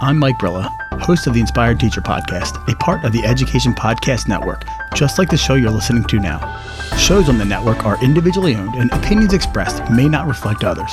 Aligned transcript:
I'm 0.00 0.16
Mike 0.16 0.38
Brilla, 0.38 0.70
host 1.00 1.26
of 1.26 1.34
the 1.34 1.40
Inspired 1.40 1.80
Teacher 1.80 2.00
Podcast, 2.00 2.72
a 2.72 2.76
part 2.76 3.04
of 3.04 3.10
the 3.10 3.24
Education 3.24 3.74
Podcast 3.74 4.28
Network, 4.28 4.62
just 4.94 5.18
like 5.18 5.28
the 5.28 5.36
show 5.36 5.54
you're 5.54 5.72
listening 5.72 6.04
to 6.04 6.20
now. 6.20 6.38
Shows 6.96 7.28
on 7.28 7.36
the 7.36 7.44
network 7.44 7.84
are 7.84 8.00
individually 8.00 8.54
owned, 8.54 8.76
and 8.76 8.92
opinions 8.92 9.34
expressed 9.34 9.82
may 9.90 10.08
not 10.08 10.28
reflect 10.28 10.62
others. 10.62 10.92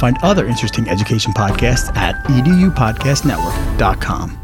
Find 0.00 0.16
other 0.22 0.46
interesting 0.46 0.88
education 0.88 1.34
podcasts 1.34 1.94
at 1.96 2.24
edupodcastnetwork.com. 2.24 4.40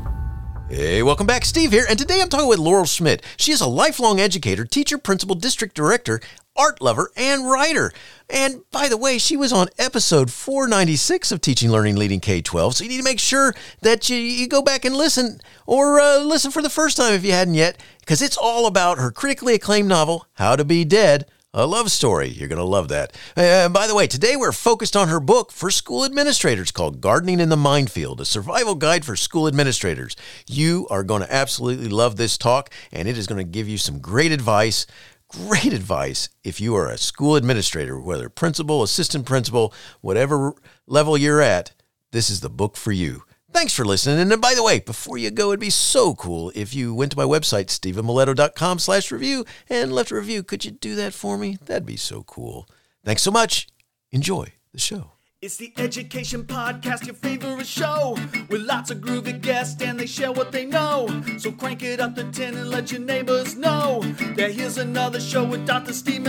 Hey, 0.68 1.02
welcome 1.02 1.26
back. 1.26 1.46
Steve 1.46 1.72
here, 1.72 1.86
and 1.88 1.98
today 1.98 2.20
I'm 2.20 2.28
talking 2.28 2.48
with 2.48 2.58
Laurel 2.58 2.84
Schmidt. 2.84 3.22
She 3.38 3.52
is 3.52 3.62
a 3.62 3.66
lifelong 3.66 4.20
educator, 4.20 4.66
teacher, 4.66 4.98
principal, 4.98 5.36
district 5.36 5.74
director, 5.74 6.20
art 6.56 6.80
lover, 6.80 7.10
and 7.16 7.50
writer. 7.50 7.92
And 8.28 8.62
by 8.70 8.88
the 8.88 8.96
way, 8.96 9.18
she 9.18 9.36
was 9.36 9.52
on 9.52 9.68
episode 9.78 10.30
496 10.30 11.32
of 11.32 11.40
Teaching, 11.40 11.70
Learning, 11.70 11.96
Leading 11.96 12.20
K 12.20 12.40
12. 12.40 12.76
So 12.76 12.84
you 12.84 12.90
need 12.90 12.98
to 12.98 13.04
make 13.04 13.20
sure 13.20 13.54
that 13.80 14.08
you, 14.08 14.16
you 14.16 14.48
go 14.48 14.62
back 14.62 14.84
and 14.84 14.96
listen 14.96 15.40
or 15.66 16.00
uh, 16.00 16.18
listen 16.18 16.50
for 16.50 16.62
the 16.62 16.70
first 16.70 16.96
time 16.96 17.14
if 17.14 17.24
you 17.24 17.32
hadn't 17.32 17.54
yet, 17.54 17.80
because 18.00 18.22
it's 18.22 18.36
all 18.36 18.66
about 18.66 18.98
her 18.98 19.10
critically 19.10 19.54
acclaimed 19.54 19.88
novel, 19.88 20.26
How 20.34 20.56
to 20.56 20.64
Be 20.64 20.84
Dead 20.84 21.26
a 21.54 21.66
love 21.66 21.90
story. 21.90 22.28
You're 22.28 22.48
going 22.48 22.58
to 22.58 22.64
love 22.64 22.88
that. 22.88 23.14
And 23.36 23.66
uh, 23.66 23.78
by 23.78 23.86
the 23.86 23.94
way, 23.94 24.06
today 24.06 24.36
we're 24.36 24.52
focused 24.52 24.96
on 24.96 25.08
her 25.08 25.20
book 25.20 25.52
for 25.52 25.70
school 25.70 26.04
administrators 26.04 26.70
called 26.70 27.02
Gardening 27.02 27.40
in 27.40 27.50
the 27.50 27.58
Minefield, 27.58 28.22
a 28.22 28.24
survival 28.24 28.74
guide 28.74 29.04
for 29.04 29.16
school 29.16 29.46
administrators. 29.46 30.16
You 30.48 30.86
are 30.88 31.02
going 31.02 31.20
to 31.20 31.32
absolutely 31.32 31.88
love 31.88 32.16
this 32.16 32.38
talk, 32.38 32.70
and 32.90 33.06
it 33.06 33.18
is 33.18 33.26
going 33.26 33.44
to 33.44 33.50
give 33.50 33.68
you 33.68 33.76
some 33.76 33.98
great 33.98 34.32
advice. 34.32 34.86
Great 35.32 35.72
advice 35.72 36.28
if 36.44 36.60
you 36.60 36.76
are 36.76 36.90
a 36.90 36.98
school 36.98 37.36
administrator, 37.36 37.98
whether 37.98 38.28
principal, 38.28 38.82
assistant 38.82 39.24
principal, 39.24 39.72
whatever 40.02 40.52
level 40.86 41.16
you're 41.16 41.40
at, 41.40 41.72
this 42.10 42.28
is 42.28 42.40
the 42.40 42.50
book 42.50 42.76
for 42.76 42.92
you. 42.92 43.22
Thanks 43.50 43.72
for 43.72 43.84
listening. 43.84 44.30
And 44.30 44.42
by 44.42 44.54
the 44.54 44.62
way, 44.62 44.80
before 44.80 45.16
you 45.16 45.30
go, 45.30 45.48
it'd 45.48 45.60
be 45.60 45.70
so 45.70 46.14
cool 46.14 46.52
if 46.54 46.74
you 46.74 46.94
went 46.94 47.12
to 47.12 47.18
my 47.18 47.24
website, 47.24 47.66
stephenmiletto.com 47.66 48.78
slash 48.78 49.10
review 49.10 49.46
and 49.70 49.92
left 49.92 50.10
a 50.10 50.16
review. 50.16 50.42
Could 50.42 50.64
you 50.66 50.70
do 50.70 50.94
that 50.96 51.14
for 51.14 51.38
me? 51.38 51.58
That'd 51.64 51.86
be 51.86 51.96
so 51.96 52.22
cool. 52.24 52.68
Thanks 53.04 53.22
so 53.22 53.30
much. 53.30 53.68
Enjoy 54.10 54.52
the 54.72 54.78
show. 54.78 55.11
It's 55.42 55.56
the 55.56 55.72
Education 55.76 56.44
Podcast, 56.44 57.04
your 57.04 57.16
favorite 57.16 57.66
show, 57.66 58.16
with 58.48 58.62
lots 58.62 58.92
of 58.92 58.98
groovy 58.98 59.40
guests 59.40 59.82
and 59.82 59.98
they 59.98 60.06
share 60.06 60.30
what 60.30 60.52
they 60.52 60.64
know. 60.64 61.08
So 61.36 61.50
crank 61.50 61.82
it 61.82 61.98
up 61.98 62.14
to 62.14 62.30
10 62.30 62.54
and 62.54 62.70
let 62.70 62.92
your 62.92 63.00
neighbors 63.00 63.56
know 63.56 64.02
that 64.36 64.52
here's 64.52 64.78
another 64.78 65.18
show 65.18 65.42
with 65.42 65.66
Dr. 65.66 65.94
Steve. 65.94 66.22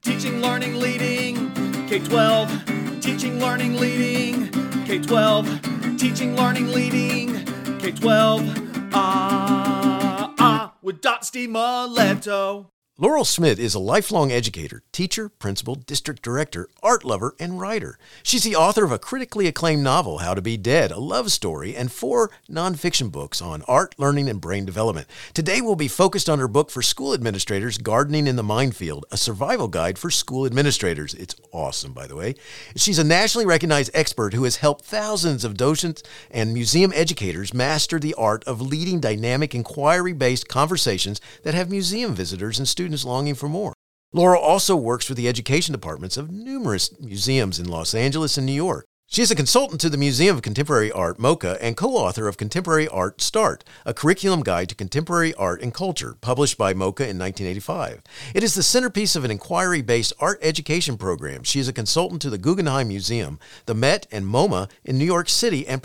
Teaching, 0.00 0.40
learning, 0.40 0.76
leading, 0.76 1.52
K 1.86 1.98
12. 1.98 3.00
Teaching, 3.02 3.38
learning, 3.38 3.76
leading, 3.76 4.48
K 4.86 4.98
12 4.98 5.98
teaching, 5.98 6.34
learning, 6.34 6.68
leading 6.72 7.44
K 7.78 7.92
12. 7.92 8.90
Ah, 8.94 10.32
ah, 10.38 10.74
with 10.80 11.02
Dr. 11.02 11.24
Steve. 11.26 11.50
Laurel 13.02 13.24
Schmidt 13.24 13.58
is 13.58 13.74
a 13.74 13.80
lifelong 13.80 14.30
educator, 14.30 14.84
teacher, 14.92 15.28
principal, 15.28 15.74
district 15.74 16.22
director, 16.22 16.68
art 16.84 17.04
lover, 17.04 17.34
and 17.40 17.58
writer. 17.58 17.98
She's 18.22 18.44
the 18.44 18.54
author 18.54 18.84
of 18.84 18.92
a 18.92 18.98
critically 19.00 19.48
acclaimed 19.48 19.82
novel, 19.82 20.18
How 20.18 20.34
to 20.34 20.40
Be 20.40 20.56
Dead, 20.56 20.92
a 20.92 21.00
love 21.00 21.32
story, 21.32 21.74
and 21.74 21.90
four 21.90 22.30
nonfiction 22.48 23.10
books 23.10 23.42
on 23.42 23.62
art, 23.62 23.96
learning, 23.98 24.28
and 24.28 24.40
brain 24.40 24.64
development. 24.64 25.08
Today 25.34 25.60
we'll 25.60 25.74
be 25.74 25.88
focused 25.88 26.30
on 26.30 26.38
her 26.38 26.46
book 26.46 26.70
for 26.70 26.80
school 26.80 27.12
administrators, 27.12 27.76
Gardening 27.76 28.28
in 28.28 28.36
the 28.36 28.44
Minefield, 28.44 29.04
a 29.10 29.16
survival 29.16 29.66
guide 29.66 29.98
for 29.98 30.08
school 30.08 30.46
administrators. 30.46 31.12
It's 31.14 31.34
awesome, 31.50 31.92
by 31.92 32.06
the 32.06 32.14
way. 32.14 32.36
She's 32.76 33.00
a 33.00 33.04
nationally 33.04 33.46
recognized 33.46 33.90
expert 33.94 34.32
who 34.32 34.44
has 34.44 34.58
helped 34.58 34.84
thousands 34.84 35.44
of 35.44 35.56
docents 35.56 36.04
and 36.30 36.54
museum 36.54 36.92
educators 36.94 37.52
master 37.52 37.98
the 37.98 38.14
art 38.14 38.44
of 38.44 38.60
leading 38.60 39.00
dynamic 39.00 39.56
inquiry 39.56 40.12
based 40.12 40.46
conversations 40.46 41.20
that 41.42 41.54
have 41.54 41.68
museum 41.68 42.14
visitors 42.14 42.60
and 42.60 42.68
students 42.68 42.91
students 42.92 43.04
longing 43.06 43.34
for 43.34 43.48
more. 43.48 43.72
Laura 44.12 44.38
also 44.38 44.76
works 44.76 45.08
with 45.08 45.16
the 45.16 45.28
education 45.28 45.72
departments 45.72 46.18
of 46.18 46.30
numerous 46.30 46.90
museums 47.00 47.58
in 47.58 47.66
Los 47.66 47.94
Angeles 47.94 48.36
and 48.36 48.46
New 48.46 48.52
York. 48.52 48.84
She 49.06 49.22
is 49.22 49.30
a 49.30 49.36
consultant 49.36 49.80
to 49.80 49.88
the 49.88 49.96
Museum 49.96 50.36
of 50.36 50.42
Contemporary 50.42 50.92
Art, 50.92 51.18
MoCA, 51.18 51.56
and 51.62 51.74
co 51.76 51.96
author 51.96 52.28
of 52.28 52.36
Contemporary 52.36 52.88
Art 52.88 53.22
Start, 53.22 53.64
a 53.86 53.94
curriculum 53.94 54.42
guide 54.42 54.68
to 54.68 54.74
contemporary 54.74 55.32
art 55.34 55.62
and 55.62 55.72
culture, 55.72 56.16
published 56.20 56.58
by 56.58 56.74
MoCA 56.74 57.08
in 57.08 57.18
1985. 57.18 58.02
It 58.34 58.42
is 58.42 58.54
the 58.54 58.62
centerpiece 58.62 59.16
of 59.16 59.24
an 59.24 59.30
inquiry 59.30 59.80
based 59.80 60.12
art 60.18 60.38
education 60.42 60.98
program. 60.98 61.42
She 61.42 61.60
is 61.60 61.68
a 61.68 61.72
consultant 61.72 62.20
to 62.22 62.30
the 62.30 62.38
Guggenheim 62.38 62.88
Museum, 62.88 63.38
the 63.64 63.74
Met, 63.74 64.06
and 64.10 64.26
MoMA 64.26 64.70
in 64.84 64.98
New 64.98 65.06
York 65.06 65.30
City, 65.30 65.66
and, 65.66 65.82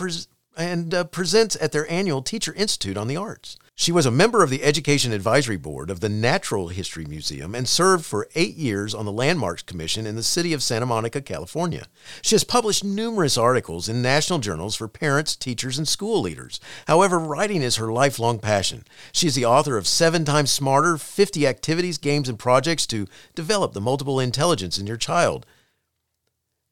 and 0.57 0.93
uh, 0.93 1.03
presents 1.05 1.57
at 1.61 1.71
their 1.71 1.89
annual 1.89 2.21
Teacher 2.21 2.53
Institute 2.53 2.97
on 2.97 3.07
the 3.07 3.17
Arts. 3.17 3.57
She 3.79 3.91
was 3.91 4.07
a 4.07 4.11
member 4.11 4.41
of 4.41 4.49
the 4.49 4.63
Education 4.63 5.13
Advisory 5.13 5.55
Board 5.55 5.91
of 5.91 5.99
the 5.99 6.09
Natural 6.09 6.69
History 6.69 7.05
Museum 7.05 7.53
and 7.53 7.69
served 7.69 8.03
for 8.03 8.27
eight 8.33 8.55
years 8.55 8.95
on 8.95 9.05
the 9.05 9.11
Landmarks 9.11 9.61
Commission 9.61 10.07
in 10.07 10.15
the 10.15 10.23
city 10.23 10.51
of 10.51 10.63
Santa 10.63 10.87
Monica, 10.87 11.21
California. 11.21 11.85
She 12.23 12.33
has 12.33 12.43
published 12.43 12.83
numerous 12.83 13.37
articles 13.37 13.87
in 13.87 14.01
national 14.01 14.39
journals 14.39 14.75
for 14.75 14.87
parents, 14.87 15.35
teachers, 15.35 15.77
and 15.77 15.87
school 15.87 16.21
leaders. 16.21 16.59
However, 16.87 17.19
writing 17.19 17.61
is 17.61 17.75
her 17.75 17.93
lifelong 17.93 18.39
passion. 18.39 18.83
She 19.11 19.27
is 19.27 19.35
the 19.35 19.45
author 19.45 19.77
of 19.77 19.85
Seven 19.87 20.25
Times 20.25 20.49
Smarter 20.49 20.97
50 20.97 21.45
Activities, 21.45 21.99
Games, 21.99 22.27
and 22.27 22.39
Projects 22.39 22.87
to 22.87 23.05
Develop 23.35 23.73
the 23.73 23.79
Multiple 23.79 24.19
Intelligence 24.19 24.79
in 24.79 24.87
Your 24.87 24.97
Child. 24.97 25.45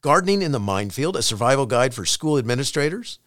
Gardening 0.02 0.42
in 0.42 0.54
the 0.54 0.60
Minefield, 0.60 1.16
a 1.16 1.22
survival 1.22 1.68
guide 1.68 1.94
for 1.94 2.04
school 2.04 2.40
administrators 2.40 3.20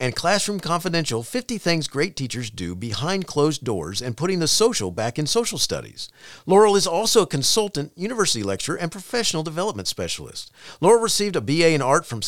and 0.00 0.16
Classroom 0.16 0.60
Confidential 0.60 1.22
50 1.22 1.58
Things 1.58 1.86
Great 1.86 2.16
Teachers 2.16 2.50
Do 2.50 2.74
Behind 2.74 3.26
Closed 3.26 3.64
Doors 3.64 4.02
and 4.02 4.16
Putting 4.16 4.40
the 4.40 4.48
Social 4.48 4.90
Back 4.90 5.18
in 5.18 5.26
Social 5.26 5.58
Studies. 5.58 6.08
Laurel 6.46 6.76
is 6.76 6.86
also 6.86 7.22
a 7.22 7.26
consultant, 7.26 7.92
university 7.96 8.42
lecturer, 8.42 8.76
and 8.76 8.90
professional 8.90 9.42
development 9.42 9.86
specialist. 9.86 10.50
Laurel 10.80 11.02
received 11.02 11.36
a 11.36 11.40
BA 11.40 11.70
in 11.70 11.82
art 11.82 12.06
from 12.06 12.22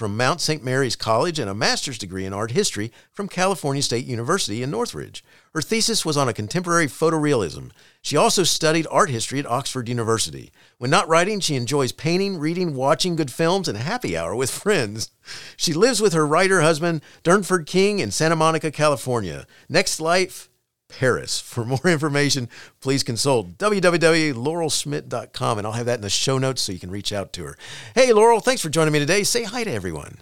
from 0.00 0.16
Mount 0.16 0.40
St. 0.40 0.64
Mary's 0.64 0.96
College 0.96 1.38
and 1.38 1.50
a 1.50 1.54
master's 1.54 1.98
degree 1.98 2.24
in 2.24 2.32
art 2.32 2.52
history 2.52 2.90
from 3.12 3.28
California 3.28 3.82
State 3.82 4.06
University 4.06 4.62
in 4.62 4.70
Northridge. 4.70 5.22
Her 5.52 5.60
thesis 5.60 6.06
was 6.06 6.16
on 6.16 6.26
a 6.26 6.32
contemporary 6.32 6.86
photorealism. 6.86 7.70
She 8.02 8.16
also 8.16 8.44
studied 8.44 8.86
art 8.90 9.10
history 9.10 9.38
at 9.38 9.46
Oxford 9.46 9.88
University. 9.88 10.52
When 10.78 10.90
not 10.90 11.08
writing, 11.08 11.40
she 11.40 11.56
enjoys 11.56 11.92
painting, 11.92 12.38
reading, 12.38 12.74
watching 12.74 13.14
good 13.14 13.30
films, 13.30 13.68
and 13.68 13.76
happy 13.76 14.16
hour 14.16 14.34
with 14.34 14.50
friends. 14.62 15.10
She 15.56 15.72
lives 15.72 16.00
with 16.00 16.12
her 16.14 16.26
writer 16.26 16.62
husband, 16.62 17.02
Durnford 17.22 17.66
King, 17.66 17.98
in 17.98 18.10
Santa 18.10 18.36
Monica, 18.36 18.70
California. 18.70 19.46
Next 19.68 20.00
life, 20.00 20.48
Paris. 20.88 21.40
For 21.40 21.64
more 21.64 21.80
information, 21.84 22.48
please 22.80 23.02
consult 23.02 23.58
www.laurelschmidt.com, 23.58 25.58
and 25.58 25.66
I'll 25.66 25.74
have 25.74 25.86
that 25.86 25.96
in 25.96 26.02
the 26.02 26.10
show 26.10 26.38
notes 26.38 26.62
so 26.62 26.72
you 26.72 26.78
can 26.78 26.90
reach 26.90 27.12
out 27.12 27.32
to 27.34 27.44
her. 27.44 27.56
Hey, 27.94 28.12
Laurel, 28.12 28.40
thanks 28.40 28.62
for 28.62 28.70
joining 28.70 28.92
me 28.92 28.98
today. 28.98 29.24
Say 29.24 29.44
hi 29.44 29.64
to 29.64 29.70
everyone. 29.70 30.16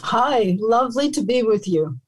Hi, 0.00 0.56
lovely 0.58 1.10
to 1.12 1.22
be 1.22 1.42
with 1.42 1.68
you. 1.68 1.98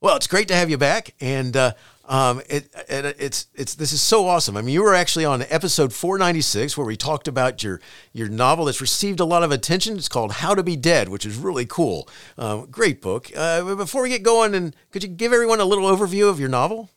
Well, 0.00 0.16
it's 0.16 0.26
great 0.26 0.48
to 0.48 0.54
have 0.54 0.68
you 0.68 0.78
back, 0.78 1.14
and 1.20 1.56
uh, 1.56 1.72
um, 2.06 2.40
it, 2.50 2.68
it, 2.88 3.16
it's 3.18 3.46
it's 3.54 3.74
this 3.74 3.92
is 3.92 4.02
so 4.02 4.26
awesome. 4.26 4.56
I 4.56 4.60
mean, 4.62 4.74
you 4.74 4.82
were 4.82 4.94
actually 4.94 5.24
on 5.24 5.42
episode 5.48 5.92
496 5.92 6.76
where 6.76 6.86
we 6.86 6.96
talked 6.96 7.26
about 7.28 7.62
your 7.62 7.80
your 8.12 8.28
novel 8.28 8.66
that's 8.66 8.80
received 8.80 9.20
a 9.20 9.24
lot 9.24 9.42
of 9.42 9.50
attention. 9.50 9.96
It's 9.96 10.08
called 10.08 10.32
How 10.32 10.54
to 10.54 10.62
Be 10.62 10.76
Dead, 10.76 11.08
which 11.08 11.24
is 11.24 11.36
really 11.36 11.64
cool. 11.64 12.08
Um, 12.36 12.66
great 12.70 13.00
book. 13.00 13.30
Uh, 13.34 13.74
before 13.74 14.02
we 14.02 14.10
get 14.10 14.22
going, 14.22 14.54
and 14.54 14.76
could 14.90 15.02
you 15.02 15.08
give 15.08 15.32
everyone 15.32 15.60
a 15.60 15.64
little 15.64 15.84
overview 15.84 16.28
of 16.28 16.38
your 16.38 16.50
novel? 16.50 16.90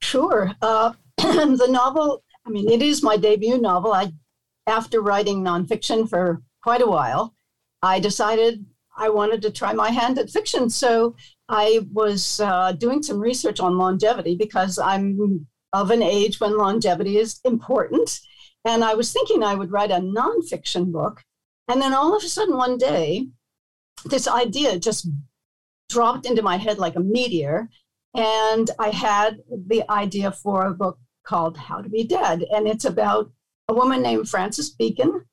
Sure. 0.00 0.50
Uh, 0.62 0.92
the 1.18 1.68
novel, 1.68 2.22
I 2.46 2.50
mean, 2.50 2.70
it 2.70 2.80
is 2.80 3.02
my 3.02 3.18
debut 3.18 3.58
novel. 3.58 3.92
I, 3.92 4.12
after 4.66 5.02
writing 5.02 5.42
nonfiction 5.42 6.08
for 6.08 6.40
quite 6.62 6.80
a 6.80 6.86
while, 6.86 7.34
I 7.82 8.00
decided 8.00 8.64
I 8.96 9.08
wanted 9.08 9.42
to 9.42 9.50
try 9.50 9.72
my 9.72 9.90
hand 9.90 10.18
at 10.18 10.30
fiction. 10.30 10.70
So 10.70 11.16
I 11.50 11.80
was 11.92 12.38
uh, 12.38 12.72
doing 12.72 13.02
some 13.02 13.18
research 13.18 13.58
on 13.58 13.76
longevity 13.76 14.36
because 14.36 14.78
I'm 14.78 15.46
of 15.72 15.90
an 15.90 16.00
age 16.00 16.38
when 16.38 16.56
longevity 16.56 17.18
is 17.18 17.40
important. 17.44 18.20
And 18.64 18.84
I 18.84 18.94
was 18.94 19.12
thinking 19.12 19.42
I 19.42 19.56
would 19.56 19.72
write 19.72 19.90
a 19.90 19.96
nonfiction 19.96 20.92
book. 20.92 21.24
And 21.66 21.82
then 21.82 21.92
all 21.92 22.16
of 22.16 22.22
a 22.22 22.28
sudden, 22.28 22.56
one 22.56 22.78
day, 22.78 23.28
this 24.04 24.28
idea 24.28 24.78
just 24.78 25.08
dropped 25.88 26.24
into 26.24 26.42
my 26.42 26.56
head 26.56 26.78
like 26.78 26.94
a 26.94 27.00
meteor. 27.00 27.68
And 28.14 28.70
I 28.78 28.90
had 28.90 29.38
the 29.50 29.82
idea 29.90 30.30
for 30.30 30.66
a 30.66 30.74
book 30.74 30.98
called 31.24 31.56
How 31.56 31.80
to 31.82 31.88
Be 31.88 32.04
Dead. 32.04 32.44
And 32.52 32.68
it's 32.68 32.84
about 32.84 33.30
a 33.68 33.74
woman 33.74 34.02
named 34.02 34.28
Frances 34.28 34.70
Beacon. 34.70 35.24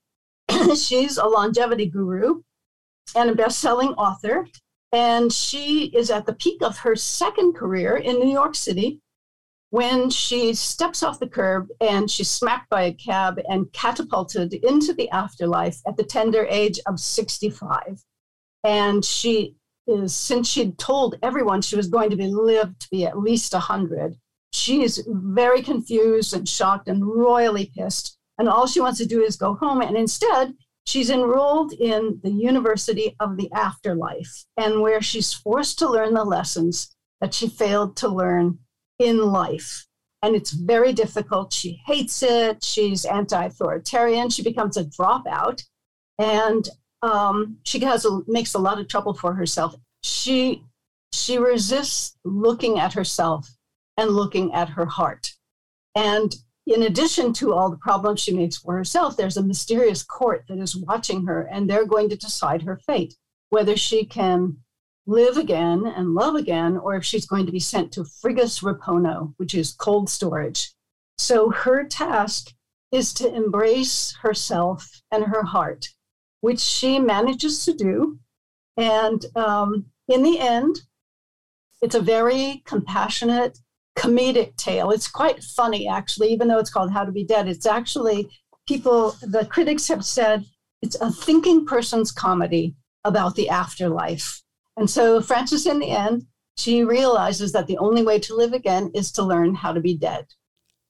She's 0.75 1.17
a 1.17 1.25
longevity 1.25 1.85
guru 1.85 2.41
and 3.15 3.29
a 3.29 3.35
best 3.35 3.59
selling 3.59 3.93
author. 3.93 4.47
And 4.91 5.31
she 5.33 5.85
is 5.87 6.09
at 6.09 6.25
the 6.25 6.33
peak 6.33 6.61
of 6.61 6.79
her 6.79 6.95
second 6.95 7.53
career 7.53 7.97
in 7.97 8.19
New 8.19 8.31
York 8.31 8.55
City 8.55 9.01
when 9.69 10.09
she 10.09 10.53
steps 10.53 11.03
off 11.03 11.19
the 11.19 11.27
curb 11.27 11.67
and 11.81 12.09
she's 12.09 12.29
smacked 12.29 12.69
by 12.69 12.83
a 12.83 12.93
cab 12.93 13.39
and 13.49 13.71
catapulted 13.73 14.53
into 14.53 14.93
the 14.93 15.09
afterlife 15.09 15.81
at 15.85 15.97
the 15.97 16.03
tender 16.03 16.45
age 16.49 16.79
of 16.85 16.99
65. 16.99 18.01
And 18.63 19.03
she 19.03 19.55
is 19.85 20.15
since 20.15 20.49
she'd 20.49 20.77
told 20.77 21.17
everyone 21.21 21.61
she 21.61 21.75
was 21.75 21.87
going 21.87 22.09
to 22.09 22.15
be 22.15 22.27
lived 22.27 22.79
to 22.81 22.89
be 22.89 23.05
at 23.05 23.19
least 23.19 23.53
100, 23.53 24.15
she's 24.51 25.03
very 25.07 25.61
confused 25.61 26.33
and 26.33 26.47
shocked 26.47 26.87
and 26.87 27.05
royally 27.05 27.71
pissed. 27.75 28.17
And 28.37 28.47
all 28.47 28.67
she 28.67 28.79
wants 28.79 28.99
to 28.99 29.05
do 29.05 29.21
is 29.21 29.35
go 29.35 29.55
home. 29.55 29.81
And 29.81 29.97
instead, 29.97 30.53
she's 30.87 31.09
enrolled 31.09 31.73
in 31.73 32.19
the 32.23 32.31
University 32.31 33.13
of 33.19 33.35
the 33.35 33.51
Afterlife, 33.51 34.45
and 34.55 34.81
where 34.81 35.01
she's 35.01 35.33
forced 35.33 35.77
to 35.79 35.89
learn 35.89 36.13
the 36.13 36.23
lessons 36.23 36.95
that 37.19 37.33
she 37.33 37.49
failed 37.49 37.97
to 37.97 38.07
learn 38.07 38.59
in 38.97 39.17
life. 39.17 39.85
And 40.23 40.33
it's 40.35 40.51
very 40.51 40.93
difficult. 40.93 41.51
She 41.51 41.81
hates 41.85 42.23
it. 42.23 42.63
She's 42.63 43.05
anti 43.05 43.45
authoritarian. 43.45 44.29
She 44.29 44.41
becomes 44.41 44.77
a 44.77 44.85
dropout. 44.85 45.61
And 46.17 46.67
um, 47.03 47.57
she 47.63 47.79
has 47.79 48.05
a, 48.05 48.21
makes 48.25 48.53
a 48.53 48.59
lot 48.59 48.79
of 48.79 48.87
trouble 48.87 49.13
for 49.13 49.33
herself. 49.33 49.75
She 50.03 50.63
she 51.13 51.37
resists 51.37 52.17
looking 52.23 52.79
at 52.79 52.93
herself 52.93 53.49
and 53.97 54.11
looking 54.11 54.53
at 54.53 54.69
her 54.69 54.85
heart. 54.85 55.33
And 55.95 56.33
in 56.67 56.83
addition 56.83 57.31
to 57.33 57.53
all 57.53 57.69
the 57.69 57.77
problems 57.77 58.19
she 58.19 58.33
makes 58.33 58.57
for 58.57 58.75
herself, 58.75 59.15
there's 59.15 59.37
a 59.37 59.43
mysterious 59.43 60.03
court 60.03 60.43
that 60.49 60.59
is 60.59 60.75
watching 60.75 61.25
her, 61.25 61.43
and 61.43 61.69
they're 61.69 61.85
going 61.85 62.09
to 62.09 62.17
decide 62.17 62.61
her 62.61 62.77
fate, 62.85 63.15
whether 63.49 63.77
she 63.77 64.05
can 64.05 64.57
live 65.05 65.37
again 65.37 65.87
and 65.87 66.13
love 66.13 66.35
again, 66.35 66.77
or 66.77 66.95
if 66.95 67.05
she's 67.05 67.25
going 67.25 67.45
to 67.45 67.51
be 67.53 67.59
sent 67.59 67.93
to 67.93 68.03
Frigus 68.03 68.61
Rapono, 68.61 69.33
which 69.37 69.55
is 69.55 69.71
cold 69.71 70.09
storage. 70.09 70.73
So 71.17 71.49
her 71.49 71.85
task 71.85 72.53
is 72.91 73.13
to 73.13 73.33
embrace 73.33 74.17
herself 74.21 75.01
and 75.09 75.23
her 75.23 75.43
heart, 75.43 75.87
which 76.41 76.59
she 76.59 76.99
manages 76.99 77.63
to 77.63 77.73
do. 77.73 78.19
And 78.75 79.25
um, 79.37 79.85
in 80.09 80.21
the 80.21 80.39
end, 80.39 80.81
it's 81.81 81.95
a 81.95 82.01
very 82.01 82.61
compassionate, 82.65 83.57
comedic 83.97 84.55
tale. 84.57 84.91
It's 84.91 85.07
quite 85.07 85.43
funny, 85.43 85.87
actually, 85.87 86.31
even 86.31 86.47
though 86.47 86.59
it's 86.59 86.69
called 86.69 86.91
How 86.91 87.03
to 87.03 87.11
Be 87.11 87.23
Dead. 87.23 87.47
It's 87.47 87.65
actually, 87.65 88.29
people, 88.67 89.15
the 89.21 89.45
critics 89.45 89.87
have 89.87 90.05
said 90.05 90.45
it's 90.81 90.95
a 91.01 91.11
thinking 91.11 91.65
person's 91.65 92.11
comedy 92.11 92.75
about 93.03 93.35
the 93.35 93.49
afterlife. 93.49 94.41
And 94.77 94.89
so 94.89 95.21
Frances, 95.21 95.65
in 95.65 95.79
the 95.79 95.89
end, 95.89 96.27
she 96.57 96.83
realizes 96.83 97.51
that 97.53 97.67
the 97.67 97.77
only 97.77 98.03
way 98.03 98.19
to 98.19 98.35
live 98.35 98.53
again 98.53 98.91
is 98.93 99.11
to 99.13 99.23
learn 99.23 99.55
how 99.55 99.73
to 99.73 99.79
be 99.79 99.95
dead. 99.95 100.25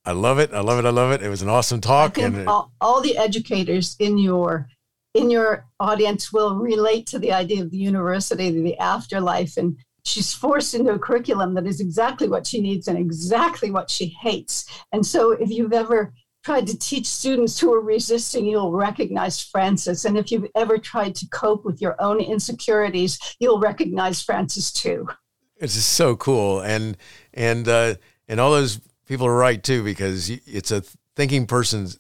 I 0.05 0.11
love 0.11 0.39
it. 0.39 0.53
I 0.53 0.61
love 0.61 0.79
it. 0.79 0.85
I 0.85 0.89
love 0.89 1.11
it. 1.11 1.21
It 1.21 1.29
was 1.29 1.41
an 1.41 1.49
awesome 1.49 1.81
talk. 1.81 2.17
and 2.17 2.47
all, 2.47 2.71
all 2.79 3.01
the 3.01 3.17
educators 3.17 3.95
in 3.99 4.17
your 4.17 4.67
in 5.13 5.31
your 5.31 5.65
audience 5.79 6.31
will 6.31 6.55
relate 6.55 7.07
to 7.07 7.17
the 7.17 7.31
idea 7.31 7.63
of 7.63 7.71
the 7.71 7.77
university, 7.77 8.51
the 8.51 8.77
afterlife, 8.77 9.57
and 9.57 9.75
she's 10.07 10.33
forced 10.33 10.73
into 10.73 10.91
a 10.91 10.99
curriculum 10.99 11.53
that 11.55 11.67
is 11.67 11.81
exactly 11.81 12.29
what 12.29 12.47
she 12.47 12.61
needs 12.61 12.87
and 12.87 12.97
exactly 12.97 13.71
what 13.71 13.89
she 13.89 14.15
hates. 14.21 14.65
And 14.91 15.05
so, 15.05 15.31
if 15.31 15.49
you've 15.49 15.73
ever 15.73 16.13
tried 16.43 16.67
to 16.67 16.79
teach 16.79 17.05
students 17.05 17.59
who 17.59 17.73
are 17.73 17.81
resisting, 17.81 18.45
you'll 18.45 18.71
recognize 18.71 19.41
Frances. 19.41 20.05
And 20.05 20.17
if 20.17 20.31
you've 20.31 20.47
ever 20.55 20.77
tried 20.77 21.13
to 21.15 21.27
cope 21.27 21.65
with 21.65 21.81
your 21.81 22.01
own 22.01 22.21
insecurities, 22.21 23.19
you'll 23.39 23.59
recognize 23.59 24.23
Frances 24.23 24.71
too. 24.71 25.09
It's 25.57 25.73
just 25.73 25.93
so 25.93 26.15
cool, 26.15 26.61
and 26.61 26.95
and 27.33 27.67
uh, 27.67 27.95
and 28.27 28.39
all 28.39 28.51
those 28.51 28.79
people 29.07 29.27
are 29.27 29.35
right 29.35 29.61
too 29.61 29.83
because 29.83 30.29
it's 30.29 30.71
a 30.71 30.81
thinking 31.15 31.47
person's 31.47 31.99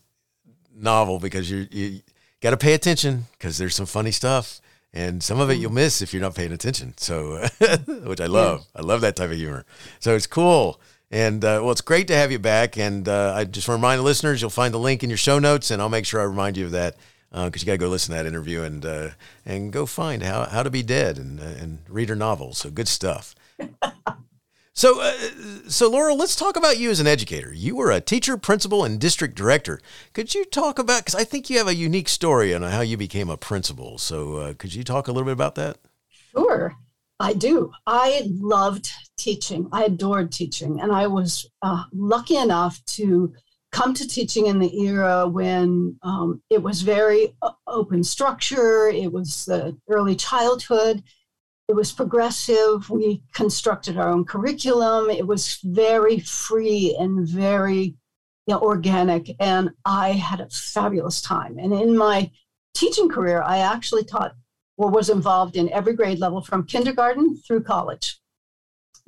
novel 0.73 1.19
because 1.19 1.49
you 1.49 1.67
you 1.71 2.01
got 2.39 2.51
to 2.51 2.57
pay 2.57 2.73
attention 2.73 3.25
because 3.31 3.57
there's 3.57 3.75
some 3.75 3.87
funny 3.87 4.11
stuff 4.11 4.61
and 4.93 5.21
some 5.21 5.39
of 5.39 5.49
it 5.49 5.55
you'll 5.55 5.71
miss 5.71 6.01
if 6.01 6.13
you're 6.13 6.21
not 6.21 6.35
paying 6.35 6.51
attention. 6.51 6.93
So, 6.97 7.47
which 8.03 8.21
I 8.21 8.25
love. 8.25 8.65
Yeah. 8.75 8.81
I 8.81 8.83
love 8.83 9.01
that 9.01 9.15
type 9.15 9.31
of 9.31 9.37
humor. 9.37 9.65
So 9.99 10.15
it's 10.15 10.27
cool. 10.27 10.79
And 11.09 11.43
uh, 11.43 11.59
well, 11.61 11.71
it's 11.71 11.81
great 11.81 12.07
to 12.07 12.15
have 12.15 12.31
you 12.31 12.39
back. 12.39 12.77
And 12.77 13.07
uh, 13.07 13.33
I 13.35 13.45
just 13.45 13.67
want 13.67 13.79
to 13.79 13.81
remind 13.81 13.99
the 13.99 14.03
listeners, 14.03 14.41
you'll 14.41 14.49
find 14.49 14.73
the 14.73 14.79
link 14.79 15.03
in 15.03 15.09
your 15.09 15.17
show 15.17 15.39
notes, 15.39 15.71
and 15.71 15.81
I'll 15.81 15.89
make 15.89 16.05
sure 16.05 16.19
I 16.19 16.25
remind 16.25 16.57
you 16.57 16.65
of 16.65 16.71
that 16.71 16.95
because 17.31 17.61
uh, 17.61 17.63
you 17.63 17.65
got 17.65 17.73
to 17.73 17.77
go 17.77 17.89
listen 17.89 18.15
to 18.15 18.21
that 18.21 18.27
interview 18.27 18.63
and 18.63 18.85
uh, 18.85 19.09
and 19.45 19.71
go 19.71 19.85
find 19.85 20.23
how 20.23 20.45
how 20.45 20.63
to 20.63 20.69
be 20.69 20.83
dead 20.83 21.17
and 21.17 21.39
uh, 21.39 21.43
and 21.43 21.79
read 21.87 22.09
her 22.09 22.15
novel. 22.15 22.53
So 22.53 22.69
good 22.69 22.87
stuff. 22.87 23.35
so 24.77 25.01
uh, 25.01 25.13
so 25.67 25.89
Laura, 25.89 26.13
let's 26.13 26.35
talk 26.35 26.55
about 26.55 26.77
you 26.77 26.91
as 26.91 26.99
an 26.99 27.07
educator. 27.07 27.51
You 27.51 27.75
were 27.75 27.91
a 27.91 27.99
teacher, 27.99 28.37
principal, 28.37 28.85
and 28.85 28.99
district 28.99 29.35
director. 29.35 29.81
Could 30.13 30.35
you 30.35 30.45
talk 30.45 30.77
about 30.77 31.01
because 31.01 31.15
I 31.15 31.23
think 31.23 31.49
you 31.49 31.57
have 31.57 31.67
a 31.67 31.75
unique 31.75 32.07
story 32.07 32.53
on 32.53 32.61
how 32.61 32.81
you 32.81 32.95
became 32.95 33.29
a 33.29 33.37
principal. 33.37 33.97
So 33.97 34.53
could 34.53 34.73
you 34.73 34.83
talk 34.83 35.07
a 35.07 35.11
little 35.11 35.25
bit 35.25 35.33
about 35.33 35.55
that? 35.55 35.77
Sure. 36.31 36.75
I 37.19 37.33
do. 37.33 37.71
I 37.87 38.27
loved 38.27 38.91
teaching. 39.17 39.67
I 39.71 39.85
adored 39.85 40.31
teaching. 40.31 40.79
And 40.79 40.91
I 40.91 41.07
was 41.07 41.49
uh, 41.63 41.85
lucky 41.91 42.37
enough 42.37 42.83
to 42.97 43.33
come 43.71 43.93
to 43.95 44.07
teaching 44.07 44.47
in 44.47 44.59
the 44.59 44.79
era 44.81 45.27
when 45.27 45.97
um, 46.03 46.41
it 46.49 46.61
was 46.61 46.81
very 46.81 47.35
uh, 47.41 47.51
open 47.67 48.03
structure, 48.03 48.87
it 48.87 49.11
was 49.11 49.49
early 49.89 50.15
childhood, 50.15 51.03
it 51.67 51.75
was 51.75 51.91
progressive. 51.91 52.89
We 52.89 53.23
constructed 53.33 53.97
our 53.97 54.09
own 54.09 54.25
curriculum. 54.25 55.09
It 55.09 55.27
was 55.27 55.59
very 55.63 56.19
free 56.19 56.95
and 56.97 57.27
very 57.27 57.95
you 58.47 58.53
know, 58.53 58.61
organic. 58.61 59.35
And 59.39 59.71
I 59.83 60.13
had 60.13 60.39
a 60.39 60.49
fabulous 60.49 61.21
time. 61.21 61.57
And 61.59 61.73
in 61.73 61.97
my 61.97 62.31
teaching 62.73 63.09
career, 63.09 63.41
I 63.41 63.59
actually 63.59 64.05
taught 64.05 64.33
or 64.77 64.89
was 64.89 65.09
involved 65.09 65.57
in 65.57 65.71
every 65.73 65.93
grade 65.93 66.19
level 66.19 66.41
from 66.41 66.65
kindergarten 66.65 67.35
through 67.37 67.63
college 67.63 68.19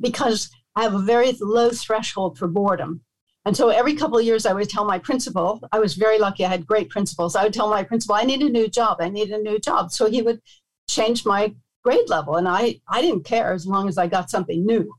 because 0.01 0.50
I 0.75 0.83
have 0.83 0.95
a 0.95 1.00
very 1.00 1.33
low 1.39 1.69
threshold 1.69 2.38
for 2.38 2.47
boredom. 2.47 3.01
And 3.45 3.56
so 3.56 3.69
every 3.69 3.94
couple 3.94 4.17
of 4.17 4.25
years, 4.25 4.45
I 4.45 4.53
would 4.53 4.69
tell 4.69 4.85
my 4.85 5.00
principal, 5.00 5.61
I 5.71 5.79
was 5.79 5.94
very 5.95 6.19
lucky, 6.19 6.44
I 6.44 6.50
had 6.50 6.67
great 6.67 6.89
principals. 6.89 7.35
I 7.35 7.44
would 7.44 7.53
tell 7.53 7.69
my 7.69 7.83
principal, 7.83 8.15
I 8.15 8.23
need 8.23 8.41
a 8.41 8.50
new 8.50 8.67
job, 8.67 8.97
I 9.00 9.09
need 9.09 9.29
a 9.29 9.38
new 9.38 9.59
job. 9.59 9.91
So 9.91 10.09
he 10.09 10.21
would 10.21 10.41
change 10.89 11.25
my 11.25 11.53
grade 11.83 12.09
level. 12.09 12.35
And 12.35 12.47
I, 12.47 12.79
I 12.87 13.01
didn't 13.01 13.25
care 13.25 13.53
as 13.53 13.65
long 13.65 13.87
as 13.87 13.97
I 13.97 14.07
got 14.07 14.29
something 14.29 14.65
new. 14.65 14.93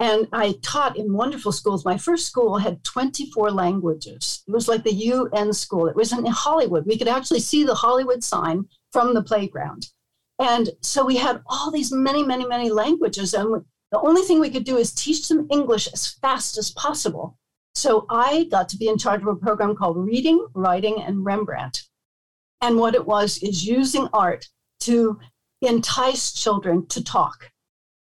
And 0.00 0.26
I 0.32 0.54
taught 0.62 0.96
in 0.96 1.12
wonderful 1.12 1.52
schools. 1.52 1.84
My 1.84 1.96
first 1.96 2.26
school 2.26 2.58
had 2.58 2.82
24 2.82 3.52
languages. 3.52 4.42
It 4.48 4.50
was 4.50 4.66
like 4.66 4.82
the 4.82 4.92
UN 4.92 5.52
school. 5.52 5.86
It 5.86 5.94
was 5.94 6.12
in 6.12 6.26
Hollywood. 6.26 6.86
We 6.86 6.98
could 6.98 7.08
actually 7.08 7.40
see 7.40 7.62
the 7.62 7.74
Hollywood 7.74 8.24
sign 8.24 8.64
from 8.90 9.14
the 9.14 9.22
playground. 9.22 9.86
And 10.40 10.70
so 10.80 11.04
we 11.04 11.16
had 11.16 11.40
all 11.46 11.70
these 11.70 11.92
many, 11.92 12.24
many, 12.24 12.44
many 12.46 12.68
languages. 12.68 13.32
And 13.32 13.64
the 13.92 14.00
only 14.00 14.22
thing 14.22 14.40
we 14.40 14.50
could 14.50 14.64
do 14.64 14.76
is 14.76 14.92
teach 14.92 15.28
them 15.28 15.46
English 15.50 15.86
as 15.92 16.08
fast 16.20 16.58
as 16.58 16.72
possible. 16.72 17.38
So 17.74 18.06
I 18.10 18.48
got 18.50 18.68
to 18.70 18.76
be 18.76 18.88
in 18.88 18.98
charge 18.98 19.22
of 19.22 19.28
a 19.28 19.36
program 19.36 19.76
called 19.76 19.96
Reading, 19.96 20.44
Writing, 20.54 21.00
and 21.00 21.24
Rembrandt. 21.24 21.82
And 22.60 22.76
what 22.76 22.94
it 22.94 23.06
was 23.06 23.38
is 23.38 23.64
using 23.64 24.08
art 24.12 24.48
to 24.80 25.18
entice 25.62 26.32
children 26.32 26.86
to 26.88 27.02
talk. 27.02 27.50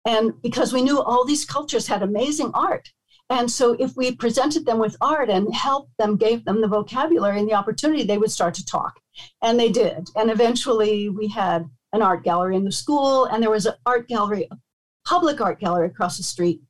And 0.04 0.40
because 0.42 0.72
we 0.72 0.82
knew 0.82 1.00
all 1.00 1.24
these 1.24 1.44
cultures 1.44 1.86
had 1.86 2.02
amazing 2.02 2.50
art. 2.54 2.90
And 3.28 3.50
so 3.50 3.72
if 3.80 3.96
we 3.96 4.14
presented 4.14 4.64
them 4.64 4.78
with 4.78 4.96
art 5.00 5.30
and 5.30 5.52
helped 5.52 5.90
them, 5.98 6.16
gave 6.16 6.44
them 6.44 6.60
the 6.60 6.68
vocabulary 6.68 7.40
and 7.40 7.48
the 7.48 7.54
opportunity, 7.54 8.04
they 8.04 8.18
would 8.18 8.30
start 8.30 8.54
to 8.54 8.64
talk. 8.64 9.00
And 9.42 9.58
they 9.58 9.68
did. 9.68 10.08
And 10.14 10.30
eventually 10.30 11.08
we 11.08 11.26
had 11.28 11.68
an 11.92 12.02
art 12.02 12.22
gallery 12.22 12.54
in 12.54 12.64
the 12.64 12.72
school, 12.72 13.24
and 13.24 13.42
there 13.42 13.50
was 13.50 13.66
an 13.66 13.74
art 13.84 14.06
gallery, 14.06 14.46
a 14.50 14.56
public 15.04 15.40
art 15.40 15.58
gallery 15.58 15.88
across 15.88 16.16
the 16.16 16.22
street. 16.22 16.60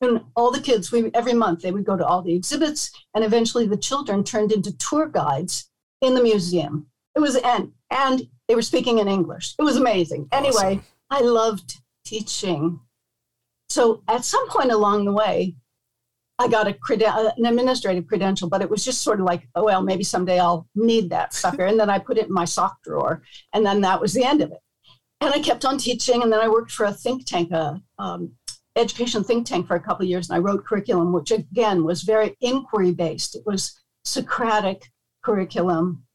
And 0.00 0.22
all 0.34 0.50
the 0.50 0.60
kids, 0.60 0.90
we 0.90 1.10
every 1.14 1.34
month 1.34 1.62
they 1.62 1.70
would 1.70 1.84
go 1.84 1.96
to 1.96 2.04
all 2.04 2.22
the 2.22 2.34
exhibits, 2.34 2.90
and 3.14 3.24
eventually 3.24 3.66
the 3.66 3.76
children 3.76 4.24
turned 4.24 4.50
into 4.50 4.76
tour 4.76 5.06
guides 5.06 5.70
in 6.00 6.14
the 6.14 6.22
museum. 6.22 6.88
It 7.16 7.20
was 7.20 7.36
and 7.36 7.72
and 7.90 8.22
they 8.46 8.54
were 8.54 8.62
speaking 8.62 8.98
in 8.98 9.08
English. 9.08 9.54
It 9.58 9.62
was 9.62 9.76
amazing. 9.76 10.28
Awesome. 10.30 10.44
Anyway, 10.44 10.82
I 11.10 11.20
loved 11.20 11.76
teaching. 12.04 12.80
So 13.68 14.02
at 14.06 14.24
some 14.24 14.48
point 14.48 14.70
along 14.70 15.06
the 15.06 15.12
way, 15.12 15.56
I 16.38 16.48
got 16.48 16.68
a 16.68 16.72
creden- 16.72 17.32
an 17.36 17.46
administrative 17.46 18.06
credential, 18.06 18.48
but 18.48 18.62
it 18.62 18.70
was 18.70 18.84
just 18.84 19.02
sort 19.02 19.20
of 19.20 19.26
like, 19.26 19.48
oh, 19.54 19.64
well, 19.64 19.82
maybe 19.82 20.04
someday 20.04 20.38
I'll 20.38 20.68
need 20.74 21.10
that 21.10 21.32
sucker. 21.32 21.64
And 21.64 21.80
then 21.80 21.90
I 21.90 21.98
put 21.98 22.18
it 22.18 22.26
in 22.26 22.32
my 22.32 22.44
sock 22.44 22.82
drawer, 22.84 23.22
and 23.52 23.64
then 23.64 23.80
that 23.80 24.00
was 24.00 24.12
the 24.12 24.24
end 24.24 24.42
of 24.42 24.52
it. 24.52 24.60
And 25.22 25.32
I 25.32 25.40
kept 25.40 25.64
on 25.64 25.78
teaching, 25.78 26.22
and 26.22 26.30
then 26.30 26.40
I 26.40 26.48
worked 26.48 26.70
for 26.70 26.84
a 26.84 26.92
think 26.92 27.24
tank, 27.24 27.50
a 27.50 27.80
um, 27.98 28.32
education 28.76 29.24
think 29.24 29.46
tank 29.46 29.66
for 29.66 29.76
a 29.76 29.80
couple 29.80 30.04
of 30.04 30.10
years, 30.10 30.28
and 30.28 30.36
I 30.36 30.40
wrote 30.40 30.66
curriculum, 30.66 31.12
which 31.12 31.30
again 31.30 31.82
was 31.84 32.02
very 32.02 32.36
inquiry 32.40 32.92
based. 32.92 33.34
It 33.34 33.44
was 33.46 33.80
Socratic 34.04 34.92
curriculum 35.24 36.05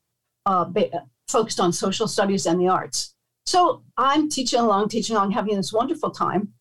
uh, 0.45 0.65
ba- 0.65 1.07
focused 1.27 1.60
on 1.60 1.74
social 1.74 2.07
studies 2.07 2.45
and 2.45 2.60
the 2.60 2.67
arts. 2.67 3.13
So 3.45 3.83
I'm 3.98 4.29
teaching 4.29 4.60
along, 4.60 4.89
teaching 4.89 5.15
along, 5.15 5.31
having 5.31 5.55
this 5.55 5.74
wonderful 5.74 6.12
time, 6.12 6.53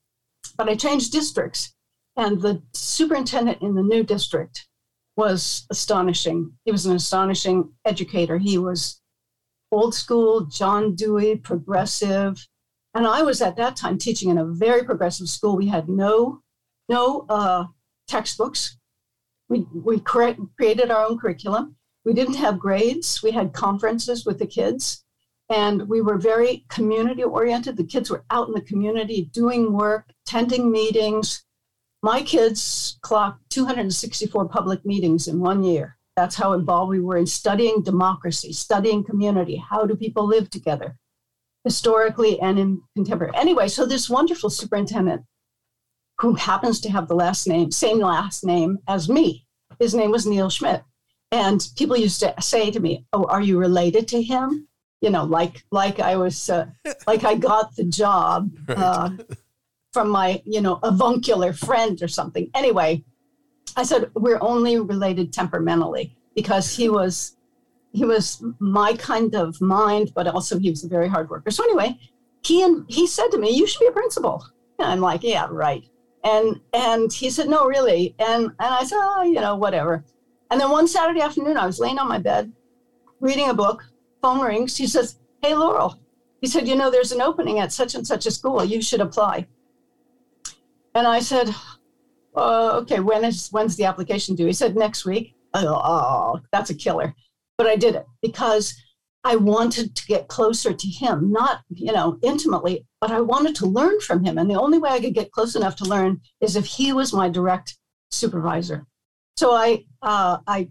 but 0.57 0.69
I 0.69 0.75
changed 0.75 1.13
districts 1.13 1.75
and 2.17 2.41
the 2.41 2.63
superintendent 2.75 3.63
in 3.63 3.75
the 3.75 3.83
new 3.83 4.03
district 4.03 4.69
was 5.17 5.67
astonishing. 5.71 6.53
He 6.65 6.73
was 6.73 6.87
an 6.87 6.97
astonishing 6.97 7.73
educator. 7.85 8.39
He 8.39 8.59
was 8.59 9.01
old 9.73 9.95
school, 9.95 10.43
John 10.47 10.95
Dewey, 10.95 11.37
progressive, 11.37 12.47
And 12.95 13.07
I 13.07 13.23
was 13.23 13.41
at 13.41 13.57
that 13.57 13.77
time 13.77 13.99
teaching 13.99 14.31
in 14.31 14.39
a 14.39 14.45
very 14.45 14.83
progressive 14.85 15.29
school. 15.29 15.57
We 15.57 15.69
had 15.69 15.89
no 15.89 16.43
no 16.89 17.25
uh, 17.29 17.67
textbooks. 18.09 18.77
We 19.49 19.67
we 19.73 20.01
cre- 20.01 20.43
created 20.57 20.91
our 20.91 21.05
own 21.07 21.19
curriculum. 21.19 21.77
We 22.05 22.15
didn't 22.15 22.35
mm-hmm. 22.35 22.45
have 22.45 22.59
grades. 22.59 23.23
We 23.23 23.31
had 23.31 23.53
conferences 23.53 24.25
with 24.25 24.39
the 24.39 24.47
kids, 24.47 25.05
and 25.51 25.89
we 25.89 26.01
were 26.01 26.19
very 26.19 26.65
community 26.69 27.23
oriented. 27.23 27.77
The 27.77 27.85
kids 27.85 28.11
were 28.11 28.25
out 28.31 28.49
in 28.49 28.55
the 28.55 28.61
community 28.61 29.31
doing 29.33 29.73
work, 29.73 30.11
attending 30.27 30.71
meetings. 30.71 31.45
My 32.03 32.23
kids 32.23 32.99
clocked 33.03 33.51
264 33.51 34.49
public 34.49 34.85
meetings 34.87 35.29
in 35.29 35.41
one 35.41 35.63
year. 35.63 35.99
That's 36.17 36.37
how 36.37 36.55
involved 36.55 36.91
we 36.91 37.01
were 37.01 37.19
in 37.19 37.27
studying 37.27 37.83
democracy, 37.83 38.53
studying 38.53 39.05
community. 39.05 39.57
How 39.57 39.85
do 39.87 39.95
people 39.97 40.27
live 40.27 40.51
together, 40.51 40.97
historically 41.65 42.41
and 42.41 42.59
in 42.59 42.83
contemporary? 42.97 43.33
Anyway, 43.37 43.69
so 43.69 43.87
this 43.87 44.11
wonderful 44.11 44.51
superintendent 44.51 45.23
who 46.21 46.35
happens 46.35 46.81
to 46.81 46.91
have 46.91 47.09
the 47.09 47.15
last 47.15 47.47
name, 47.47 47.71
same 47.71 47.99
last 47.99 48.45
name 48.45 48.79
as 48.87 49.09
me, 49.09 49.47
his 49.79 49.95
name 49.95 50.11
was 50.11 50.27
Neil 50.27 50.51
Schmidt. 50.51 50.83
And 51.33 51.67
people 51.77 51.97
used 51.97 52.21
to 52.21 52.35
say 52.41 52.71
to 52.71 52.81
me, 52.81 53.07
"Oh, 53.13 53.25
are 53.25 53.41
you 53.41 53.59
related 53.59 54.09
to 54.09 54.23
him?" 54.23 54.67
You 55.01 55.11
know, 55.11 55.25
like 55.25 55.65
like 55.71 56.01
I 56.01 56.17
was 56.17 56.51
uh, 56.51 56.67
like 57.07 57.25
I 57.25 57.35
got 57.35 57.77
the 57.77 57.85
job 57.85 58.51
uh, 58.69 59.11
from 59.93 60.09
my 60.09 60.43
you 60.45 60.61
know 60.61 60.79
avuncular 60.83 61.53
friend 61.53 62.03
or 62.03 62.09
something. 62.09 62.51
Anyway, 62.55 63.05
I 63.77 63.85
said 63.85 64.11
we're 64.15 64.39
only 64.41 64.79
related 64.79 65.33
temperamentally 65.33 66.17
because 66.35 66.75
he 66.75 66.89
was 66.89 67.37
he 67.93 68.05
was 68.05 68.43
my 68.59 68.95
kind 68.95 69.35
of 69.35 69.61
mind, 69.61 70.13
but 70.15 70.27
also 70.27 70.59
he 70.59 70.71
was 70.71 70.85
a 70.85 70.89
very 70.89 71.09
hard 71.09 71.29
worker. 71.29 71.51
So 71.51 71.65
anyway, 71.65 71.99
he 72.43 72.63
and 72.63 72.85
he 72.89 73.07
said 73.07 73.29
to 73.29 73.39
me, 73.39 73.51
"You 73.51 73.67
should 73.67 73.81
be 73.81 73.87
a 73.87 73.93
principal." 73.93 74.45
And 74.79 74.89
I'm 74.89 75.01
like, 75.01 75.23
"Yeah, 75.23 75.47
right." 75.51 75.85
And 76.25 76.61
and 76.73 77.13
he 77.13 77.31
said, 77.31 77.49
"No, 77.49 77.67
really." 77.67 78.15
And 78.19 78.45
and 78.45 78.55
I 78.59 78.85
said, 78.85 78.99
"Oh, 79.01 79.23
you 79.23 79.41
know, 79.41 79.57
whatever." 79.57 80.05
And 80.51 80.61
then 80.61 80.71
one 80.71 80.89
Saturday 80.89 81.21
afternoon, 81.21 81.57
I 81.57 81.67
was 81.67 81.79
laying 81.79 81.99
on 81.99 82.09
my 82.09 82.19
bed 82.19 82.53
reading 83.21 83.49
a 83.49 83.55
book. 83.55 83.85
Phone 84.21 84.41
rings. 84.41 84.77
He 84.77 84.87
says, 84.87 85.19
Hey, 85.43 85.55
Laurel. 85.55 85.99
He 86.41 86.47
said, 86.47 86.67
You 86.67 86.75
know, 86.75 86.91
there's 86.91 87.13
an 87.13 87.21
opening 87.21 87.59
at 87.59 87.73
such 87.73 87.95
and 87.95 88.07
such 88.07 88.27
a 88.27 88.31
school. 88.31 88.65
You 88.65 88.83
should 88.83 89.01
apply. 89.01 89.47
And 90.95 91.07
I 91.07 91.21
said, 91.21 91.55
uh, 92.35 92.81
Okay, 92.83 93.01
when 93.01 93.25
is 93.25 93.49
when's 93.51 93.77
the 93.77 93.85
application 93.85 94.35
due? 94.35 94.47
He 94.47 94.53
said, 94.53 94.77
Next 94.77 95.05
week. 95.05 95.35
Oh, 95.55 96.41
that's 96.53 96.71
a 96.71 96.75
killer. 96.75 97.15
But 97.57 97.67
I 97.67 97.77
did 97.77 97.95
it 97.95 98.07
because 98.23 98.75
I 99.25 99.37
wanted 99.37 99.95
to 99.97 100.07
get 100.07 100.29
closer 100.29 100.73
to 100.73 100.87
him, 100.89 101.31
not, 101.31 101.61
you 101.69 101.93
know, 101.93 102.19
intimately, 102.23 102.87
but 103.01 103.11
I 103.11 103.21
wanted 103.21 103.55
to 103.57 103.67
learn 103.67 104.01
from 104.01 104.25
him. 104.25 104.39
And 104.39 104.49
the 104.49 104.59
only 104.59 104.79
way 104.79 104.91
I 104.91 105.01
could 105.01 105.15
get 105.15 105.33
close 105.33 105.55
enough 105.55 105.77
to 105.77 105.85
learn 105.85 106.21
is 106.41 106.57
if 106.57 106.65
he 106.65 106.93
was 106.93 107.13
my 107.13 107.29
direct 107.29 107.77
supervisor. 108.11 108.87
So 109.41 109.55
I, 109.55 109.87
uh, 110.03 110.37
I, 110.47 110.69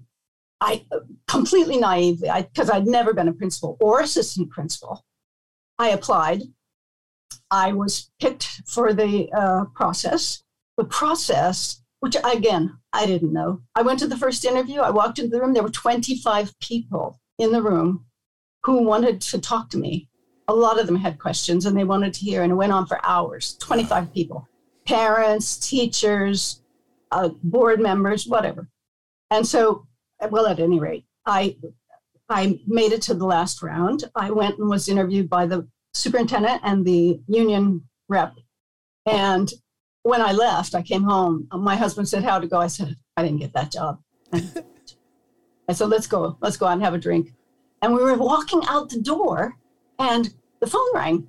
I 0.61 0.85
completely 1.27 1.77
naively, 1.77 2.29
because 2.37 2.69
I'd 2.69 2.85
never 2.85 3.15
been 3.15 3.27
a 3.27 3.33
principal 3.33 3.77
or 3.79 4.01
assistant 4.01 4.51
principal, 4.51 5.03
I 5.79 5.89
applied. 5.89 6.43
I 7.49 7.73
was 7.73 8.11
picked 8.21 8.61
for 8.67 8.93
the 8.93 9.27
uh, 9.33 9.65
process. 9.73 10.43
The 10.77 10.83
process, 10.83 11.81
which 12.01 12.15
again, 12.23 12.77
I 12.93 13.07
didn't 13.07 13.33
know. 13.33 13.63
I 13.73 13.81
went 13.81 13.97
to 14.01 14.07
the 14.07 14.17
first 14.17 14.45
interview. 14.45 14.81
I 14.81 14.91
walked 14.91 15.17
into 15.17 15.31
the 15.31 15.41
room. 15.41 15.55
There 15.55 15.63
were 15.63 15.71
25 15.71 16.53
people 16.59 17.19
in 17.39 17.51
the 17.51 17.63
room 17.63 18.05
who 18.65 18.83
wanted 18.83 19.19
to 19.19 19.41
talk 19.41 19.71
to 19.71 19.79
me. 19.79 20.09
A 20.47 20.53
lot 20.53 20.79
of 20.79 20.85
them 20.85 20.97
had 20.97 21.17
questions 21.17 21.65
and 21.65 21.75
they 21.75 21.85
wanted 21.85 22.13
to 22.13 22.19
hear, 22.23 22.43
and 22.43 22.51
it 22.51 22.55
went 22.55 22.73
on 22.73 22.85
for 22.85 23.03
hours 23.03 23.57
25 23.61 24.13
people 24.13 24.47
parents, 24.89 25.57
teachers, 25.57 26.58
uh, 27.11 27.29
board 27.43 27.79
members, 27.79 28.27
whatever. 28.27 28.69
And 29.31 29.45
so, 29.45 29.87
well, 30.29 30.47
at 30.47 30.59
any 30.59 30.79
rate, 30.79 31.05
I 31.25 31.55
I 32.29 32.59
made 32.67 32.91
it 32.91 33.01
to 33.03 33.13
the 33.13 33.25
last 33.25 33.61
round. 33.63 34.03
I 34.15 34.31
went 34.31 34.59
and 34.59 34.69
was 34.69 34.87
interviewed 34.87 35.29
by 35.29 35.47
the 35.47 35.67
superintendent 35.93 36.61
and 36.63 36.85
the 36.85 37.19
union 37.27 37.83
rep. 38.07 38.35
And 39.05 39.51
when 40.03 40.21
I 40.21 40.31
left, 40.31 40.75
I 40.75 40.81
came 40.81 41.03
home. 41.03 41.47
My 41.51 41.75
husband 41.75 42.07
said, 42.07 42.23
"How 42.23 42.39
to 42.39 42.47
go?" 42.47 42.57
I 42.59 42.67
said, 42.67 42.95
"I 43.17 43.23
didn't 43.23 43.39
get 43.39 43.53
that 43.53 43.71
job." 43.71 43.99
I 44.33 45.73
said, 45.73 45.89
"Let's 45.89 46.07
go. 46.07 46.37
Let's 46.41 46.57
go 46.57 46.67
out 46.67 46.73
and 46.73 46.83
have 46.83 46.93
a 46.93 46.99
drink." 46.99 47.33
And 47.81 47.93
we 47.93 48.03
were 48.03 48.15
walking 48.15 48.61
out 48.67 48.89
the 48.89 49.01
door, 49.01 49.55
and 49.97 50.33
the 50.59 50.67
phone 50.67 50.93
rang. 50.93 51.27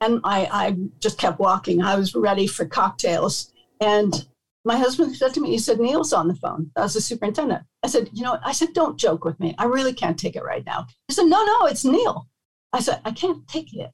And 0.00 0.20
I, 0.24 0.48
I 0.52 0.76
just 1.00 1.18
kept 1.18 1.38
walking. 1.38 1.82
I 1.82 1.96
was 1.96 2.14
ready 2.14 2.46
for 2.46 2.66
cocktails. 2.66 3.52
And 3.80 4.26
my 4.64 4.78
husband 4.78 5.14
said 5.14 5.34
to 5.34 5.40
me, 5.40 5.50
he 5.50 5.58
said, 5.58 5.78
Neil's 5.78 6.12
on 6.12 6.26
the 6.26 6.34
phone. 6.34 6.70
That 6.74 6.82
was 6.82 6.94
the 6.94 7.00
superintendent. 7.00 7.62
I 7.82 7.88
said, 7.88 8.08
you 8.12 8.22
know, 8.22 8.38
I 8.42 8.52
said, 8.52 8.72
don't 8.72 8.98
joke 8.98 9.24
with 9.24 9.38
me. 9.38 9.54
I 9.58 9.64
really 9.64 9.92
can't 9.92 10.18
take 10.18 10.36
it 10.36 10.44
right 10.44 10.64
now. 10.64 10.86
He 11.08 11.14
said, 11.14 11.26
no, 11.26 11.44
no, 11.44 11.66
it's 11.66 11.84
Neil. 11.84 12.28
I 12.72 12.80
said, 12.80 13.00
I 13.04 13.12
can't 13.12 13.46
take 13.46 13.74
it. 13.74 13.90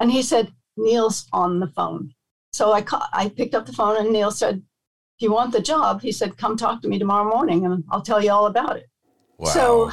And 0.00 0.10
he 0.10 0.22
said, 0.22 0.52
Neil's 0.76 1.26
on 1.32 1.60
the 1.60 1.68
phone. 1.68 2.12
So 2.52 2.72
I, 2.72 2.80
ca- 2.80 3.08
I 3.12 3.28
picked 3.28 3.54
up 3.54 3.66
the 3.66 3.72
phone 3.72 3.98
and 3.98 4.10
Neil 4.10 4.30
said, 4.30 4.56
if 4.56 5.22
you 5.22 5.32
want 5.32 5.52
the 5.52 5.60
job, 5.60 6.00
he 6.00 6.12
said, 6.12 6.38
come 6.38 6.56
talk 6.56 6.80
to 6.82 6.88
me 6.88 6.98
tomorrow 6.98 7.28
morning 7.28 7.66
and 7.66 7.84
I'll 7.90 8.02
tell 8.02 8.22
you 8.22 8.30
all 8.30 8.46
about 8.46 8.76
it. 8.76 8.86
Wow. 9.38 9.50
So 9.50 9.90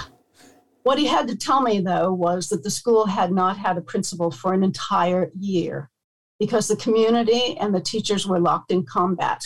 what 0.83 0.97
he 0.99 1.05
had 1.05 1.27
to 1.27 1.35
tell 1.35 1.61
me, 1.61 1.79
though, 1.79 2.13
was 2.13 2.49
that 2.49 2.63
the 2.63 2.71
school 2.71 3.05
had 3.05 3.31
not 3.31 3.57
had 3.57 3.77
a 3.77 3.81
principal 3.81 4.31
for 4.31 4.53
an 4.53 4.63
entire 4.63 5.31
year 5.37 5.89
because 6.39 6.67
the 6.67 6.75
community 6.77 7.57
and 7.57 7.73
the 7.73 7.81
teachers 7.81 8.25
were 8.25 8.39
locked 8.39 8.71
in 8.71 8.85
combat 8.85 9.45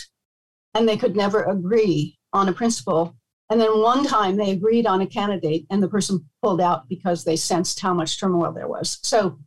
and 0.74 0.88
they 0.88 0.96
could 0.96 1.16
never 1.16 1.44
agree 1.44 2.18
on 2.32 2.48
a 2.48 2.52
principal. 2.52 3.16
And 3.50 3.60
then 3.60 3.80
one 3.80 4.04
time 4.04 4.36
they 4.36 4.50
agreed 4.50 4.86
on 4.86 5.00
a 5.00 5.06
candidate 5.06 5.66
and 5.70 5.82
the 5.82 5.88
person 5.88 6.24
pulled 6.42 6.60
out 6.60 6.88
because 6.88 7.24
they 7.24 7.36
sensed 7.36 7.80
how 7.80 7.94
much 7.94 8.20
turmoil 8.20 8.52
there 8.52 8.68
was. 8.68 8.98
So 9.02 9.38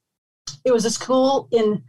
it 0.66 0.72
was 0.72 0.86
a 0.86 0.90
school 0.90 1.48
in 1.52 1.84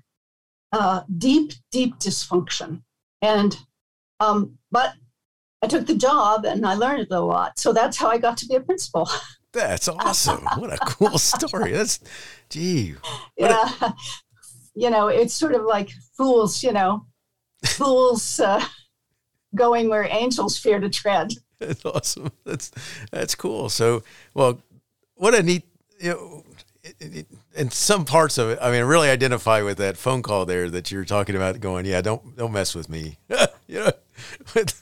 uh, 0.72 1.02
deep, 1.18 1.52
deep 1.70 1.98
dysfunction. 1.98 2.82
And, 3.22 3.56
um, 4.20 4.58
but 4.70 4.94
I 5.62 5.68
took 5.68 5.86
the 5.86 5.94
job 5.94 6.44
and 6.44 6.66
I 6.66 6.74
learned 6.74 7.08
a 7.10 7.20
lot. 7.20 7.58
So 7.58 7.72
that's 7.72 7.96
how 7.96 8.08
I 8.08 8.18
got 8.18 8.36
to 8.38 8.46
be 8.46 8.56
a 8.56 8.60
principal. 8.60 9.08
That's 9.52 9.88
awesome. 9.88 10.44
what 10.58 10.72
a 10.72 10.78
cool 10.78 11.18
story. 11.18 11.72
That's, 11.72 12.00
gee. 12.50 12.94
Yeah. 13.36 13.70
A- 13.80 13.94
you 14.74 14.90
know, 14.90 15.08
it's 15.08 15.34
sort 15.34 15.54
of 15.54 15.62
like 15.62 15.90
fools, 16.16 16.62
you 16.62 16.72
know, 16.72 17.06
fools 17.64 18.40
uh, 18.40 18.64
going 19.54 19.88
where 19.88 20.04
angels 20.04 20.58
fear 20.58 20.80
to 20.80 20.88
tread. 20.88 21.32
That's 21.58 21.84
awesome. 21.84 22.32
That's, 22.44 22.72
that's 23.12 23.36
cool. 23.36 23.68
So, 23.68 24.02
well, 24.34 24.60
what 25.14 25.32
a 25.32 25.44
neat, 25.44 25.62
you 26.00 26.10
know, 26.10 26.44
in 27.54 27.70
some 27.70 28.04
parts 28.04 28.36
of 28.36 28.50
it, 28.50 28.58
I 28.60 28.72
mean, 28.72 28.82
really 28.82 29.08
identify 29.08 29.62
with 29.62 29.78
that 29.78 29.96
phone 29.96 30.22
call 30.22 30.44
there 30.44 30.68
that 30.70 30.90
you're 30.90 31.04
talking 31.04 31.36
about 31.36 31.60
going, 31.60 31.86
yeah, 31.86 32.00
don't, 32.00 32.36
don't 32.36 32.50
mess 32.50 32.74
with 32.74 32.88
me. 32.88 33.18
you 33.68 33.78
know, 33.78 33.92
but 34.52 34.74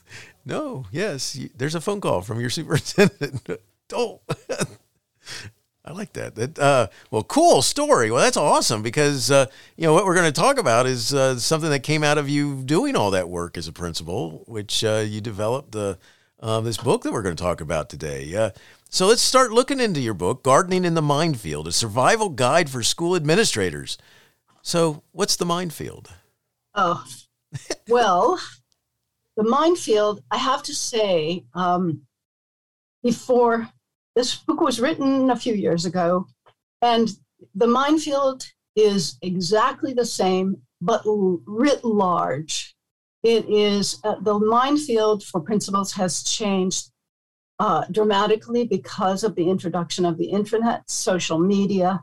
no, 0.46 0.86
yes, 0.90 1.38
there's 1.54 1.74
a 1.74 1.82
phone 1.82 2.00
call 2.00 2.22
from 2.22 2.40
your 2.40 2.48
superintendent 2.48 3.60
oh, 3.92 4.20
I 5.84 5.92
like 5.92 6.12
that. 6.12 6.34
That 6.34 6.58
uh, 6.58 6.88
well, 7.10 7.22
cool 7.22 7.62
story. 7.62 8.10
Well, 8.10 8.22
that's 8.22 8.36
awesome 8.36 8.82
because 8.82 9.30
uh, 9.30 9.46
you 9.76 9.84
know 9.84 9.94
what 9.94 10.04
we're 10.04 10.14
going 10.14 10.30
to 10.30 10.40
talk 10.40 10.58
about 10.58 10.86
is 10.86 11.14
uh, 11.14 11.38
something 11.38 11.70
that 11.70 11.82
came 11.82 12.04
out 12.04 12.18
of 12.18 12.28
you 12.28 12.62
doing 12.62 12.96
all 12.96 13.10
that 13.12 13.30
work 13.30 13.56
as 13.56 13.66
a 13.66 13.72
principal, 13.72 14.44
which 14.46 14.84
uh, 14.84 15.04
you 15.06 15.20
developed 15.20 15.72
the 15.72 15.98
uh, 16.40 16.60
this 16.60 16.76
book 16.76 17.02
that 17.02 17.12
we're 17.12 17.22
going 17.22 17.36
to 17.36 17.42
talk 17.42 17.60
about 17.60 17.88
today. 17.88 18.34
Uh, 18.34 18.50
so 18.90 19.06
let's 19.06 19.22
start 19.22 19.52
looking 19.52 19.80
into 19.80 20.00
your 20.00 20.14
book, 20.14 20.42
"Gardening 20.42 20.84
in 20.84 20.94
the 20.94 21.02
Minefield: 21.02 21.66
A 21.66 21.72
Survival 21.72 22.28
Guide 22.28 22.68
for 22.68 22.82
School 22.82 23.16
Administrators." 23.16 23.96
So, 24.62 25.02
what's 25.12 25.36
the 25.36 25.46
minefield? 25.46 26.10
Oh, 26.74 27.04
well, 27.88 28.38
the 29.36 29.44
minefield. 29.44 30.22
I 30.30 30.36
have 30.36 30.62
to 30.64 30.74
say, 30.74 31.44
um, 31.54 32.02
before 33.02 33.70
this 34.16 34.36
book 34.36 34.60
was 34.60 34.80
written 34.80 35.30
a 35.30 35.36
few 35.36 35.54
years 35.54 35.84
ago, 35.84 36.26
and 36.82 37.10
the 37.54 37.66
minefield 37.66 38.44
is 38.76 39.16
exactly 39.22 39.92
the 39.92 40.04
same, 40.04 40.56
but 40.80 41.02
writ 41.04 41.84
large. 41.84 42.74
It 43.22 43.48
is 43.48 44.00
uh, 44.04 44.16
the 44.20 44.38
minefield 44.38 45.22
for 45.24 45.40
principals 45.40 45.92
has 45.92 46.22
changed 46.22 46.90
uh, 47.58 47.84
dramatically 47.90 48.66
because 48.66 49.22
of 49.22 49.34
the 49.34 49.48
introduction 49.48 50.06
of 50.06 50.16
the 50.16 50.24
internet, 50.24 50.90
social 50.90 51.38
media, 51.38 52.02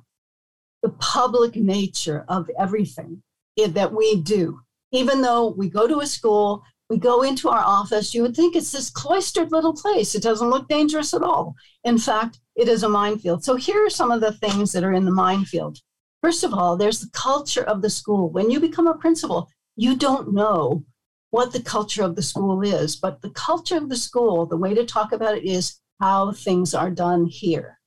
the 0.83 0.89
public 0.89 1.55
nature 1.55 2.23
of 2.27 2.49
everything 2.59 3.23
that 3.57 3.91
we 3.91 4.21
do. 4.21 4.59
Even 4.91 5.21
though 5.21 5.49
we 5.49 5.67
go 5.67 5.87
to 5.87 5.99
a 5.99 6.07
school 6.07 6.63
we 6.89 6.97
go 6.97 7.21
into 7.21 7.49
our 7.49 7.63
office, 7.63 8.13
you 8.13 8.21
would 8.21 8.35
think 8.35 8.55
it's 8.55 8.71
this 8.71 8.89
cloistered 8.89 9.51
little 9.51 9.73
place. 9.73 10.15
It 10.15 10.23
doesn't 10.23 10.49
look 10.49 10.67
dangerous 10.69 11.13
at 11.13 11.21
all. 11.21 11.55
In 11.83 11.97
fact, 11.97 12.39
it 12.55 12.67
is 12.67 12.83
a 12.83 12.89
minefield. 12.89 13.43
So 13.43 13.55
here 13.55 13.85
are 13.85 13.89
some 13.89 14.11
of 14.11 14.21
the 14.21 14.31
things 14.31 14.71
that 14.71 14.83
are 14.83 14.93
in 14.93 15.05
the 15.05 15.11
minefield. 15.11 15.79
First 16.21 16.43
of 16.43 16.53
all, 16.53 16.77
there's 16.77 17.01
the 17.01 17.09
culture 17.11 17.63
of 17.63 17.81
the 17.81 17.89
school. 17.89 18.29
When 18.29 18.49
you 18.49 18.59
become 18.59 18.87
a 18.87 18.97
principal, 18.97 19.49
you 19.75 19.95
don't 19.95 20.33
know 20.33 20.83
what 21.31 21.51
the 21.51 21.61
culture 21.61 22.03
of 22.03 22.15
the 22.15 22.23
school 22.23 22.61
is, 22.61 22.95
but 22.95 23.21
the 23.21 23.29
culture 23.31 23.77
of 23.77 23.89
the 23.89 23.97
school, 23.97 24.45
the 24.45 24.57
way 24.57 24.73
to 24.73 24.85
talk 24.85 25.11
about 25.11 25.37
it 25.37 25.43
is 25.43 25.79
how 25.99 26.31
things 26.31 26.73
are 26.73 26.89
done 26.89 27.25
here. 27.25 27.79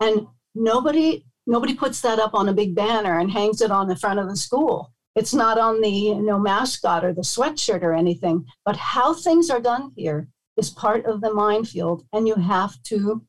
And 0.00 0.26
nobody 0.54 1.24
nobody 1.46 1.74
puts 1.74 2.00
that 2.00 2.18
up 2.18 2.34
on 2.34 2.48
a 2.48 2.54
big 2.54 2.74
banner 2.74 3.18
and 3.18 3.30
hangs 3.30 3.60
it 3.60 3.70
on 3.70 3.86
the 3.86 3.96
front 3.96 4.18
of 4.18 4.28
the 4.28 4.36
school. 4.36 4.92
It's 5.14 5.34
not 5.34 5.58
on 5.58 5.80
the 5.80 5.88
you 5.88 6.22
know, 6.22 6.38
mascot 6.38 7.04
or 7.04 7.12
the 7.12 7.22
sweatshirt 7.22 7.82
or 7.82 7.94
anything, 7.94 8.46
but 8.64 8.76
how 8.76 9.14
things 9.14 9.48
are 9.48 9.60
done 9.60 9.92
here 9.96 10.28
is 10.56 10.70
part 10.70 11.04
of 11.06 11.20
the 11.20 11.32
minefield, 11.32 12.04
and 12.12 12.26
you 12.26 12.34
have 12.34 12.82
to 12.84 13.24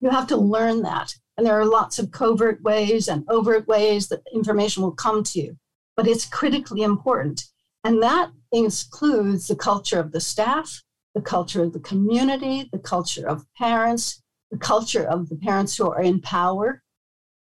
you 0.00 0.10
have 0.10 0.26
to 0.26 0.36
learn 0.36 0.82
that. 0.82 1.14
And 1.36 1.46
there 1.46 1.58
are 1.58 1.64
lots 1.64 2.00
of 2.00 2.10
covert 2.10 2.60
ways 2.62 3.06
and 3.06 3.24
overt 3.28 3.68
ways 3.68 4.08
that 4.08 4.22
information 4.34 4.82
will 4.82 4.92
come 4.92 5.22
to 5.24 5.40
you, 5.40 5.56
but 5.96 6.08
it's 6.08 6.26
critically 6.26 6.82
important. 6.82 7.44
And 7.84 8.02
that 8.02 8.30
includes 8.50 9.46
the 9.46 9.56
culture 9.56 10.00
of 10.00 10.10
the 10.10 10.20
staff, 10.20 10.82
the 11.14 11.22
culture 11.22 11.62
of 11.62 11.72
the 11.72 11.80
community, 11.80 12.68
the 12.72 12.78
culture 12.80 13.26
of 13.26 13.46
parents, 13.56 14.22
the 14.50 14.58
culture 14.58 15.04
of 15.04 15.28
the 15.28 15.36
parents 15.36 15.76
who 15.76 15.90
are 15.90 16.02
in 16.02 16.20
power. 16.20 16.82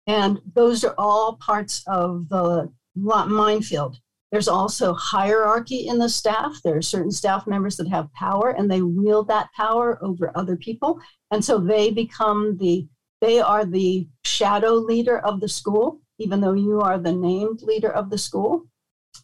And 0.06 0.40
those 0.54 0.84
are 0.84 0.94
all 0.98 1.36
parts 1.36 1.84
of 1.86 2.28
the 2.28 2.72
minefield. 2.94 3.98
There's 4.30 4.48
also 4.48 4.94
hierarchy 4.94 5.88
in 5.88 5.98
the 5.98 6.08
staff. 6.08 6.56
There 6.64 6.76
are 6.76 6.82
certain 6.82 7.10
staff 7.10 7.46
members 7.46 7.76
that 7.76 7.88
have 7.88 8.12
power 8.14 8.50
and 8.50 8.70
they 8.70 8.80
wield 8.80 9.28
that 9.28 9.50
power 9.54 10.02
over 10.02 10.32
other 10.34 10.56
people. 10.56 10.98
And 11.30 11.44
so 11.44 11.58
they 11.58 11.90
become 11.90 12.56
the, 12.56 12.86
they 13.20 13.40
are 13.40 13.66
the 13.66 14.08
shadow 14.24 14.72
leader 14.72 15.18
of 15.18 15.40
the 15.40 15.48
school, 15.48 16.00
even 16.18 16.40
though 16.40 16.54
you 16.54 16.80
are 16.80 16.98
the 16.98 17.12
named 17.12 17.60
leader 17.62 17.90
of 17.92 18.08
the 18.08 18.16
school. 18.16 18.66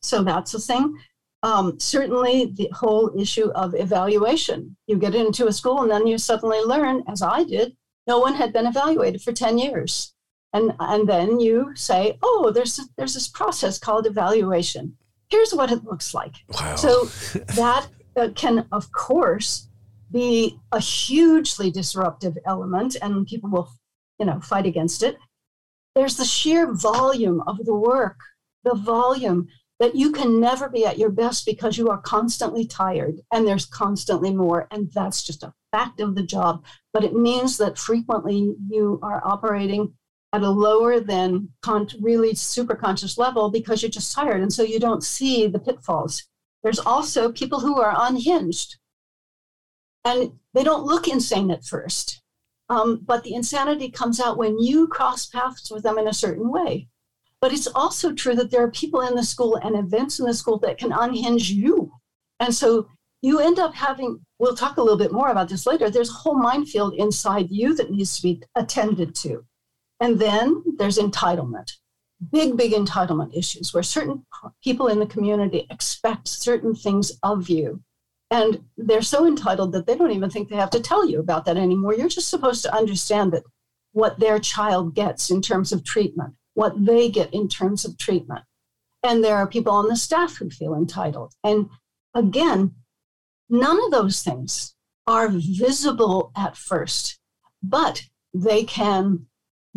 So 0.03 0.23
that's 0.23 0.53
a 0.53 0.61
thing. 0.61 0.99
Um, 1.43 1.79
certainly, 1.81 2.53
the 2.57 2.69
whole 2.73 3.13
issue 3.19 3.51
of 3.53 3.75
evaluation. 3.75 4.77
You 4.89 4.99
get 4.99 5.15
into 5.15 5.47
a 5.47 5.53
school 5.53 5.83
and 5.83 5.91
then 5.91 6.07
you 6.07 6.19
suddenly 6.19 6.61
learn, 6.61 7.03
as 7.09 7.23
I 7.23 7.45
did, 7.45 7.77
no 8.07 8.19
one 8.19 8.35
had 8.35 8.53
been 8.53 8.67
evaluated 8.67 9.23
for 9.23 9.33
10 9.33 9.57
years 9.57 10.13
and 10.53 10.73
and 10.81 11.09
then 11.09 11.41
you 11.41 11.73
say 11.75 12.19
oh 12.23 12.51
there's 12.55 12.81
there's 12.97 13.15
this 13.15 13.29
process 13.29 13.79
called 13.79 14.07
evaluation. 14.07 14.97
Here's 15.31 15.53
what 15.53 15.71
it 15.71 15.85
looks 15.85 16.15
like. 16.15 16.37
Wow. 16.49 16.77
so 16.77 17.05
that 17.55 17.89
uh, 18.17 18.29
can 18.35 18.67
of 18.73 18.91
course 18.93 19.69
be 20.11 20.59
a 20.73 20.81
hugely 20.81 21.71
disruptive 21.71 22.39
element 22.47 22.97
and 23.03 23.27
people 23.27 23.51
will 23.51 23.71
you 24.19 24.27
know 24.27 24.41
fight 24.41 24.67
against 24.67 25.03
it. 25.03 25.19
There's 25.95 26.17
the 26.17 26.25
sheer 26.25 26.73
volume 26.73 27.43
of 27.47 27.65
the 27.65 27.75
work 27.75 28.17
the 28.65 28.75
volume 28.75 29.49
that 29.81 29.95
you 29.95 30.11
can 30.11 30.41
never 30.41 30.69
be 30.69 30.85
at 30.85 30.99
your 30.99 31.11
best 31.11 31.47
because 31.47 31.79
you 31.79 31.89
are 31.89 31.99
constantly 31.99 32.67
tired 32.67 33.21
and 33.33 33.47
there's 33.47 33.67
constantly 33.67 34.35
more 34.35 34.67
and 34.71 34.91
that's 34.93 35.23
just 35.23 35.45
a 35.45 35.55
fact 35.71 36.01
of 36.01 36.15
the 36.15 36.23
job. 36.23 36.65
But 36.93 37.05
it 37.05 37.15
means 37.15 37.59
that 37.59 37.79
frequently 37.79 38.55
you 38.69 38.99
are 39.03 39.23
operating 39.25 39.95
at 40.33 40.43
a 40.43 40.51
lower 40.51 41.01
than 41.01 41.49
con- 41.63 41.89
really 42.01 42.35
super 42.35 42.75
conscious 42.75 43.17
level 43.17 43.51
because 43.51 43.83
you're 43.83 43.91
just 43.91 44.13
tired. 44.13 44.43
And 44.43 44.53
so 44.53 44.63
you 44.63 44.79
don't 44.79 45.03
see 45.03 45.47
the 45.47 45.59
pitfalls. 45.59 46.25
There's 46.63 46.79
also 46.79 47.33
people 47.33 47.61
who 47.61 47.81
are 47.81 47.95
unhinged 47.97 48.77
and 50.05 50.33
they 50.55 50.65
don't 50.65 50.85
look 50.85 51.09
insane 51.09 51.51
at 51.51 51.65
first. 51.65 52.23
Um, 52.71 53.01
but 53.05 53.25
the 53.25 53.35
insanity 53.35 53.91
comes 53.91 54.21
out 54.21 54.37
when 54.37 54.59
you 54.59 54.87
cross 54.89 55.27
paths 55.27 55.71
with 55.71 55.83
them 55.83 55.99
in 55.99 56.09
a 56.09 56.13
certain 56.13 56.51
way. 56.51 56.89
But 57.41 57.53
it's 57.53 57.69
also 57.69 58.13
true 58.13 58.35
that 58.35 58.51
there 58.51 58.63
are 58.63 58.71
people 58.71 59.01
in 59.01 59.15
the 59.15 59.23
school 59.23 59.57
and 59.57 59.77
events 59.77 60.19
in 60.19 60.27
the 60.27 60.35
school 60.35 60.59
that 60.59 60.77
can 60.77 60.93
unhinge 60.93 61.51
you. 61.51 61.93
And 62.41 62.55
so 62.55 62.89
you 63.23 63.41
end 63.41 63.59
up 63.59 63.75
having, 63.75 64.21
we'll 64.39 64.57
talk 64.57 64.77
a 64.77 64.83
little 64.83 64.99
bit 64.99 65.13
more 65.13 65.31
about 65.31 65.49
this 65.49 65.67
later, 65.67 65.89
there's 65.89 66.11
a 66.11 66.15
whole 66.15 66.39
minefield 66.39 66.95
inside 66.95 67.51
you 67.51 67.75
that 67.77 67.91
needs 67.91 68.17
to 68.17 68.23
be 68.23 68.43
attended 68.55 69.15
to. 69.17 69.45
And 70.01 70.19
then 70.19 70.63
there's 70.77 70.99
entitlement, 70.99 71.73
big, 72.33 72.57
big 72.57 72.73
entitlement 72.73 73.37
issues 73.37 73.75
where 73.75 73.83
certain 73.83 74.25
people 74.63 74.89
in 74.89 75.01
the 75.01 75.07
community 75.07 75.67
expect 75.71 76.29
certain 76.29 76.75
things 76.75 77.13
of 77.23 77.49
you. 77.49 77.83
And 78.31 78.65
they're 78.77 79.03
so 79.03 79.27
entitled 79.27 79.73
that 79.73 79.87
they 79.87 79.97
don't 79.97 80.13
even 80.13 80.31
think 80.31 80.49
they 80.49 80.57
have 80.57 80.71
to 80.71 80.81
tell 80.81 81.09
you 81.09 81.19
about 81.19 81.45
that 81.47 81.57
anymore. 81.57 81.95
You're 81.95 82.09
just 82.09 82.29
supposed 82.29 82.63
to 82.63 82.75
understand 82.75 83.33
that 83.33 83.45
what 83.93 84.21
their 84.21 84.39
child 84.39 84.95
gets 84.95 85.31
in 85.31 85.41
terms 85.41 85.73
of 85.73 85.85
treatment, 85.85 86.35
what 86.55 86.85
they 86.85 87.09
get 87.09 87.33
in 87.33 87.49
terms 87.49 87.85
of 87.85 87.97
treatment. 87.97 88.45
And 89.03 89.25
there 89.25 89.37
are 89.37 89.47
people 89.47 89.73
on 89.73 89.89
the 89.89 89.97
staff 89.97 90.37
who 90.37 90.51
feel 90.51 90.75
entitled. 90.75 91.33
And 91.43 91.71
again, 92.15 92.75
none 93.49 93.83
of 93.85 93.91
those 93.91 94.23
things 94.23 94.75
are 95.07 95.29
visible 95.31 96.33
at 96.37 96.57
first, 96.57 97.19
but 97.63 98.03
they 98.35 98.65
can 98.65 99.27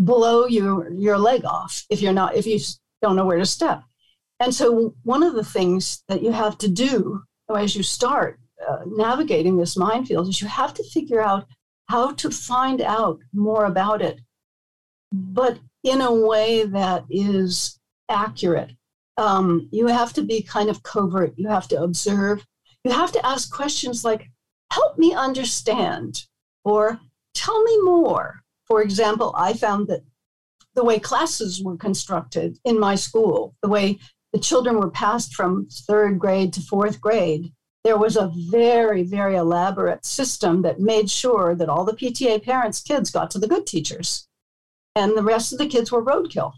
blow 0.05 0.45
your 0.45 0.91
your 0.91 1.17
leg 1.17 1.45
off 1.45 1.85
if 1.89 2.01
you're 2.01 2.13
not 2.13 2.35
if 2.35 2.45
you 2.45 2.59
don't 3.01 3.15
know 3.15 3.25
where 3.25 3.37
to 3.37 3.45
step. 3.45 3.83
And 4.39 4.53
so 4.53 4.95
one 5.03 5.23
of 5.23 5.35
the 5.35 5.43
things 5.43 6.03
that 6.07 6.23
you 6.23 6.31
have 6.31 6.57
to 6.59 6.67
do 6.67 7.21
as 7.55 7.75
you 7.75 7.83
start 7.83 8.39
uh, 8.67 8.79
navigating 8.85 9.57
this 9.57 9.77
minefield 9.77 10.27
is 10.27 10.41
you 10.41 10.47
have 10.47 10.73
to 10.75 10.83
figure 10.83 11.21
out 11.21 11.45
how 11.87 12.13
to 12.13 12.31
find 12.31 12.81
out 12.81 13.19
more 13.33 13.65
about 13.65 14.01
it, 14.01 14.19
but 15.11 15.59
in 15.83 16.01
a 16.01 16.13
way 16.13 16.65
that 16.65 17.03
is 17.09 17.79
accurate. 18.09 18.71
Um, 19.17 19.67
you 19.71 19.87
have 19.87 20.13
to 20.13 20.23
be 20.23 20.41
kind 20.41 20.69
of 20.69 20.83
covert. 20.83 21.33
You 21.35 21.49
have 21.49 21.67
to 21.69 21.81
observe. 21.81 22.45
You 22.83 22.91
have 22.91 23.11
to 23.11 23.25
ask 23.25 23.53
questions 23.53 24.05
like, 24.05 24.29
help 24.71 24.97
me 24.97 25.13
understand, 25.13 26.25
or 26.63 26.99
tell 27.33 27.61
me 27.63 27.81
more, 27.81 28.40
for 28.71 28.81
example, 28.81 29.33
I 29.35 29.51
found 29.51 29.89
that 29.89 30.05
the 30.75 30.85
way 30.85 30.97
classes 30.97 31.61
were 31.61 31.75
constructed 31.75 32.57
in 32.63 32.79
my 32.79 32.95
school, 32.95 33.53
the 33.61 33.67
way 33.67 33.99
the 34.31 34.39
children 34.39 34.79
were 34.79 34.89
passed 34.89 35.35
from 35.35 35.67
third 35.69 36.17
grade 36.17 36.53
to 36.53 36.61
fourth 36.61 37.01
grade, 37.01 37.51
there 37.83 37.97
was 37.97 38.15
a 38.15 38.31
very, 38.49 39.03
very 39.03 39.35
elaborate 39.35 40.05
system 40.05 40.61
that 40.61 40.79
made 40.79 41.11
sure 41.11 41.53
that 41.53 41.67
all 41.67 41.83
the 41.83 41.97
PTA 41.97 42.45
parents' 42.45 42.79
kids 42.81 43.11
got 43.11 43.29
to 43.31 43.39
the 43.39 43.47
good 43.49 43.67
teachers 43.67 44.29
and 44.95 45.17
the 45.17 45.23
rest 45.33 45.51
of 45.51 45.59
the 45.59 45.67
kids 45.67 45.91
were 45.91 46.01
roadkill. 46.01 46.53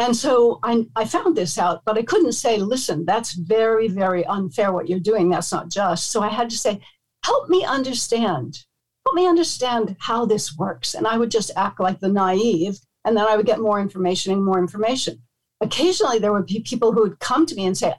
And 0.00 0.16
so 0.16 0.58
I, 0.64 0.86
I 0.96 1.04
found 1.04 1.36
this 1.36 1.56
out, 1.56 1.82
but 1.84 1.96
I 1.96 2.02
couldn't 2.02 2.32
say, 2.32 2.56
listen, 2.56 3.04
that's 3.04 3.34
very, 3.34 3.86
very 3.86 4.26
unfair 4.26 4.72
what 4.72 4.88
you're 4.88 4.98
doing. 4.98 5.30
That's 5.30 5.52
not 5.52 5.70
just. 5.70 6.10
So 6.10 6.20
I 6.20 6.30
had 6.30 6.50
to 6.50 6.58
say, 6.58 6.80
help 7.22 7.48
me 7.48 7.64
understand 7.64 8.64
help 9.08 9.16
me 9.16 9.26
understand 9.26 9.96
how 10.00 10.26
this 10.26 10.56
works. 10.56 10.94
And 10.94 11.06
I 11.06 11.16
would 11.16 11.30
just 11.30 11.50
act 11.56 11.80
like 11.80 11.98
the 11.98 12.08
naive, 12.08 12.78
and 13.06 13.16
then 13.16 13.26
I 13.26 13.36
would 13.36 13.46
get 13.46 13.58
more 13.58 13.80
information 13.80 14.34
and 14.34 14.44
more 14.44 14.58
information. 14.58 15.22
Occasionally, 15.62 16.18
there 16.18 16.32
would 16.32 16.46
be 16.46 16.60
people 16.60 16.92
who 16.92 17.02
would 17.02 17.18
come 17.18 17.46
to 17.46 17.54
me 17.54 17.64
and 17.64 17.76
say, 17.76 17.94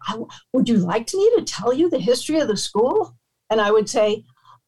Would 0.53 0.69
you 0.69 0.77
like 0.77 1.11
me 1.13 1.31
to 1.37 1.43
tell 1.43 1.73
you 1.73 1.89
the 1.89 1.99
history 1.99 2.39
of 2.39 2.47
the 2.47 2.55
school? 2.55 3.15
And 3.49 3.59
I 3.59 3.71
would 3.71 3.89
say, 3.89 4.23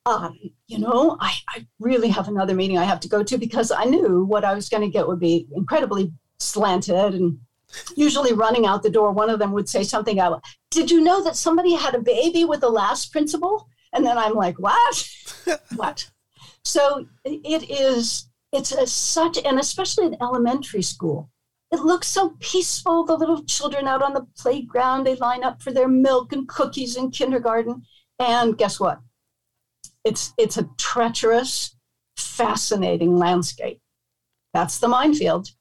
um, 0.08 0.36
You 0.68 0.80
know, 0.80 1.18
I, 1.22 1.34
I 1.50 1.68
really 1.80 2.10
have 2.10 2.28
another 2.28 2.56
meeting 2.56 2.80
I 2.80 2.86
have 2.86 3.00
to 3.02 3.10
go 3.10 3.22
to 3.24 3.38
because 3.38 3.72
I 3.72 3.86
knew 3.86 4.26
what 4.26 4.44
I 4.44 4.56
was 4.56 4.68
going 4.68 4.84
to 4.84 4.90
get 4.90 5.08
would 5.08 5.20
be 5.20 5.48
incredibly 5.56 6.12
slanted 6.40 7.14
and 7.14 7.38
usually 7.96 8.34
running 8.34 8.66
out 8.66 8.84
the 8.84 8.90
door 8.90 9.12
one 9.12 9.30
of 9.30 9.40
them 9.40 9.54
would 9.54 9.70
say 9.70 9.84
something 9.84 10.20
out. 10.20 10.44
did 10.72 10.92
you 10.92 11.00
know 11.00 11.24
that 11.24 11.38
somebody 11.38 11.74
had 11.74 11.96
a 11.96 12.02
baby 12.02 12.44
with 12.44 12.60
the 12.60 12.70
last 12.70 13.14
principal 13.14 13.70
and 13.94 14.06
then 14.06 14.18
i'm 14.18 14.34
like 14.34 14.60
what 14.60 15.10
what 15.78 16.10
so 16.64 17.06
it 17.24 17.70
is, 17.70 18.30
it's 18.52 18.72
a, 18.72 18.86
such, 18.88 19.38
and 19.44 19.60
especially 19.60 20.06
in 20.06 20.18
elementary 20.22 20.82
school, 20.82 21.30
it 21.72 21.80
looks 21.80 22.08
so 22.08 22.36
peaceful. 22.40 23.06
The 23.06 23.16
little 23.16 23.44
children 23.46 23.88
out 23.88 24.02
on 24.02 24.14
the 24.14 24.28
playground, 24.38 25.06
they 25.06 25.16
line 25.16 25.44
up 25.44 25.62
for 25.62 25.72
their 25.72 25.88
milk 25.88 26.34
and 26.34 26.48
cookies 26.48 26.98
in 26.98 27.12
kindergarten. 27.12 27.84
And 28.20 28.58
guess 28.58 28.80
what? 28.80 29.00
It's, 30.04 30.34
it's 30.38 30.58
a 30.58 30.70
treacherous, 30.78 31.76
fascinating 32.18 33.18
landscape. 33.18 33.80
That's 34.54 34.80
the 34.80 34.90
minefield. 34.90 35.52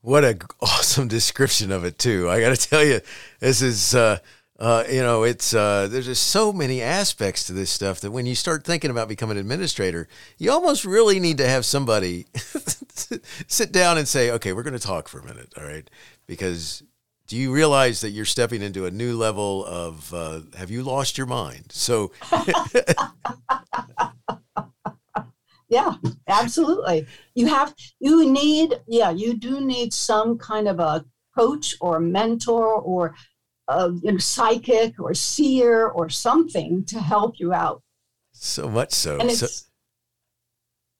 What 0.00 0.24
a 0.24 0.38
awesome 0.60 1.08
description 1.08 1.72
of 1.72 1.84
it 1.84 1.98
too. 1.98 2.30
I 2.30 2.40
got 2.40 2.56
to 2.56 2.68
tell 2.68 2.84
you, 2.84 3.00
this 3.40 3.60
is 3.60 3.94
uh, 3.94 4.18
uh, 4.58 4.84
you 4.90 5.02
know, 5.02 5.22
it's 5.22 5.54
uh, 5.54 5.86
there's 5.88 6.06
just 6.06 6.28
so 6.28 6.52
many 6.52 6.82
aspects 6.82 7.44
to 7.44 7.52
this 7.52 7.70
stuff 7.70 8.00
that 8.00 8.10
when 8.10 8.26
you 8.26 8.34
start 8.34 8.64
thinking 8.64 8.90
about 8.90 9.08
becoming 9.08 9.36
an 9.36 9.40
administrator, 9.40 10.08
you 10.36 10.50
almost 10.50 10.84
really 10.84 11.20
need 11.20 11.38
to 11.38 11.48
have 11.48 11.64
somebody 11.64 12.26
sit 13.46 13.70
down 13.70 13.98
and 13.98 14.08
say, 14.08 14.32
"Okay, 14.32 14.52
we're 14.52 14.64
going 14.64 14.72
to 14.72 14.80
talk 14.80 15.06
for 15.06 15.20
a 15.20 15.24
minute, 15.24 15.52
all 15.56 15.64
right?" 15.64 15.88
Because 16.26 16.82
do 17.28 17.36
you 17.36 17.52
realize 17.52 18.00
that 18.00 18.10
you're 18.10 18.24
stepping 18.24 18.62
into 18.62 18.86
a 18.86 18.90
new 18.90 19.16
level 19.16 19.64
of 19.66 20.12
uh, 20.12 20.40
have 20.56 20.70
you 20.70 20.82
lost 20.82 21.16
your 21.16 21.26
mind? 21.28 21.66
So 21.70 22.10
yeah, 25.68 25.94
absolutely. 26.26 27.06
You 27.34 27.46
have, 27.46 27.74
you 28.00 28.28
need, 28.28 28.80
yeah, 28.88 29.10
you 29.10 29.34
do 29.34 29.60
need 29.60 29.92
some 29.92 30.38
kind 30.38 30.66
of 30.66 30.80
a 30.80 31.04
coach 31.36 31.76
or 31.80 32.00
mentor 32.00 32.66
or 32.66 33.14
a 33.68 33.90
you 34.02 34.12
know, 34.12 34.18
psychic 34.18 34.98
or 34.98 35.14
seer 35.14 35.86
or 35.88 36.08
something 36.08 36.84
to 36.86 36.98
help 37.00 37.38
you 37.38 37.52
out. 37.52 37.82
So 38.32 38.68
much 38.68 38.92
so. 38.92 39.18
And 39.18 39.30
it's, 39.30 39.38
so- 39.40 39.66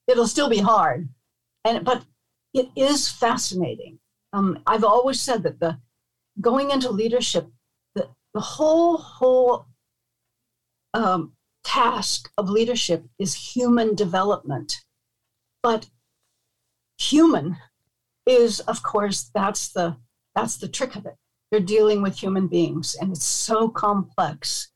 it'll 0.07 0.27
still 0.27 0.49
be 0.49 0.59
hard. 0.59 1.09
And, 1.65 1.83
but 1.83 2.03
it 2.53 2.69
is 2.75 3.09
fascinating. 3.09 3.99
Um, 4.33 4.59
I've 4.67 4.83
always 4.83 5.19
said 5.19 5.43
that 5.43 5.59
the 5.59 5.79
going 6.39 6.71
into 6.71 6.89
leadership, 6.89 7.47
the, 7.95 8.07
the 8.33 8.39
whole, 8.39 8.97
whole 8.97 9.65
um, 10.93 11.33
task 11.63 12.31
of 12.37 12.49
leadership 12.49 13.05
is 13.17 13.33
human 13.33 13.95
development. 13.95 14.75
But 15.61 15.89
human 16.97 17.57
is, 18.25 18.59
of 18.61 18.83
course, 18.83 19.29
that's 19.33 19.69
the 19.69 19.97
that's 20.35 20.57
the 20.57 20.67
trick 20.67 20.95
of 20.95 21.05
it. 21.05 21.15
You're 21.51 21.61
dealing 21.61 22.01
with 22.01 22.21
human 22.21 22.47
beings, 22.47 22.95
and 22.99 23.11
it's 23.11 23.25
so 23.25 23.69
complex, 23.69 24.69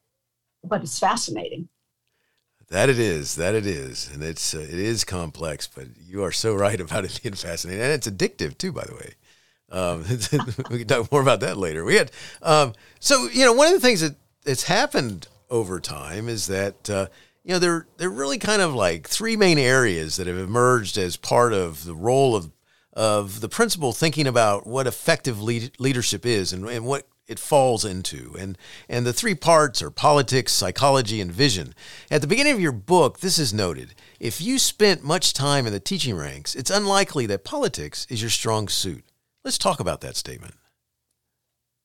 but 0.63 0.81
it's 0.81 0.97
fascinating. 0.97 1.69
That 2.69 2.89
it 2.89 2.97
is. 2.97 3.35
That 3.35 3.53
it 3.53 3.67
is, 3.67 4.09
and 4.11 4.23
it's 4.23 4.55
uh, 4.55 4.59
it 4.59 4.73
is 4.73 5.03
complex. 5.03 5.67
But 5.67 5.87
you 6.07 6.23
are 6.23 6.31
so 6.31 6.55
right 6.55 6.79
about 6.81 7.05
it 7.05 7.19
being 7.23 7.35
fascinating, 7.35 7.83
and 7.83 7.91
it's 7.91 8.07
addictive 8.07 8.57
too. 8.57 8.71
By 8.71 8.85
the 8.85 8.95
way, 8.95 9.13
um, 9.69 10.03
we 10.71 10.79
can 10.79 10.87
talk 10.87 11.11
more 11.11 11.21
about 11.21 11.41
that 11.41 11.57
later. 11.57 11.85
We 11.85 11.95
had 11.95 12.11
um, 12.41 12.73
so 12.99 13.27
you 13.31 13.45
know 13.45 13.53
one 13.53 13.67
of 13.67 13.73
the 13.73 13.79
things 13.79 14.01
that 14.01 14.15
that's 14.43 14.63
happened 14.63 15.27
over 15.51 15.79
time 15.79 16.27
is 16.27 16.47
that 16.47 16.89
uh, 16.89 17.07
you 17.43 17.53
know 17.53 17.59
there 17.59 17.87
there 17.97 18.09
are 18.09 18.13
really 18.13 18.39
kind 18.39 18.63
of 18.63 18.73
like 18.73 19.07
three 19.07 19.35
main 19.35 19.59
areas 19.59 20.15
that 20.15 20.25
have 20.25 20.37
emerged 20.37 20.97
as 20.97 21.17
part 21.17 21.53
of 21.53 21.85
the 21.85 21.95
role 21.95 22.35
of 22.35 22.49
of 22.93 23.41
the 23.41 23.49
principal 23.49 23.91
thinking 23.91 24.27
about 24.27 24.67
what 24.67 24.87
effective 24.87 25.41
lead, 25.41 25.71
leadership 25.79 26.25
is 26.25 26.53
and, 26.53 26.67
and 26.67 26.85
what 26.85 27.07
it 27.27 27.39
falls 27.39 27.85
into. 27.85 28.35
And, 28.37 28.57
and 28.89 29.05
the 29.05 29.13
three 29.13 29.35
parts 29.35 29.81
are 29.81 29.89
politics, 29.89 30.51
psychology, 30.51 31.21
and 31.21 31.31
vision. 31.31 31.73
At 32.11 32.21
the 32.21 32.27
beginning 32.27 32.53
of 32.53 32.59
your 32.59 32.71
book, 32.71 33.19
this 33.19 33.39
is 33.39 33.53
noted. 33.53 33.95
If 34.19 34.41
you 34.41 34.59
spent 34.59 35.03
much 35.03 35.33
time 35.33 35.65
in 35.65 35.73
the 35.73 35.79
teaching 35.79 36.15
ranks, 36.15 36.55
it's 36.55 36.69
unlikely 36.69 37.25
that 37.27 37.43
politics 37.43 38.05
is 38.09 38.21
your 38.21 38.29
strong 38.29 38.67
suit. 38.67 39.03
Let's 39.43 39.57
talk 39.57 39.79
about 39.79 40.01
that 40.01 40.15
statement. 40.15 40.55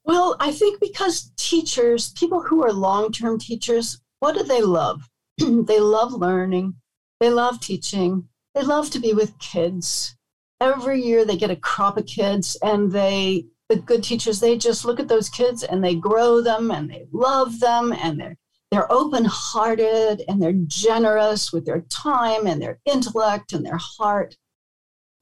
Well, 0.05 0.37
I 0.41 0.53
think 0.53 0.81
because 0.81 1.33
teachers, 1.37 2.13
people 2.13 2.41
who 2.43 2.65
are 2.65 2.73
long 2.73 3.13
term 3.13 3.39
teachers, 3.39 4.01
what 4.21 4.35
do 4.35 4.43
they 4.43 4.63
love? 4.63 5.09
they 5.39 5.81
love 5.81 6.13
learning, 6.13 6.77
they 7.21 7.31
love 7.31 7.61
teaching, 7.61 8.29
they 8.55 8.63
love 8.63 8.91
to 8.91 9.01
be 9.01 9.13
with 9.13 9.39
kids. 9.39 10.17
Every 10.61 11.03
year 11.03 11.25
they 11.25 11.37
get 11.37 11.51
a 11.51 11.57
crop 11.57 11.97
of 11.97 12.07
kids 12.07 12.57
and 12.63 12.91
they 12.91 13.47
the 13.69 13.77
good 13.77 14.03
teachers 14.03 14.41
they 14.41 14.57
just 14.57 14.85
look 14.85 14.99
at 14.99 15.09
those 15.09 15.29
kids 15.29 15.63
and 15.63 15.85
they 15.85 15.95
grow 15.95 16.41
them 16.41 16.71
and 16.71 16.91
they 16.91 17.07
love 17.13 17.61
them 17.61 17.93
and 17.93 18.19
they're 18.19 18.37
they're 18.71 18.91
open-hearted 18.93 20.23
and 20.29 20.43
they're 20.43 20.53
generous 20.53 21.53
with 21.53 21.65
their 21.65 21.81
time 21.83 22.47
and 22.47 22.61
their 22.61 22.79
intellect 22.85 23.55
and 23.55 23.65
their 23.65 23.79
heart. 23.79 24.37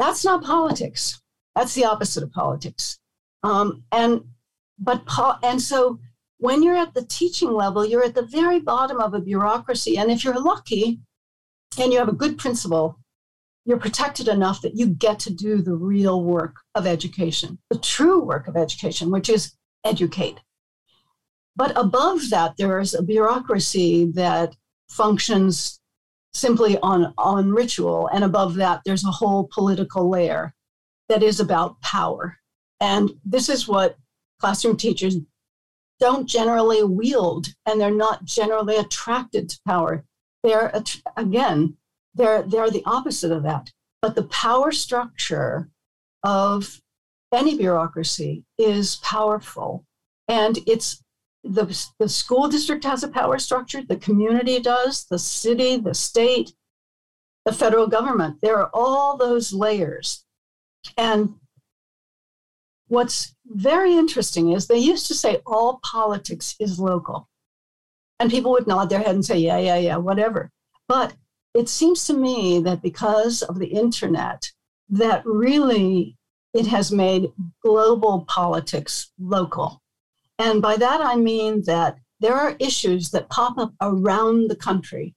That's 0.01 0.25
not 0.25 0.42
politics. 0.42 1.20
That's 1.55 1.75
the 1.75 1.85
opposite 1.85 2.25
of 2.25 2.33
politics. 2.33 2.99
Um, 3.44 3.85
and 3.92 4.25
but 4.79 5.03
and 5.42 5.61
so 5.62 6.01
when 6.38 6.62
you're 6.62 6.77
at 6.77 6.94
the 6.94 7.05
teaching 7.05 7.53
level 7.53 7.85
you're 7.85 8.05
at 8.05 8.14
the 8.14 8.27
very 8.27 8.61
bottom 8.61 9.01
of 9.01 9.14
a 9.14 9.20
bureaucracy. 9.20 9.96
And 9.96 10.11
if 10.11 10.25
you're 10.25 10.40
lucky 10.40 11.01
and 11.79 11.92
you 11.92 11.99
have 11.99 12.09
a 12.09 12.12
good 12.12 12.38
principal 12.38 12.99
you're 13.66 13.79
protected 13.79 14.29
enough 14.29 14.62
that 14.62 14.76
you 14.76 14.87
get 14.87 15.18
to 15.18 15.33
do 15.33 15.61
the 15.61 15.74
real 15.74 16.22
work 16.22 16.57
of 16.76 16.87
education, 16.87 17.59
the 17.68 17.79
true 17.79 18.22
work 18.22 18.46
of 18.46 18.57
education, 18.57 19.11
which 19.11 19.29
is 19.29 19.55
educate. 19.85 20.38
But 21.57 21.76
above 21.76 22.31
that, 22.31 22.57
there 22.57 22.79
is 22.79 22.94
a 22.94 23.02
bureaucracy 23.02 24.12
that 24.14 24.55
functions 24.88 25.81
simply 26.33 26.79
on, 26.79 27.12
on 27.18 27.50
ritual. 27.50 28.09
And 28.12 28.22
above 28.22 28.55
that, 28.57 28.83
there's 28.85 29.05
a 29.05 29.11
whole 29.11 29.48
political 29.52 30.09
layer 30.09 30.55
that 31.09 31.22
is 31.22 31.40
about 31.40 31.81
power. 31.81 32.37
And 32.81 33.11
this 33.24 33.48
is 33.48 33.66
what 33.66 33.96
classroom 34.38 34.76
teachers 34.76 35.16
don't 35.98 36.29
generally 36.29 36.85
wield, 36.85 37.48
and 37.64 37.81
they're 37.81 37.90
not 37.90 38.26
generally 38.26 38.76
attracted 38.76 39.48
to 39.48 39.61
power. 39.66 40.05
They're, 40.42 40.70
again, 41.16 41.79
they're, 42.16 42.42
they're 42.42 42.70
the 42.70 42.83
opposite 42.87 43.33
of 43.33 43.42
that. 43.44 43.70
But 44.02 44.14
the 44.14 44.24
power 44.24 44.72
structure 44.72 45.68
of 46.22 46.81
any 47.33 47.57
bureaucracy 47.57 48.44
is 48.59 48.96
powerful. 48.96 49.85
And 50.29 50.59
it's 50.66 51.02
the, 51.44 51.88
the 51.98 52.09
school 52.09 52.48
district 52.48 52.85
has 52.85 53.05
a 53.05 53.09
power 53.09 53.38
structure, 53.38 53.83
the 53.83 53.96
community 53.96 54.61
does, 54.61 55.05
the 55.05 55.18
city, 55.18 55.76
the 55.76 55.94
state, 55.94 56.52
the 57.44 57.52
federal 57.52 57.87
government. 57.87 58.40
There 58.42 58.59
are 58.59 58.70
all 58.74 59.16
those 59.16 59.52
layers. 59.52 60.24
And 60.96 61.35
what's 62.88 63.35
very 63.46 63.94
interesting 63.94 64.52
is 64.52 64.66
they 64.66 64.79
used 64.79 65.07
to 65.07 65.14
say 65.14 65.40
all 65.46 65.81
politics 65.85 66.57
is 66.59 66.81
local. 66.81 67.29
And 68.18 68.31
people 68.31 68.50
would 68.52 68.66
nod 68.66 68.88
their 68.88 69.00
head 69.00 69.14
and 69.14 69.24
say, 69.24 69.38
yeah, 69.38 69.59
yeah, 69.59 69.76
yeah, 69.76 69.96
whatever. 69.96 70.50
But 70.88 71.14
it 71.57 71.69
seems 71.69 72.05
to 72.05 72.12
me 72.12 72.61
that 72.61 72.83
because 72.83 73.42
of 73.42 73.59
the 73.59 73.66
internet, 73.66 74.51
that 74.90 75.23
really 75.25 76.16
it 76.53 76.66
has 76.66 76.92
made 76.92 77.31
global 77.62 78.25
politics 78.29 79.11
local. 79.19 79.83
And 80.38 80.61
by 80.61 80.77
that 80.77 81.01
I 81.01 81.16
mean 81.16 81.62
that 81.64 81.99
there 82.21 82.35
are 82.35 82.57
issues 82.61 83.11
that 83.11 83.31
pop 83.31 83.59
up 83.59 83.73
around 83.81 84.49
the 84.49 84.57
country. 84.57 85.14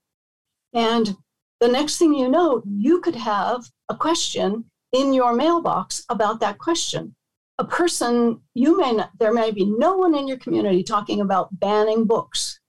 And 0.72 1.16
the 1.60 1.68
next 1.68 1.98
thing 1.98 2.14
you 2.14 2.28
know, 2.28 2.62
you 2.66 3.00
could 3.00 3.16
have 3.16 3.64
a 3.88 3.96
question 3.96 4.64
in 4.92 5.12
your 5.12 5.34
mailbox 5.34 6.04
about 6.08 6.40
that 6.40 6.58
question. 6.58 7.14
A 7.58 7.64
person, 7.64 8.40
you 8.54 8.78
may 8.78 8.92
not, 8.92 9.10
there 9.18 9.34
may 9.34 9.50
be 9.50 9.66
no 9.66 9.96
one 9.96 10.14
in 10.14 10.26
your 10.26 10.38
community 10.38 10.82
talking 10.82 11.20
about 11.20 11.58
banning 11.60 12.06
books, 12.06 12.59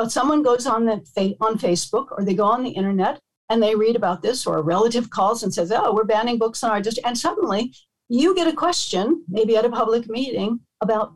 but 0.00 0.10
someone 0.10 0.42
goes 0.42 0.66
on 0.66 0.86
the 0.86 1.36
on 1.42 1.58
Facebook 1.58 2.06
or 2.10 2.24
they 2.24 2.32
go 2.32 2.46
on 2.46 2.62
the 2.62 2.70
internet 2.70 3.20
and 3.50 3.62
they 3.62 3.74
read 3.74 3.96
about 3.96 4.22
this, 4.22 4.46
or 4.46 4.56
a 4.56 4.62
relative 4.62 5.10
calls 5.10 5.42
and 5.42 5.52
says, 5.52 5.70
"Oh, 5.70 5.92
we're 5.92 6.04
banning 6.04 6.38
books 6.38 6.62
in 6.62 6.70
our 6.70 6.80
district," 6.80 7.06
and 7.06 7.18
suddenly 7.18 7.74
you 8.08 8.34
get 8.34 8.48
a 8.48 8.56
question, 8.64 9.22
maybe 9.28 9.58
at 9.58 9.66
a 9.66 9.68
public 9.68 10.08
meeting, 10.08 10.60
about 10.80 11.12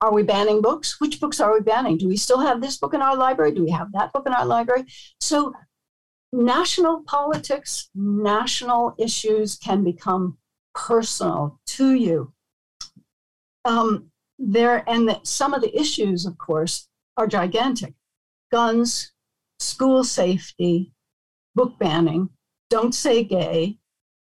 are 0.00 0.14
we 0.14 0.22
banning 0.22 0.62
books? 0.62 0.98
Which 0.98 1.20
books 1.20 1.40
are 1.40 1.52
we 1.52 1.60
banning? 1.60 1.98
Do 1.98 2.08
we 2.08 2.16
still 2.16 2.40
have 2.40 2.62
this 2.62 2.78
book 2.78 2.94
in 2.94 3.02
our 3.02 3.14
library? 3.14 3.52
Do 3.52 3.62
we 3.62 3.70
have 3.70 3.92
that 3.92 4.14
book 4.14 4.26
in 4.26 4.32
our 4.32 4.46
library? 4.46 4.86
So, 5.20 5.52
national 6.32 7.02
politics, 7.02 7.90
national 7.94 8.94
issues 8.96 9.56
can 9.56 9.84
become 9.84 10.38
personal 10.74 11.60
to 11.76 11.92
you. 11.92 12.32
Um, 13.66 14.10
there 14.38 14.88
and 14.88 15.06
the, 15.06 15.20
some 15.22 15.52
of 15.52 15.60
the 15.60 15.78
issues, 15.78 16.24
of 16.24 16.38
course, 16.38 16.88
are 17.16 17.26
gigantic 17.26 17.94
guns, 18.50 19.12
school 19.58 20.04
safety, 20.04 20.92
book 21.54 21.78
banning, 21.78 22.28
don't 22.68 22.94
say 22.94 23.22
gay, 23.24 23.78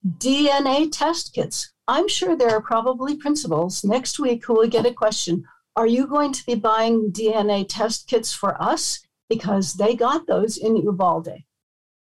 DNA 0.06 0.88
test 0.90 1.32
kits. 1.34 1.72
I'm 1.86 2.08
sure 2.08 2.36
there 2.36 2.50
are 2.50 2.60
probably 2.60 3.16
principals 3.16 3.84
next 3.84 4.18
week 4.18 4.44
who 4.44 4.54
will 4.54 4.68
get 4.68 4.86
a 4.86 4.92
question 4.92 5.44
Are 5.76 5.86
you 5.86 6.06
going 6.06 6.32
to 6.32 6.44
be 6.46 6.54
buying 6.54 7.12
DNA 7.12 7.66
test 7.68 8.08
kits 8.08 8.32
for 8.32 8.60
us? 8.60 9.00
Because 9.28 9.74
they 9.74 9.94
got 9.94 10.26
those 10.26 10.56
in 10.56 10.76
Uvalde. 10.76 11.44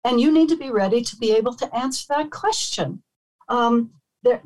And 0.03 0.21
you 0.21 0.31
need 0.31 0.49
to 0.49 0.57
be 0.57 0.71
ready 0.71 1.01
to 1.01 1.15
be 1.17 1.31
able 1.33 1.53
to 1.55 1.75
answer 1.75 2.05
that 2.09 2.31
question. 2.31 3.03
Um, 3.49 3.91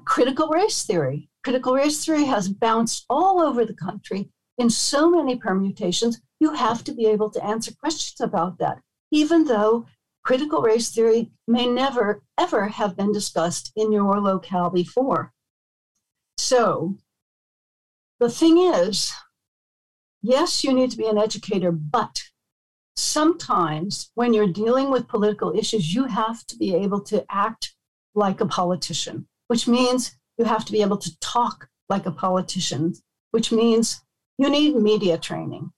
critical 0.05 0.47
race 0.47 0.83
theory. 0.83 1.29
Critical 1.43 1.75
race 1.75 2.03
theory 2.03 2.25
has 2.25 2.49
bounced 2.49 3.05
all 3.09 3.39
over 3.39 3.65
the 3.65 3.75
country 3.75 4.29
in 4.57 4.69
so 4.69 5.09
many 5.09 5.35
permutations, 5.35 6.21
you 6.39 6.53
have 6.53 6.83
to 6.83 6.93
be 6.93 7.05
able 7.07 7.29
to 7.31 7.43
answer 7.43 7.71
questions 7.73 8.21
about 8.21 8.57
that, 8.59 8.79
even 9.11 9.45
though 9.45 9.85
critical 10.23 10.61
race 10.61 10.89
theory 10.89 11.31
may 11.47 11.65
never, 11.65 12.23
ever 12.37 12.67
have 12.67 12.95
been 12.95 13.11
discussed 13.11 13.71
in 13.75 13.91
your 13.91 14.19
locale 14.19 14.69
before. 14.69 15.33
So 16.37 16.97
the 18.19 18.29
thing 18.29 18.57
is, 18.57 19.11
yes, 20.21 20.63
you 20.63 20.73
need 20.73 20.91
to 20.91 20.97
be 20.97 21.07
an 21.07 21.17
educator, 21.17 21.71
but 21.71 22.21
sometimes 22.95 24.11
when 24.15 24.33
you're 24.33 24.47
dealing 24.51 24.91
with 24.91 25.07
political 25.07 25.57
issues, 25.57 25.93
you 25.93 26.05
have 26.05 26.45
to 26.47 26.57
be 26.57 26.75
able 26.75 27.01
to 27.01 27.25
act 27.29 27.75
like 28.15 28.39
a 28.39 28.45
politician, 28.45 29.27
which 29.47 29.67
means 29.67 30.15
you 30.37 30.45
have 30.45 30.65
to 30.65 30.71
be 30.71 30.81
able 30.81 30.97
to 30.97 31.19
talk 31.19 31.67
like 31.89 32.05
a 32.05 32.11
politician, 32.11 32.93
which 33.31 33.51
means 33.51 34.01
you 34.43 34.49
need 34.49 34.75
media 34.75 35.17
training. 35.17 35.71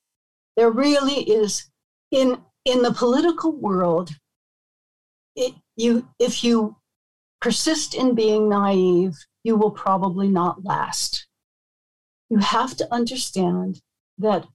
There 0.58 0.72
really 0.72 1.22
is 1.22 1.70
in 2.10 2.42
in 2.66 2.82
the 2.82 2.92
political 2.92 3.52
world 3.52 4.10
it, 5.36 5.54
you 5.76 6.08
if 6.20 6.44
you 6.44 6.78
persist 7.42 7.94
in 7.94 8.16
being 8.16 8.50
naive, 8.50 9.14
you 9.44 9.56
will 9.56 9.70
probably 9.70 10.30
not 10.30 10.64
last. 10.64 11.28
You 12.32 12.40
have 12.40 12.76
to 12.78 12.92
understand 12.92 13.82
that 14.18 14.48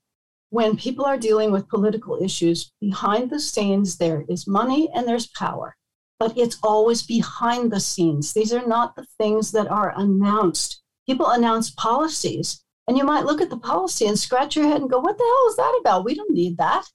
when 0.48 0.76
people 0.76 1.04
are 1.04 1.16
dealing 1.28 1.52
with 1.52 1.68
political 1.68 2.20
issues, 2.20 2.72
behind 2.80 3.30
the 3.30 3.38
scenes, 3.38 3.98
there 3.98 4.24
is 4.28 4.48
money 4.48 4.90
and 4.92 5.06
there's 5.06 5.28
power, 5.28 5.76
but 6.18 6.36
it's 6.36 6.58
always 6.64 7.02
behind 7.04 7.70
the 7.70 7.78
scenes. 7.78 8.32
These 8.32 8.52
are 8.52 8.66
not 8.66 8.96
the 8.96 9.06
things 9.18 9.52
that 9.52 9.68
are 9.68 9.94
announced. 9.96 10.82
People 11.06 11.28
announce 11.28 11.70
policies, 11.70 12.64
and 12.90 12.98
you 12.98 13.04
might 13.04 13.24
look 13.24 13.40
at 13.40 13.50
the 13.50 13.56
policy 13.56 14.08
and 14.08 14.18
scratch 14.18 14.56
your 14.56 14.66
head 14.66 14.80
and 14.80 14.90
go, 14.90 14.98
What 14.98 15.16
the 15.16 15.22
hell 15.22 15.48
is 15.48 15.56
that 15.58 15.78
about? 15.80 16.04
We 16.04 16.16
don't 16.16 16.34
need 16.34 16.58
that. 16.58 16.86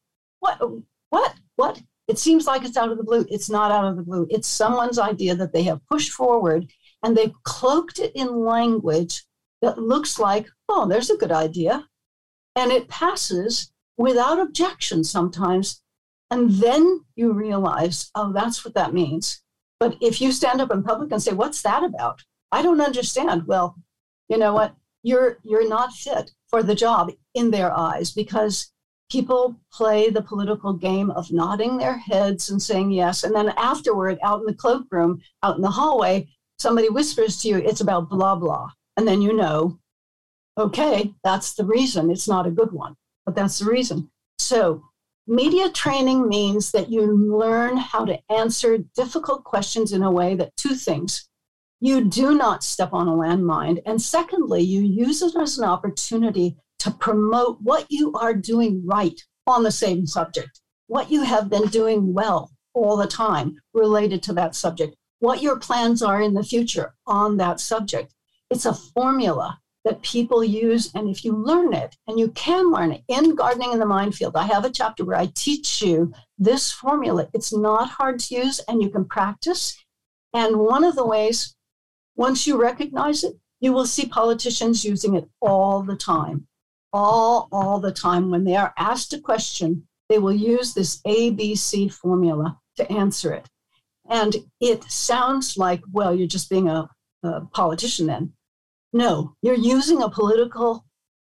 What? 0.41 0.59
What? 1.09 1.35
What? 1.55 1.81
It 2.09 2.19
seems 2.19 2.45
like 2.45 2.65
it's 2.65 2.75
out 2.75 2.91
of 2.91 2.97
the 2.97 3.03
blue. 3.05 3.25
It's 3.29 3.49
not 3.49 3.71
out 3.71 3.85
of 3.85 3.95
the 3.95 4.03
blue. 4.03 4.27
It's 4.29 4.45
someone's 4.45 4.99
idea 4.99 5.35
that 5.35 5.53
they 5.53 5.63
have 5.63 5.87
pushed 5.89 6.11
forward 6.11 6.69
and 7.01 7.15
they've 7.15 7.41
cloaked 7.43 7.99
it 7.99 8.11
in 8.13 8.41
language 8.41 9.23
that 9.61 9.77
looks 9.77 10.19
like, 10.19 10.49
oh, 10.67 10.85
there's 10.85 11.09
a 11.09 11.15
good 11.15 11.31
idea. 11.31 11.87
And 12.57 12.73
it 12.73 12.89
passes 12.89 13.71
without 13.95 14.37
objection 14.37 15.01
sometimes. 15.05 15.81
And 16.29 16.49
then 16.51 17.05
you 17.15 17.31
realize, 17.31 18.11
oh, 18.15 18.33
that's 18.33 18.65
what 18.65 18.73
that 18.73 18.93
means. 18.93 19.41
But 19.79 19.95
if 20.01 20.19
you 20.19 20.33
stand 20.33 20.59
up 20.59 20.71
in 20.71 20.83
public 20.83 21.13
and 21.13 21.23
say, 21.23 21.31
what's 21.31 21.61
that 21.61 21.85
about? 21.85 22.21
I 22.51 22.63
don't 22.63 22.81
understand. 22.81 23.47
Well, 23.47 23.77
you 24.27 24.37
know 24.37 24.53
what? 24.53 24.75
You're 25.05 25.37
you're 25.43 25.69
not 25.69 25.93
fit 25.93 26.31
for 26.49 26.63
the 26.63 26.73
job 26.73 27.11
in 27.35 27.51
their 27.51 27.71
eyes 27.71 28.11
because 28.11 28.71
people 29.11 29.55
play 29.71 30.09
the 30.09 30.21
political 30.21 30.73
game 30.73 31.11
of 31.11 31.31
nodding 31.31 31.77
their 31.77 31.97
heads 31.97 32.49
and 32.49 32.59
saying 32.59 32.89
yes. 32.91 33.23
And 33.23 33.35
then 33.35 33.53
afterward, 33.57 34.17
out 34.23 34.39
in 34.39 34.47
the 34.47 34.53
cloakroom, 34.53 35.21
out 35.43 35.57
in 35.57 35.61
the 35.61 35.69
hallway, 35.69 36.27
somebody 36.57 36.89
whispers 36.89 37.37
to 37.41 37.47
you, 37.49 37.57
it's 37.57 37.81
about 37.81 38.09
blah, 38.09 38.35
blah. 38.35 38.69
And 38.97 39.07
then 39.07 39.21
you 39.21 39.33
know, 39.33 39.77
okay, 40.57 41.13
that's 41.23 41.53
the 41.53 41.65
reason. 41.65 42.09
It's 42.09 42.27
not 42.27 42.47
a 42.47 42.51
good 42.51 42.71
one, 42.71 42.95
but 43.25 43.35
that's 43.35 43.59
the 43.59 43.65
reason. 43.65 44.09
So, 44.39 44.83
media 45.27 45.69
training 45.69 46.27
means 46.27 46.71
that 46.71 46.89
you 46.89 47.01
learn 47.05 47.77
how 47.77 48.05
to 48.05 48.19
answer 48.31 48.79
difficult 48.95 49.43
questions 49.43 49.91
in 49.91 50.01
a 50.01 50.11
way 50.11 50.35
that 50.35 50.55
two 50.57 50.75
things 50.75 51.29
you 51.85 52.03
do 52.03 52.35
not 52.35 52.63
step 52.63 52.93
on 52.93 53.07
a 53.07 53.11
landmine. 53.11 53.81
And 53.85 54.01
secondly, 54.01 54.61
you 54.61 54.81
use 54.81 55.21
it 55.21 55.35
as 55.35 55.57
an 55.57 55.65
opportunity 55.65 56.57
to 56.79 56.91
promote 56.91 57.61
what 57.61 57.85
you 57.89 58.13
are 58.13 58.33
doing 58.33 58.81
right 58.85 59.19
on 59.47 59.63
the 59.63 59.71
same 59.71 60.05
subject, 60.05 60.61
what 60.87 61.11
you 61.11 61.23
have 61.23 61.49
been 61.49 61.67
doing 61.67 62.13
well 62.13 62.51
all 62.73 62.97
the 62.97 63.07
time 63.07 63.55
related 63.73 64.21
to 64.23 64.33
that 64.33 64.55
subject, 64.55 64.95
what 65.19 65.41
your 65.41 65.57
plans 65.57 66.01
are 66.01 66.21
in 66.21 66.33
the 66.33 66.43
future 66.43 66.93
on 67.07 67.37
that 67.37 67.59
subject. 67.59 68.13
It's 68.49 68.65
a 68.65 68.73
formula 68.73 69.59
that 69.85 70.01
people 70.01 70.43
use. 70.43 70.91
And 70.95 71.09
if 71.09 71.23
you 71.23 71.31
learn 71.31 71.73
it, 71.73 71.95
and 72.07 72.19
you 72.19 72.29
can 72.29 72.71
learn 72.71 72.91
it 72.91 73.03
in 73.07 73.35
Gardening 73.35 73.71
in 73.71 73.79
the 73.79 73.85
Minefield, 73.85 74.35
I 74.35 74.45
have 74.47 74.65
a 74.65 74.71
chapter 74.71 75.05
where 75.05 75.17
I 75.17 75.31
teach 75.35 75.81
you 75.81 76.11
this 76.37 76.71
formula. 76.71 77.29
It's 77.33 77.53
not 77.55 77.89
hard 77.89 78.19
to 78.21 78.35
use, 78.35 78.59
and 78.67 78.81
you 78.81 78.89
can 78.89 79.05
practice. 79.05 79.77
And 80.33 80.57
one 80.57 80.83
of 80.83 80.95
the 80.95 81.05
ways, 81.05 81.54
once 82.15 82.47
you 82.47 82.59
recognize 82.61 83.23
it, 83.23 83.35
you 83.59 83.73
will 83.73 83.85
see 83.85 84.05
politicians 84.05 84.85
using 84.85 85.15
it 85.15 85.27
all 85.41 85.81
the 85.83 85.95
time 85.95 86.47
all, 86.95 87.49
all 87.51 87.79
the 87.79 87.91
time. 87.91 88.31
When 88.31 88.45
they 88.45 88.55
are 88.55 88.73
asked 88.77 89.13
a 89.13 89.19
question, 89.19 89.85
they 90.07 90.17
will 90.17 90.33
use 90.33 90.73
this 90.73 91.01
ABC 91.01 91.91
formula 91.91 92.57
to 92.77 92.89
answer 92.91 93.33
it. 93.33 93.49
And 94.09 94.35
it 94.61 94.83
sounds 94.85 95.57
like, 95.57 95.81
well, 95.91 96.15
you're 96.15 96.27
just 96.27 96.49
being 96.49 96.69
a, 96.69 96.89
a 97.23 97.41
politician 97.47 98.07
then. 98.07 98.33
No, 98.93 99.35
you're 99.41 99.55
using 99.55 100.01
a 100.01 100.09
political 100.09 100.85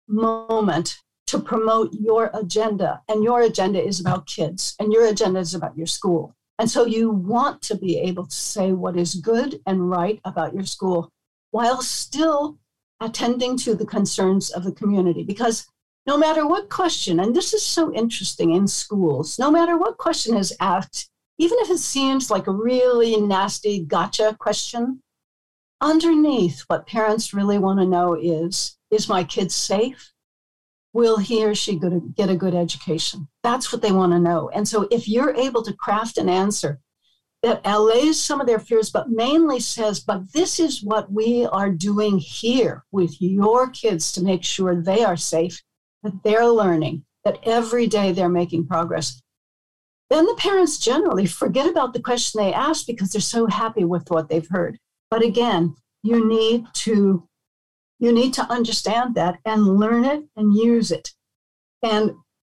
moment 0.08 0.98
to 1.28 1.40
promote 1.40 1.94
your 1.94 2.32
agenda. 2.34 3.02
And 3.08 3.24
your 3.24 3.42
agenda 3.42 3.84
is 3.84 4.00
about 4.00 4.26
kids, 4.26 4.76
and 4.80 4.92
your 4.92 5.06
agenda 5.06 5.40
is 5.40 5.54
about 5.54 5.78
your 5.78 5.88
school. 5.88 6.36
And 6.62 6.70
so 6.70 6.86
you 6.86 7.10
want 7.10 7.64
to 7.64 7.76
be 7.76 7.98
able 7.98 8.28
to 8.28 8.36
say 8.36 8.72
what 8.72 8.96
is 8.96 9.16
good 9.16 9.60
and 9.66 9.90
right 9.90 10.22
about 10.26 10.54
your 10.54 10.64
school 10.64 11.10
while 11.50 11.82
still 11.82 12.60
attending 13.00 13.58
to 13.58 13.74
the 13.74 13.84
concerns 13.84 14.52
of 14.52 14.64
the 14.64 14.72
community 14.72 15.24
because 15.24 15.66
no 16.06 16.20
matter 16.20 16.46
what 16.46 16.70
question, 16.70 17.20
and 17.20 17.36
this 17.36 17.56
is 17.56 17.66
so 17.66 17.92
interesting 17.92 18.54
in 18.54 18.68
schools, 18.68 19.40
no 19.40 19.50
matter 19.50 19.76
what 19.76 19.98
question 19.98 20.38
is 20.38 20.56
asked, 20.60 21.10
even 21.40 21.58
if 21.62 21.72
it 21.72 21.80
seems 21.80 22.30
like 22.30 22.46
a 22.46 22.52
really 22.52 23.20
nasty 23.20 23.84
gotcha 23.84 24.38
question, 24.40 25.02
underneath 25.82 26.62
what 26.68 26.86
parents 26.86 27.34
really 27.34 27.58
want 27.58 27.80
to 27.80 27.88
know 27.88 28.14
is 28.14 28.78
is 28.92 29.10
my 29.10 29.24
kid 29.24 29.52
safe? 29.52 30.11
Will 30.94 31.18
he 31.18 31.46
or 31.46 31.56
she 31.56 31.80
get 31.80 32.30
a 32.30 32.36
good 32.36 32.54
education? 32.54 33.28
That's 33.44 33.72
what 33.72 33.82
they 33.82 33.92
want 33.92 34.12
to 34.12 34.20
know. 34.20 34.50
And 34.54 34.68
so 34.68 34.88
if 34.92 35.08
you're 35.08 35.34
able 35.36 35.64
to 35.64 35.74
craft 35.74 36.18
an 36.18 36.28
answer 36.28 36.80
that 37.44 37.62
allays 37.66 38.22
some 38.22 38.42
of 38.42 38.46
their 38.46 38.60
fears, 38.60 38.90
but 38.92 39.10
mainly 39.10 39.60
says, 39.60 40.00
but 40.00 40.32
this 40.34 40.60
is 40.60 40.84
what 40.84 41.12
we 41.12 41.46
are 41.46 41.72
doing 41.72 42.20
here 42.20 42.84
with 42.92 43.20
your 43.22 43.70
kids 43.70 44.12
to 44.12 44.24
make 44.24 44.44
sure 44.44 44.76
they 44.76 45.04
are 45.04 45.18
safe, 45.18 45.62
that 46.04 46.24
they're 46.24 46.48
learning, 46.48 47.04
that 47.24 47.40
every 47.44 47.88
day 47.88 48.12
they're 48.12 48.30
making 48.30 48.68
progress. 48.68 49.22
Then 50.10 50.26
the 50.26 50.36
parents 50.36 50.78
generally 50.78 51.26
forget 51.26 51.70
about 51.70 51.94
the 51.94 52.02
question 52.02 52.44
they 52.44 52.54
asked 52.54 52.86
because 52.86 53.12
they're 53.12 53.22
so 53.22 53.48
happy 53.48 53.86
with 53.86 54.12
what 54.12 54.28
they've 54.28 54.48
heard. 54.50 54.78
But 55.10 55.24
again, 55.24 55.74
you 56.04 56.28
need 56.28 56.66
to 56.74 57.28
you 58.02 58.12
need 58.12 58.34
to 58.34 58.52
understand 58.52 59.16
that 59.16 59.38
and 59.46 59.78
learn 59.78 60.04
it 60.04 60.24
and 60.36 60.54
use 60.54 60.92
it. 60.92 61.12
And 61.84 62.12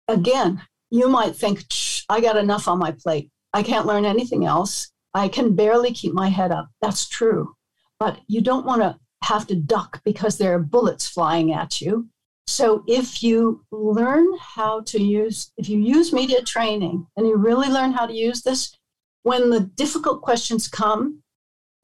again, 0.07 0.63
you 0.89 1.07
might 1.07 1.35
think, 1.35 1.63
I 2.09 2.19
got 2.19 2.35
enough 2.35 2.67
on 2.67 2.79
my 2.79 2.91
plate. 2.91 3.29
I 3.53 3.63
can't 3.63 3.85
learn 3.85 4.05
anything 4.05 4.45
else. 4.45 4.91
I 5.13 5.29
can 5.29 5.55
barely 5.55 5.93
keep 5.93 6.13
my 6.13 6.29
head 6.29 6.51
up. 6.51 6.67
That's 6.81 7.07
true. 7.07 7.53
But 7.99 8.19
you 8.27 8.41
don't 8.41 8.65
want 8.65 8.81
to 8.81 8.97
have 9.23 9.45
to 9.47 9.55
duck 9.55 10.01
because 10.03 10.37
there 10.37 10.53
are 10.55 10.59
bullets 10.59 11.07
flying 11.07 11.53
at 11.53 11.79
you. 11.79 12.09
So 12.47 12.83
if 12.87 13.23
you 13.23 13.63
learn 13.71 14.27
how 14.39 14.81
to 14.81 15.01
use, 15.01 15.51
if 15.57 15.69
you 15.69 15.79
use 15.79 16.11
media 16.11 16.41
training 16.41 17.05
and 17.15 17.27
you 17.27 17.35
really 17.35 17.69
learn 17.69 17.91
how 17.91 18.07
to 18.07 18.13
use 18.13 18.41
this, 18.41 18.75
when 19.23 19.49
the 19.49 19.61
difficult 19.61 20.21
questions 20.21 20.67
come, 20.67 21.23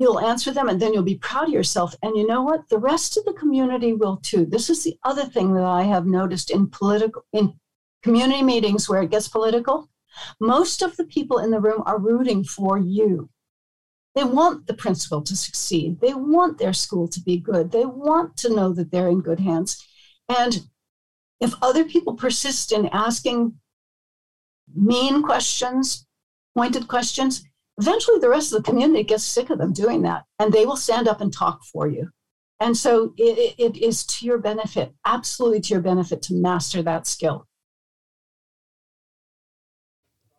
you'll 0.01 0.19
answer 0.19 0.51
them 0.51 0.67
and 0.67 0.81
then 0.81 0.93
you'll 0.93 1.03
be 1.03 1.17
proud 1.17 1.47
of 1.47 1.53
yourself. 1.53 1.95
And 2.01 2.17
you 2.17 2.25
know 2.25 2.41
what? 2.41 2.67
The 2.69 2.79
rest 2.79 3.17
of 3.17 3.25
the 3.25 3.33
community 3.33 3.93
will 3.93 4.17
too. 4.17 4.45
This 4.45 4.69
is 4.69 4.83
the 4.83 4.97
other 5.03 5.25
thing 5.25 5.53
that 5.53 5.63
I 5.63 5.83
have 5.83 6.07
noticed 6.07 6.49
in 6.49 6.67
political, 6.67 7.23
in 7.33 7.53
community 8.01 8.41
meetings 8.41 8.89
where 8.89 9.03
it 9.03 9.11
gets 9.11 9.27
political. 9.27 9.89
Most 10.39 10.81
of 10.81 10.97
the 10.97 11.05
people 11.05 11.37
in 11.37 11.51
the 11.51 11.61
room 11.61 11.83
are 11.85 11.99
rooting 11.99 12.43
for 12.43 12.79
you. 12.79 13.29
They 14.15 14.23
want 14.23 14.65
the 14.65 14.73
principal 14.73 15.21
to 15.21 15.35
succeed. 15.35 16.01
They 16.01 16.15
want 16.15 16.57
their 16.57 16.73
school 16.73 17.07
to 17.07 17.21
be 17.21 17.37
good. 17.37 17.71
They 17.71 17.85
want 17.85 18.35
to 18.37 18.53
know 18.53 18.73
that 18.73 18.91
they're 18.91 19.07
in 19.07 19.21
good 19.21 19.39
hands. 19.39 19.87
And 20.27 20.67
if 21.39 21.53
other 21.61 21.85
people 21.85 22.15
persist 22.15 22.71
in 22.71 22.87
asking 22.87 23.53
mean 24.73 25.21
questions, 25.21 26.07
pointed 26.57 26.87
questions, 26.87 27.43
eventually 27.81 28.19
the 28.19 28.29
rest 28.29 28.53
of 28.53 28.63
the 28.63 28.69
community 28.69 29.03
gets 29.03 29.23
sick 29.23 29.49
of 29.49 29.57
them 29.57 29.73
doing 29.73 30.03
that 30.03 30.23
and 30.37 30.53
they 30.53 30.65
will 30.65 30.77
stand 30.77 31.07
up 31.07 31.19
and 31.19 31.33
talk 31.33 31.63
for 31.63 31.87
you. 31.87 32.09
And 32.59 32.77
so 32.77 33.13
it, 33.17 33.55
it 33.57 33.77
is 33.77 34.05
to 34.05 34.25
your 34.25 34.37
benefit, 34.37 34.93
absolutely 35.03 35.61
to 35.61 35.73
your 35.73 35.81
benefit 35.81 36.21
to 36.23 36.35
master 36.35 36.83
that 36.83 37.07
skill. 37.07 37.47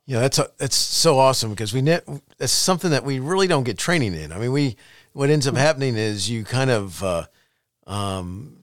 Yeah, 0.07 0.21
that's 0.21 0.39
a, 0.39 0.51
that's 0.59 0.77
so 0.77 1.19
awesome 1.19 1.51
because 1.51 1.73
we 1.73 1.81
net 1.81 2.05
that's 2.37 2.53
something 2.53 2.91
that 2.91 3.05
we 3.05 3.19
really 3.19 3.47
don't 3.47 3.65
get 3.65 3.79
training 3.79 4.15
in. 4.15 4.33
I 4.33 4.39
mean, 4.39 4.53
we 4.53 4.77
what 5.13 5.31
ends 5.31 5.47
up 5.47 5.57
happening 5.57 5.97
is 5.97 6.29
you 6.29 6.45
kind 6.45 6.71
of, 6.71 7.03
uh, 7.03 7.27
um, 7.87 8.57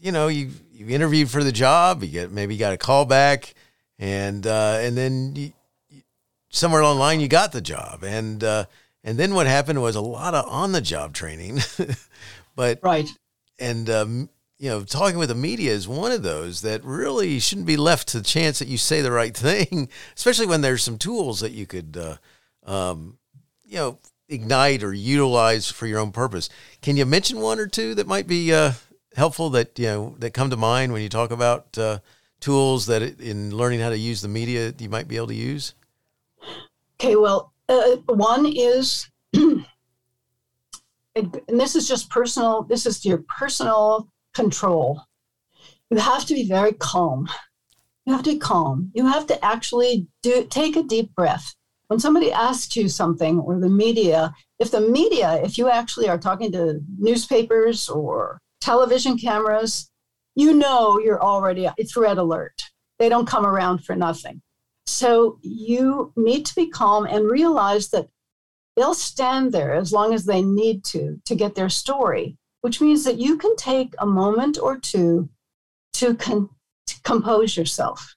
you 0.00 0.10
know, 0.10 0.26
you 0.28 0.50
you 0.72 0.88
interviewed 0.88 1.30
for 1.30 1.44
the 1.44 1.52
job, 1.52 2.02
you 2.02 2.10
get 2.10 2.32
maybe 2.32 2.54
you 2.54 2.60
got 2.60 2.72
a 2.72 2.76
call 2.76 3.04
back, 3.04 3.54
and 4.00 4.44
uh, 4.46 4.78
and 4.80 4.96
then 4.96 5.36
you, 5.36 5.52
somewhere 6.50 6.82
along 6.82 6.96
the 6.96 7.00
line 7.00 7.20
you 7.20 7.28
got 7.28 7.52
the 7.52 7.60
job, 7.60 8.04
and 8.04 8.44
uh, 8.44 8.66
and 9.02 9.18
then 9.18 9.34
what 9.34 9.46
happened 9.46 9.80
was 9.80 9.96
a 9.96 10.00
lot 10.00 10.34
of 10.34 10.46
on 10.48 10.72
the 10.72 10.80
job 10.80 11.14
training, 11.14 11.60
but 12.54 12.78
right, 12.82 13.08
and 13.58 13.88
um, 13.88 14.28
you 14.60 14.68
know, 14.68 14.84
talking 14.84 15.18
with 15.18 15.30
the 15.30 15.34
media 15.34 15.72
is 15.72 15.88
one 15.88 16.12
of 16.12 16.22
those 16.22 16.60
that 16.60 16.84
really 16.84 17.38
shouldn't 17.38 17.66
be 17.66 17.78
left 17.78 18.08
to 18.08 18.18
the 18.18 18.24
chance 18.24 18.58
that 18.58 18.68
you 18.68 18.76
say 18.76 19.00
the 19.00 19.10
right 19.10 19.34
thing, 19.36 19.88
especially 20.14 20.46
when 20.46 20.60
there's 20.60 20.82
some 20.82 20.98
tools 20.98 21.40
that 21.40 21.52
you 21.52 21.66
could, 21.66 21.96
uh, 21.96 22.70
um, 22.70 23.16
you 23.64 23.76
know, 23.76 23.98
ignite 24.28 24.82
or 24.82 24.92
utilize 24.92 25.70
for 25.70 25.86
your 25.86 25.98
own 25.98 26.12
purpose. 26.12 26.50
Can 26.82 26.98
you 26.98 27.06
mention 27.06 27.40
one 27.40 27.58
or 27.58 27.66
two 27.66 27.94
that 27.94 28.06
might 28.06 28.26
be 28.26 28.52
uh, 28.52 28.72
helpful 29.16 29.48
that 29.50 29.78
you 29.78 29.86
know 29.86 30.14
that 30.18 30.34
come 30.34 30.50
to 30.50 30.56
mind 30.58 30.92
when 30.92 31.02
you 31.02 31.08
talk 31.08 31.30
about 31.30 31.76
uh, 31.78 32.00
tools 32.38 32.84
that 32.86 33.02
in 33.18 33.56
learning 33.56 33.80
how 33.80 33.88
to 33.88 33.98
use 33.98 34.20
the 34.20 34.28
media 34.28 34.74
you 34.78 34.90
might 34.90 35.08
be 35.08 35.16
able 35.16 35.28
to 35.28 35.34
use? 35.34 35.74
Okay, 37.00 37.16
well, 37.16 37.54
Uh, 37.70 37.96
one 38.08 38.44
is, 38.46 39.08
and 39.32 39.64
this 41.46 41.74
is 41.76 41.88
just 41.88 42.10
personal, 42.10 42.64
this 42.64 42.84
is 42.84 43.06
your 43.06 43.24
personal 43.38 44.08
control. 44.34 45.00
You 45.88 45.98
have 45.98 46.26
to 46.26 46.34
be 46.34 46.46
very 46.46 46.72
calm. 46.72 47.28
You 48.04 48.12
have 48.12 48.24
to 48.24 48.32
be 48.32 48.38
calm. 48.38 48.90
You 48.92 49.06
have 49.06 49.26
to 49.28 49.42
actually 49.42 50.08
do 50.22 50.44
take 50.50 50.76
a 50.76 50.82
deep 50.82 51.14
breath. 51.14 51.54
When 51.86 52.00
somebody 52.00 52.32
asks 52.32 52.76
you 52.76 52.88
something, 52.88 53.38
or 53.38 53.58
the 53.58 53.68
media, 53.68 54.34
if 54.58 54.70
the 54.70 54.80
media, 54.80 55.40
if 55.42 55.56
you 55.56 55.70
actually 55.70 56.08
are 56.08 56.18
talking 56.18 56.52
to 56.52 56.80
newspapers 56.98 57.88
or 57.88 58.40
television 58.60 59.16
cameras, 59.16 59.90
you 60.34 60.52
know 60.52 60.98
you're 60.98 61.22
already 61.22 61.66
it's 61.78 61.96
red 61.96 62.18
alert. 62.18 62.60
They 62.98 63.08
don't 63.08 63.28
come 63.28 63.46
around 63.46 63.84
for 63.86 63.96
nothing. 63.96 64.42
So 64.90 65.38
you 65.42 66.12
need 66.16 66.44
to 66.46 66.54
be 66.54 66.68
calm 66.68 67.06
and 67.06 67.30
realize 67.30 67.90
that 67.90 68.08
they'll 68.76 68.92
stand 68.92 69.52
there 69.52 69.72
as 69.74 69.92
long 69.92 70.12
as 70.12 70.24
they 70.24 70.42
need 70.42 70.84
to 70.86 71.20
to 71.26 71.36
get 71.36 71.54
their 71.54 71.68
story, 71.68 72.36
which 72.62 72.80
means 72.80 73.04
that 73.04 73.18
you 73.18 73.38
can 73.38 73.54
take 73.54 73.94
a 73.98 74.06
moment 74.06 74.58
or 74.60 74.78
two 74.78 75.30
to, 75.94 76.14
con- 76.16 76.50
to 76.88 77.00
compose 77.02 77.56
yourself. 77.56 78.16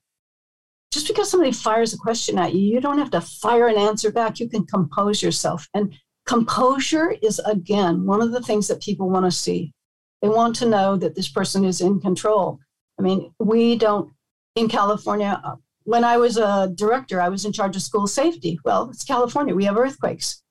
Just 0.91 1.07
because 1.07 1.29
somebody 1.29 1.51
fires 1.51 1.93
a 1.93 1.97
question 1.97 2.39
at 2.39 2.53
you, 2.55 2.61
you 2.61 2.81
don't 2.81 2.97
have 2.97 3.11
to 3.11 3.21
fire 3.21 3.67
an 3.67 3.77
answer 3.77 4.11
back. 4.11 4.39
You 4.39 4.49
can 4.49 4.65
compose 4.65 5.21
yourself. 5.21 5.67
And 5.75 5.93
composure 6.25 7.15
is, 7.21 7.39
again, 7.45 8.05
one 8.05 8.21
of 8.21 8.31
the 8.31 8.41
things 8.41 8.67
that 8.67 8.81
people 8.81 9.09
want 9.09 9.25
to 9.25 9.31
see. 9.31 9.73
They 10.21 10.29
want 10.29 10.55
to 10.57 10.69
know 10.69 10.97
that 10.97 11.15
this 11.15 11.29
person 11.29 11.65
is 11.65 11.81
in 11.81 11.99
control. 11.99 12.59
I 12.99 13.03
mean, 13.03 13.31
we 13.39 13.75
don't, 13.75 14.11
in 14.55 14.67
California, 14.69 15.41
when 15.85 16.03
I 16.03 16.17
was 16.17 16.37
a 16.37 16.71
director, 16.73 17.19
I 17.19 17.29
was 17.29 17.45
in 17.45 17.53
charge 17.53 17.75
of 17.75 17.81
school 17.81 18.07
safety. 18.07 18.59
Well, 18.63 18.89
it's 18.89 19.03
California, 19.03 19.55
we 19.55 19.65
have 19.65 19.77
earthquakes. 19.77 20.41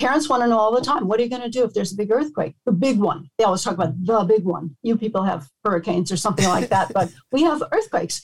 Parents 0.00 0.28
want 0.30 0.42
to 0.42 0.48
know 0.48 0.58
all 0.58 0.74
the 0.74 0.80
time 0.80 1.06
what 1.06 1.20
are 1.20 1.22
you 1.22 1.28
going 1.28 1.42
to 1.42 1.50
do 1.50 1.62
if 1.64 1.74
there's 1.74 1.92
a 1.92 1.96
big 1.96 2.10
earthquake? 2.10 2.54
The 2.64 2.72
big 2.72 2.98
one. 2.98 3.28
They 3.36 3.44
always 3.44 3.62
talk 3.62 3.74
about 3.74 4.02
the 4.02 4.24
big 4.24 4.44
one. 4.44 4.76
You 4.82 4.96
people 4.96 5.22
have 5.24 5.48
hurricanes 5.64 6.10
or 6.10 6.16
something 6.16 6.48
like 6.48 6.70
that, 6.70 6.92
but 6.94 7.12
we 7.32 7.42
have 7.42 7.62
earthquakes. 7.70 8.22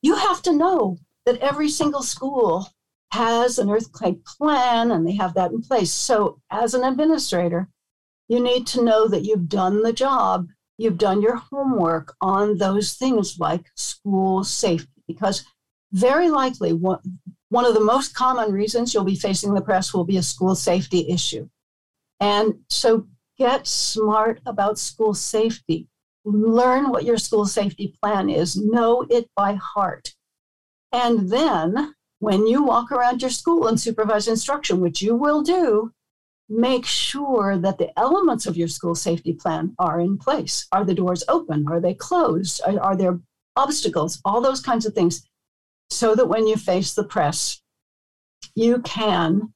You 0.00 0.14
have 0.14 0.40
to 0.42 0.52
know 0.54 0.96
that 1.26 1.38
every 1.40 1.68
single 1.68 2.02
school 2.02 2.68
has 3.12 3.58
an 3.58 3.70
earthquake 3.70 4.24
plan 4.24 4.90
and 4.90 5.06
they 5.06 5.14
have 5.16 5.34
that 5.34 5.50
in 5.50 5.60
place. 5.62 5.92
So, 5.92 6.40
as 6.50 6.74
an 6.74 6.84
administrator, 6.84 7.68
you 8.28 8.40
need 8.40 8.66
to 8.68 8.84
know 8.84 9.08
that 9.08 9.24
you've 9.24 9.48
done 9.48 9.82
the 9.82 9.92
job, 9.92 10.48
you've 10.76 10.98
done 10.98 11.22
your 11.22 11.36
homework 11.36 12.14
on 12.20 12.58
those 12.58 12.92
things 12.94 13.38
like 13.38 13.70
school 13.74 14.44
safety, 14.44 14.97
because 15.08 15.44
very 15.92 16.30
likely 16.30 16.72
one, 16.72 17.00
one 17.48 17.64
of 17.64 17.74
the 17.74 17.80
most 17.80 18.14
common 18.14 18.52
reasons 18.52 18.92
you'll 18.92 19.04
be 19.04 19.16
facing 19.16 19.54
the 19.54 19.60
press 19.60 19.92
will 19.92 20.04
be 20.04 20.18
a 20.18 20.22
school 20.22 20.54
safety 20.54 21.08
issue. 21.10 21.48
And 22.20 22.60
so 22.68 23.06
get 23.38 23.66
smart 23.66 24.40
about 24.46 24.78
school 24.78 25.14
safety. 25.14 25.88
Learn 26.24 26.90
what 26.90 27.04
your 27.04 27.16
school 27.16 27.46
safety 27.46 27.96
plan 28.00 28.28
is, 28.28 28.56
know 28.56 29.06
it 29.08 29.28
by 29.34 29.54
heart. 29.54 30.14
And 30.92 31.30
then 31.30 31.94
when 32.18 32.46
you 32.46 32.62
walk 32.64 32.90
around 32.92 33.22
your 33.22 33.30
school 33.30 33.66
and 33.66 33.80
supervise 33.80 34.28
instruction, 34.28 34.80
which 34.80 35.00
you 35.00 35.14
will 35.14 35.42
do, 35.42 35.92
make 36.48 36.84
sure 36.84 37.58
that 37.58 37.78
the 37.78 37.96
elements 37.98 38.46
of 38.46 38.56
your 38.56 38.68
school 38.68 38.94
safety 38.94 39.32
plan 39.32 39.74
are 39.78 40.00
in 40.00 40.18
place. 40.18 40.66
Are 40.72 40.84
the 40.84 40.94
doors 40.94 41.22
open? 41.28 41.66
Are 41.68 41.80
they 41.80 41.94
closed? 41.94 42.60
Are, 42.66 42.80
are 42.80 42.96
there 42.96 43.20
obstacles? 43.58 44.20
All 44.24 44.40
those 44.40 44.60
kinds 44.60 44.86
of 44.86 44.94
things 44.94 45.22
so 45.90 46.14
that 46.14 46.28
when 46.28 46.46
you 46.46 46.56
face 46.56 46.94
the 46.94 47.04
press, 47.04 47.60
you 48.54 48.80
can 48.82 49.52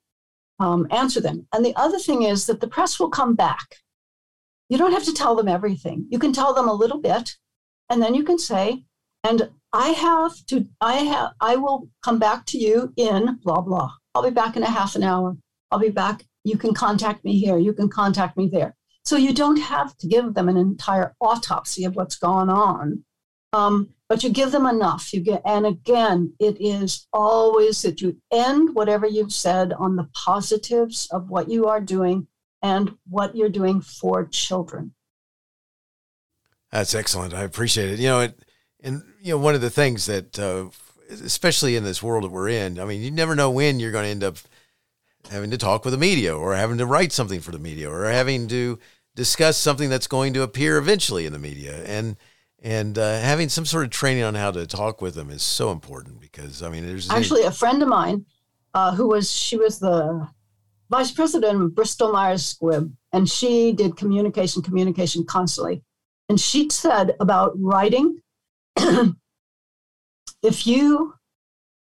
um, 0.59 0.87
answer 0.91 1.21
them. 1.21 1.47
And 1.53 1.65
the 1.65 1.77
other 1.77 1.99
thing 1.99 2.23
is 2.23 2.47
that 2.47 2.61
the 2.61 2.69
press 2.69 2.99
will 2.99 3.11
come 3.11 3.35
back. 3.35 3.77
You 4.69 4.79
don't 4.79 4.93
have 4.93 5.05
to 5.05 5.13
tell 5.13 5.35
them 5.35 5.49
everything. 5.49 6.07
You 6.11 6.19
can 6.19 6.33
tell 6.33 6.55
them 6.55 6.69
a 6.69 6.75
little 6.75 6.99
bit, 6.99 7.37
and 7.91 8.01
then 8.01 8.15
you 8.15 8.25
can 8.25 8.39
say, 8.39 8.85
and 9.25 9.51
I 9.73 9.89
have 9.89 10.33
to, 10.47 10.67
I 10.81 10.95
have, 10.95 11.33
I 11.41 11.57
will 11.57 11.89
come 12.03 12.19
back 12.19 12.47
to 12.47 12.59
you 12.59 12.93
in 12.97 13.39
blah, 13.43 13.61
blah. 13.61 13.91
I'll 14.15 14.23
be 14.23 14.31
back 14.31 14.57
in 14.57 14.63
a 14.63 14.71
half 14.71 14.97
an 14.97 15.03
hour. 15.03 15.37
I'll 15.71 15.79
be 15.79 15.91
back. 15.91 16.25
You 16.45 16.59
can 16.59 16.75
contact 16.75 17.25
me 17.25 17.39
here. 17.39 17.59
You 17.59 17.73
can 17.73 17.89
contact 17.89 18.37
me 18.37 18.49
there. 18.49 18.75
So 19.05 19.17
you 19.17 19.33
don't 19.33 19.59
have 19.59 19.97
to 19.99 20.07
give 20.07 20.35
them 20.35 20.49
an 20.49 20.57
entire 20.57 21.15
autopsy 21.21 21.85
of 21.85 21.97
what's 21.97 22.17
gone 22.17 22.51
on. 22.51 23.05
Um, 23.53 23.91
but 24.09 24.23
you 24.23 24.31
give 24.31 24.53
them 24.53 24.67
enough. 24.67 25.13
You 25.13 25.21
get, 25.21 25.43
and 25.45 25.67
again, 25.67 26.35
it 26.39 26.61
is 26.61 27.07
always 27.13 27.83
that 27.83 28.01
you 28.01 28.17
end 28.31 28.75
whatever 28.75 29.07
you've 29.07 29.33
said 29.33 29.73
on 29.73 29.97
the 29.97 30.09
positives 30.15 31.09
of 31.11 31.31
what 31.31 31.49
you 31.51 31.67
are 31.67 31.81
doing 31.81 32.27
and 32.63 32.95
what 33.09 33.37
you're 33.37 33.49
doing 33.49 33.81
for 33.81 34.27
children. 34.27 34.95
That's 36.71 36.95
excellent. 36.95 37.35
I 37.35 37.43
appreciate 37.43 37.91
it. 37.91 37.99
You 37.99 38.09
know, 38.09 38.21
it, 38.21 38.39
and 38.81 39.03
you 39.21 39.33
know, 39.33 39.39
one 39.39 39.55
of 39.55 39.61
the 39.61 39.71
things 39.71 40.07
that, 40.07 40.39
uh, 40.39 40.69
especially 41.11 41.77
in 41.77 41.85
this 41.85 42.03
world 42.03 42.25
that 42.25 42.31
we're 42.31 42.49
in, 42.49 42.79
I 42.79 42.85
mean, 42.85 43.03
you 43.03 43.11
never 43.11 43.35
know 43.35 43.51
when 43.51 43.81
you're 43.81 43.93
going 43.93 44.05
to 44.05 44.11
end 44.11 44.25
up 44.25 44.39
having 45.31 45.51
to 45.51 45.59
talk 45.59 45.85
with 45.85 45.93
the 45.93 45.99
media, 45.99 46.37
or 46.37 46.55
having 46.55 46.79
to 46.79 46.87
write 46.87 47.13
something 47.13 47.41
for 47.41 47.53
the 47.53 47.59
media, 47.59 47.91
or 47.91 48.07
having 48.07 48.49
to 48.49 48.79
discuss 49.15 49.57
something 49.57 49.89
that's 49.89 50.07
going 50.07 50.33
to 50.33 50.43
appear 50.43 50.79
eventually 50.79 51.27
in 51.27 51.33
the 51.33 51.39
media, 51.39 51.85
and 51.85 52.17
and 52.63 52.97
uh, 52.97 53.21
having 53.21 53.49
some 53.49 53.67
sort 53.67 53.85
of 53.85 53.91
training 53.91 54.23
on 54.23 54.35
how 54.35 54.51
to 54.53 54.67
talk 54.67 55.03
with 55.03 55.15
them 55.15 55.31
is 55.31 55.43
so 55.43 55.73
important 55.73 56.21
because 56.21 56.63
I 56.63 56.69
mean, 56.69 56.87
there's 56.87 57.11
actually 57.11 57.43
a 57.43 57.51
friend 57.51 57.83
of 57.83 57.89
mine 57.89 58.25
uh, 58.75 58.95
who 58.95 59.09
was 59.09 59.31
she 59.31 59.57
was 59.57 59.79
the 59.79 60.29
vice 60.89 61.11
president 61.11 61.61
of 61.61 61.75
Bristol 61.75 62.13
Myers 62.13 62.55
Squibb, 62.55 62.93
and 63.13 63.29
she 63.29 63.73
did 63.73 63.97
communication, 63.97 64.63
communication 64.63 65.25
constantly, 65.25 65.83
and 66.29 66.41
she 66.41 66.69
said 66.71 67.17
about 67.19 67.53
writing, 67.57 68.21
if 68.77 70.67
you 70.67 71.15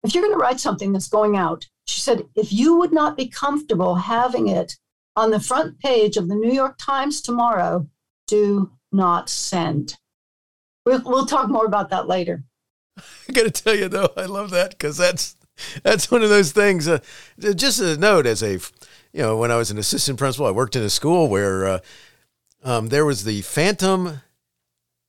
if 0.04 0.14
you're 0.14 0.24
going 0.24 0.34
to 0.34 0.40
write 0.40 0.60
something 0.60 0.92
that's 0.92 1.08
going 1.08 1.38
out, 1.38 1.68
she 1.86 2.02
said, 2.02 2.24
if 2.36 2.52
you 2.52 2.78
would 2.78 2.92
not 2.92 3.16
be 3.16 3.28
comfortable 3.28 3.96
having 3.96 4.50
it 4.50 4.76
on 5.16 5.32
the 5.32 5.40
front 5.40 5.80
page 5.80 6.18
of 6.18 6.28
the 6.28 6.36
New 6.36 6.52
York 6.52 6.78
Times 6.78 7.22
tomorrow, 7.22 7.88
do 8.28 8.72
not 8.92 9.30
send. 9.30 9.98
We'll, 10.86 11.02
we'll 11.06 11.26
talk 11.26 11.50
more 11.50 11.66
about 11.66 11.90
that 11.90 12.08
later. 12.08 12.44
I 12.98 13.32
got 13.32 13.44
to 13.44 13.52
tell 13.52 13.76
you 13.76 13.88
though, 13.88 14.10
I 14.18 14.26
love 14.26 14.52
that 14.52 14.72
because 14.72 14.98
that's 14.98 15.36
that's 15.84 16.10
one 16.10 16.24
of 16.24 16.30
those 16.30 16.52
things. 16.52 16.88
Uh, 16.88 17.00
just 17.40 17.80
a 17.80 17.98
note, 17.98 18.26
as 18.26 18.44
a 18.44 18.54
you 19.14 19.22
know, 19.22 19.38
when 19.38 19.52
I 19.52 19.58
was 19.58 19.72
an 19.72 19.78
assistant 19.78 20.18
principal, 20.18 20.48
I 20.48 20.52
worked 20.52 20.76
in 20.76 20.84
a 20.84 20.90
school 20.90 21.28
where 21.30 21.66
uh, 21.68 21.80
um, 22.64 22.88
there 22.90 23.06
was 23.06 23.24
the 23.24 23.42
phantom 23.42 24.22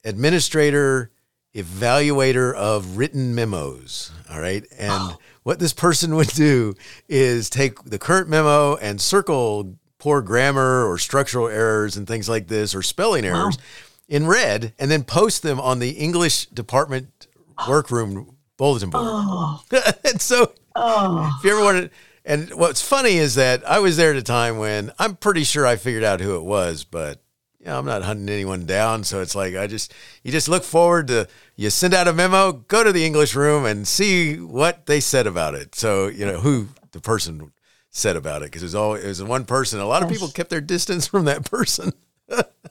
administrator 0.04 1.10
evaluator 1.54 2.54
of 2.54 2.96
written 2.96 3.34
memos. 3.34 4.12
All 4.30 4.40
right, 4.40 4.64
and 4.78 4.92
oh. 4.92 5.18
what 5.42 5.58
this 5.58 5.72
person 5.72 6.14
would 6.16 6.28
do 6.28 6.74
is 7.08 7.48
take 7.48 7.82
the 7.84 7.98
current 7.98 8.28
memo 8.28 8.76
and 8.76 9.00
circle 9.00 9.76
poor 9.98 10.20
grammar 10.20 10.84
or 10.84 10.98
structural 10.98 11.48
errors 11.48 11.96
and 11.96 12.06
things 12.06 12.28
like 12.28 12.48
this 12.48 12.74
or 12.74 12.82
spelling 12.82 13.24
errors. 13.24 13.56
Wow 13.56 13.64
in 14.09 14.27
red 14.27 14.73
and 14.79 14.90
then 14.90 15.05
post 15.05 15.43
them 15.43 15.61
on 15.61 15.79
the 15.79 15.90
English 15.90 16.47
department 16.47 17.27
workroom 17.69 18.37
bulletin 18.57 18.90
board. 18.90 19.05
Oh. 19.07 19.62
and 20.05 20.21
so 20.21 20.53
oh. 20.75 21.37
if 21.38 21.45
you 21.45 21.53
ever 21.53 21.62
wanted, 21.62 21.90
and 22.25 22.53
what's 22.55 22.83
funny 22.83 23.17
is 23.17 23.35
that 23.35 23.69
I 23.69 23.79
was 23.79 23.97
there 23.97 24.11
at 24.11 24.17
a 24.17 24.23
time 24.23 24.59
when 24.59 24.93
I'm 24.99 25.17
pretty 25.17 25.45
sure 25.45 25.67
I 25.67 25.77
figured 25.77 26.05
out 26.05 26.21
who 26.21 26.37
it 26.37 26.45
was, 26.45 26.85
but 26.85 27.21
you 27.61 27.67
know, 27.67 27.79
I'm 27.79 27.87
not 27.87 28.03
hunting 28.03 28.29
anyone 28.29 28.67
down. 28.67 29.05
So 29.05 29.23
it's 29.23 29.35
like, 29.35 29.57
I 29.57 29.67
just, 29.67 29.95
you 30.23 30.31
just 30.31 30.49
look 30.49 30.64
forward 30.64 31.09
to, 31.09 31.27
you 31.57 31.71
send 31.71 31.95
out 31.95 32.09
a 32.09 32.12
memo, 32.12 32.53
go 32.53 32.85
to 32.85 32.93
the 32.93 33.07
English 33.07 33.35
room 33.35 33.64
and 33.64 33.88
see 33.88 34.37
what 34.37 34.85
they 34.85 35.01
said 35.01 35.27
about 35.27 35.55
it. 35.55 35.75
So, 35.75 36.09
you 36.09 36.27
know, 36.27 36.40
who 36.40 36.69
the 36.93 37.01
person 37.01 37.53
said 37.90 38.17
about 38.17 38.43
it. 38.43 38.51
Cause 38.53 38.62
it 38.62 38.67
was 38.67 38.75
all, 38.75 38.94
it 38.96 39.07
was 39.07 39.23
one 39.23 39.46
person. 39.46 39.81
A 39.81 39.87
lot 39.87 40.02
of 40.02 40.11
people 40.11 40.29
kept 40.29 40.50
their 40.50 40.61
distance 40.61 41.07
from 41.07 41.25
that 41.25 41.44
person 41.50 41.92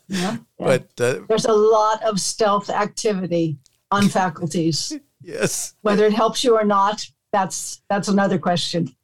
yeah, 0.07 0.37
But 0.57 0.89
uh, 0.99 1.19
there's 1.27 1.45
a 1.45 1.53
lot 1.53 2.03
of 2.03 2.19
stealth 2.19 2.69
activity 2.69 3.57
on 3.91 4.09
faculties. 4.09 4.97
yes. 5.21 5.75
Whether 5.81 6.05
it 6.05 6.13
helps 6.13 6.43
you 6.43 6.57
or 6.57 6.65
not, 6.65 7.07
that's 7.31 7.81
that's 7.89 8.07
another 8.07 8.37
question. 8.37 8.95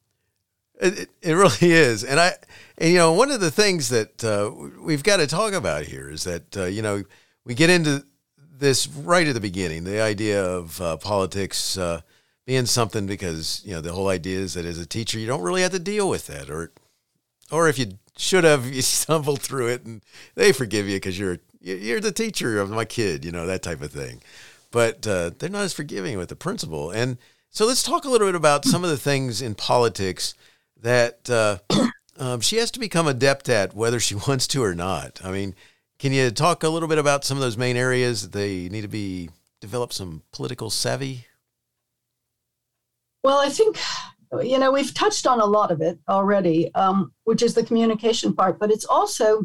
It, 0.82 1.10
it 1.22 1.34
really 1.34 1.74
is, 1.74 2.06
and 2.06 2.20
I, 2.20 2.34
and, 2.78 2.92
you 2.92 2.98
know, 2.98 3.12
one 3.12 3.32
of 3.32 3.42
the 3.42 3.52
things 3.52 3.90
that 3.90 4.24
uh, 4.24 4.50
we've 4.80 5.04
got 5.04 5.18
to 5.18 5.28
talk 5.28 5.52
about 5.52 5.84
here 5.84 6.10
is 6.10 6.24
that 6.24 6.56
uh, 6.56 6.66
you 6.66 6.82
know 6.82 7.04
we 7.44 7.54
get 7.54 7.70
into 7.70 8.06
this 8.60 8.88
right 8.88 9.28
at 9.28 9.34
the 9.34 9.42
beginning, 9.42 9.84
the 9.84 10.02
idea 10.02 10.44
of 10.44 10.80
uh, 10.82 10.96
politics 10.98 11.78
uh, 11.78 12.02
being 12.46 12.66
something 12.66 13.08
because 13.08 13.62
you 13.66 13.72
know 13.74 13.82
the 13.82 13.92
whole 13.92 14.08
idea 14.08 14.40
is 14.40 14.54
that 14.54 14.66
as 14.66 14.78
a 14.78 14.86
teacher 14.86 15.20
you 15.20 15.28
don't 15.28 15.42
really 15.42 15.62
have 15.62 15.72
to 15.72 15.80
deal 15.80 16.08
with 16.08 16.28
that, 16.28 16.50
or 16.50 16.72
or 17.52 17.68
if 17.68 17.78
you 17.78 17.88
should 18.20 18.44
have 18.44 18.72
you 18.72 18.82
stumbled 18.84 19.42
through 19.42 19.68
it 19.68 19.86
and 19.86 20.02
they 20.36 20.52
forgive 20.52 20.88
you 20.88 20.98
because 20.98 21.18
you're 21.18 21.40
you're 21.62 22.00
the 22.00 22.12
teacher 22.12 22.60
of 22.60 22.70
my 22.70 22.86
kid 22.86 23.26
you 23.26 23.32
know 23.32 23.46
that 23.46 23.64
type 23.64 23.82
of 23.82 23.92
thing 23.92 24.22
but 24.72 25.06
uh, 25.08 25.32
they're 25.40 25.50
not 25.50 25.64
as 25.64 25.74
forgiving 25.74 26.18
with 26.18 26.30
the 26.30 26.36
principal 26.36 26.92
and 26.92 27.18
so 27.52 27.66
let's 27.66 27.82
talk 27.82 28.06
a 28.06 28.10
little 28.10 28.28
bit 28.28 28.36
about 28.36 28.64
some 28.64 28.84
of 28.84 28.92
the 28.92 28.98
things 28.98 29.42
in 29.42 29.56
politics 29.56 30.36
that 30.82 31.30
uh, 31.30 31.58
um, 32.20 32.42
she 32.42 32.58
has 32.58 32.70
to 32.72 32.80
become 32.80 33.08
adept 33.08 33.50
at 33.50 33.74
whether 33.74 34.00
she 34.00 34.16
wants 34.28 34.48
to 34.48 34.64
or 34.64 34.76
not. 34.76 35.20
I 35.24 35.32
mean, 35.32 35.56
can 35.98 36.14
you 36.14 36.30
talk 36.32 36.64
a 36.64 36.70
little 36.70 36.88
bit 36.88 37.00
about 37.00 37.26
some 37.26 37.38
of 37.38 37.42
those 37.42 37.58
main 37.58 37.76
areas 37.76 38.22
that 38.22 38.32
they 38.32 38.70
need 38.70 38.82
to 38.82 38.88
be 38.88 39.30
develop 39.60 39.92
some 39.92 40.22
political 40.32 40.70
savvy? 40.70 41.26
Well, 43.24 43.40
I 43.40 43.50
think 43.50 43.78
you 44.38 44.60
know 44.60 44.72
we've 44.72 44.94
touched 44.94 45.26
on 45.26 45.40
a 45.40 45.46
lot 45.46 45.72
of 45.72 45.82
it 45.82 46.00
already, 46.08 46.74
um, 46.76 47.12
which 47.24 47.42
is 47.42 47.54
the 47.54 47.64
communication 47.64 48.34
part, 48.34 48.60
but 48.60 48.72
it's 48.72 48.86
also 48.86 49.44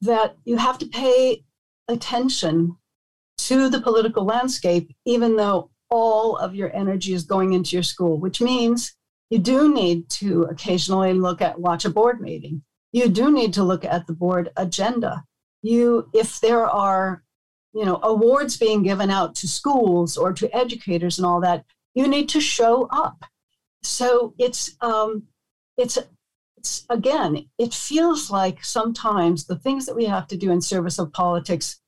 that 0.00 0.36
you 0.44 0.56
have 0.56 0.78
to 0.78 0.86
pay 0.86 1.44
attention 1.88 2.76
to 3.38 3.68
the 3.68 3.80
political 3.80 4.24
landscape, 4.24 4.94
even 5.04 5.36
though 5.36 5.70
all 5.90 6.36
of 6.36 6.54
your 6.54 6.74
energy 6.74 7.12
is 7.12 7.24
going 7.24 7.52
into 7.52 7.76
your 7.76 7.82
school, 7.82 8.18
which 8.18 8.40
means 8.40 8.94
you 9.30 9.38
do 9.38 9.72
need 9.72 10.08
to 10.08 10.42
occasionally 10.44 11.12
look 11.12 11.42
at 11.42 11.58
watch 11.58 11.84
a 11.84 11.90
board 11.90 12.20
meeting. 12.20 12.62
You 12.92 13.08
do 13.08 13.32
need 13.32 13.52
to 13.54 13.64
look 13.64 13.84
at 13.84 14.06
the 14.06 14.12
board 14.12 14.50
agenda. 14.56 15.24
You, 15.62 16.08
if 16.14 16.40
there 16.40 16.64
are, 16.64 17.22
you 17.72 17.84
know, 17.84 17.98
awards 18.02 18.56
being 18.56 18.82
given 18.82 19.10
out 19.10 19.34
to 19.36 19.48
schools 19.48 20.16
or 20.16 20.32
to 20.34 20.56
educators 20.56 21.18
and 21.18 21.26
all 21.26 21.40
that, 21.40 21.64
you 21.94 22.08
need 22.08 22.28
to 22.30 22.40
show 22.40 22.88
up. 22.90 23.24
So 23.82 24.34
it's 24.38 24.76
um, 24.80 25.24
it's 25.76 25.98
it's 26.56 26.86
again, 26.88 27.46
it 27.58 27.74
feels 27.74 28.30
like 28.30 28.64
sometimes 28.64 29.44
the 29.44 29.58
things 29.58 29.86
that 29.86 29.96
we 29.96 30.06
have 30.06 30.26
to 30.28 30.36
do 30.36 30.50
in 30.50 30.60
service 30.60 30.98
of 30.98 31.12
politics 31.12 31.80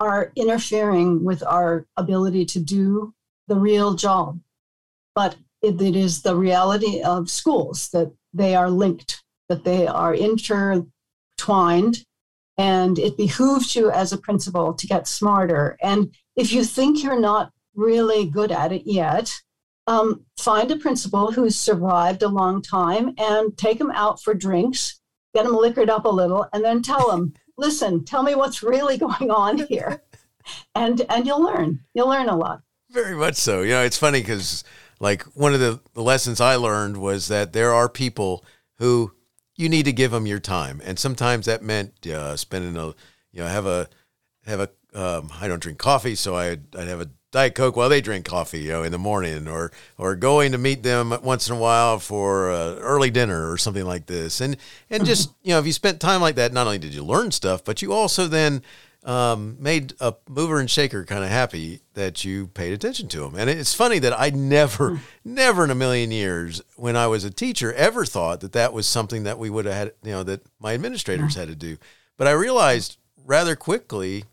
are 0.00 0.32
interfering 0.36 1.24
with 1.24 1.42
our 1.42 1.86
ability 1.96 2.44
to 2.46 2.60
do 2.60 3.14
the 3.48 3.56
real 3.56 3.94
job. 3.94 4.40
But 5.14 5.36
it, 5.62 5.80
it 5.80 5.96
is 5.96 6.22
the 6.22 6.36
reality 6.36 7.02
of 7.02 7.30
schools 7.30 7.88
that 7.90 8.12
they 8.32 8.54
are 8.54 8.70
linked, 8.70 9.22
that 9.48 9.64
they 9.64 9.86
are 9.86 10.14
intertwined, 10.14 12.04
and 12.56 12.98
it 12.98 13.16
behooves 13.16 13.74
you 13.74 13.90
as 13.90 14.12
a 14.12 14.18
principal 14.18 14.74
to 14.74 14.86
get 14.86 15.08
smarter. 15.08 15.76
And 15.80 16.14
if 16.36 16.52
you 16.52 16.64
think 16.64 17.02
you're 17.02 17.20
not 17.20 17.52
really 17.78 18.26
good 18.26 18.50
at 18.50 18.72
it 18.72 18.82
yet, 18.84 19.32
um, 19.86 20.26
find 20.36 20.70
a 20.70 20.76
principal 20.76 21.32
who's 21.32 21.56
survived 21.56 22.22
a 22.22 22.28
long 22.28 22.60
time 22.60 23.14
and 23.16 23.56
take 23.56 23.78
them 23.78 23.90
out 23.92 24.20
for 24.20 24.34
drinks, 24.34 25.00
get 25.34 25.44
them 25.44 25.56
liquored 25.56 25.88
up 25.88 26.04
a 26.04 26.10
little, 26.10 26.46
and 26.52 26.62
then 26.62 26.82
tell 26.82 27.10
them, 27.10 27.32
listen, 27.56 28.04
tell 28.04 28.22
me 28.22 28.34
what's 28.34 28.62
really 28.62 28.98
going 28.98 29.30
on 29.30 29.58
here. 29.68 30.02
And, 30.74 31.00
and 31.08 31.26
you'll 31.26 31.42
learn. 31.42 31.80
You'll 31.94 32.08
learn 32.08 32.28
a 32.28 32.36
lot. 32.36 32.62
Very 32.90 33.14
much 33.14 33.36
so. 33.36 33.62
You 33.62 33.70
know, 33.70 33.82
it's 33.82 33.98
funny 33.98 34.20
because, 34.20 34.64
like, 34.98 35.22
one 35.34 35.54
of 35.54 35.60
the, 35.60 35.80
the 35.94 36.02
lessons 36.02 36.40
I 36.40 36.56
learned 36.56 36.96
was 36.96 37.28
that 37.28 37.52
there 37.52 37.72
are 37.72 37.88
people 37.88 38.44
who 38.78 39.12
you 39.56 39.68
need 39.68 39.84
to 39.84 39.92
give 39.92 40.10
them 40.10 40.26
your 40.26 40.38
time, 40.38 40.80
and 40.84 40.98
sometimes 40.98 41.46
that 41.46 41.62
meant 41.62 42.06
uh, 42.06 42.36
spending 42.36 42.76
a, 42.76 42.86
you 43.32 43.42
know, 43.42 43.46
have 43.46 43.66
a, 43.66 43.88
have 44.46 44.60
a. 44.60 44.70
Um, 44.94 45.30
I 45.38 45.48
don't 45.48 45.60
drink 45.60 45.78
coffee, 45.78 46.14
so 46.14 46.34
I'd, 46.34 46.74
I'd 46.74 46.88
have 46.88 47.02
a 47.02 47.10
diet 47.30 47.54
coke 47.54 47.76
while 47.76 47.88
they 47.88 48.00
drink 48.00 48.24
coffee, 48.24 48.60
you 48.60 48.70
know, 48.70 48.82
in 48.82 48.92
the 48.92 48.98
morning, 48.98 49.48
or 49.48 49.72
or 49.96 50.16
going 50.16 50.52
to 50.52 50.58
meet 50.58 50.82
them 50.82 51.16
once 51.22 51.48
in 51.48 51.56
a 51.56 51.58
while 51.58 51.98
for 51.98 52.50
uh, 52.50 52.76
early 52.76 53.10
dinner 53.10 53.50
or 53.50 53.58
something 53.58 53.84
like 53.84 54.06
this, 54.06 54.40
and 54.40 54.56
and 54.90 55.04
just 55.04 55.30
you 55.42 55.50
know, 55.50 55.58
if 55.58 55.66
you 55.66 55.72
spent 55.72 56.00
time 56.00 56.20
like 56.20 56.36
that, 56.36 56.52
not 56.52 56.66
only 56.66 56.78
did 56.78 56.94
you 56.94 57.04
learn 57.04 57.30
stuff, 57.30 57.64
but 57.64 57.82
you 57.82 57.92
also 57.92 58.26
then 58.26 58.62
um, 59.04 59.56
made 59.58 59.94
a 60.00 60.14
mover 60.28 60.58
and 60.60 60.70
shaker 60.70 61.04
kind 61.04 61.24
of 61.24 61.30
happy 61.30 61.80
that 61.94 62.24
you 62.24 62.48
paid 62.48 62.72
attention 62.72 63.08
to 63.08 63.20
them. 63.20 63.36
And 63.36 63.48
it's 63.48 63.74
funny 63.74 63.98
that 64.00 64.18
I 64.18 64.30
never, 64.30 64.96
hmm. 64.96 64.96
never 65.24 65.64
in 65.64 65.70
a 65.70 65.74
million 65.74 66.10
years, 66.10 66.60
when 66.76 66.96
I 66.96 67.06
was 67.06 67.24
a 67.24 67.30
teacher, 67.30 67.72
ever 67.72 68.04
thought 68.04 68.40
that 68.40 68.52
that 68.52 68.72
was 68.72 68.86
something 68.86 69.22
that 69.22 69.38
we 69.38 69.50
would 69.50 69.64
have 69.64 69.74
had, 69.74 69.92
you 70.02 70.10
know, 70.10 70.22
that 70.24 70.42
my 70.60 70.74
administrators 70.74 71.36
had 71.36 71.48
to 71.48 71.54
do. 71.54 71.78
But 72.16 72.26
I 72.26 72.32
realized 72.32 72.98
rather 73.24 73.56
quickly 73.56 74.24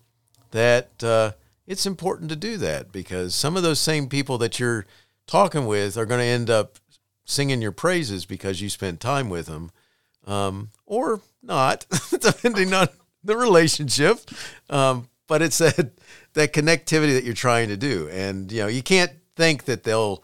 that 0.51 1.03
uh, 1.03 1.31
it's 1.67 1.85
important 1.85 2.29
to 2.29 2.35
do 2.35 2.57
that 2.57 2.91
because 2.91 3.33
some 3.33 3.57
of 3.57 3.63
those 3.63 3.79
same 3.79 4.07
people 4.07 4.37
that 4.37 4.59
you're 4.59 4.85
talking 5.27 5.65
with 5.65 5.97
are 5.97 6.05
going 6.05 6.19
to 6.19 6.25
end 6.25 6.49
up 6.49 6.77
singing 7.25 7.61
your 7.61 7.71
praises 7.71 8.25
because 8.25 8.61
you 8.61 8.69
spent 8.69 8.99
time 8.99 9.29
with 9.29 9.47
them, 9.47 9.71
um, 10.27 10.69
or 10.85 11.21
not, 11.41 11.85
depending 12.19 12.73
on 12.73 12.87
the 13.23 13.35
relationship, 13.35 14.19
um, 14.69 15.09
but 15.27 15.41
it's 15.41 15.57
that 15.57 15.91
that 16.33 16.53
connectivity 16.53 17.13
that 17.13 17.23
you're 17.23 17.33
trying 17.33 17.69
to 17.69 17.77
do, 17.77 18.07
and 18.09 18.51
you 18.51 18.61
know 18.61 18.67
you 18.67 18.83
can't 18.83 19.11
think 19.35 19.65
that 19.65 19.83
they'll. 19.83 20.23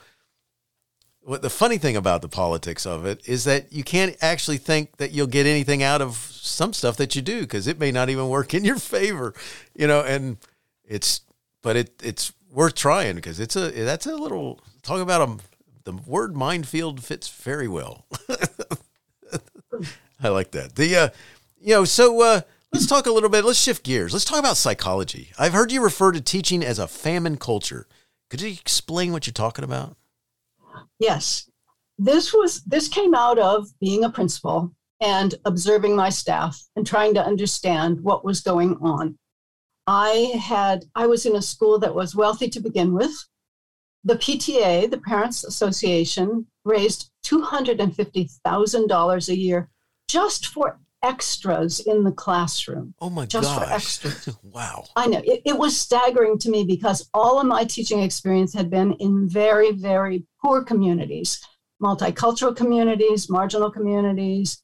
What 1.24 1.44
the 1.44 1.52
funny 1.52 1.78
thing 1.78 1.96
about 1.96 2.24
the 2.24 2.28
politics 2.28 2.84
of 2.84 3.06
it 3.06 3.22
is 3.28 3.44
that 3.44 3.72
you 3.72 3.84
can't 3.84 4.16
actually 4.22 4.58
think 4.58 4.98
that 4.98 5.12
you'll 5.12 5.28
get 5.28 5.46
anything 5.46 5.84
out 5.84 6.02
of 6.02 6.16
some 6.16 6.74
stuff 6.74 6.98
that 6.98 7.16
you 7.16 7.22
do 7.22 7.42
because 7.42 7.68
it 7.68 7.80
may 7.80 7.92
not 7.92 8.10
even 8.10 8.28
work 8.28 8.56
in 8.56 8.66
your 8.66 8.78
favor, 8.78 9.36
you 9.76 9.86
know. 9.86 10.02
And 10.02 10.38
it's, 10.84 11.22
but 11.62 11.76
it 11.76 12.02
it's 12.04 12.34
worth 12.52 12.76
trying 12.76 13.16
because 13.16 13.40
it's 13.40 13.56
a 13.56 13.72
that's 13.72 14.06
a 14.06 14.16
little 14.16 14.60
talk 14.84 15.02
about 15.02 15.22
a 15.22 15.38
the 15.84 15.94
word 15.94 16.36
minefield 16.36 17.04
fits 17.04 17.30
very 17.30 17.68
well. 17.68 18.06
I 20.24 20.28
like 20.28 20.52
that. 20.52 20.76
The 20.76 20.96
uh, 20.96 21.10
you 21.60 21.74
know 21.74 21.86
so 21.86 22.22
uh 22.22 22.42
Let's 22.74 22.88
talk 22.88 23.06
a 23.06 23.12
little 23.12 23.30
bit. 23.30 23.44
Let's 23.44 23.60
shift 23.60 23.84
gears. 23.84 24.14
Let's 24.14 24.24
talk 24.24 24.40
about 24.40 24.56
psychology. 24.56 25.34
I've 25.38 25.52
heard 25.52 25.74
you 25.74 25.84
refer 25.84 26.14
to 26.14 26.22
teaching 26.22 26.64
as 26.64 26.80
a 26.80 26.88
famine 26.88 27.36
culture. 27.36 27.86
Could 28.30 28.40
you 28.40 28.48
explain 28.48 29.12
what 29.12 29.28
you're 29.28 29.34
talking 29.34 29.66
about? 29.66 29.98
Yes. 30.98 31.50
This 31.98 32.34
was 32.34 32.64
this 32.64 32.88
came 32.88 33.14
out 33.14 33.38
of 33.38 33.68
being 33.82 34.06
a 34.06 34.10
principal 34.10 34.74
and 35.02 35.36
observing 35.44 35.98
my 35.98 36.10
staff 36.10 36.64
and 36.78 36.88
trying 36.88 37.14
to 37.16 37.26
understand 37.26 38.00
what 38.00 38.24
was 38.24 38.40
going 38.40 38.78
on. 38.82 39.18
I 39.88 40.40
had 40.40 40.86
I 40.96 41.08
was 41.08 41.26
in 41.26 41.36
a 41.36 41.42
school 41.42 41.80
that 41.80 41.96
was 41.96 42.16
wealthy 42.16 42.50
to 42.50 42.60
begin 42.60 42.94
with. 42.94 43.12
The 44.04 44.16
PTA, 44.16 44.90
the 44.90 45.00
Parents 45.00 45.44
Association, 45.44 46.48
raised 46.66 47.12
$250,000 47.26 49.30
a 49.30 49.38
year 49.38 49.70
just 50.08 50.48
for 50.48 50.80
extras 51.04 51.80
in 51.80 52.04
the 52.04 52.12
classroom. 52.12 52.94
Oh 53.02 53.10
my 53.10 53.24
god. 53.24 53.30
just 53.30 53.48
gosh. 53.48 53.68
for 53.68 53.74
extras. 53.74 54.38
wow. 54.44 54.86
I 54.96 55.08
know. 55.08 55.22
It, 55.24 55.42
it, 55.46 55.58
was 55.58 55.80
staggering 55.80 56.38
to 56.40 56.50
me 56.50 56.64
because 56.64 57.10
all 57.14 57.40
of 57.40 57.48
my 57.48 57.64
teaching 57.64 58.02
experience 58.02 58.54
had 58.54 58.70
been 58.70 58.94
in 58.94 59.28
very, 59.28 59.72
very 59.72 60.26
poor 60.42 60.64
communities, 60.64 61.42
multicultural 61.82 62.56
communities, 62.56 63.30
marginal 63.30 63.72
communities, 63.72 64.62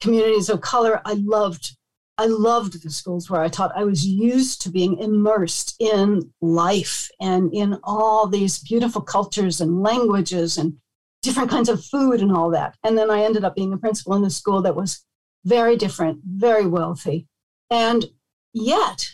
communities 0.00 0.48
of 0.48 0.60
color. 0.60 1.00
I 1.04 1.14
loved 1.14 1.76
I 2.22 2.26
loved 2.26 2.80
the 2.80 2.90
schools 2.90 3.28
where 3.28 3.42
I 3.42 3.48
taught. 3.48 3.76
I 3.76 3.82
was 3.82 4.06
used 4.06 4.62
to 4.62 4.70
being 4.70 4.98
immersed 4.98 5.74
in 5.80 6.30
life 6.40 7.10
and 7.20 7.52
in 7.52 7.80
all 7.82 8.28
these 8.28 8.60
beautiful 8.60 9.02
cultures 9.02 9.60
and 9.60 9.82
languages 9.82 10.56
and 10.56 10.76
different 11.22 11.50
kinds 11.50 11.68
of 11.68 11.84
food 11.84 12.20
and 12.20 12.30
all 12.30 12.48
that. 12.50 12.76
And 12.84 12.96
then 12.96 13.10
I 13.10 13.24
ended 13.24 13.42
up 13.42 13.56
being 13.56 13.72
a 13.72 13.76
principal 13.76 14.14
in 14.14 14.24
a 14.24 14.30
school 14.30 14.62
that 14.62 14.76
was 14.76 15.04
very 15.44 15.76
different, 15.76 16.20
very 16.24 16.64
wealthy. 16.64 17.26
And 17.70 18.08
yet, 18.52 19.10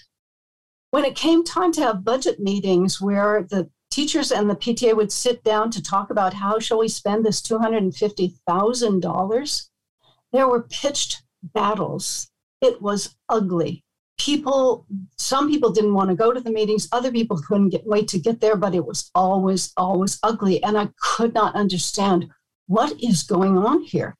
when 0.90 1.06
it 1.06 1.14
came 1.14 1.44
time 1.44 1.72
to 1.72 1.80
have 1.80 2.04
budget 2.04 2.40
meetings 2.40 3.00
where 3.00 3.42
the 3.42 3.70
teachers 3.90 4.30
and 4.30 4.50
the 4.50 4.54
PTA 4.54 4.94
would 4.94 5.12
sit 5.12 5.42
down 5.42 5.70
to 5.70 5.82
talk 5.82 6.11
about 6.11 6.34
how 6.34 6.59
shall 6.59 6.78
we 6.78 6.88
spend 6.88 7.24
this 7.24 7.40
$250,000, 7.40 9.68
there 10.30 10.46
were 10.46 10.61
pitched 10.61 11.22
battles. 11.42 12.30
It 12.61 12.82
was 12.82 13.16
ugly. 13.28 13.84
People 14.18 14.86
some 15.16 15.48
people 15.48 15.70
didn't 15.70 15.94
want 15.94 16.11
to 16.11 16.16
go 16.16 16.32
to 16.32 16.40
the 16.40 16.50
meetings 16.50 16.88
other 16.90 17.12
people 17.12 17.38
couldn't 17.38 17.68
get, 17.70 17.86
wait 17.86 18.09
to 18.09 18.18
get 18.18 18.40
there 18.40 18.56
but 18.56 18.74
it 18.74 18.84
was 18.84 19.11
always 19.14 19.72
always 19.76 20.18
ugly 20.24 20.61
and 20.64 20.76
i 20.76 20.88
could 21.00 21.32
not 21.34 21.54
understand 21.54 22.28
what 22.66 23.00
is 23.02 23.22
going 23.22 23.56
on 23.56 23.82
here. 23.82 24.16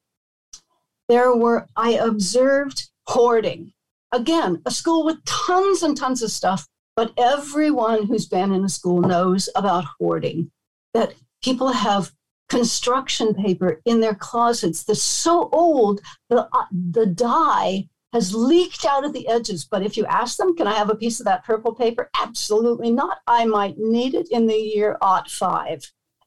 There 1.09 1.35
were 1.35 1.67
i 1.77 1.91
observed 1.93 2.89
hoarding. 3.09 3.73
Again 4.13 4.63
a 4.65 4.71
school 4.71 5.05
with 5.05 5.25
tons 5.25 5.83
and 5.83 5.97
tons 5.97 6.23
of 6.23 6.31
stuff 6.31 6.69
but 6.95 7.13
everyone 7.19 8.07
who's 8.07 8.27
been 8.27 8.53
in 8.53 8.65
a 8.65 8.69
school 8.69 9.01
knows 9.01 9.49
about 9.57 9.85
hoarding 9.99 10.51
that 10.95 11.15
people 11.43 11.73
have 11.73 12.13
construction 12.49 13.35
paper 13.35 13.81
in 13.85 14.01
their 14.01 14.15
closets 14.15 14.83
that's 14.85 15.03
so 15.03 15.49
old 15.53 16.01
the, 16.31 16.49
uh, 16.53 16.65
the 16.73 17.07
dye 17.07 17.87
has 18.13 18.35
leaked 18.35 18.85
out 18.85 19.05
at 19.05 19.13
the 19.13 19.29
edges. 19.29 19.67
But 19.71 19.83
if 19.83 19.97
you 19.97 20.07
ask 20.07 20.37
them, 20.37 20.57
can 20.57 20.67
I 20.67 20.75
have 20.75 20.91
a 20.91 20.97
piece 20.97 21.21
of 21.21 21.27
that 21.27 21.45
purple 21.45 21.75
paper? 21.75 22.11
Absolutely 22.19 22.91
not. 22.91 23.19
I 23.27 23.45
might 23.45 23.79
need 23.79 24.15
it 24.15 24.29
in 24.31 24.47
the 24.47 24.57
year 24.57 24.97
aught 25.01 25.31
five. 25.31 25.83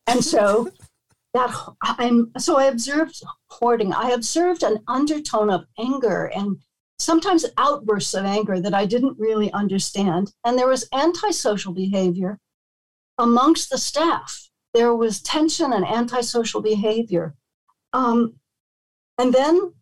And 0.07 0.23
so 0.23 0.69
that 1.33 1.53
I'm 1.81 2.31
so 2.37 2.57
I 2.57 2.65
observed 2.65 3.23
hoarding. 3.47 3.93
I 3.93 4.11
observed 4.11 4.63
an 4.63 4.79
undertone 4.87 5.49
of 5.49 5.65
anger 5.79 6.31
and 6.35 6.57
sometimes 6.99 7.45
outbursts 7.57 8.13
of 8.13 8.25
anger 8.25 8.59
that 8.59 8.73
I 8.73 8.85
didn't 8.85 9.17
really 9.17 9.51
understand. 9.53 10.33
And 10.45 10.57
there 10.57 10.67
was 10.67 10.87
antisocial 10.93 11.73
behavior 11.73 12.37
amongst 13.17 13.69
the 13.69 13.77
staff. 13.77 14.49
there 14.73 14.95
was 14.95 15.21
tension 15.21 15.73
and 15.73 15.85
antisocial 15.85 16.61
behavior. 16.61 17.35
Um, 17.91 18.35
and 19.17 19.33
then 19.33 19.73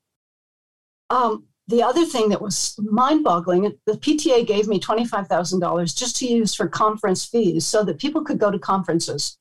um, 1.11 1.45
the 1.69 1.83
other 1.83 2.03
thing 2.03 2.29
that 2.29 2.41
was 2.41 2.75
mind 2.79 3.23
boggling 3.23 3.61
the 3.85 3.93
PTA 3.93 4.45
gave 4.47 4.67
me 4.67 4.79
$25,000 4.79 5.95
just 5.95 6.15
to 6.17 6.25
use 6.25 6.55
for 6.55 6.67
conference 6.67 7.25
fees 7.25 7.65
so 7.67 7.83
that 7.83 7.99
people 7.99 8.23
could 8.23 8.39
go 8.39 8.49
to 8.49 8.57
conferences. 8.57 9.37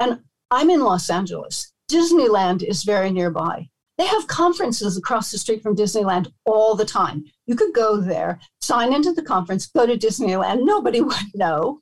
And 0.00 0.20
I'm 0.50 0.70
in 0.70 0.80
Los 0.80 1.10
Angeles. 1.10 1.70
Disneyland 1.90 2.62
is 2.62 2.82
very 2.82 3.10
nearby. 3.10 3.68
They 3.98 4.06
have 4.06 4.26
conferences 4.26 4.96
across 4.96 5.30
the 5.30 5.36
street 5.36 5.62
from 5.62 5.76
Disneyland 5.76 6.32
all 6.46 6.76
the 6.76 6.86
time. 6.86 7.24
You 7.44 7.54
could 7.54 7.74
go 7.74 7.98
there, 7.98 8.40
sign 8.62 8.94
into 8.94 9.12
the 9.12 9.22
conference, 9.22 9.66
go 9.66 9.84
to 9.84 9.98
Disneyland. 9.98 10.64
Nobody 10.64 11.00
would 11.02 11.34
know. 11.34 11.80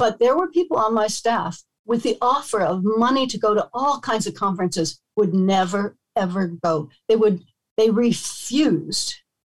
But 0.00 0.18
there 0.18 0.36
were 0.36 0.50
people 0.50 0.78
on 0.78 0.94
my 0.94 1.06
staff 1.06 1.62
with 1.86 2.02
the 2.02 2.18
offer 2.20 2.60
of 2.60 2.82
money 2.82 3.28
to 3.28 3.38
go 3.38 3.54
to 3.54 3.68
all 3.72 4.00
kinds 4.00 4.26
of 4.26 4.34
conferences 4.34 5.00
would 5.16 5.32
never 5.32 5.96
ever 6.16 6.48
go. 6.62 6.90
They 7.08 7.16
would 7.16 7.42
they 7.80 7.90
refused 7.90 9.14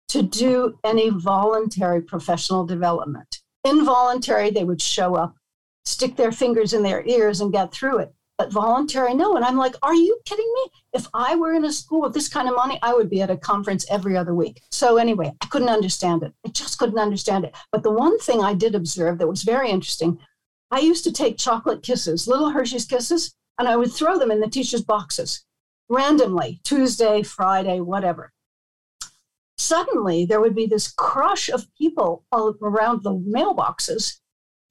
to 0.09 0.22
do 0.22 0.78
any 0.84 1.09
voluntary 1.09 2.01
professional 2.01 2.63
development. 2.65 3.39
Involuntary, 3.63 4.51
they 4.51 4.63
would 4.63 4.82
show 4.82 5.15
up, 5.15 5.36
stick 5.86 6.15
their 6.15 6.32
fingers 6.32 6.74
in 6.74 6.84
their 6.84 7.03
ears 7.07 7.41
and 7.41 7.51
get 7.51 7.74
through 7.74 7.97
it. 7.97 8.13
But 8.38 8.51
voluntary, 8.51 9.15
no. 9.15 9.36
And 9.36 9.43
I'm 9.43 9.57
like, 9.57 9.76
are 9.82 9.95
you 9.95 10.19
kidding 10.26 10.51
me? 10.53 10.69
If 10.93 11.07
I 11.15 11.36
were 11.36 11.53
in 11.53 11.65
a 11.65 11.72
school 11.72 12.01
with 12.01 12.13
this 12.13 12.30
kind 12.30 12.47
of 12.47 12.55
money, 12.55 12.78
I 12.84 12.93
would 12.93 13.09
be 13.09 13.22
at 13.24 13.32
a 13.32 13.38
conference 13.38 13.86
every 13.89 14.15
other 14.15 14.36
week. 14.36 14.61
So 14.72 14.97
anyway, 14.97 15.32
I 15.41 15.45
couldn't 15.47 15.69
understand 15.69 16.22
it. 16.22 16.32
I 16.45 16.49
just 16.49 16.78
couldn't 16.78 16.99
understand 16.99 17.45
it. 17.45 17.55
But 17.72 17.82
the 17.82 17.91
one 17.91 18.19
thing 18.19 18.43
I 18.43 18.53
did 18.53 18.76
observe 18.76 19.17
that 19.17 19.28
was 19.28 19.41
very 19.41 19.72
interesting, 19.72 20.19
I 20.69 20.80
used 20.80 21.03
to 21.05 21.11
take 21.11 21.38
chocolate 21.38 21.82
kisses, 21.82 22.28
little 22.28 22.51
Hershey's 22.51 22.86
kisses, 22.86 23.34
and 23.57 23.67
I 23.67 23.78
would 23.78 23.91
throw 23.91 24.19
them 24.19 24.30
in 24.30 24.41
the 24.41 24.49
teachers' 24.49 24.84
boxes 24.84 25.43
randomly, 25.91 26.61
Tuesday, 26.63 27.21
Friday, 27.21 27.81
whatever. 27.81 28.31
Suddenly, 29.57 30.25
there 30.25 30.39
would 30.39 30.55
be 30.55 30.65
this 30.65 30.91
crush 30.91 31.49
of 31.49 31.67
people 31.77 32.25
all 32.31 32.55
around 32.61 33.03
the 33.03 33.13
mailboxes, 33.13 34.19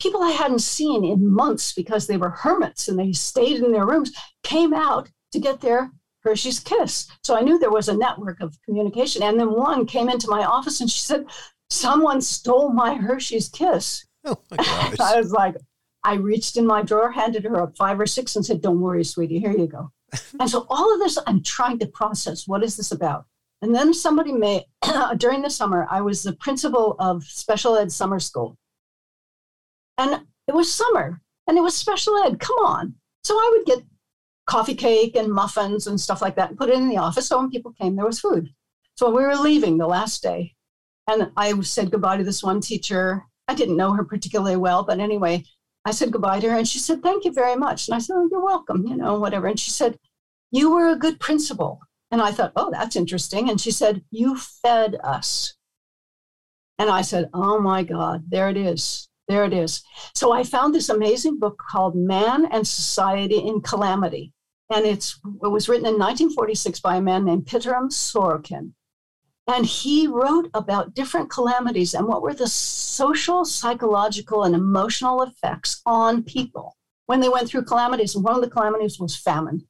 people 0.01 0.23
I 0.23 0.31
hadn't 0.31 0.61
seen 0.61 1.05
in 1.05 1.33
months 1.33 1.73
because 1.73 2.07
they 2.07 2.17
were 2.17 2.31
hermits 2.31 2.89
and 2.89 2.99
they 2.99 3.13
stayed 3.13 3.63
in 3.63 3.71
their 3.71 3.87
rooms, 3.87 4.13
came 4.43 4.73
out 4.73 5.11
to 5.33 5.39
get 5.39 5.61
their 5.61 5.91
Hershey's 6.23 6.59
Kiss. 6.59 7.07
So 7.23 7.37
I 7.37 7.43
knew 7.43 7.59
there 7.59 7.71
was 7.71 7.89
a 7.89 7.97
network 7.97 8.41
of 8.41 8.59
communication. 8.65 9.23
And 9.23 9.39
then 9.39 9.53
one 9.53 9.87
came 9.87 10.09
into 10.09 10.29
my 10.29 10.45
office 10.45 10.81
and 10.81 10.91
she 10.91 11.01
said, 11.01 11.27
Someone 11.69 12.21
stole 12.21 12.73
my 12.73 12.95
Hershey's 12.95 13.49
Kiss. 13.49 14.07
Oh 14.23 14.37
my 14.51 14.57
gosh. 14.59 15.01
I 15.01 15.17
was 15.17 15.33
like, 15.33 15.57
I 16.05 16.17
reached 16.17 16.59
in 16.59 16.67
my 16.67 16.83
drawer, 16.83 17.11
handed 17.11 17.45
her 17.45 17.55
a 17.55 17.73
five 17.73 17.99
or 17.99 18.05
six, 18.05 18.37
and 18.37 18.45
said, 18.45 18.61
Don't 18.61 18.81
worry, 18.81 19.03
sweetie, 19.03 19.39
here 19.39 19.57
you 19.57 19.67
go 19.67 19.91
and 20.39 20.49
so 20.49 20.67
all 20.69 20.93
of 20.93 21.01
this, 21.01 21.19
I'm 21.27 21.43
trying 21.43 21.79
to 21.81 21.87
process 21.87 22.47
what 22.47 22.63
is 22.63 22.77
this 22.77 22.93
about? 22.93 23.27
And 23.63 23.75
then 23.75 23.93
somebody 23.93 24.33
may, 24.33 24.65
during 25.19 25.43
the 25.43 25.51
summer, 25.51 25.87
I 25.91 26.01
was 26.01 26.23
the 26.23 26.33
principal 26.35 26.97
of 26.99 27.25
special 27.25 27.77
ed 27.77 27.93
summer 27.93 28.19
school. 28.19 28.57
And 29.99 30.23
it 30.49 30.55
was 30.55 30.73
summer 30.73 31.21
and 31.47 31.59
it 31.59 31.61
was 31.61 31.77
special 31.77 32.17
ed. 32.25 32.41
Come 32.41 32.57
on. 32.59 32.95
So 33.25 33.35
I 33.35 33.55
would 33.57 33.67
get 33.67 33.85
coffee 34.47 34.75
cake 34.75 35.15
and 35.15 35.31
muffins 35.31 35.87
and 35.87 36.01
stuff 36.01 36.23
like 36.23 36.37
that 36.37 36.51
and 36.51 36.59
put 36.59 36.71
it 36.71 36.77
in 36.77 36.89
the 36.89 36.97
office. 36.97 37.29
So 37.29 37.39
when 37.39 37.51
people 37.51 37.73
came, 37.73 37.97
there 37.97 38.07
was 38.07 38.21
food. 38.21 38.49
So 38.97 39.11
we 39.11 39.23
were 39.23 39.37
leaving 39.37 39.79
the 39.79 39.87
last 39.87 40.23
day. 40.23 40.55
And 41.07 41.31
I 41.37 41.59
said 41.61 41.91
goodbye 41.91 42.17
to 42.17 42.25
this 42.25 42.43
one 42.43 42.61
teacher. 42.61 43.25
I 43.49 43.55
didn't 43.55 43.77
know 43.77 43.93
her 43.93 44.05
particularly 44.05 44.57
well, 44.57 44.85
but 44.85 45.01
anyway, 45.01 45.45
I 45.85 45.93
said 45.93 46.13
goodbye 46.13 46.41
to 46.41 46.51
her 46.51 46.59
and 46.59 46.69
she 46.69 46.79
said, 46.79 47.03
Thank 47.03 47.25
you 47.25 47.33
very 47.33 47.57
much. 47.57 47.89
And 47.89 47.95
I 47.95 47.99
said, 47.99 48.15
Oh, 48.17 48.29
you're 48.31 48.45
welcome, 48.45 48.87
you 48.87 48.97
know, 48.97 49.19
whatever. 49.19 49.47
And 49.47 49.59
she 49.59 49.71
said, 49.71 49.99
You 50.51 50.73
were 50.73 50.91
a 50.91 50.97
good 50.97 51.21
principal. 51.21 51.81
And 52.11 52.21
I 52.21 52.33
thought, 52.33 52.53
Oh, 52.57 52.71
that's 52.71 52.97
interesting. 52.97 53.49
And 53.49 53.61
she 53.61 53.71
said, 53.71 54.03
You 54.11 54.37
fed 54.37 54.97
us. 55.03 55.55
And 56.79 56.91
I 56.91 57.03
said, 57.03 57.31
Oh 57.33 57.61
my 57.61 57.83
God, 57.83 58.25
there 58.29 58.49
it 58.49 58.57
is. 58.57 59.09
There 59.29 59.45
it 59.45 59.53
is. 59.53 59.83
So 60.15 60.33
I 60.33 60.43
found 60.43 60.75
this 60.75 60.89
amazing 60.89 61.39
book 61.39 61.63
called 61.71 61.95
Man 61.95 62.47
and 62.47 62.67
Society 62.67 63.39
in 63.39 63.61
Calamity. 63.61 64.33
And 64.73 64.85
it's, 64.85 65.21
it 65.43 65.49
was 65.49 65.69
written 65.69 65.87
in 65.87 65.99
1946 65.99 66.81
by 66.81 66.97
a 66.97 67.01
man 67.01 67.25
named 67.25 67.47
Pitirim 67.47 67.91
Sorokin. 67.91 68.73
And 69.53 69.67
he 69.67 70.07
wrote 70.07 70.49
about 70.55 70.95
different 70.95 71.29
calamities 71.29 71.93
and 71.93 72.07
what 72.07 72.23
were 72.23 72.35
the 72.35 72.47
social, 72.47 73.45
psychological, 73.45 74.45
and 74.45 74.55
emotional 74.55 75.23
effects 75.23 75.83
on 75.85 76.23
people 76.23 76.77
when 77.07 77.19
they 77.19 77.29
went 77.29 77.49
through 77.49 77.65
calamities. 77.65 78.15
And 78.15 78.23
one 78.23 78.37
of 78.37 78.43
the 78.43 78.51
calamities 78.51 79.01
was 79.01 79.17
famine. 79.17 79.67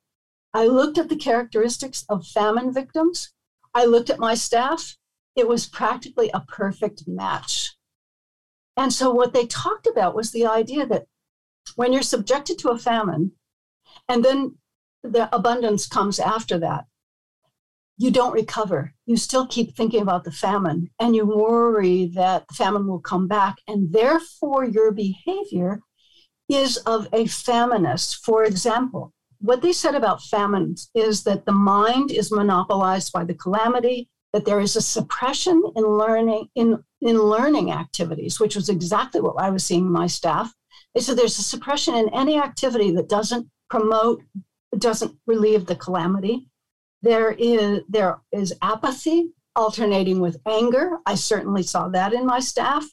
I 0.53 0.67
looked 0.67 0.99
at 0.99 1.09
the 1.09 1.17
characteristics 1.17 2.05
of 2.11 2.27
famine 2.27 2.75
victims. 2.75 3.33
I 3.73 3.87
looked 3.87 4.11
at 4.11 4.19
my 4.19 4.35
staff. 4.35 4.97
It 5.35 5.49
was 5.49 5.67
practically 5.67 6.31
a 6.35 6.41
perfect 6.41 7.05
match. 7.07 7.75
And 8.77 8.93
so, 8.93 9.11
what 9.11 9.33
they 9.33 9.47
talked 9.47 9.87
about 9.87 10.15
was 10.15 10.31
the 10.31 10.45
idea 10.45 10.85
that 10.89 11.07
when 11.77 11.95
you're 11.95 12.03
subjected 12.03 12.59
to 12.59 12.69
a 12.69 12.79
famine, 12.79 13.33
and 14.11 14.23
then 14.23 14.59
the 15.03 15.35
abundance 15.35 15.87
comes 15.87 16.21
after 16.21 16.59
that, 16.59 16.85
you 18.01 18.11
don't 18.11 18.33
recover. 18.33 18.95
You 19.05 19.19
still 19.19 19.47
keep 19.47 19.77
thinking 19.77 20.01
about 20.01 20.25
the 20.25 20.33
famine 20.33 20.89
and 20.99 21.15
you 21.15 21.27
worry 21.27 22.07
that 22.15 22.49
the 22.49 22.55
famine 22.55 22.87
will 22.87 22.99
come 22.99 23.29
back. 23.29 23.57
And 23.69 23.93
therefore, 23.93 24.65
your 24.65 24.91
behavior 24.91 25.83
is 26.49 26.79
of 26.79 27.09
a 27.13 27.25
faminist. 27.25 28.25
For 28.25 28.45
example, 28.45 29.13
what 29.41 29.61
they 29.61 29.75
said 29.75 29.95
about 29.95 30.23
famines 30.23 30.89
is 30.95 31.25
that 31.25 31.45
the 31.45 31.53
mind 31.53 32.11
is 32.11 32.33
monopolized 32.33 33.13
by 33.13 33.25
the 33.25 33.35
calamity, 33.35 34.09
that 34.33 34.47
there 34.47 34.61
is 34.61 34.77
a 34.77 34.81
suppression 34.81 35.63
in 35.77 35.85
learning 35.85 36.49
in, 36.55 36.83
in 37.03 37.19
learning 37.19 37.71
activities, 37.71 38.41
which 38.41 38.57
was 38.57 38.71
exactly 38.71 39.21
what 39.21 39.39
I 39.39 39.51
was 39.51 39.63
seeing 39.63 39.85
in 39.85 39.93
my 39.93 40.07
staff. 40.07 40.51
They 40.95 41.03
said 41.03 41.19
there's 41.19 41.39
a 41.39 41.43
suppression 41.43 41.95
in 41.97 42.09
any 42.15 42.39
activity 42.39 42.93
that 42.93 43.11
doesn't 43.11 43.47
promote, 43.69 44.23
doesn't 44.79 45.15
relieve 45.27 45.67
the 45.67 45.77
calamity. 45.77 46.50
There 47.03 47.33
is 47.33 47.81
there 47.89 48.21
is 48.33 48.55
apathy 48.63 49.33
alternating 49.57 50.21
with 50.21 50.41
anger. 50.47 50.99
I 51.07 51.15
certainly 51.15 51.63
saw 51.63 51.89
that 51.89 52.13
in 52.13 52.27
my 52.27 52.41
staff. 52.41 52.85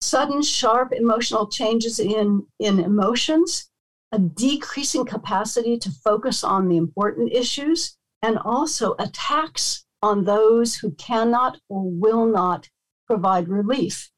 Sudden, 0.00 0.42
sharp 0.42 0.92
emotional 0.92 1.48
changes 1.48 1.98
in, 1.98 2.46
in 2.60 2.78
emotions, 2.78 3.68
a 4.12 4.18
decreasing 4.18 5.04
capacity 5.04 5.76
to 5.78 5.90
focus 5.90 6.44
on 6.44 6.68
the 6.68 6.76
important 6.76 7.32
issues, 7.32 7.96
and 8.22 8.38
also 8.38 8.94
attacks 8.98 9.84
on 10.02 10.24
those 10.24 10.76
who 10.76 10.92
cannot 10.92 11.58
or 11.68 11.82
will 11.84 12.26
not 12.26 12.68
provide 13.06 13.48
relief. 13.48 14.10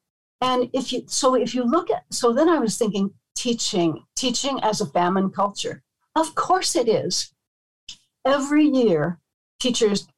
And 0.43 0.69
if 0.73 0.93
you 0.93 1.05
so 1.07 1.35
if 1.35 1.55
you 1.55 1.65
look 1.65 1.91
at 1.91 2.05
so 2.11 2.33
then 2.33 2.49
I 2.49 2.59
was 2.59 2.77
thinking 2.77 3.11
teaching, 3.37 4.05
teaching 4.17 4.61
as 4.63 4.81
a 4.81 4.87
famine 4.87 5.31
culture. 5.31 5.83
Of 6.15 6.35
course 6.35 6.77
it 6.77 6.89
is. 6.89 7.33
Every 8.25 8.65
year 8.65 9.19
teachers 9.61 10.09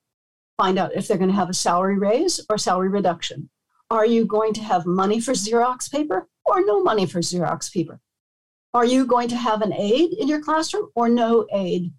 find 0.56 0.78
out 0.78 0.94
if 0.94 1.06
they're 1.06 1.18
going 1.18 1.30
to 1.30 1.36
have 1.36 1.50
a 1.50 1.54
salary 1.54 1.98
raise 1.98 2.40
or 2.48 2.56
salary 2.56 2.88
reduction. 2.88 3.50
Are 3.90 4.06
you 4.06 4.24
going 4.24 4.54
to 4.54 4.62
have 4.62 4.86
money 4.86 5.20
for 5.20 5.32
Xerox 5.32 5.90
paper 5.90 6.28
or 6.44 6.64
no 6.64 6.82
money 6.82 7.04
for 7.04 7.20
Xerox 7.20 7.70
paper? 7.72 8.00
Are 8.72 8.86
you 8.86 9.04
going 9.04 9.28
to 9.28 9.36
have 9.36 9.60
an 9.60 9.72
aide 9.74 10.14
in 10.14 10.28
your 10.28 10.40
classroom 10.40 10.88
or 10.94 11.08
no 11.08 11.46
aide? 11.52 11.92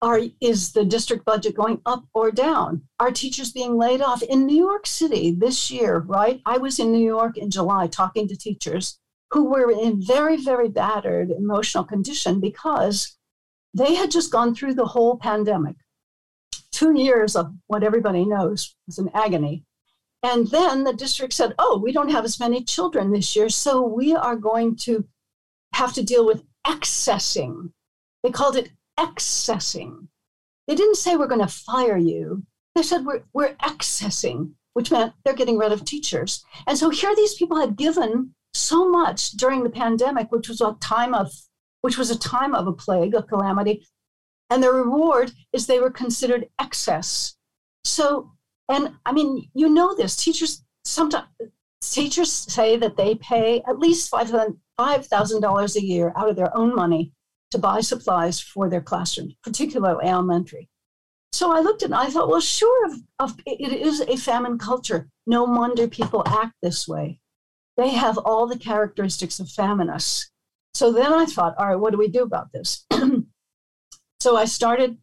Are, 0.00 0.20
is 0.40 0.72
the 0.72 0.84
district 0.84 1.24
budget 1.24 1.54
going 1.54 1.80
up 1.86 2.04
or 2.14 2.30
down? 2.30 2.82
Are 2.98 3.12
teachers 3.12 3.52
being 3.52 3.76
laid 3.76 4.00
off? 4.00 4.22
In 4.22 4.46
New 4.46 4.56
York 4.56 4.86
City 4.86 5.32
this 5.32 5.70
year, 5.70 5.98
right? 5.98 6.40
I 6.46 6.58
was 6.58 6.78
in 6.78 6.92
New 6.92 7.04
York 7.04 7.36
in 7.36 7.50
July 7.50 7.88
talking 7.88 8.26
to 8.28 8.36
teachers 8.36 8.98
who 9.30 9.44
were 9.44 9.70
in 9.70 10.04
very, 10.04 10.36
very 10.36 10.68
battered 10.68 11.30
emotional 11.30 11.84
condition 11.84 12.40
because 12.40 13.16
they 13.74 13.94
had 13.94 14.10
just 14.10 14.32
gone 14.32 14.54
through 14.54 14.74
the 14.74 14.86
whole 14.86 15.18
pandemic 15.18 15.76
two 16.78 16.96
years 16.96 17.34
of 17.34 17.52
what 17.66 17.82
everybody 17.82 18.24
knows 18.24 18.76
was 18.86 18.98
an 18.98 19.10
agony. 19.12 19.64
And 20.22 20.46
then 20.48 20.84
the 20.84 20.92
district 20.92 21.32
said, 21.32 21.54
oh, 21.58 21.80
we 21.82 21.90
don't 21.90 22.10
have 22.10 22.24
as 22.24 22.38
many 22.38 22.62
children 22.62 23.10
this 23.10 23.34
year, 23.34 23.48
so 23.48 23.82
we 23.82 24.14
are 24.14 24.36
going 24.36 24.76
to 24.76 25.04
have 25.74 25.92
to 25.94 26.04
deal 26.04 26.24
with 26.24 26.44
excessing. 26.68 27.72
They 28.22 28.30
called 28.30 28.56
it 28.56 28.70
excessing. 29.00 30.08
They 30.68 30.76
didn't 30.76 30.96
say 30.96 31.16
we're 31.16 31.26
going 31.26 31.46
to 31.46 31.52
fire 31.52 31.96
you. 31.96 32.44
They 32.76 32.82
said 32.82 33.04
we're, 33.04 33.22
we're 33.32 33.56
excessing, 33.64 34.54
which 34.74 34.92
meant 34.92 35.14
they're 35.24 35.34
getting 35.34 35.58
rid 35.58 35.72
of 35.72 35.84
teachers. 35.84 36.44
And 36.68 36.78
so 36.78 36.90
here 36.90 37.14
these 37.16 37.34
people 37.34 37.58
had 37.58 37.76
given 37.76 38.34
so 38.54 38.88
much 38.88 39.32
during 39.32 39.64
the 39.64 39.70
pandemic, 39.70 40.30
which 40.30 40.48
was 40.48 40.60
a 40.60 40.76
time 40.80 41.12
of 41.12 41.32
which 41.80 41.96
was 41.96 42.10
a 42.10 42.18
time 42.18 42.56
of 42.56 42.66
a 42.66 42.72
plague, 42.72 43.14
a 43.14 43.22
calamity, 43.22 43.86
and 44.50 44.62
the 44.62 44.72
reward 44.72 45.32
is 45.52 45.66
they 45.66 45.80
were 45.80 45.90
considered 45.90 46.48
excess. 46.60 47.36
So, 47.84 48.32
and 48.68 48.94
I 49.04 49.12
mean, 49.12 49.50
you 49.54 49.68
know 49.68 49.94
this. 49.94 50.16
Teachers 50.16 50.64
sometimes 50.84 51.26
teachers 51.82 52.32
say 52.32 52.76
that 52.76 52.96
they 52.96 53.14
pay 53.16 53.62
at 53.68 53.78
least 53.78 54.10
five 54.10 55.06
thousand 55.06 55.40
dollars 55.40 55.76
a 55.76 55.84
year 55.84 56.12
out 56.16 56.28
of 56.28 56.36
their 56.36 56.56
own 56.56 56.74
money 56.74 57.12
to 57.50 57.58
buy 57.58 57.80
supplies 57.80 58.40
for 58.40 58.68
their 58.68 58.80
classrooms, 58.80 59.34
particularly 59.42 60.06
elementary. 60.06 60.68
So 61.32 61.52
I 61.52 61.60
looked 61.60 61.82
and 61.82 61.94
I 61.94 62.06
thought, 62.06 62.28
well, 62.28 62.40
sure, 62.40 62.90
it 63.46 63.72
is 63.72 64.00
a 64.00 64.16
famine 64.16 64.58
culture. 64.58 65.08
No 65.26 65.44
wonder 65.44 65.86
people 65.86 66.22
act 66.26 66.54
this 66.62 66.88
way. 66.88 67.20
They 67.76 67.90
have 67.90 68.18
all 68.18 68.46
the 68.46 68.58
characteristics 68.58 69.38
of 69.38 69.48
faminists. 69.48 70.30
So 70.74 70.92
then 70.92 71.12
I 71.12 71.26
thought, 71.26 71.54
all 71.58 71.68
right, 71.68 71.76
what 71.76 71.92
do 71.92 71.98
we 71.98 72.08
do 72.08 72.22
about 72.22 72.52
this? 72.52 72.86
so 74.20 74.36
I 74.36 74.44
started 74.44 74.98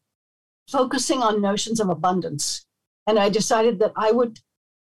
focusing 0.70 1.22
on 1.22 1.42
notions 1.42 1.80
of 1.80 1.90
abundance. 1.90 2.66
And 3.08 3.20
I 3.20 3.30
decided 3.30 3.80
that 3.80 3.94
I 3.96 4.12
would 4.12 4.40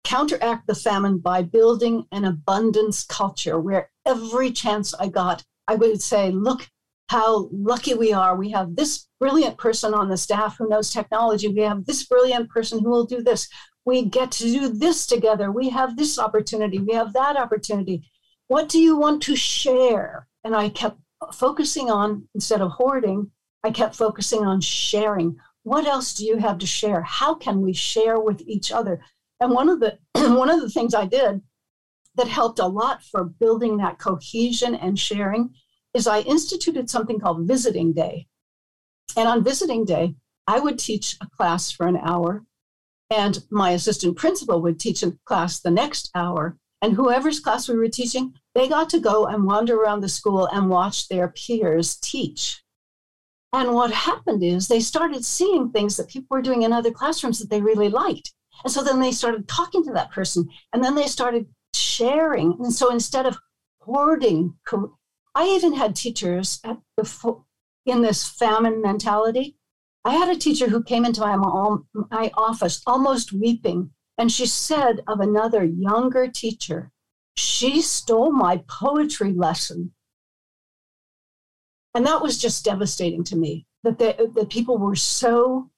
counteract 0.04 0.66
the 0.66 0.74
famine 0.74 1.18
by 1.18 1.42
building 1.42 2.06
an 2.12 2.24
abundance 2.24 3.04
culture 3.04 3.58
where 3.58 3.90
every 4.04 4.50
chance 4.52 4.94
I 4.94 5.08
got, 5.08 5.44
I 5.66 5.76
would 5.76 6.02
say, 6.02 6.30
look 6.30 6.68
how 7.08 7.48
lucky 7.52 7.94
we 7.94 8.12
are. 8.12 8.36
We 8.36 8.50
have 8.50 8.76
this 8.76 9.06
brilliant 9.20 9.58
person 9.58 9.94
on 9.94 10.08
the 10.08 10.16
staff 10.16 10.56
who 10.58 10.68
knows 10.68 10.90
technology. 10.90 11.48
We 11.48 11.60
have 11.62 11.86
this 11.86 12.04
brilliant 12.04 12.50
person 12.50 12.80
who 12.80 12.90
will 12.90 13.06
do 13.06 13.22
this. 13.22 13.48
We 13.84 14.04
get 14.04 14.30
to 14.32 14.44
do 14.44 14.68
this 14.68 15.06
together. 15.06 15.50
We 15.50 15.68
have 15.70 15.96
this 15.96 16.18
opportunity. 16.18 16.78
We 16.78 16.94
have 16.94 17.12
that 17.14 17.36
opportunity. 17.36 18.10
What 18.48 18.68
do 18.68 18.78
you 18.78 18.96
want 18.96 19.22
to 19.24 19.36
share? 19.36 20.26
And 20.44 20.54
I 20.54 20.68
kept 20.68 20.98
focusing 21.32 21.90
on, 21.90 22.28
instead 22.34 22.60
of 22.60 22.72
hoarding, 22.72 23.30
I 23.64 23.70
kept 23.70 23.94
focusing 23.94 24.44
on 24.44 24.60
sharing. 24.60 25.36
What 25.62 25.86
else 25.86 26.14
do 26.14 26.24
you 26.24 26.36
have 26.38 26.58
to 26.58 26.66
share? 26.66 27.02
How 27.02 27.34
can 27.34 27.60
we 27.60 27.72
share 27.72 28.18
with 28.18 28.42
each 28.46 28.72
other? 28.72 29.00
And 29.40 29.52
one 29.52 29.68
of 29.68 29.80
the 29.80 29.98
one 30.14 30.50
of 30.50 30.60
the 30.60 30.70
things 30.70 30.94
I 30.94 31.06
did 31.06 31.42
that 32.16 32.28
helped 32.28 32.58
a 32.58 32.66
lot 32.66 33.02
for 33.02 33.24
building 33.24 33.76
that 33.78 33.98
cohesion 33.98 34.74
and 34.74 34.98
sharing 34.98 35.54
is 35.94 36.06
I 36.06 36.20
instituted 36.20 36.90
something 36.90 37.20
called 37.20 37.46
visiting 37.46 37.92
day. 37.92 38.26
And 39.16 39.28
on 39.28 39.44
visiting 39.44 39.84
day, 39.84 40.14
I 40.46 40.58
would 40.58 40.78
teach 40.78 41.16
a 41.20 41.28
class 41.36 41.70
for 41.70 41.86
an 41.86 41.96
hour, 41.96 42.44
and 43.10 43.42
my 43.50 43.72
assistant 43.72 44.16
principal 44.16 44.60
would 44.62 44.80
teach 44.80 45.02
a 45.02 45.16
class 45.24 45.60
the 45.60 45.70
next 45.70 46.10
hour. 46.14 46.58
And 46.80 46.94
whoever's 46.94 47.38
class 47.38 47.68
we 47.68 47.76
were 47.76 47.88
teaching, 47.88 48.34
they 48.54 48.68
got 48.68 48.90
to 48.90 48.98
go 48.98 49.26
and 49.26 49.44
wander 49.44 49.76
around 49.76 50.00
the 50.00 50.08
school 50.08 50.46
and 50.46 50.68
watch 50.68 51.08
their 51.08 51.28
peers 51.28 51.96
teach. 51.96 52.61
And 53.52 53.74
what 53.74 53.92
happened 53.92 54.42
is 54.42 54.66
they 54.66 54.80
started 54.80 55.24
seeing 55.24 55.70
things 55.70 55.96
that 55.96 56.08
people 56.08 56.28
were 56.30 56.42
doing 56.42 56.62
in 56.62 56.72
other 56.72 56.90
classrooms 56.90 57.38
that 57.38 57.50
they 57.50 57.60
really 57.60 57.90
liked. 57.90 58.32
And 58.64 58.72
so 58.72 58.82
then 58.82 59.00
they 59.00 59.12
started 59.12 59.48
talking 59.48 59.84
to 59.84 59.92
that 59.92 60.10
person 60.10 60.48
and 60.72 60.82
then 60.82 60.94
they 60.94 61.06
started 61.06 61.46
sharing. 61.74 62.56
And 62.60 62.72
so 62.72 62.90
instead 62.90 63.26
of 63.26 63.38
hoarding, 63.80 64.54
I 65.34 65.48
even 65.48 65.74
had 65.74 65.96
teachers 65.96 66.60
at 66.64 66.78
the, 66.96 67.42
in 67.84 68.02
this 68.02 68.26
famine 68.26 68.80
mentality. 68.80 69.56
I 70.04 70.14
had 70.14 70.34
a 70.34 70.38
teacher 70.38 70.68
who 70.68 70.82
came 70.82 71.04
into 71.04 71.20
my, 71.20 71.36
my 72.10 72.30
office 72.34 72.82
almost 72.86 73.32
weeping. 73.32 73.90
And 74.18 74.30
she 74.30 74.46
said 74.46 75.02
of 75.06 75.20
another 75.20 75.64
younger 75.64 76.28
teacher, 76.28 76.90
she 77.36 77.80
stole 77.82 78.32
my 78.32 78.62
poetry 78.68 79.32
lesson 79.32 79.92
and 81.94 82.06
that 82.06 82.22
was 82.22 82.38
just 82.38 82.64
devastating 82.64 83.24
to 83.24 83.36
me 83.36 83.66
that 83.84 83.98
the, 83.98 84.30
that 84.34 84.50
people 84.50 84.78
were 84.78 84.96
so 84.96 85.70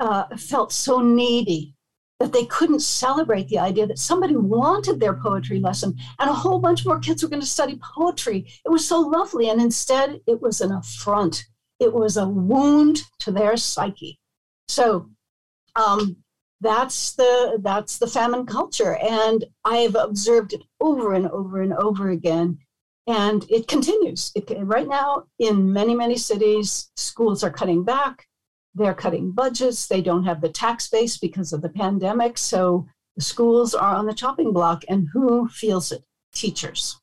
uh, 0.00 0.24
felt 0.36 0.72
so 0.72 1.00
needy 1.00 1.74
that 2.18 2.32
they 2.32 2.44
couldn't 2.46 2.80
celebrate 2.80 3.48
the 3.48 3.58
idea 3.58 3.86
that 3.86 3.98
somebody 3.98 4.36
wanted 4.36 5.00
their 5.00 5.14
poetry 5.14 5.58
lesson 5.58 5.96
and 6.20 6.30
a 6.30 6.34
whole 6.34 6.58
bunch 6.58 6.86
more 6.86 7.00
kids 7.00 7.22
were 7.22 7.28
going 7.28 7.40
to 7.40 7.46
study 7.46 7.78
poetry. 7.96 8.46
It 8.64 8.68
was 8.68 8.86
so 8.86 9.00
lovely. 9.00 9.48
And 9.48 9.60
instead, 9.60 10.20
it 10.26 10.40
was 10.40 10.60
an 10.60 10.72
affront, 10.72 11.44
it 11.80 11.92
was 11.92 12.16
a 12.16 12.28
wound 12.28 13.00
to 13.20 13.32
their 13.32 13.56
psyche. 13.56 14.20
So, 14.68 15.10
um, 15.74 16.16
that's 16.62 17.14
the 17.14 17.58
that's 17.60 17.98
the 17.98 18.06
famine 18.06 18.46
culture 18.46 18.94
and 18.96 19.44
i've 19.64 19.96
observed 19.96 20.52
it 20.52 20.62
over 20.80 21.12
and 21.12 21.28
over 21.30 21.60
and 21.60 21.74
over 21.74 22.10
again 22.10 22.56
and 23.06 23.44
it 23.50 23.68
continues. 23.68 24.32
It, 24.34 24.50
right 24.60 24.88
now, 24.88 25.24
in 25.38 25.72
many, 25.72 25.94
many 25.94 26.16
cities, 26.16 26.90
schools 26.96 27.42
are 27.42 27.50
cutting 27.50 27.84
back. 27.84 28.28
They're 28.74 28.94
cutting 28.94 29.32
budgets. 29.32 29.86
They 29.86 30.00
don't 30.00 30.24
have 30.24 30.40
the 30.40 30.48
tax 30.48 30.88
base 30.88 31.18
because 31.18 31.52
of 31.52 31.62
the 31.62 31.68
pandemic. 31.68 32.38
So 32.38 32.86
the 33.16 33.22
schools 33.22 33.74
are 33.74 33.94
on 33.94 34.06
the 34.06 34.14
chopping 34.14 34.52
block. 34.52 34.84
And 34.88 35.08
who 35.12 35.48
feels 35.48 35.92
it? 35.92 36.04
Teachers. 36.32 36.98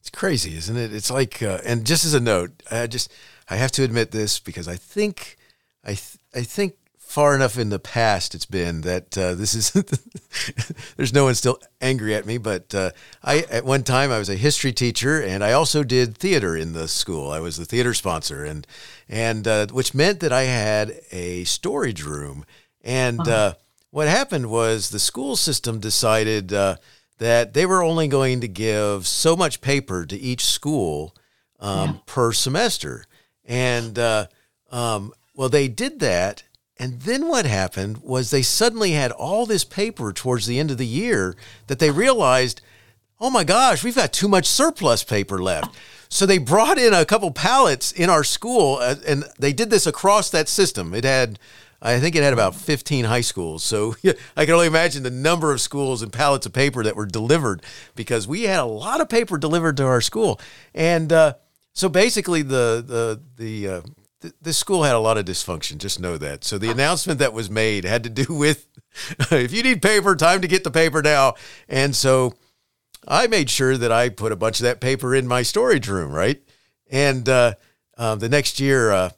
It's 0.00 0.10
crazy, 0.10 0.56
isn't 0.56 0.76
it? 0.76 0.92
It's 0.92 1.10
like, 1.10 1.42
uh, 1.42 1.60
and 1.64 1.84
just 1.84 2.04
as 2.04 2.14
a 2.14 2.20
note, 2.20 2.62
I 2.70 2.86
just, 2.86 3.12
I 3.48 3.56
have 3.56 3.72
to 3.72 3.84
admit 3.84 4.10
this 4.10 4.40
because 4.40 4.68
I 4.68 4.76
think, 4.76 5.36
I, 5.84 5.94
th- 5.94 6.18
I 6.34 6.42
think 6.42 6.76
far 7.16 7.34
enough 7.34 7.56
in 7.56 7.70
the 7.70 7.78
past 7.78 8.34
it's 8.34 8.44
been 8.44 8.82
that 8.82 9.16
uh, 9.16 9.34
this 9.34 9.54
is 9.54 9.70
there's 10.98 11.14
no 11.14 11.24
one 11.24 11.34
still 11.34 11.58
angry 11.80 12.14
at 12.14 12.26
me 12.26 12.36
but 12.36 12.74
uh, 12.74 12.90
i 13.24 13.38
at 13.50 13.64
one 13.64 13.82
time 13.82 14.12
i 14.12 14.18
was 14.18 14.28
a 14.28 14.34
history 14.34 14.70
teacher 14.70 15.18
and 15.22 15.42
i 15.42 15.50
also 15.50 15.82
did 15.82 16.14
theater 16.14 16.54
in 16.54 16.74
the 16.74 16.86
school 16.86 17.30
i 17.30 17.40
was 17.40 17.56
the 17.56 17.64
theater 17.64 17.94
sponsor 17.94 18.44
and 18.44 18.66
and 19.08 19.48
uh, 19.48 19.66
which 19.68 19.94
meant 19.94 20.20
that 20.20 20.30
i 20.30 20.42
had 20.42 21.00
a 21.10 21.42
storage 21.44 22.02
room 22.04 22.44
and 22.82 23.20
uh-huh. 23.20 23.30
Uh, 23.30 23.52
what 23.92 24.08
happened 24.08 24.50
was 24.50 24.90
the 24.90 24.98
school 24.98 25.36
system 25.36 25.80
decided 25.80 26.52
uh, 26.52 26.76
that 27.16 27.54
they 27.54 27.64
were 27.64 27.82
only 27.82 28.08
going 28.08 28.42
to 28.42 28.48
give 28.48 29.06
so 29.06 29.34
much 29.34 29.62
paper 29.62 30.04
to 30.04 30.18
each 30.18 30.44
school 30.44 31.16
um, 31.60 31.88
yeah. 31.88 31.96
per 32.04 32.30
semester 32.34 33.06
and 33.46 33.98
uh, 33.98 34.26
um, 34.70 35.14
well 35.34 35.48
they 35.48 35.66
did 35.66 36.00
that 36.00 36.42
and 36.78 37.00
then 37.00 37.28
what 37.28 37.46
happened 37.46 37.98
was 37.98 38.30
they 38.30 38.42
suddenly 38.42 38.92
had 38.92 39.10
all 39.12 39.46
this 39.46 39.64
paper 39.64 40.12
towards 40.12 40.46
the 40.46 40.58
end 40.58 40.70
of 40.70 40.78
the 40.78 40.86
year 40.86 41.34
that 41.68 41.78
they 41.78 41.90
realized, 41.90 42.60
oh 43.18 43.30
my 43.30 43.44
gosh, 43.44 43.82
we've 43.82 43.96
got 43.96 44.12
too 44.12 44.28
much 44.28 44.46
surplus 44.46 45.02
paper 45.02 45.42
left. 45.42 45.74
So 46.08 46.26
they 46.26 46.38
brought 46.38 46.78
in 46.78 46.92
a 46.92 47.04
couple 47.06 47.30
pallets 47.30 47.92
in 47.92 48.10
our 48.10 48.22
school, 48.22 48.78
uh, 48.80 48.96
and 49.06 49.24
they 49.38 49.52
did 49.52 49.70
this 49.70 49.86
across 49.86 50.30
that 50.30 50.48
system. 50.48 50.94
It 50.94 51.04
had, 51.04 51.38
I 51.80 51.98
think 51.98 52.14
it 52.14 52.22
had 52.22 52.34
about 52.34 52.54
15 52.54 53.06
high 53.06 53.22
schools. 53.22 53.64
So 53.64 53.96
I 54.36 54.44
can 54.44 54.54
only 54.54 54.66
imagine 54.66 55.02
the 55.02 55.10
number 55.10 55.52
of 55.52 55.62
schools 55.62 56.02
and 56.02 56.12
pallets 56.12 56.44
of 56.44 56.52
paper 56.52 56.84
that 56.84 56.94
were 56.94 57.06
delivered 57.06 57.62
because 57.94 58.28
we 58.28 58.42
had 58.42 58.60
a 58.60 58.64
lot 58.64 59.00
of 59.00 59.08
paper 59.08 59.38
delivered 59.38 59.78
to 59.78 59.84
our 59.84 60.02
school. 60.02 60.38
And 60.74 61.10
uh, 61.10 61.34
so 61.72 61.88
basically, 61.88 62.42
the 62.42 62.84
the 62.86 63.20
the 63.36 63.68
uh, 63.68 63.80
this 64.40 64.58
school 64.58 64.82
had 64.82 64.94
a 64.94 65.00
lot 65.00 65.18
of 65.18 65.24
dysfunction. 65.24 65.78
Just 65.78 66.00
know 66.00 66.16
that. 66.18 66.44
So 66.44 66.58
the 66.58 66.70
announcement 66.70 67.18
that 67.18 67.32
was 67.32 67.50
made 67.50 67.84
had 67.84 68.04
to 68.04 68.10
do 68.10 68.26
with 68.34 68.66
if 69.30 69.52
you 69.52 69.62
need 69.62 69.82
paper, 69.82 70.16
time 70.16 70.40
to 70.40 70.48
get 70.48 70.64
the 70.64 70.70
paper 70.70 71.02
now. 71.02 71.34
And 71.68 71.94
so 71.94 72.34
I 73.06 73.26
made 73.26 73.50
sure 73.50 73.76
that 73.76 73.92
I 73.92 74.08
put 74.08 74.32
a 74.32 74.36
bunch 74.36 74.60
of 74.60 74.64
that 74.64 74.80
paper 74.80 75.14
in 75.14 75.26
my 75.26 75.42
storage 75.42 75.88
room, 75.88 76.12
right? 76.12 76.42
And 76.90 77.28
uh, 77.28 77.54
uh, 77.96 78.14
the 78.16 78.28
next 78.28 78.60
year, 78.60 78.90
uh, 78.90 79.10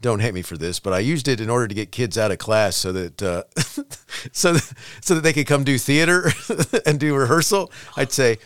don't 0.00 0.20
hate 0.20 0.34
me 0.34 0.42
for 0.42 0.56
this, 0.56 0.80
but 0.80 0.92
I 0.92 0.98
used 0.98 1.28
it 1.28 1.40
in 1.40 1.48
order 1.48 1.68
to 1.68 1.74
get 1.74 1.92
kids 1.92 2.18
out 2.18 2.32
of 2.32 2.38
class 2.38 2.76
so 2.76 2.92
that 2.92 3.22
uh, 3.22 3.44
so 4.32 4.54
that, 4.54 4.72
so 5.00 5.14
that 5.14 5.20
they 5.20 5.32
could 5.32 5.46
come 5.46 5.64
do 5.64 5.78
theater 5.78 6.30
and 6.86 6.98
do 6.98 7.14
rehearsal. 7.14 7.70
I'd 7.96 8.12
say, 8.12 8.38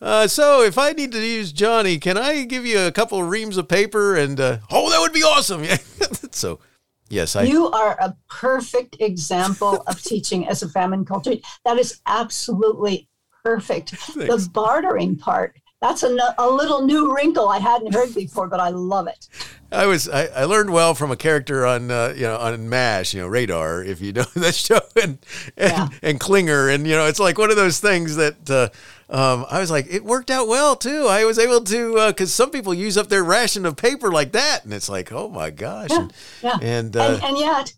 uh, 0.00 0.26
so 0.26 0.62
if 0.62 0.76
I 0.76 0.92
need 0.92 1.12
to 1.12 1.20
use 1.20 1.52
Johnny, 1.52 1.98
can 1.98 2.18
I 2.18 2.44
give 2.44 2.66
you 2.66 2.80
a 2.80 2.92
couple 2.92 3.20
of 3.20 3.28
reams 3.28 3.56
of 3.56 3.68
paper? 3.68 4.16
And 4.16 4.38
uh, 4.38 4.58
oh, 4.70 4.90
that 4.90 5.00
would 5.00 5.12
be 5.12 5.22
awesome. 5.22 5.64
Yeah. 5.64 5.78
so, 6.30 6.60
yes, 7.08 7.34
I. 7.34 7.44
You 7.44 7.70
are 7.70 7.96
a 8.00 8.14
perfect 8.28 8.96
example 9.00 9.82
of 9.86 10.02
teaching 10.02 10.46
as 10.46 10.62
a 10.62 10.68
famine 10.68 11.04
culture. 11.04 11.34
That 11.64 11.78
is 11.78 12.00
absolutely 12.06 13.08
perfect. 13.42 13.90
Thanks. 13.90 14.44
The 14.44 14.50
bartering 14.50 15.16
part. 15.16 15.56
That's 15.82 16.02
a, 16.02 16.16
a 16.38 16.48
little 16.48 16.86
new 16.86 17.14
wrinkle 17.14 17.48
I 17.48 17.58
hadn't 17.58 17.92
heard 17.92 18.14
before, 18.14 18.48
but 18.48 18.60
I 18.60 18.70
love 18.70 19.08
it. 19.08 19.28
I 19.70 19.86
was 19.86 20.08
I, 20.08 20.26
I 20.26 20.44
learned 20.44 20.70
well 20.70 20.94
from 20.94 21.10
a 21.10 21.16
character 21.16 21.66
on 21.66 21.90
uh, 21.90 22.14
you 22.16 22.22
know 22.22 22.38
on 22.38 22.68
Mash, 22.68 23.12
you 23.12 23.20
know 23.20 23.28
Radar, 23.28 23.82
if 23.84 24.00
you 24.00 24.12
know 24.12 24.24
that 24.36 24.54
show, 24.54 24.80
and 25.00 25.18
and, 25.56 25.72
yeah. 25.72 25.88
and 26.02 26.18
Klinger, 26.18 26.68
and 26.68 26.86
you 26.86 26.94
know 26.94 27.06
it's 27.06 27.20
like 27.20 27.36
one 27.36 27.50
of 27.50 27.56
those 27.56 27.78
things 27.78 28.16
that 28.16 28.50
uh, 28.50 28.68
um, 29.08 29.46
I 29.50 29.60
was 29.60 29.70
like, 29.70 29.86
it 29.88 30.04
worked 30.04 30.30
out 30.30 30.48
well 30.48 30.74
too. 30.76 31.06
I 31.06 31.24
was 31.24 31.38
able 31.38 31.60
to 31.62 32.06
because 32.08 32.30
uh, 32.30 32.44
some 32.44 32.50
people 32.50 32.74
use 32.74 32.96
up 32.96 33.08
their 33.08 33.22
ration 33.22 33.64
of 33.64 33.76
paper 33.76 34.10
like 34.10 34.32
that, 34.32 34.64
and 34.64 34.74
it's 34.74 34.88
like, 34.88 35.12
oh 35.12 35.28
my 35.28 35.50
gosh, 35.50 35.90
yeah, 35.90 35.98
and 35.98 36.12
yeah. 36.42 36.58
And, 36.60 36.96
uh, 36.96 37.02
and, 37.02 37.24
and 37.24 37.38
yet, 37.38 37.74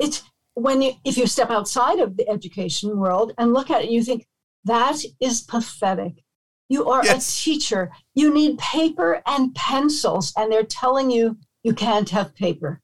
it's 0.00 0.22
when 0.54 0.82
you 0.82 0.92
if 1.04 1.16
you 1.16 1.26
step 1.26 1.50
outside 1.50 2.00
of 2.00 2.16
the 2.16 2.28
education 2.28 2.96
world 2.98 3.32
and 3.38 3.52
look 3.52 3.70
at 3.70 3.84
it, 3.84 3.90
you 3.90 4.02
think 4.02 4.26
that 4.64 4.96
is 5.20 5.42
pathetic. 5.42 6.24
You 6.68 6.88
are 6.88 7.04
yes. 7.04 7.28
a 7.28 7.42
teacher. 7.42 7.92
You 8.14 8.32
need 8.32 8.58
paper 8.58 9.22
and 9.26 9.54
pencils, 9.54 10.32
and 10.36 10.50
they're 10.50 10.64
telling 10.64 11.10
you 11.10 11.38
you 11.62 11.74
can't 11.74 12.10
have 12.10 12.34
paper. 12.34 12.80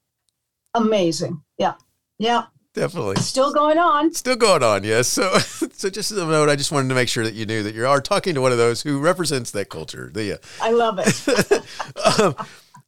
Amazing. 0.73 1.41
Yeah. 1.57 1.73
Yeah. 2.19 2.45
Definitely. 2.73 3.17
Still 3.17 3.53
going 3.53 3.77
on. 3.77 4.13
Still 4.13 4.37
going 4.37 4.63
on, 4.63 4.83
yes. 4.83 5.07
So, 5.07 5.37
so 5.37 5.89
just 5.89 6.11
as 6.11 6.17
a 6.17 6.25
note, 6.25 6.49
I 6.49 6.55
just 6.55 6.71
wanted 6.71 6.89
to 6.89 6.95
make 6.95 7.09
sure 7.09 7.23
that 7.23 7.33
you 7.33 7.45
knew 7.45 7.63
that 7.63 7.75
you 7.75 7.85
are 7.85 7.99
talking 8.01 8.33
to 8.35 8.41
one 8.41 8.51
of 8.51 8.57
those 8.57 8.81
who 8.81 8.99
represents 8.99 9.51
that 9.51 9.69
culture. 9.69 10.09
The, 10.13 10.33
uh, 10.33 10.37
I 10.61 10.71
love 10.71 10.99
it. 10.99 12.19
um, 12.19 12.35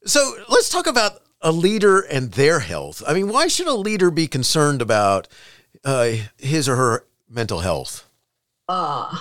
So 0.06 0.36
let's 0.50 0.70
talk 0.70 0.88
about 0.88 1.20
a 1.42 1.52
leader 1.52 2.02
and 2.02 2.32
their 2.34 2.60
health. 2.60 3.02
I 3.08 3.14
mean, 3.14 3.30
why 3.30 3.48
should 3.48 3.68
a 3.68 3.74
leader 3.74 4.12
be 4.12 4.28
concerned 4.28 4.82
about 4.82 5.28
uh, 5.84 6.12
his 6.38 6.68
or 6.68 6.76
her 6.76 7.06
mental 7.30 7.60
health? 7.60 8.10
Uh, 8.68 9.18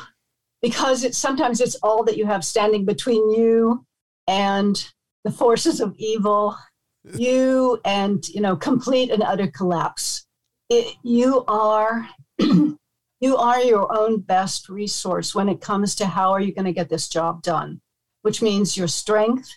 because 0.61 1.05
it's 1.05 1.19
sometimes 1.19 1.61
it's 1.61 1.77
all 1.77 2.05
that 2.05 2.17
you 2.17 2.27
have 2.27 2.45
standing 2.45 2.85
between 2.85 3.31
you 3.31 3.85
and 4.27 4.89
the 5.25 5.31
forces 5.31 5.81
of 5.81 5.95
evil, 5.99 6.57
you 7.15 7.81
and 7.85 8.29
you 8.29 8.41
know 8.41 8.57
complete 8.57 9.11
and 9.11 9.23
utter 9.23 9.49
collapse. 9.49 10.27
It, 10.75 10.97
you 11.03 11.45
are 11.49 12.09
you 12.39 13.37
are 13.37 13.61
your 13.61 13.95
own 13.95 14.21
best 14.21 14.71
resource 14.71 15.35
when 15.35 15.51
it 15.51 15.61
comes 15.61 15.95
to 15.97 16.07
how 16.07 16.33
are 16.33 16.41
you 16.41 16.55
going 16.55 16.65
to 16.65 16.73
get 16.73 16.89
this 16.89 17.11
job 17.11 17.43
done, 17.43 17.83
which 18.23 18.41
means 18.41 18.75
your 18.75 18.89
strength, 18.89 19.51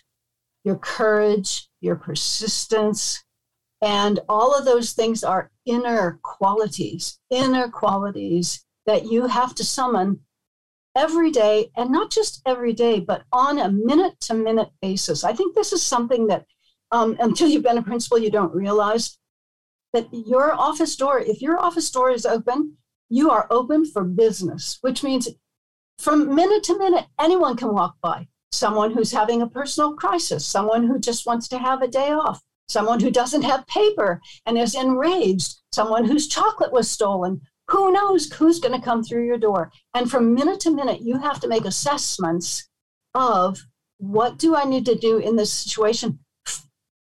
your 0.62 0.76
courage, 0.76 1.70
your 1.80 1.96
persistence, 1.96 3.24
and 3.80 4.20
all 4.28 4.54
of 4.54 4.66
those 4.66 4.92
things 4.92 5.24
are 5.24 5.50
inner 5.64 6.20
qualities, 6.22 7.18
inner 7.30 7.70
qualities 7.70 8.62
that 8.84 9.06
you 9.06 9.26
have 9.26 9.54
to 9.54 9.64
summon 9.64 10.20
every 10.94 11.30
day, 11.30 11.70
and 11.78 11.90
not 11.90 12.10
just 12.10 12.42
every 12.44 12.74
day, 12.74 13.00
but 13.00 13.24
on 13.32 13.58
a 13.58 13.70
minute 13.70 14.20
to 14.20 14.34
minute 14.34 14.68
basis. 14.82 15.24
I 15.24 15.32
think 15.32 15.54
this 15.54 15.72
is 15.72 15.82
something 15.82 16.26
that 16.26 16.44
um, 16.92 17.16
until 17.20 17.48
you've 17.48 17.62
been 17.62 17.78
a 17.78 17.82
principal, 17.82 18.18
you 18.18 18.30
don't 18.30 18.54
realize 18.54 19.16
that 19.92 20.08
your 20.12 20.52
office 20.54 20.96
door, 20.96 21.20
if 21.20 21.40
your 21.40 21.58
office 21.58 21.90
door 21.90 22.10
is 22.10 22.26
open, 22.26 22.76
you 23.08 23.30
are 23.30 23.46
open 23.50 23.84
for 23.84 24.04
business, 24.04 24.78
which 24.80 25.02
means 25.02 25.28
from 25.98 26.34
minute 26.34 26.62
to 26.64 26.78
minute, 26.78 27.06
anyone 27.18 27.56
can 27.56 27.72
walk 27.72 27.96
by. 28.02 28.28
Someone 28.52 28.92
who's 28.92 29.12
having 29.12 29.42
a 29.42 29.48
personal 29.48 29.94
crisis, 29.94 30.46
someone 30.46 30.86
who 30.86 30.98
just 30.98 31.26
wants 31.26 31.48
to 31.48 31.58
have 31.58 31.82
a 31.82 31.88
day 31.88 32.10
off, 32.10 32.40
someone 32.68 33.00
who 33.00 33.10
doesn't 33.10 33.42
have 33.42 33.66
paper 33.66 34.20
and 34.44 34.58
is 34.58 34.74
enraged, 34.74 35.56
someone 35.72 36.04
whose 36.04 36.28
chocolate 36.28 36.72
was 36.72 36.90
stolen, 36.90 37.40
who 37.68 37.92
knows 37.92 38.30
who's 38.32 38.60
going 38.60 38.78
to 38.78 38.84
come 38.84 39.02
through 39.02 39.26
your 39.26 39.38
door? 39.38 39.72
And 39.94 40.10
from 40.10 40.34
minute 40.34 40.60
to 40.60 40.70
minute, 40.70 41.00
you 41.00 41.18
have 41.18 41.40
to 41.40 41.48
make 41.48 41.64
assessments 41.64 42.68
of 43.14 43.58
what 43.98 44.38
do 44.38 44.54
I 44.54 44.64
need 44.64 44.86
to 44.86 44.94
do 44.94 45.18
in 45.18 45.36
this 45.36 45.52
situation 45.52 46.18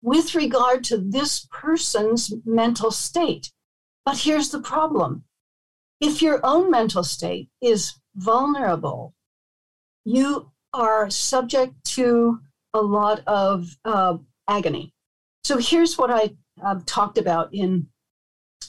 with 0.01 0.35
regard 0.35 0.83
to 0.85 0.97
this 0.97 1.47
person's 1.51 2.33
mental 2.45 2.91
state. 2.91 3.51
But 4.05 4.19
here's 4.19 4.49
the 4.49 4.61
problem 4.61 5.23
if 5.99 6.21
your 6.21 6.39
own 6.43 6.69
mental 6.69 7.03
state 7.03 7.49
is 7.61 7.93
vulnerable, 8.15 9.15
you 10.05 10.51
are 10.73 11.09
subject 11.09 11.73
to 11.95 12.39
a 12.73 12.81
lot 12.81 13.21
of 13.25 13.75
uh, 13.83 14.17
agony. 14.47 14.93
So 15.43 15.57
here's 15.57 15.97
what 15.97 16.11
I 16.11 16.35
uh, 16.63 16.79
talked 16.85 17.17
about 17.17 17.53
in 17.53 17.87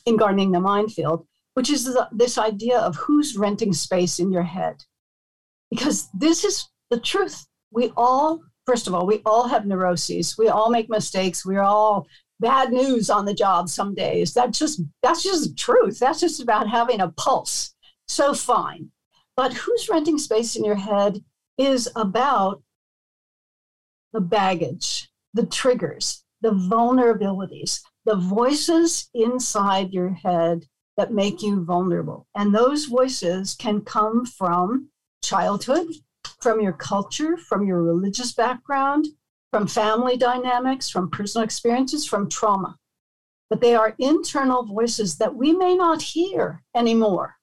in 0.06 0.16
gardening 0.16 0.52
the 0.52 0.60
minefield 0.60 1.26
which 1.58 1.70
is 1.70 1.82
the, 1.82 2.08
this 2.12 2.38
idea 2.38 2.78
of 2.78 2.94
who's 2.94 3.36
renting 3.36 3.72
space 3.72 4.20
in 4.20 4.30
your 4.30 4.44
head. 4.44 4.76
Because 5.72 6.08
this 6.14 6.44
is 6.44 6.68
the 6.88 7.00
truth. 7.00 7.48
We 7.72 7.90
all, 7.96 8.44
first 8.68 8.86
of 8.86 8.94
all, 8.94 9.06
we 9.06 9.22
all 9.24 9.48
have 9.48 9.64
neuroses. 9.64 10.36
We 10.36 10.48
all 10.48 10.68
make 10.68 10.90
mistakes. 10.90 11.46
We're 11.46 11.62
all 11.62 12.06
bad 12.38 12.70
news 12.70 13.08
on 13.08 13.24
the 13.24 13.32
job 13.32 13.70
some 13.70 13.94
days. 13.94 14.34
That's 14.34 14.58
just 14.58 14.82
that's 15.02 15.22
just 15.22 15.48
the 15.48 15.54
truth. 15.54 15.98
That's 15.98 16.20
just 16.20 16.42
about 16.42 16.68
having 16.68 17.00
a 17.00 17.08
pulse. 17.08 17.74
So 18.08 18.34
fine. 18.34 18.90
But 19.36 19.54
who's 19.54 19.88
renting 19.88 20.18
space 20.18 20.54
in 20.54 20.64
your 20.64 20.74
head 20.76 21.24
is 21.56 21.88
about 21.96 22.62
the 24.12 24.20
baggage, 24.20 25.08
the 25.32 25.46
triggers, 25.46 26.22
the 26.42 26.50
vulnerabilities, 26.50 27.80
the 28.04 28.16
voices 28.16 29.08
inside 29.14 29.94
your 29.94 30.10
head 30.10 30.66
that 30.98 31.12
make 31.12 31.40
you 31.40 31.64
vulnerable. 31.64 32.26
And 32.34 32.54
those 32.54 32.84
voices 32.84 33.54
can 33.54 33.80
come 33.80 34.26
from 34.26 34.90
childhood, 35.22 35.86
from 36.40 36.60
your 36.60 36.72
culture, 36.72 37.36
from 37.36 37.66
your 37.66 37.82
religious 37.82 38.32
background, 38.32 39.06
from 39.50 39.66
family 39.66 40.16
dynamics, 40.16 40.88
from 40.88 41.10
personal 41.10 41.44
experiences, 41.44 42.06
from 42.06 42.28
trauma. 42.28 42.76
But 43.50 43.60
they 43.60 43.74
are 43.74 43.94
internal 43.98 44.64
voices 44.64 45.16
that 45.18 45.34
we 45.34 45.52
may 45.52 45.74
not 45.74 46.02
hear 46.02 46.62
anymore, 46.74 47.36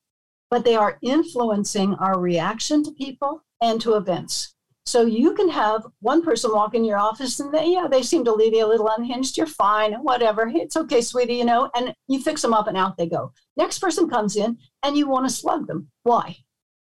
but 0.52 0.64
they 0.64 0.76
are 0.76 1.00
influencing 1.02 1.96
our 1.96 2.20
reaction 2.20 2.84
to 2.84 2.92
people 2.92 3.44
and 3.62 3.82
to 3.82 3.96
events. 3.96 4.56
So 4.86 5.04
you 5.04 5.34
can 5.34 5.50
have 5.50 5.88
one 6.02 6.22
person 6.22 6.52
walk 6.54 6.76
in 6.76 6.86
your 6.86 7.00
office 7.00 7.40
and 7.40 7.52
they, 7.52 7.72
yeah, 7.72 7.88
they 7.90 8.04
seem 8.04 8.24
to 8.26 8.32
leave 8.32 8.54
you 8.54 8.64
a 8.64 8.70
little 8.70 8.88
unhinged. 8.96 9.36
You're 9.36 9.48
fine, 9.48 9.94
whatever. 9.96 10.48
It's 10.54 10.78
okay, 10.78 11.02
sweetie, 11.02 11.34
you 11.34 11.46
know, 11.46 11.72
and 11.76 11.92
you 12.08 12.22
fix 12.22 12.44
them 12.44 12.54
up 12.54 12.68
and 12.68 12.78
out 12.78 12.96
they 12.96 13.08
go. 13.08 13.34
Next 13.58 13.80
person 13.80 14.08
comes 14.08 14.36
in 14.36 14.60
and 14.84 14.96
you 14.96 15.08
want 15.08 15.28
to 15.28 15.34
slug 15.34 15.66
them. 15.66 15.90
Why? 16.04 16.38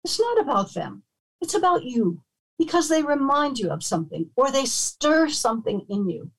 It's 0.05 0.21
not 0.21 0.41
about 0.41 0.75
them. 0.75 1.03
It's 1.41 1.55
about 1.55 1.85
you 1.85 2.23
because 2.59 2.89
they 2.89 3.03
remind 3.03 3.59
you 3.59 3.71
of 3.71 3.85
something 3.85 4.31
or 4.37 4.51
they 4.51 4.65
stir 4.65 5.29
something 5.29 5.87
in 5.89 6.09
you. 6.09 6.31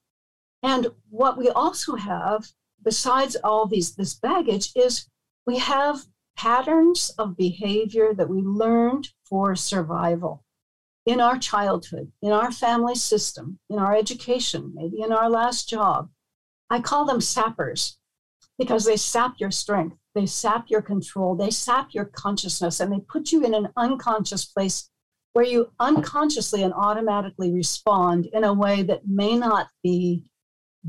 And 0.61 0.87
what 1.09 1.37
we 1.37 1.49
also 1.49 1.95
have, 1.95 2.51
besides 2.83 3.37
all 3.37 3.65
these 3.65 3.95
this 3.95 4.13
baggage, 4.13 4.71
is 4.75 5.07
we 5.45 5.57
have 5.59 6.05
patterns 6.35 7.11
of 7.17 7.37
behavior 7.37 8.13
that 8.13 8.29
we 8.29 8.41
learned 8.41 9.09
for 9.23 9.55
survival 9.55 10.43
in 11.05 11.19
our 11.19 11.37
childhood, 11.37 12.11
in 12.21 12.31
our 12.31 12.51
family 12.51 12.95
system, 12.95 13.59
in 13.69 13.79
our 13.79 13.95
education, 13.95 14.71
maybe 14.75 15.01
in 15.01 15.11
our 15.11 15.29
last 15.29 15.67
job. 15.67 16.09
I 16.69 16.81
call 16.81 17.05
them 17.05 17.21
sappers 17.21 17.97
because 18.57 18.85
they 18.85 18.97
sap 18.97 19.35
your 19.39 19.51
strength, 19.51 19.97
they 20.15 20.25
sap 20.25 20.69
your 20.69 20.81
control, 20.81 21.35
they 21.35 21.49
sap 21.49 21.93
your 21.93 22.05
consciousness, 22.05 22.79
and 22.79 22.91
they 22.91 22.99
put 22.99 23.31
you 23.31 23.43
in 23.43 23.53
an 23.53 23.69
unconscious 23.77 24.45
place 24.45 24.89
where 25.33 25.45
you 25.45 25.71
unconsciously 25.79 26.63
and 26.63 26.73
automatically 26.73 27.51
respond 27.51 28.27
in 28.33 28.43
a 28.43 28.53
way 28.53 28.81
that 28.81 29.07
may 29.07 29.37
not 29.37 29.67
be 29.83 30.23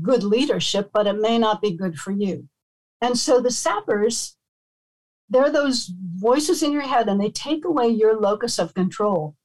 good 0.01 0.23
leadership, 0.23 0.89
but 0.93 1.07
it 1.07 1.19
may 1.19 1.37
not 1.37 1.61
be 1.61 1.77
good 1.77 1.95
for 1.97 2.11
you. 2.11 2.47
And 3.01 3.17
so 3.17 3.39
the 3.39 3.51
sappers, 3.51 4.35
they're 5.29 5.51
those 5.51 5.91
voices 6.15 6.63
in 6.63 6.71
your 6.71 6.81
head 6.81 7.07
and 7.07 7.21
they 7.21 7.29
take 7.29 7.65
away 7.65 7.87
your 7.89 8.19
locus 8.19 8.57
of 8.57 8.73
control 8.73 9.35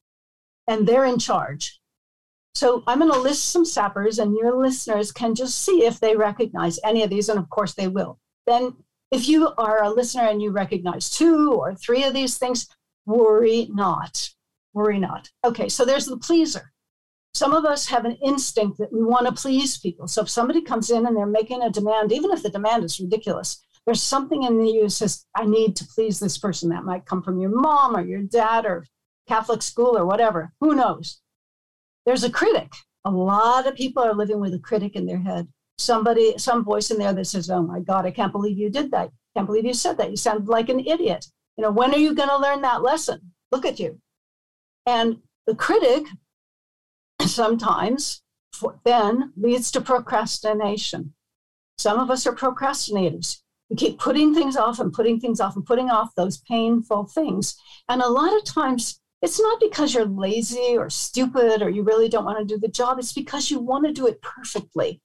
and 0.66 0.86
they're 0.86 1.04
in 1.04 1.18
charge. 1.18 1.80
So 2.54 2.82
I'm 2.86 3.00
going 3.00 3.12
to 3.12 3.18
list 3.20 3.50
some 3.50 3.66
sappers, 3.66 4.18
and 4.18 4.34
your 4.34 4.56
listeners 4.56 5.12
can 5.12 5.34
just 5.34 5.62
see 5.62 5.84
if 5.84 6.00
they 6.00 6.16
recognize 6.16 6.80
any 6.82 7.02
of 7.02 7.10
these, 7.10 7.28
and 7.28 7.38
of 7.38 7.50
course 7.50 7.74
they 7.74 7.86
will. 7.86 8.18
Then, 8.46 8.74
if 9.10 9.28
you 9.28 9.52
are 9.56 9.82
a 9.82 9.90
listener 9.90 10.24
and 10.24 10.42
you 10.42 10.50
recognize 10.50 11.10
two 11.10 11.52
or 11.52 11.74
three 11.74 12.04
of 12.04 12.14
these 12.14 12.38
things, 12.38 12.66
worry 13.04 13.68
not. 13.70 14.30
Worry 14.74 14.98
not. 14.98 15.30
Okay, 15.44 15.68
so 15.68 15.84
there's 15.84 16.06
the 16.06 16.16
pleaser. 16.16 16.72
Some 17.34 17.52
of 17.52 17.64
us 17.64 17.86
have 17.88 18.04
an 18.04 18.16
instinct 18.24 18.78
that 18.78 18.92
we 18.92 19.02
want 19.02 19.26
to 19.26 19.32
please 19.32 19.78
people. 19.78 20.08
So 20.08 20.22
if 20.22 20.30
somebody 20.30 20.62
comes 20.62 20.90
in 20.90 21.06
and 21.06 21.16
they're 21.16 21.26
making 21.26 21.62
a 21.62 21.70
demand, 21.70 22.10
even 22.12 22.30
if 22.30 22.42
the 22.42 22.50
demand 22.50 22.84
is 22.84 22.98
ridiculous, 22.98 23.62
there's 23.84 24.02
something 24.02 24.42
in 24.42 24.64
you 24.66 24.84
that 24.84 24.90
says, 24.90 25.26
I 25.34 25.44
need 25.44 25.76
to 25.76 25.86
please 25.86 26.18
this 26.18 26.38
person. 26.38 26.70
That 26.70 26.84
might 26.84 27.06
come 27.06 27.22
from 27.22 27.38
your 27.38 27.50
mom 27.50 27.94
or 27.94 28.04
your 28.04 28.22
dad 28.22 28.66
or 28.66 28.84
Catholic 29.28 29.62
school 29.62 29.96
or 29.96 30.06
whatever. 30.06 30.52
Who 30.60 30.74
knows? 30.74 31.20
There's 32.04 32.24
a 32.24 32.30
critic. 32.30 32.72
A 33.04 33.10
lot 33.10 33.66
of 33.66 33.76
people 33.76 34.02
are 34.02 34.14
living 34.14 34.40
with 34.40 34.54
a 34.54 34.58
critic 34.58 34.96
in 34.96 35.06
their 35.06 35.20
head. 35.20 35.46
Somebody, 35.78 36.38
some 36.38 36.64
voice 36.64 36.90
in 36.90 36.98
there 36.98 37.12
that 37.12 37.26
says, 37.26 37.50
Oh 37.50 37.62
my 37.62 37.80
God, 37.80 38.06
I 38.06 38.10
can't 38.10 38.32
believe 38.32 38.58
you 38.58 38.70
did 38.70 38.90
that. 38.92 39.10
Can't 39.34 39.46
believe 39.46 39.66
you 39.66 39.74
said 39.74 39.98
that. 39.98 40.10
You 40.10 40.16
sound 40.16 40.48
like 40.48 40.68
an 40.68 40.80
idiot. 40.80 41.26
You 41.56 41.62
know, 41.62 41.70
when 41.70 41.94
are 41.94 41.98
you 41.98 42.14
going 42.14 42.28
to 42.28 42.38
learn 42.38 42.62
that 42.62 42.82
lesson? 42.82 43.32
Look 43.52 43.64
at 43.64 43.78
you. 43.78 44.00
And 44.86 45.18
the 45.46 45.54
critic 45.54 46.04
sometimes 47.24 48.22
then 48.84 49.32
leads 49.36 49.70
to 49.72 49.80
procrastination. 49.80 51.14
Some 51.78 51.98
of 51.98 52.10
us 52.10 52.26
are 52.26 52.34
procrastinators. 52.34 53.40
We 53.68 53.76
keep 53.76 53.98
putting 53.98 54.34
things 54.34 54.56
off 54.56 54.78
and 54.78 54.92
putting 54.92 55.20
things 55.20 55.40
off 55.40 55.56
and 55.56 55.66
putting 55.66 55.90
off 55.90 56.14
those 56.14 56.38
painful 56.38 57.04
things. 57.04 57.56
And 57.88 58.00
a 58.00 58.08
lot 58.08 58.34
of 58.36 58.44
times 58.44 59.00
it's 59.22 59.40
not 59.40 59.60
because 59.60 59.94
you're 59.94 60.06
lazy 60.06 60.76
or 60.76 60.88
stupid 60.88 61.62
or 61.62 61.68
you 61.68 61.82
really 61.82 62.08
don't 62.08 62.24
want 62.24 62.38
to 62.38 62.54
do 62.54 62.60
the 62.60 62.68
job. 62.68 62.98
It's 62.98 63.12
because 63.12 63.50
you 63.50 63.58
want 63.58 63.86
to 63.86 63.92
do 63.92 64.06
it 64.06 64.22
perfectly. 64.22 65.00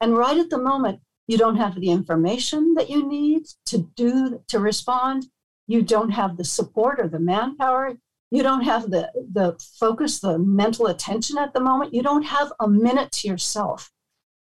And 0.00 0.16
right 0.16 0.38
at 0.38 0.50
the 0.50 0.58
moment, 0.58 1.00
you 1.26 1.38
don't 1.38 1.56
have 1.56 1.74
the 1.74 1.90
information 1.90 2.74
that 2.74 2.90
you 2.90 3.06
need 3.06 3.46
to 3.66 3.88
do 3.94 4.42
to 4.48 4.58
respond. 4.58 5.26
You 5.66 5.82
don't 5.82 6.10
have 6.10 6.36
the 6.36 6.44
support 6.44 6.98
or 6.98 7.08
the 7.08 7.20
manpower. 7.20 7.96
You 8.30 8.42
don't 8.42 8.62
have 8.62 8.90
the, 8.90 9.10
the 9.32 9.58
focus, 9.78 10.20
the 10.20 10.38
mental 10.38 10.86
attention 10.86 11.38
at 11.38 11.52
the 11.52 11.60
moment. 11.60 11.94
You 11.94 12.02
don't 12.02 12.22
have 12.22 12.52
a 12.60 12.68
minute 12.68 13.12
to 13.12 13.28
yourself. 13.28 13.90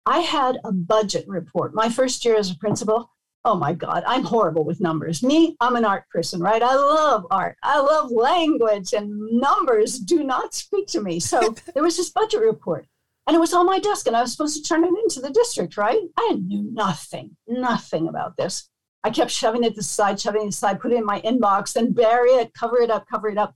I 0.06 0.20
had 0.20 0.60
a 0.64 0.72
budget 0.72 1.28
report. 1.28 1.76
My 1.76 1.90
first 1.90 2.24
year 2.26 2.36
as 2.36 2.52
a 2.52 2.58
principal, 2.58 3.12
oh 3.46 3.56
my 3.56 3.74
God, 3.74 4.04
I'm 4.08 4.24
horrible 4.24 4.64
with 4.64 4.82
numbers. 4.82 5.24
Me, 5.24 5.56
I'm 5.60 5.76
an 5.76 5.86
art 5.86 6.10
person, 6.10 6.42
right? 6.42 6.62
I 6.62 6.76
love 6.76 7.26
art. 7.32 7.58
I 7.64 7.80
love 7.80 8.12
language, 8.12 8.94
and 8.94 9.12
numbers 9.32 10.00
do 10.00 10.24
not 10.24 10.54
speak 10.54 10.88
to 10.88 11.02
me. 11.02 11.20
So 11.20 11.56
there 11.74 11.84
was 11.84 11.98
this 11.98 12.10
budget 12.10 12.42
report. 12.42 12.88
And 13.30 13.36
it 13.36 13.40
was 13.40 13.54
on 13.54 13.68
my 13.68 13.78
desk, 13.78 14.08
and 14.08 14.16
I 14.16 14.22
was 14.24 14.32
supposed 14.32 14.58
to 14.58 14.68
turn 14.68 14.84
it 14.84 14.88
into 14.88 15.22
the 15.22 15.30
district, 15.30 15.78
right? 15.78 16.02
I 16.18 16.40
knew 16.44 16.68
nothing, 16.74 17.38
nothing 17.48 18.08
about 18.08 18.38
this. 18.38 18.68
I 19.04 19.12
kept 19.12 19.30
shoving 19.30 19.64
it 19.64 19.70
to 19.70 19.76
the 19.76 19.84
side, 19.84 20.20
shoving 20.20 20.46
it 20.46 20.48
aside, 20.48 20.80
put 20.80 20.94
it 20.94 20.98
in 20.98 21.06
my 21.06 21.22
inbox, 21.22 21.74
then 21.74 21.94
bury 21.94 22.32
it, 22.32 22.56
cover 22.56 22.82
it 22.82 22.90
up, 22.90 23.06
cover 23.08 23.30
it 23.30 23.38
up. 23.38 23.54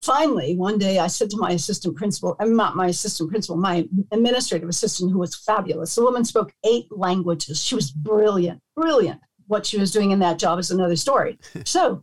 Finally, 0.00 0.56
one 0.56 0.78
day 0.78 0.98
I 0.98 1.08
said 1.08 1.28
to 1.28 1.36
my 1.36 1.50
assistant 1.50 1.94
principal, 1.94 2.36
I'm 2.40 2.56
not 2.56 2.74
my 2.74 2.86
assistant 2.86 3.28
principal, 3.28 3.58
my 3.58 3.86
administrative 4.12 4.70
assistant, 4.70 5.12
who 5.12 5.18
was 5.18 5.36
fabulous. 5.36 5.94
The 5.94 6.04
woman 6.04 6.24
spoke 6.24 6.54
eight 6.64 6.86
languages. 6.90 7.62
She 7.62 7.74
was 7.74 7.90
brilliant, 7.90 8.62
brilliant. 8.74 9.20
What 9.46 9.66
she 9.66 9.76
was 9.76 9.92
doing 9.92 10.12
in 10.12 10.20
that 10.20 10.38
job 10.38 10.58
is 10.58 10.70
another 10.70 10.96
story. 10.96 11.38
so 11.66 12.02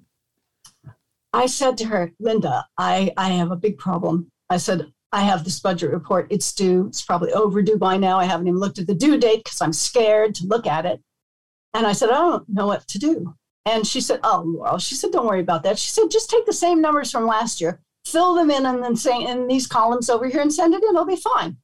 I 1.34 1.48
said 1.48 1.76
to 1.80 1.86
her, 1.86 2.12
Linda, 2.20 2.68
I, 2.78 3.14
I 3.18 3.30
have 3.30 3.50
a 3.50 3.56
big 3.56 3.80
problem. 3.80 4.32
I 4.48 4.58
said, 4.58 4.94
I 5.12 5.22
have 5.22 5.44
this 5.44 5.60
budget 5.60 5.92
report. 5.92 6.28
It's 6.30 6.54
due. 6.54 6.88
It's 6.88 7.02
probably 7.02 7.34
overdue 7.34 7.78
by 7.78 7.98
now. 7.98 8.20
I 8.20 8.26
haven't 8.26 8.48
even 8.48 8.60
looked 8.60 8.80
at 8.80 8.88
the 8.88 8.94
due 8.94 9.18
date 9.18 9.44
because 9.44 9.62
I'm 9.62 9.74
scared 9.74 10.36
to 10.36 10.48
look 10.48 10.68
at 10.68 10.86
it. 10.86 11.02
And 11.74 11.88
I 11.88 11.94
said, 11.94 12.10
I 12.10 12.20
don't 12.20 12.50
know 12.50 12.68
what 12.68 12.88
to 12.88 13.00
do. 13.00 13.36
And 13.66 13.86
she 13.86 14.02
said, 14.02 14.20
Oh, 14.24 14.56
well, 14.58 14.78
she 14.78 14.96
said, 14.96 15.12
don't 15.12 15.28
worry 15.28 15.42
about 15.42 15.64
that. 15.64 15.78
She 15.78 15.90
said, 15.90 16.10
just 16.10 16.30
take 16.30 16.46
the 16.46 16.54
same 16.54 16.82
numbers 16.82 17.12
from 17.12 17.26
last 17.26 17.60
year, 17.60 17.82
fill 18.06 18.34
them 18.34 18.50
in, 18.50 18.66
and 18.66 18.84
then 18.84 18.96
say 18.96 19.24
in 19.24 19.48
these 19.48 19.68
columns 19.68 20.10
over 20.10 20.28
here 20.28 20.42
and 20.42 20.54
send 20.54 20.74
it 20.74 20.84
in. 20.84 20.90
It'll 20.90 21.06
be 21.06 21.16
fine. 21.16 21.58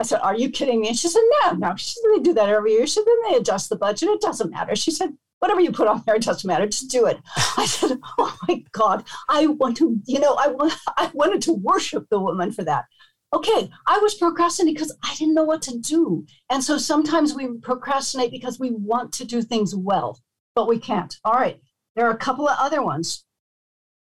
I 0.00 0.04
said, 0.04 0.20
Are 0.20 0.36
you 0.36 0.50
kidding 0.50 0.80
me? 0.80 0.88
And 0.88 0.98
she 0.98 1.08
said, 1.08 1.22
No, 1.44 1.52
no. 1.52 1.76
She 1.76 1.86
said, 1.86 2.10
They 2.14 2.22
do 2.22 2.34
that 2.34 2.48
every 2.48 2.72
year. 2.72 2.86
She 2.86 2.94
said, 2.94 3.04
Then 3.06 3.32
they 3.32 3.38
adjust 3.38 3.68
the 3.68 3.76
budget. 3.76 4.08
It 4.08 4.20
doesn't 4.20 4.50
matter. 4.50 4.76
She 4.76 4.90
said, 4.90 5.10
Whatever 5.40 5.60
you 5.60 5.70
put 5.70 5.88
on 5.88 6.02
there, 6.04 6.16
it 6.16 6.22
doesn't 6.22 6.46
matter. 6.46 6.66
Just 6.66 6.90
do 6.90 7.06
it. 7.06 7.18
I 7.56 7.66
said, 7.66 7.98
Oh 8.18 8.36
my 8.48 8.64
God. 8.72 9.04
I 9.28 9.46
want 9.46 9.76
to, 9.78 10.00
you 10.06 10.18
know, 10.18 10.34
I 10.34 10.48
want 10.48 10.74
I 10.96 11.10
wanted 11.14 11.42
to 11.42 11.52
worship 11.52 12.06
the 12.10 12.20
woman 12.20 12.52
for 12.52 12.64
that 12.64 12.84
okay, 13.32 13.70
I 13.86 13.98
was 13.98 14.14
procrastinating 14.14 14.74
because 14.74 14.96
I 15.02 15.14
didn't 15.16 15.34
know 15.34 15.44
what 15.44 15.62
to 15.62 15.78
do. 15.78 16.26
And 16.50 16.62
so 16.62 16.78
sometimes 16.78 17.34
we 17.34 17.58
procrastinate 17.58 18.30
because 18.30 18.58
we 18.58 18.70
want 18.70 19.12
to 19.14 19.24
do 19.24 19.42
things 19.42 19.74
well, 19.74 20.20
but 20.54 20.68
we 20.68 20.78
can't. 20.78 21.14
All 21.24 21.34
right, 21.34 21.60
there 21.94 22.06
are 22.06 22.14
a 22.14 22.18
couple 22.18 22.48
of 22.48 22.56
other 22.58 22.82
ones. 22.82 23.24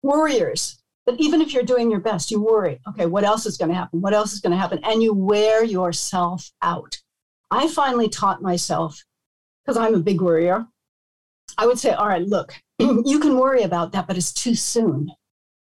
Worriers. 0.04 0.82
But 1.06 1.20
even 1.20 1.42
if 1.42 1.54
you're 1.54 1.64
doing 1.64 1.90
your 1.90 2.02
best, 2.02 2.32
you 2.32 2.42
worry, 2.42 2.80
okay, 2.90 3.06
what 3.06 3.24
else 3.24 3.46
is 3.46 3.58
going 3.58 3.70
to 3.70 3.76
happen? 3.76 4.02
What 4.02 4.14
else 4.14 4.34
is 4.34 4.42
going 4.42 4.52
to 4.52 4.58
happen? 4.58 4.80
And 4.84 5.02
you 5.02 5.14
wear 5.14 5.64
yourself 5.64 6.52
out. 6.62 6.98
I 7.50 7.70
finally 7.70 8.10
taught 8.10 8.42
myself, 8.42 9.02
because 9.66 9.78
I'm 9.78 9.96
a 9.96 10.00
big 10.00 10.20
worrier, 10.20 10.68
I 11.58 11.66
would 11.66 11.80
say, 11.80 11.92
all 11.92 12.08
right, 12.08 12.26
look, 12.26 12.54
you 12.80 13.20
can 13.20 13.38
worry 13.38 13.64
about 13.64 13.92
that, 13.92 14.08
but 14.08 14.18
it's 14.18 14.34
too 14.34 14.56
soon. 14.56 15.12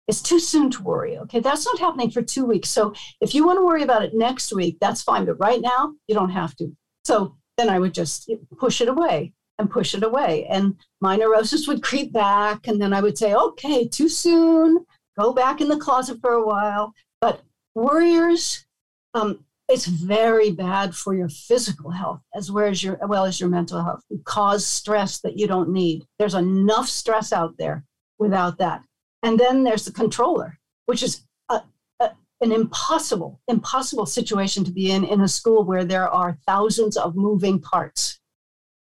It's 0.07 0.21
too 0.21 0.39
soon 0.39 0.69
to 0.71 0.84
worry. 0.84 1.17
Okay, 1.19 1.39
that's 1.39 1.65
not 1.65 1.79
happening 1.79 2.11
for 2.11 2.21
two 2.21 2.45
weeks. 2.45 2.69
So 2.69 2.93
if 3.21 3.34
you 3.34 3.45
want 3.45 3.59
to 3.59 3.65
worry 3.65 3.84
about 3.84 4.03
it 4.03 4.13
next 4.13 4.53
week, 4.53 4.77
that's 4.82 5.01
fine. 5.01 5.25
But 5.25 5.39
right 5.39 5.61
now, 5.61 5.93
you 6.07 6.15
don't 6.15 6.32
have 6.32 6.55
to. 6.57 6.75
So 7.05 7.36
then 7.57 7.69
I 7.69 7.79
would 7.79 7.93
just 7.93 8.29
push 8.57 8.82
it 8.82 8.89
away 8.89 9.34
and 9.59 9.69
push 9.69 9.93
it 9.93 10.03
away. 10.03 10.47
And 10.49 10.75
my 10.99 11.15
neurosis 11.15 11.67
would 11.67 11.84
creep 11.84 12.11
back. 12.11 12.67
And 12.67 12.82
then 12.82 12.93
I 12.93 13.01
would 13.01 13.17
say, 13.17 13.34
okay, 13.34 13.88
too 13.88 14.09
soon, 14.09 14.86
go 15.19 15.34
back 15.34 15.61
in 15.61 15.69
the 15.69 15.77
closet 15.77 16.19
for 16.19 16.34
a 16.34 16.45
while. 16.45 16.93
But 17.21 17.41
worriers, 17.75 18.65
um, 19.13 19.45
it's 19.72 19.86
very 19.86 20.51
bad 20.51 20.93
for 20.93 21.13
your 21.13 21.30
physical 21.30 21.91
health 21.91 22.22
as 22.36 22.51
well 22.51 22.67
as 22.67 22.84
your, 22.84 22.99
well 23.07 23.26
as 23.26 23.39
your 23.39 23.49
mental 23.49 23.82
health. 23.82 24.03
It 24.09 24.26
cause 24.26 24.65
stress 24.67 25.19
that 25.22 25.38
you 25.38 25.47
don't 25.47 25.69
need. 25.69 26.05
There's 26.19 26.34
enough 26.34 26.89
stress 26.89 27.32
out 27.32 27.57
there 27.57 27.86
without 28.19 28.57
that. 28.57 28.84
And 29.24 29.39
then 29.39 29.63
there's 29.63 29.86
the 29.86 29.93
controller, 29.93 30.59
which 30.88 31.01
is 31.01 31.26
a, 31.49 31.61
a, 32.01 32.11
an 32.41 32.51
impossible, 32.51 33.39
impossible 33.47 34.05
situation 34.05 34.65
to 34.65 34.72
be 34.72 34.91
in 34.91 35.05
in 35.05 35.22
a 35.22 35.28
school 35.28 35.63
where 35.63 35.86
there 35.86 36.09
are 36.09 36.38
thousands 36.45 36.97
of 36.97 37.15
moving 37.15 37.59
parts. 37.59 38.19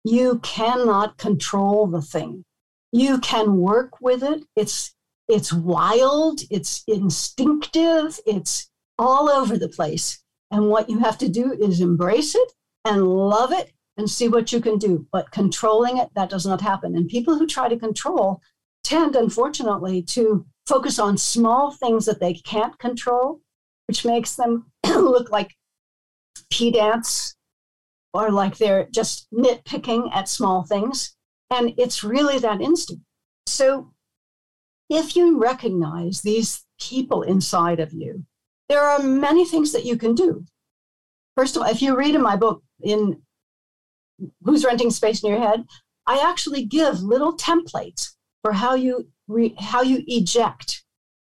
You 0.03 0.39
cannot 0.39 1.17
control 1.17 1.85
the 1.85 2.01
thing. 2.01 2.45
You 2.91 3.19
can 3.19 3.57
work 3.57 4.01
with 4.01 4.23
it. 4.23 4.43
It's 4.55 4.95
it's 5.27 5.53
wild, 5.53 6.41
it's 6.49 6.83
instinctive, 6.87 8.19
it's 8.25 8.69
all 8.99 9.29
over 9.29 9.57
the 9.57 9.69
place. 9.69 10.22
And 10.53 10.69
what 10.69 10.87
you 10.87 10.99
have 10.99 11.17
to 11.17 11.27
do 11.27 11.51
is 11.51 11.81
embrace 11.81 12.35
it 12.35 12.53
and 12.85 13.07
love 13.07 13.51
it 13.51 13.73
and 13.97 14.07
see 14.07 14.27
what 14.27 14.53
you 14.53 14.61
can 14.61 14.77
do. 14.77 15.07
But 15.11 15.31
controlling 15.31 15.97
it, 15.97 16.09
that 16.13 16.29
does 16.29 16.45
not 16.45 16.61
happen. 16.61 16.95
And 16.95 17.09
people 17.09 17.39
who 17.39 17.47
try 17.47 17.67
to 17.67 17.75
control 17.75 18.39
tend, 18.83 19.15
unfortunately, 19.15 20.03
to 20.03 20.45
focus 20.67 20.99
on 20.99 21.17
small 21.17 21.71
things 21.71 22.05
that 22.05 22.19
they 22.19 22.35
can't 22.35 22.77
control, 22.77 23.41
which 23.87 24.05
makes 24.05 24.35
them 24.35 24.71
look 24.85 25.31
like 25.31 25.55
pedants 26.51 27.35
or 28.13 28.29
like 28.29 28.59
they're 28.59 28.87
just 28.91 29.25
nitpicking 29.33 30.15
at 30.15 30.29
small 30.29 30.63
things. 30.63 31.15
And 31.49 31.73
it's 31.79 32.03
really 32.03 32.37
that 32.37 32.61
instinct. 32.61 33.01
So 33.47 33.91
if 34.87 35.15
you 35.15 35.39
recognize 35.39 36.21
these 36.21 36.63
people 36.79 37.23
inside 37.23 37.79
of 37.79 37.91
you, 37.91 38.27
there 38.69 38.81
are 38.81 38.99
many 38.99 39.45
things 39.45 39.71
that 39.73 39.85
you 39.85 39.97
can 39.97 40.15
do. 40.15 40.45
First 41.35 41.55
of 41.55 41.63
all, 41.63 41.69
if 41.69 41.81
you 41.81 41.95
read 41.95 42.15
in 42.15 42.21
my 42.21 42.35
book, 42.35 42.63
in 42.81 43.21
Who's 44.43 44.65
Renting 44.65 44.91
Space 44.91 45.23
in 45.23 45.29
Your 45.29 45.39
Head, 45.39 45.65
I 46.05 46.19
actually 46.19 46.65
give 46.65 47.01
little 47.01 47.35
templates 47.35 48.11
for 48.43 48.51
how 48.51 48.75
you 48.75 49.07
re, 49.27 49.55
how 49.59 49.81
you 49.81 50.03
eject, 50.07 50.83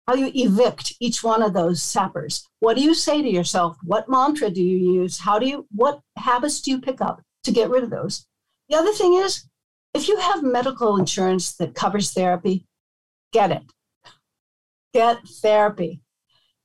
how 0.06 0.14
you 0.14 0.30
evict 0.34 0.94
each 1.00 1.24
one 1.24 1.42
of 1.42 1.54
those 1.54 1.82
sappers. 1.82 2.46
What 2.60 2.76
do 2.76 2.82
you 2.82 2.94
say 2.94 3.22
to 3.22 3.28
yourself? 3.28 3.76
What 3.82 4.08
mantra 4.08 4.50
do 4.50 4.62
you 4.62 5.00
use? 5.00 5.18
How 5.18 5.38
do 5.38 5.46
you 5.46 5.66
what 5.74 6.00
habits 6.16 6.60
do 6.60 6.70
you 6.70 6.80
pick 6.80 7.00
up 7.00 7.22
to 7.44 7.50
get 7.50 7.70
rid 7.70 7.84
of 7.84 7.90
those? 7.90 8.26
The 8.68 8.76
other 8.76 8.92
thing 8.92 9.14
is, 9.14 9.48
if 9.94 10.08
you 10.08 10.18
have 10.18 10.42
medical 10.42 10.96
insurance 10.96 11.54
that 11.56 11.74
covers 11.74 12.12
therapy, 12.12 12.66
get 13.32 13.50
it. 13.50 13.62
Get 14.92 15.26
therapy. 15.42 16.00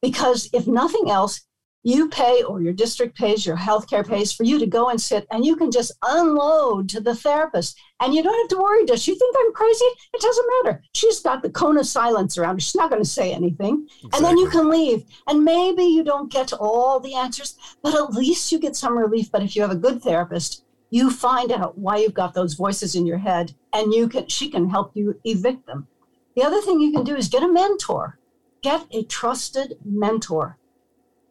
Because 0.01 0.49
if 0.53 0.67
nothing 0.67 1.09
else, 1.09 1.41
you 1.83 2.09
pay 2.09 2.43
or 2.43 2.61
your 2.61 2.73
district 2.73 3.17
pays, 3.17 3.45
your 3.45 3.57
healthcare 3.57 4.07
pays 4.07 4.31
for 4.31 4.43
you 4.43 4.59
to 4.59 4.67
go 4.67 4.89
and 4.89 5.01
sit 5.01 5.25
and 5.31 5.43
you 5.43 5.55
can 5.55 5.71
just 5.71 5.91
unload 6.03 6.87
to 6.89 7.01
the 7.01 7.15
therapist. 7.15 7.79
And 7.99 8.13
you 8.13 8.21
don't 8.21 8.37
have 8.37 8.49
to 8.49 8.63
worry, 8.63 8.85
does 8.85 9.01
she 9.01 9.15
think 9.15 9.35
I'm 9.39 9.53
crazy? 9.53 9.85
It 10.13 10.21
doesn't 10.21 10.51
matter. 10.63 10.83
She's 10.93 11.21
got 11.21 11.41
the 11.41 11.49
cone 11.49 11.77
of 11.77 11.87
silence 11.87 12.37
around 12.37 12.55
her. 12.55 12.59
She's 12.59 12.75
not 12.75 12.91
going 12.91 13.01
to 13.01 13.09
say 13.09 13.33
anything. 13.33 13.87
Exactly. 13.87 14.09
And 14.13 14.25
then 14.25 14.37
you 14.37 14.49
can 14.49 14.69
leave. 14.69 15.05
And 15.27 15.43
maybe 15.43 15.83
you 15.83 16.03
don't 16.03 16.31
get 16.31 16.53
all 16.53 16.99
the 16.99 17.15
answers, 17.15 17.57
but 17.81 17.95
at 17.95 18.13
least 18.13 18.51
you 18.51 18.59
get 18.59 18.75
some 18.75 18.97
relief. 18.97 19.31
But 19.31 19.43
if 19.43 19.55
you 19.55 19.63
have 19.63 19.71
a 19.71 19.75
good 19.75 20.03
therapist, 20.03 20.63
you 20.91 21.09
find 21.09 21.51
out 21.51 21.77
why 21.77 21.97
you've 21.97 22.13
got 22.13 22.33
those 22.33 22.53
voices 22.53 22.95
in 22.95 23.05
your 23.05 23.17
head 23.17 23.53
and 23.73 23.93
you 23.93 24.07
can 24.09 24.27
she 24.27 24.49
can 24.49 24.69
help 24.69 24.91
you 24.93 25.19
evict 25.23 25.65
them. 25.65 25.87
The 26.35 26.43
other 26.43 26.61
thing 26.61 26.79
you 26.79 26.91
can 26.91 27.03
do 27.03 27.15
is 27.15 27.27
get 27.27 27.43
a 27.43 27.47
mentor. 27.47 28.19
Get 28.61 28.85
a 28.91 29.03
trusted 29.03 29.77
mentor 29.83 30.57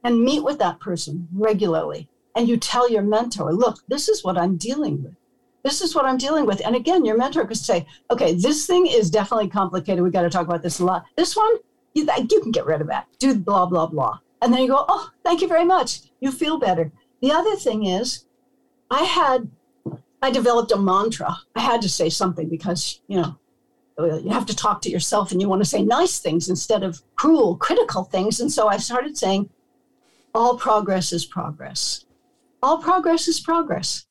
and 0.02 0.22
meet 0.22 0.42
with 0.42 0.58
that 0.58 0.80
person 0.80 1.28
regularly. 1.32 2.08
And 2.34 2.48
you 2.48 2.56
tell 2.56 2.90
your 2.90 3.02
mentor, 3.02 3.52
look, 3.52 3.78
this 3.88 4.08
is 4.08 4.24
what 4.24 4.38
I'm 4.38 4.56
dealing 4.56 5.02
with. 5.02 5.14
This 5.62 5.80
is 5.80 5.94
what 5.94 6.06
I'm 6.06 6.16
dealing 6.16 6.46
with. 6.46 6.64
And 6.64 6.74
again, 6.74 7.04
your 7.04 7.18
mentor 7.18 7.46
could 7.46 7.56
say, 7.56 7.86
okay, 8.10 8.34
this 8.34 8.66
thing 8.66 8.86
is 8.86 9.10
definitely 9.10 9.48
complicated. 9.48 10.02
We 10.02 10.10
got 10.10 10.22
to 10.22 10.30
talk 10.30 10.46
about 10.46 10.62
this 10.62 10.80
a 10.80 10.84
lot. 10.84 11.04
This 11.16 11.36
one, 11.36 11.56
you, 11.94 12.08
you 12.30 12.40
can 12.40 12.50
get 12.50 12.66
rid 12.66 12.80
of 12.80 12.86
that. 12.86 13.06
Do 13.18 13.34
blah, 13.34 13.66
blah, 13.66 13.86
blah. 13.86 14.20
And 14.40 14.52
then 14.52 14.62
you 14.62 14.68
go, 14.68 14.86
oh, 14.88 15.10
thank 15.22 15.42
you 15.42 15.48
very 15.48 15.64
much. 15.64 16.00
You 16.20 16.32
feel 16.32 16.58
better. 16.58 16.90
The 17.20 17.32
other 17.32 17.56
thing 17.56 17.84
is, 17.84 18.24
I 18.90 19.04
had, 19.04 19.50
I 20.22 20.30
developed 20.30 20.72
a 20.72 20.78
mantra. 20.78 21.36
I 21.54 21.60
had 21.60 21.82
to 21.82 21.88
say 21.88 22.08
something 22.08 22.48
because, 22.48 23.00
you 23.06 23.20
know, 23.20 23.38
Uh, 24.05 24.18
you 24.18 24.30
have 24.30 24.46
to 24.46 24.57
talk 24.57 24.80
to 24.82 24.90
yourself 24.90 25.32
and 25.32 25.40
you 25.40 25.48
want 25.48 25.62
to 25.62 25.68
say 25.68 25.82
nice 25.82 26.18
things 26.18 26.48
instead 26.48 26.82
of 26.82 27.03
cruel, 27.16 27.57
critical 27.57 28.05
things. 28.05 28.40
And 28.40 28.51
so 28.51 28.68
I 28.68 28.76
started 28.76 29.16
saying, 29.16 29.51
all 30.34 30.57
progress 30.57 31.12
is 31.12 31.24
progress. 31.26 32.05
All 32.62 32.78
progress 32.78 33.28
is 33.28 33.40
progress. 33.40 34.07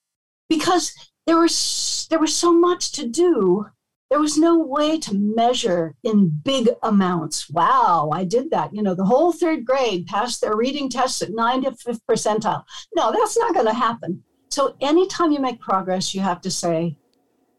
Because 0.50 0.94
there 1.26 1.38
was 1.38 2.08
there 2.10 2.20
was 2.20 2.36
so 2.36 2.52
much 2.52 2.92
to 2.94 3.08
do. 3.08 3.68
There 4.10 4.20
was 4.20 4.40
no 4.40 4.58
way 4.58 4.98
to 5.02 5.14
measure 5.14 5.96
in 6.04 6.30
big 6.44 6.70
amounts. 6.82 7.48
Wow, 7.48 8.10
I 8.12 8.24
did 8.24 8.50
that. 8.50 8.74
You 8.74 8.82
know, 8.82 8.96
the 8.96 9.06
whole 9.06 9.32
third 9.32 9.64
grade 9.64 10.08
passed 10.08 10.42
their 10.42 10.56
reading 10.56 10.90
tests 10.90 11.22
at 11.22 11.30
95th 11.30 12.00
percentile. 12.10 12.64
No, 12.96 13.12
that's 13.12 13.38
not 13.38 13.54
going 13.54 13.68
to 13.68 13.74
happen. 13.74 14.24
So 14.50 14.76
anytime 14.82 15.32
you 15.32 15.40
make 15.40 15.60
progress, 15.60 16.16
you 16.16 16.22
have 16.22 16.42
to 16.42 16.50
say, 16.50 16.98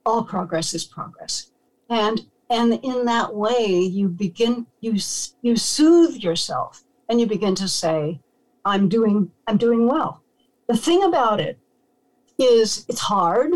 all 0.05 0.24
progress 0.24 0.74
is 0.74 0.85
progress. 0.85 1.49
And 1.91 2.20
and 2.49 2.74
in 2.82 3.05
that 3.05 3.34
way, 3.34 3.66
you 3.66 4.09
begin 4.09 4.66
you 4.80 4.95
you 5.43 5.57
soothe 5.57 6.16
yourself 6.16 6.84
and 7.09 7.20
you 7.20 7.26
begin 7.26 7.55
to 7.57 7.68
say, 7.68 8.20
I'm 8.64 8.88
doing 8.88 9.30
I'm 9.47 9.59
doing 9.59 9.86
well. 9.88 10.22
The 10.68 10.76
thing 10.76 11.03
about 11.03 11.41
it 11.41 11.59
is 12.38 12.86
it's 12.88 13.01
hard. 13.01 13.53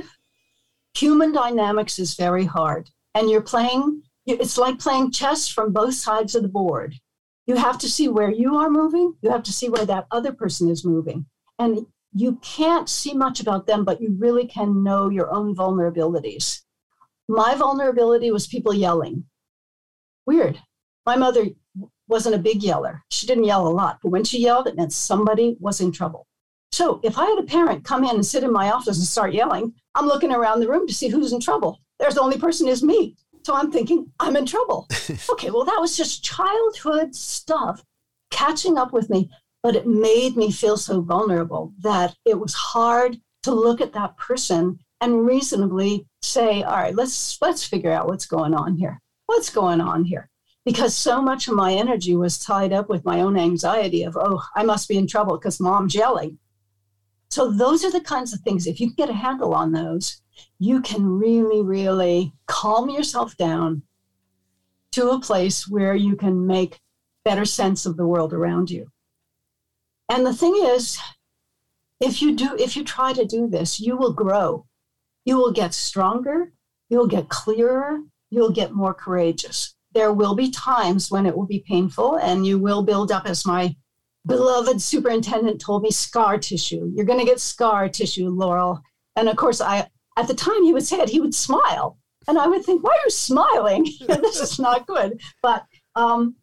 Human 0.97 1.33
dynamics 1.33 1.99
is 1.99 2.15
very 2.17 2.45
hard. 2.45 2.91
And 3.15 3.31
you're 3.31 3.41
playing 3.41 4.03
it's 4.27 4.59
like 4.59 4.79
playing 4.79 5.13
chess 5.13 5.49
from 5.49 5.73
both 5.73 5.95
sides 5.95 6.35
of 6.35 6.43
the 6.43 6.49
board. 6.49 6.95
You 7.47 7.57
have 7.57 7.79
to 7.79 7.91
see 7.91 8.09
where 8.09 8.31
you 8.31 8.57
are 8.57 8.71
moving, 8.71 9.15
you 9.23 9.31
have 9.31 9.43
to 9.45 9.53
see 9.53 9.69
where 9.69 9.87
that 9.87 10.07
other 10.11 10.33
person 10.33 10.69
is 10.69 10.85
moving. 10.85 11.27
And 11.59 11.87
you 12.13 12.39
can't 12.43 12.89
see 12.89 13.13
much 13.13 13.41
about 13.41 13.67
them, 13.67 13.85
but 13.85 14.01
you 14.01 14.17
really 14.19 14.47
can 14.47 14.83
know 14.83 15.09
your 15.09 15.33
own 15.33 15.55
vulnerabilities. 15.55 16.64
My 17.29 17.55
vulnerability 17.55 18.31
was 18.31 18.47
people 18.47 18.75
yelling. 18.75 19.25
Weird. 20.27 20.61
My 21.07 21.17
mother 21.17 21.47
wasn't 22.09 22.35
a 22.35 22.39
big 22.39 22.63
yeller. 22.63 23.03
She 23.11 23.27
didn't 23.27 23.45
yell 23.45 23.67
a 23.67 23.69
lot, 23.69 23.99
but 24.03 24.11
when 24.11 24.25
she 24.25 24.41
yelled, 24.41 24.67
it 24.67 24.77
meant 24.77 24.93
somebody 24.93 25.57
was 25.59 25.81
in 25.81 25.93
trouble. 25.93 26.27
So 26.73 27.01
if 27.03 27.19
I 27.19 27.27
had 27.27 27.39
a 27.39 27.45
parent 27.45 27.85
come 27.85 28.05
in 28.05 28.17
and 28.17 28.27
sit 28.27 28.43
in 28.43 28.53
my 28.53 28.71
office 28.71 28.99
and 28.99 29.07
start 29.07 29.33
yelling, 29.33 29.73
I'm 29.95 30.07
looking 30.07 30.33
around 30.33 30.61
the 30.61 30.69
room 30.69 30.87
to 30.87 30.95
see 30.95 31.09
who's 31.09 31.33
in 31.33 31.41
trouble. 31.41 31.81
There's 31.99 32.15
the 32.15 32.21
only 32.21 32.39
person 32.39 32.69
is 32.69 32.83
me. 32.83 33.17
So 33.45 33.55
I'm 33.55 33.71
thinking, 33.71 34.11
I'm 34.19 34.37
in 34.37 34.47
trouble. 34.47 34.89
okay, 35.31 35.51
well, 35.51 35.65
that 35.65 35.81
was 35.81 35.97
just 35.97 36.25
childhood 36.25 37.15
stuff 37.15 37.85
catching 38.31 38.79
up 38.79 38.93
with 38.93 39.09
me, 39.11 39.31
but 39.63 39.77
it 39.77 39.87
made 39.87 40.37
me 40.37 40.51
feel 40.51 40.77
so 40.77 41.01
vulnerable 41.01 41.73
that 41.81 42.17
it 42.25 42.39
was 42.39 42.55
hard 42.55 43.19
to 43.45 43.53
look 43.53 43.81
at 43.81 43.93
that 43.93 44.17
person 44.17 44.79
and 45.01 45.27
reasonably 45.27 46.07
say, 46.25 46.63
all 46.63 46.77
right, 46.77 46.95
let's 46.95 47.39
let's 47.41 47.65
figure 47.65 47.93
out 47.93 48.07
what's 48.07 48.27
going 48.27 48.55
on 48.55 48.77
here. 48.77 49.01
What's 49.27 49.51
going 49.51 49.81
on 49.81 50.05
here? 50.05 50.31
Because 50.65 50.95
so 50.95 51.21
much 51.21 51.49
of 51.49 51.55
my 51.55 51.75
energy 51.75 52.17
was 52.17 52.39
tied 52.39 52.73
up 52.73 52.89
with 52.89 53.05
my 53.05 53.21
own 53.21 53.39
anxiety 53.39 54.03
of, 54.03 54.17
oh, 54.17 54.43
I 54.57 54.63
must 54.65 54.89
be 54.89 54.97
in 54.97 55.07
trouble 55.07 55.37
because 55.37 55.61
mom's 55.61 55.95
yelling. 55.95 56.39
So 57.31 57.51
those 57.51 57.85
are 57.85 57.91
the 57.91 58.01
kinds 58.01 58.33
of 58.33 58.41
things, 58.41 58.67
if 58.67 58.81
you 58.81 58.89
can 58.89 58.95
get 58.97 59.11
a 59.11 59.19
handle 59.19 59.55
on 59.55 59.73
those, 59.73 60.23
you 60.59 60.81
can 60.81 61.05
really, 61.05 61.63
really 61.63 62.33
calm 62.47 62.89
yourself 62.89 63.37
down 63.37 63.83
to 64.93 65.11
a 65.11 65.21
place 65.21 65.67
where 65.67 65.95
you 65.95 66.17
can 66.17 66.47
make 66.47 66.81
better 67.25 67.45
sense 67.45 67.87
of 67.87 67.97
the 67.97 68.07
world 68.07 68.33
around 68.33 68.71
you. 68.71 68.87
And 70.09 70.25
the 70.25 70.35
thing 70.35 70.55
is, 70.63 70.99
if 72.01 72.23
you 72.23 72.37
do, 72.37 72.55
if 72.59 72.77
you 72.77 72.85
try 72.85 73.13
to 73.13 73.25
do 73.25 73.49
this, 73.49 73.81
you 73.81 73.97
will 73.97 74.13
grow. 74.13 74.67
You 75.25 75.37
will 75.37 75.53
get 75.53 75.75
stronger, 75.75 76.53
you 76.89 76.99
will 76.99 77.07
get 77.07 77.29
clearer, 77.29 78.01
you'll 78.31 78.51
get 78.51 78.73
more 78.73 78.95
courageous. 78.95 79.75
There 79.93 80.13
will 80.13 80.35
be 80.35 80.51
times 80.51 81.11
when 81.11 81.25
it 81.25 81.37
will 81.37 81.47
be 81.47 81.65
painful 81.67 82.17
and 82.17 82.47
you 82.47 82.59
will 82.59 82.83
build 82.83 83.13
up, 83.13 83.27
as 83.27 83.47
my 83.47 83.77
beloved 84.27 84.81
superintendent 84.81 85.61
told 85.61 85.83
me, 85.83 85.91
scar 85.91 86.39
tissue. 86.39 86.91
You're 86.95 87.07
going 87.07 87.21
to 87.21 87.25
get 87.25 87.41
scar 87.41 87.89
tissue, 87.89 88.29
Laurel. 88.29 88.83
And 89.17 89.29
of 89.29 89.37
course, 89.37 89.61
I 89.61 89.89
at 90.17 90.29
the 90.29 90.35
time 90.35 90.63
he 90.63 90.73
would 90.73 90.87
say 90.87 90.99
it, 90.99 91.09
he 91.09 91.21
would 91.21 91.35
smile. 91.35 91.99
And 92.27 92.39
I 92.39 92.47
would 92.47 92.65
think, 92.65 92.83
why 92.83 92.93
are 92.93 93.05
you 93.05 93.11
smiling? 93.11 93.85
this 94.07 94.41
is 94.41 94.59
not 94.59 94.87
good. 94.87 95.21
But 95.43 95.65
um, 95.95 96.37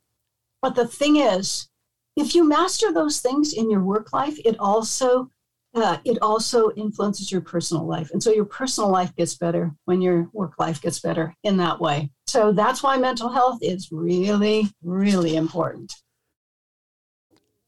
but 0.62 0.76
the 0.76 0.88
thing 0.88 1.18
is, 1.18 1.68
if 2.16 2.36
you 2.36 2.48
master 2.48 2.94
those 2.94 3.20
things 3.20 3.54
in 3.54 3.70
your 3.70 3.84
work 3.84 4.14
life, 4.14 4.38
it 4.46 4.60
also 4.60 5.30
uh, 5.74 5.98
it 6.04 6.18
also 6.22 6.72
influences 6.76 7.32
your 7.32 7.42
personal 7.42 7.86
life, 7.86 8.12
and 8.12 8.22
so 8.22 8.32
your 8.32 8.46
personal 8.46 8.90
life 8.90 9.16
gets 9.16 9.36
better 9.36 9.72
when 9.86 10.02
your 10.02 10.30
work 10.34 10.54
life 10.60 10.82
gets 10.82 11.00
better 11.00 11.34
in 11.44 11.58
that 11.58 11.80
way. 11.80 12.12
So 12.28 12.52
that's 12.52 12.84
why 12.84 12.98
mental 12.98 13.30
health 13.30 13.60
is 13.62 13.90
really, 13.92 14.68
really 14.84 15.36
important. 15.36 15.94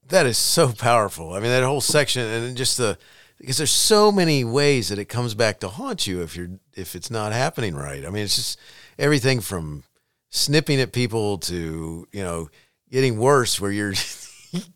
That 0.10 0.26
is 0.26 0.38
so 0.38 0.72
powerful. 0.74 1.34
I 1.34 1.40
mean, 1.40 1.50
that 1.50 1.64
whole 1.64 1.82
section 1.82 2.24
and 2.24 2.58
just 2.58 2.78
the 2.78 2.98
because 3.38 3.58
there's 3.58 3.72
so 3.72 4.12
many 4.12 4.44
ways 4.44 4.90
that 4.90 5.00
it 5.00 5.06
comes 5.06 5.34
back 5.34 5.60
to 5.60 5.68
haunt 5.68 6.08
you 6.08 6.22
if 6.22 6.36
you're 6.36 6.60
if 6.76 6.96
it's 6.96 7.10
not 7.10 7.32
happening 7.32 7.76
right. 7.76 8.06
I 8.06 8.10
mean, 8.10 8.24
it's 8.24 8.36
just 8.36 8.60
everything 9.00 9.42
from 9.42 9.84
snipping 10.30 10.82
at 10.82 10.92
people 10.92 11.38
to 11.38 12.08
you 12.12 12.24
know 12.24 12.50
getting 12.90 13.18
worse 13.18 13.60
where 13.60 13.72
you're 13.72 13.94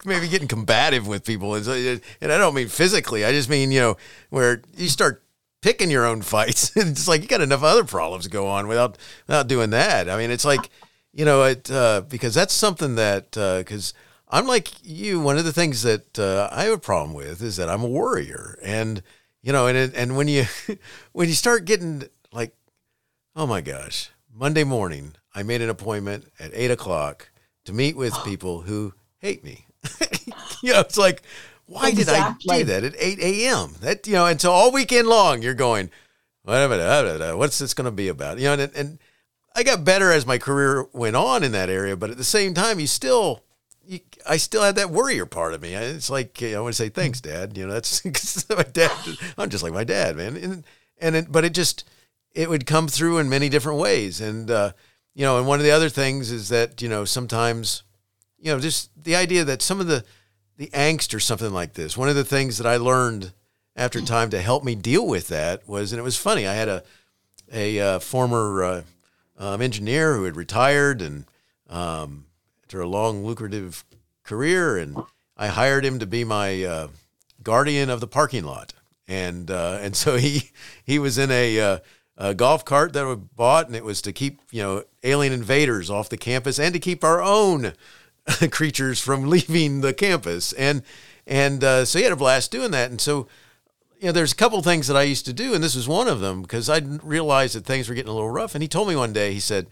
maybe 0.06 0.28
getting 0.28 0.48
combative 0.48 1.08
with 1.08 1.26
people 1.26 1.54
and, 1.56 2.02
and 2.22 2.32
I 2.32 2.38
don't 2.38 2.56
mean 2.56 2.68
physically. 2.68 3.26
I 3.26 3.32
just 3.32 3.50
mean 3.50 3.72
you 3.72 3.80
know 3.80 3.98
where 4.30 4.62
you 4.76 4.90
start 4.90 5.24
picking 5.62 5.92
your 5.92 6.06
own 6.06 6.22
fights. 6.22 6.72
it's 6.76 7.08
like 7.08 7.22
you 7.22 7.28
got 7.28 7.42
enough 7.42 7.64
other 7.64 7.84
problems 7.84 8.26
to 8.26 8.30
go 8.30 8.48
on 8.48 8.68
without 8.68 8.98
without 9.28 9.48
doing 9.48 9.70
that. 9.72 10.10
I 10.10 10.18
mean, 10.18 10.32
it's 10.32 10.46
like 10.46 10.70
you 11.14 11.26
know 11.26 11.44
it 11.44 11.70
uh, 11.72 12.02
because 12.08 12.34
that's 12.34 12.54
something 12.54 12.96
that 12.96 13.32
because. 13.32 13.94
Uh, 13.94 14.02
I'm 14.30 14.46
like 14.46 14.70
you. 14.84 15.22
One 15.22 15.38
of 15.38 15.46
the 15.46 15.54
things 15.54 15.84
that 15.84 16.20
uh, 16.20 16.50
I 16.52 16.66
have 16.66 16.74
a 16.74 16.78
problem 16.78 17.14
with 17.14 17.42
is 17.42 17.56
that 17.58 17.70
I'm 17.70 17.84
a 17.84 17.88
worrier, 17.88 18.60
and 18.62 19.02
you 19.42 19.54
know, 19.54 19.68
and 19.68 19.94
and 19.96 20.18
when 20.18 20.28
you 20.28 20.46
when 21.14 21.30
you 21.30 21.34
start 21.34 21.66
getting 21.66 22.04
like, 22.34 22.54
oh 23.36 23.48
my 23.48 23.62
gosh, 23.62 24.12
Monday 24.34 24.66
morning, 24.66 25.14
I 25.34 25.44
made 25.44 25.62
an 25.62 25.70
appointment 25.70 26.30
at 26.40 26.52
eight 26.54 26.72
o'clock 26.72 27.30
to 27.66 27.74
meet 27.74 27.96
with 27.96 28.14
people 28.26 28.62
who 28.62 28.94
hate 29.20 29.44
me. 29.46 29.66
you 30.62 30.74
know, 30.74 30.82
it's 30.82 30.98
like, 30.98 31.22
why 31.66 31.90
exactly. 31.90 32.48
did 32.48 32.52
I 32.52 32.60
do 32.60 32.64
that 32.66 32.84
at 32.84 33.02
eight 33.02 33.20
a.m. 33.20 33.76
That 33.82 34.08
you 34.08 34.14
know, 34.14 34.26
and 34.26 34.40
so 34.40 34.52
all 34.52 34.72
weekend 34.72 35.08
long, 35.08 35.42
you're 35.42 35.54
going, 35.54 35.92
what's 36.44 37.60
this 37.60 37.74
going 37.74 37.86
to 37.86 37.92
be 37.92 38.08
about? 38.08 38.38
You 38.38 38.46
know, 38.46 38.54
and, 38.54 38.76
and 38.76 39.00
I 39.56 39.64
got 39.64 39.84
better 39.84 40.12
as 40.12 40.26
my 40.26 40.38
career 40.38 40.88
went 40.94 41.16
on 41.16 41.44
in 41.44 41.52
that 41.52 41.70
area, 41.70 41.98
but 41.98 42.10
at 42.10 42.18
the 42.18 42.24
same 42.24 42.54
time, 42.54 42.80
you 42.80 42.88
still 42.88 43.44
you, 43.88 44.00
I 44.28 44.38
still 44.38 44.62
had 44.62 44.76
that 44.76 44.90
worrier 44.90 45.26
part 45.26 45.54
of 45.54 45.62
me. 45.62 45.74
It's 45.74 46.10
like 46.10 46.42
I 46.44 46.60
want 46.60 46.76
to 46.76 46.82
say 46.82 46.90
thanks, 46.90 47.22
Dad. 47.22 47.58
You 47.58 47.68
know, 47.68 47.74
that's 47.74 48.50
my 48.50 48.64
dad. 48.64 48.92
I'm 49.38 49.50
just 49.50 49.64
like 49.64 49.74
my 49.74 49.84
dad, 49.84 50.16
man. 50.16 50.36
And 50.38 50.64
and 51.00 51.16
it, 51.16 51.32
but 51.32 51.46
it 51.46 51.54
just 51.54 51.84
it 52.34 52.50
would 52.50 52.66
come 52.66 52.88
through 52.88 53.18
in 53.18 53.30
many 53.30 53.50
different 53.50 53.80
ways. 53.80 54.22
And 54.22 54.52
uh, 54.52 54.74
you 55.16 55.24
know, 55.24 55.38
and 55.38 55.48
one 55.48 55.60
of 55.60 55.66
the 55.66 55.72
other 55.72 55.90
things 55.90 56.32
is 56.32 56.50
that 56.50 56.82
you 56.82 56.90
know 56.90 57.06
sometimes 57.06 57.84
you 58.40 58.52
know 58.52 58.60
just 58.60 58.92
the 59.02 59.16
idea 59.16 59.44
that 59.44 59.62
some 59.62 59.80
of 59.80 59.88
the 59.88 60.04
the 60.58 60.68
angst 60.68 61.14
or 61.14 61.20
something 61.20 61.54
like 61.54 61.74
this. 61.74 61.96
One 61.96 62.10
of 62.10 62.16
the 62.16 62.26
things 62.26 62.58
that 62.58 62.68
I 62.68 62.78
learned 62.78 63.32
after 63.76 64.02
time 64.02 64.32
to 64.32 64.42
help 64.42 64.64
me 64.64 64.74
deal 64.74 65.06
with 65.06 65.28
that 65.28 65.68
was, 65.70 65.92
and 65.92 66.00
it 66.00 66.04
was 66.04 66.18
funny. 66.18 66.48
I 66.48 66.54
had 66.54 66.68
a 66.68 66.84
a 67.54 67.80
uh, 67.80 68.00
former 68.00 68.64
uh, 68.64 68.82
um, 69.38 69.62
engineer 69.62 70.16
who 70.16 70.26
had 70.26 70.36
retired 70.36 71.02
and 71.02 71.26
um, 71.70 72.26
after 72.64 72.82
a 72.82 72.88
long, 72.88 73.26
lucrative 73.26 73.86
career, 74.24 74.78
and 74.78 74.98
I 75.38 75.48
hired 75.48 75.86
him 75.86 76.00
to 76.00 76.06
be 76.06 76.26
my 76.26 76.64
uh, 76.64 76.88
guardian 77.42 77.90
of 77.90 78.02
the 78.02 78.08
parking 78.08 78.44
lot. 78.44 78.74
And 79.08 79.50
uh, 79.50 79.80
and 79.82 79.96
so 79.96 80.18
he 80.18 80.52
he 80.84 81.00
was 81.00 81.18
in 81.18 81.32
a, 81.32 81.60
uh, 81.60 81.80
a 82.18 82.34
golf 82.34 82.66
cart 82.66 82.92
that 82.94 83.08
we 83.08 83.16
bought, 83.16 83.68
and 83.68 83.76
it 83.76 83.86
was 83.86 84.02
to 84.02 84.12
keep 84.12 84.42
you 84.52 84.62
know 84.62 84.84
alien 85.04 85.32
invaders 85.32 85.90
off 85.90 86.10
the 86.10 86.18
campus 86.18 86.60
and 86.60 86.74
to 86.74 86.80
keep 86.80 87.04
our 87.04 87.22
own 87.22 87.74
creatures 88.52 89.00
from 89.00 89.30
leaving 89.30 89.82
the 89.82 89.94
campus. 89.94 90.54
And 90.54 90.84
and 91.26 91.64
uh, 91.64 91.86
so 91.86 92.00
he 92.00 92.04
had 92.04 92.14
a 92.14 92.18
blast 92.18 92.52
doing 92.52 92.72
that. 92.72 92.90
And 92.90 93.02
so 93.02 93.28
you 94.00 94.08
know, 94.08 94.12
there's 94.12 94.32
a 94.32 94.36
couple 94.36 94.62
things 94.62 94.88
that 94.88 94.98
I 94.98 95.04
used 95.04 95.26
to 95.26 95.34
do, 95.34 95.54
and 95.54 95.64
this 95.64 95.76
was 95.76 95.88
one 95.88 96.08
of 96.08 96.20
them 96.20 96.44
because 96.44 96.70
I 96.70 96.78
realized 96.78 97.56
that 97.56 97.66
things 97.66 97.90
were 97.90 97.96
getting 97.96 98.12
a 98.12 98.14
little 98.14 98.30
rough. 98.30 98.54
And 98.54 98.62
he 98.62 98.68
told 98.68 98.88
me 98.88 98.96
one 98.96 99.12
day, 99.12 99.34
he 99.34 99.40
said, 99.40 99.68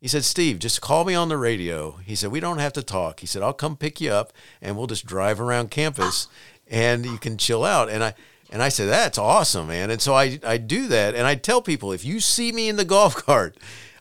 he 0.00 0.08
said, 0.08 0.24
Steve, 0.24 0.58
just 0.58 0.80
call 0.80 1.04
me 1.04 1.14
on 1.14 1.28
the 1.28 1.36
radio. 1.36 1.92
He 2.04 2.14
said, 2.14 2.30
we 2.30 2.40
don't 2.40 2.58
have 2.58 2.72
to 2.74 2.82
talk. 2.82 3.20
He 3.20 3.26
said, 3.26 3.42
I'll 3.42 3.52
come 3.52 3.76
pick 3.76 4.00
you 4.00 4.10
up 4.10 4.32
and 4.62 4.76
we'll 4.76 4.86
just 4.86 5.04
drive 5.04 5.40
around 5.40 5.70
campus 5.70 6.26
and 6.66 7.04
you 7.04 7.18
can 7.18 7.36
chill 7.36 7.64
out. 7.64 7.90
And 7.90 8.02
I, 8.02 8.14
and 8.50 8.62
I 8.62 8.70
said, 8.70 8.88
that's 8.88 9.18
awesome, 9.18 9.68
man. 9.68 9.90
And 9.90 10.00
so 10.00 10.14
I, 10.14 10.38
I 10.42 10.56
do 10.56 10.88
that. 10.88 11.14
And 11.14 11.26
I 11.26 11.34
tell 11.34 11.60
people, 11.60 11.92
if 11.92 12.04
you 12.04 12.18
see 12.18 12.50
me 12.50 12.68
in 12.68 12.76
the 12.76 12.84
golf 12.86 13.14
cart, 13.14 13.58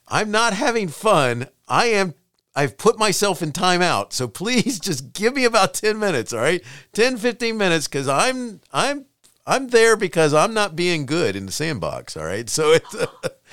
I'm 0.07 0.31
not 0.31 0.53
having 0.53 0.87
fun. 0.87 1.49
I 1.67 1.87
am, 1.87 2.13
I've 2.55 2.77
put 2.77 2.97
myself 2.97 3.41
in 3.41 3.51
timeout. 3.51 4.13
So 4.13 4.27
please 4.27 4.79
just 4.81 5.13
give 5.13 5.35
me 5.35 5.45
about 5.45 5.73
10 5.73 5.99
minutes. 5.99 6.33
All 6.33 6.39
right. 6.39 6.63
10, 6.93 7.17
15 7.17 7.57
minutes. 7.57 7.87
Cause 7.87 8.07
I'm, 8.07 8.61
I'm 8.71 9.05
I'm 9.49 9.69
there 9.69 9.97
because 9.97 10.31
I'm 10.31 10.53
not 10.53 10.75
being 10.75 11.07
good 11.07 11.35
in 11.35 11.47
the 11.47 11.51
sandbox. 11.51 12.15
All 12.15 12.23
right. 12.23 12.47
So 12.47 12.71
it's. 12.73 12.95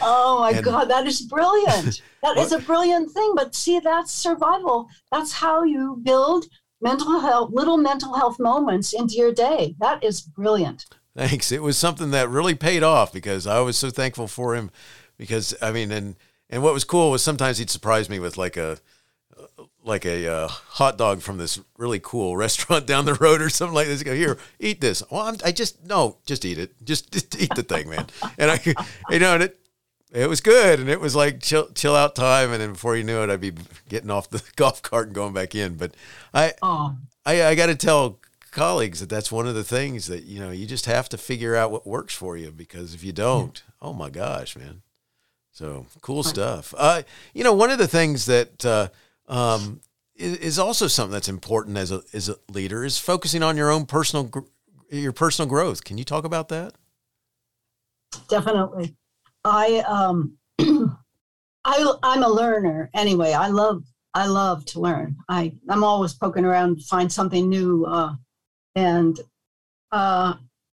oh 0.03 0.41
my 0.41 0.51
and, 0.51 0.65
God, 0.65 0.91
that 0.91 1.07
is 1.07 1.23
brilliant. 1.23 2.03
That 2.23 2.37
is 2.37 2.53
a 2.53 2.59
brilliant 2.59 3.13
thing. 3.13 3.33
But 3.35 3.55
see, 3.55 3.79
that's 3.81 4.13
survival. 4.13 4.89
That's 5.11 5.33
how 5.33 5.63
you 5.63 5.99
build 6.03 6.47
mental 6.83 7.21
health, 7.21 7.51
little 7.53 7.79
mental 7.79 8.15
health 8.15 8.39
moments 8.39 8.93
into 8.93 9.15
your 9.15 9.33
day. 9.33 9.75
That 9.79 10.05
is 10.05 10.21
brilliant. 10.21 10.85
Thanks. 11.17 11.51
It 11.51 11.63
was 11.63 11.79
something 11.79 12.11
that 12.11 12.29
really 12.29 12.55
paid 12.55 12.83
off 12.83 13.11
because 13.11 13.47
I 13.47 13.61
was 13.61 13.79
so 13.79 13.89
thankful 13.89 14.29
for 14.29 14.55
him. 14.55 14.71
Because 15.17 15.55
I 15.63 15.73
mean, 15.73 15.91
and 15.93 16.17
and 16.51 16.63
what 16.63 16.75
was 16.75 16.85
cool 16.85 17.11
was 17.11 17.23
sometimes 17.23 17.59
he'd 17.59 17.71
surprise 17.71 18.09
me 18.09 18.19
with 18.19 18.37
like 18.37 18.57
a 18.57 18.79
like 19.87 20.05
a 20.05 20.27
uh, 20.27 20.49
hot 20.49 20.99
dog 20.99 21.23
from 21.23 21.39
this 21.39 21.61
really 21.79 22.01
cool 22.03 22.37
restaurant 22.37 22.87
down 22.87 23.05
the 23.05 23.15
road 23.15 23.41
or 23.41 23.49
something 23.49 23.75
like 23.75 23.87
this. 23.87 24.03
Go 24.03 24.15
here, 24.15 24.37
eat 24.59 24.81
this. 24.81 25.03
Well, 25.11 25.23
I'm, 25.23 25.37
i 25.45 25.53
just 25.53 25.85
no, 25.87 26.19
just 26.27 26.45
eat 26.45 26.59
it. 26.59 26.75
Just, 26.85 27.13
just 27.13 27.41
eat 27.41 27.55
the 27.55 27.63
thing, 27.63 27.89
man. 27.89 28.07
And 28.39 28.51
I, 28.51 28.61
you 29.11 29.19
know, 29.19 29.35
and 29.35 29.43
it 29.45 29.59
it 30.13 30.29
was 30.29 30.41
good, 30.41 30.81
and 30.81 30.89
it 30.89 31.01
was 31.01 31.17
like 31.17 31.41
chill 31.41 31.69
chill 31.71 31.95
out 31.95 32.15
time. 32.15 32.53
And 32.53 32.61
then 32.61 32.73
before 32.73 32.97
you 32.97 33.05
knew 33.05 33.23
it, 33.23 33.31
I'd 33.31 33.41
be 33.41 33.53
getting 33.89 34.11
off 34.11 34.29
the 34.29 34.43
golf 34.57 34.83
cart 34.83 35.07
and 35.07 35.15
going 35.15 35.33
back 35.33 35.55
in. 35.55 35.77
But 35.77 35.95
I. 36.35 36.53
I, 37.25 37.45
I 37.45 37.55
got 37.57 37.67
to 37.67 37.75
tell 37.75 38.21
colleagues 38.53 39.01
that 39.01 39.09
that's 39.09 39.33
one 39.33 39.49
of 39.49 39.57
the 39.57 39.65
things 39.65 40.07
that 40.07 40.23
you 40.23 40.39
know 40.39 40.51
you 40.51 40.65
just 40.65 40.87
have 40.87 41.09
to 41.09 41.19
figure 41.19 41.57
out 41.57 41.73
what 41.73 41.87
works 41.87 42.15
for 42.15 42.37
you 42.37 42.53
because 42.53 42.95
if 42.95 43.03
you 43.03 43.13
don't, 43.13 43.63
oh 43.83 43.93
my 43.93 44.09
gosh, 44.11 44.57
man. 44.57 44.83
So 45.57 45.87
cool 46.03 46.23
stuff. 46.23 46.75
Uh, 46.77 47.01
you 47.33 47.43
know, 47.43 47.55
one 47.55 47.71
of 47.71 47.79
the 47.79 47.89
things 47.89 48.27
that 48.27 48.63
uh, 48.67 48.89
um, 49.27 49.81
is 50.15 50.59
also 50.59 50.87
something 50.87 51.15
that's 51.15 51.31
important 51.31 51.79
as 51.79 51.91
a 51.91 52.03
as 52.13 52.29
a 52.29 52.37
leader 52.53 52.85
is 52.85 52.99
focusing 52.99 53.43
on 53.43 53.57
your 53.57 53.71
own 53.71 53.87
personal 53.87 54.25
gr- 54.25 54.41
your 54.91 55.13
personal 55.13 55.49
growth. 55.49 55.83
Can 55.83 55.97
you 55.97 56.05
talk 56.05 56.27
about 56.27 56.51
that? 56.51 56.75
Definitely. 58.29 58.97
I 59.47 59.79
um 59.89 60.37
I 60.61 61.95
I'm 62.03 62.23
a 62.23 62.29
learner 62.29 62.91
anyway. 62.93 63.33
I 63.33 63.49
love 63.49 63.83
I 64.13 64.27
love 64.27 64.67
to 64.67 64.81
learn. 64.81 65.17
I 65.31 65.55
I'm 65.71 65.83
always 65.83 66.13
poking 66.13 66.45
around 66.45 66.81
to 66.81 66.85
find 66.85 67.11
something 67.11 67.49
new 67.49 67.87
uh 67.87 68.13
and 68.75 69.19
uh 69.91 70.35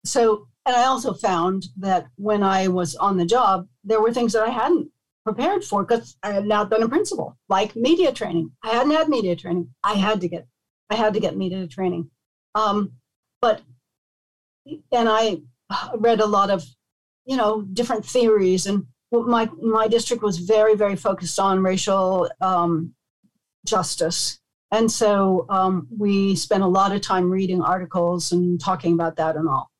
so 0.05 0.47
and 0.67 0.75
I 0.75 0.83
also 0.83 1.13
found 1.13 1.67
that 1.77 2.07
when 2.17 2.43
I 2.43 2.67
was 2.67 2.95
on 2.97 3.15
the 3.15 3.25
job, 3.25 3.67
there 3.87 4.01
were 4.01 4.13
things 4.13 4.33
that 4.33 4.47
I 4.47 4.51
hadn't 4.51 4.89
prepared 5.23 5.63
for 5.63 5.83
because 5.83 6.15
I 6.21 6.31
had 6.31 6.45
not 6.45 6.69
been 6.69 6.83
a 6.83 6.89
principal, 6.89 7.37
like 7.49 7.75
media 7.75 8.11
training. 8.11 8.51
I 8.63 8.69
hadn't 8.69 8.91
had 8.91 9.09
media 9.09 9.35
training. 9.35 9.73
I 9.83 9.93
had 9.93 10.21
to 10.21 10.27
get, 10.27 10.47
I 10.89 10.95
had 10.95 11.13
to 11.13 11.19
get 11.19 11.37
media 11.37 11.67
training. 11.67 12.09
Um, 12.55 12.93
but, 13.41 13.61
and 14.91 15.09
I 15.09 15.41
read 15.97 16.19
a 16.19 16.25
lot 16.25 16.49
of, 16.49 16.63
you 17.25 17.37
know, 17.37 17.61
different 17.61 18.05
theories. 18.05 18.65
And 18.67 18.85
my 19.11 19.49
my 19.61 19.87
district 19.87 20.23
was 20.23 20.37
very, 20.37 20.75
very 20.75 20.95
focused 20.95 21.39
on 21.39 21.63
racial 21.63 22.29
um, 22.41 22.93
justice. 23.65 24.39
And 24.71 24.91
so 24.91 25.45
um, 25.49 25.87
we 25.97 26.35
spent 26.35 26.63
a 26.63 26.67
lot 26.67 26.91
of 26.91 27.01
time 27.01 27.29
reading 27.29 27.61
articles 27.61 28.31
and 28.33 28.59
talking 28.59 28.93
about 28.93 29.15
that 29.15 29.35
and 29.37 29.47
all. 29.47 29.71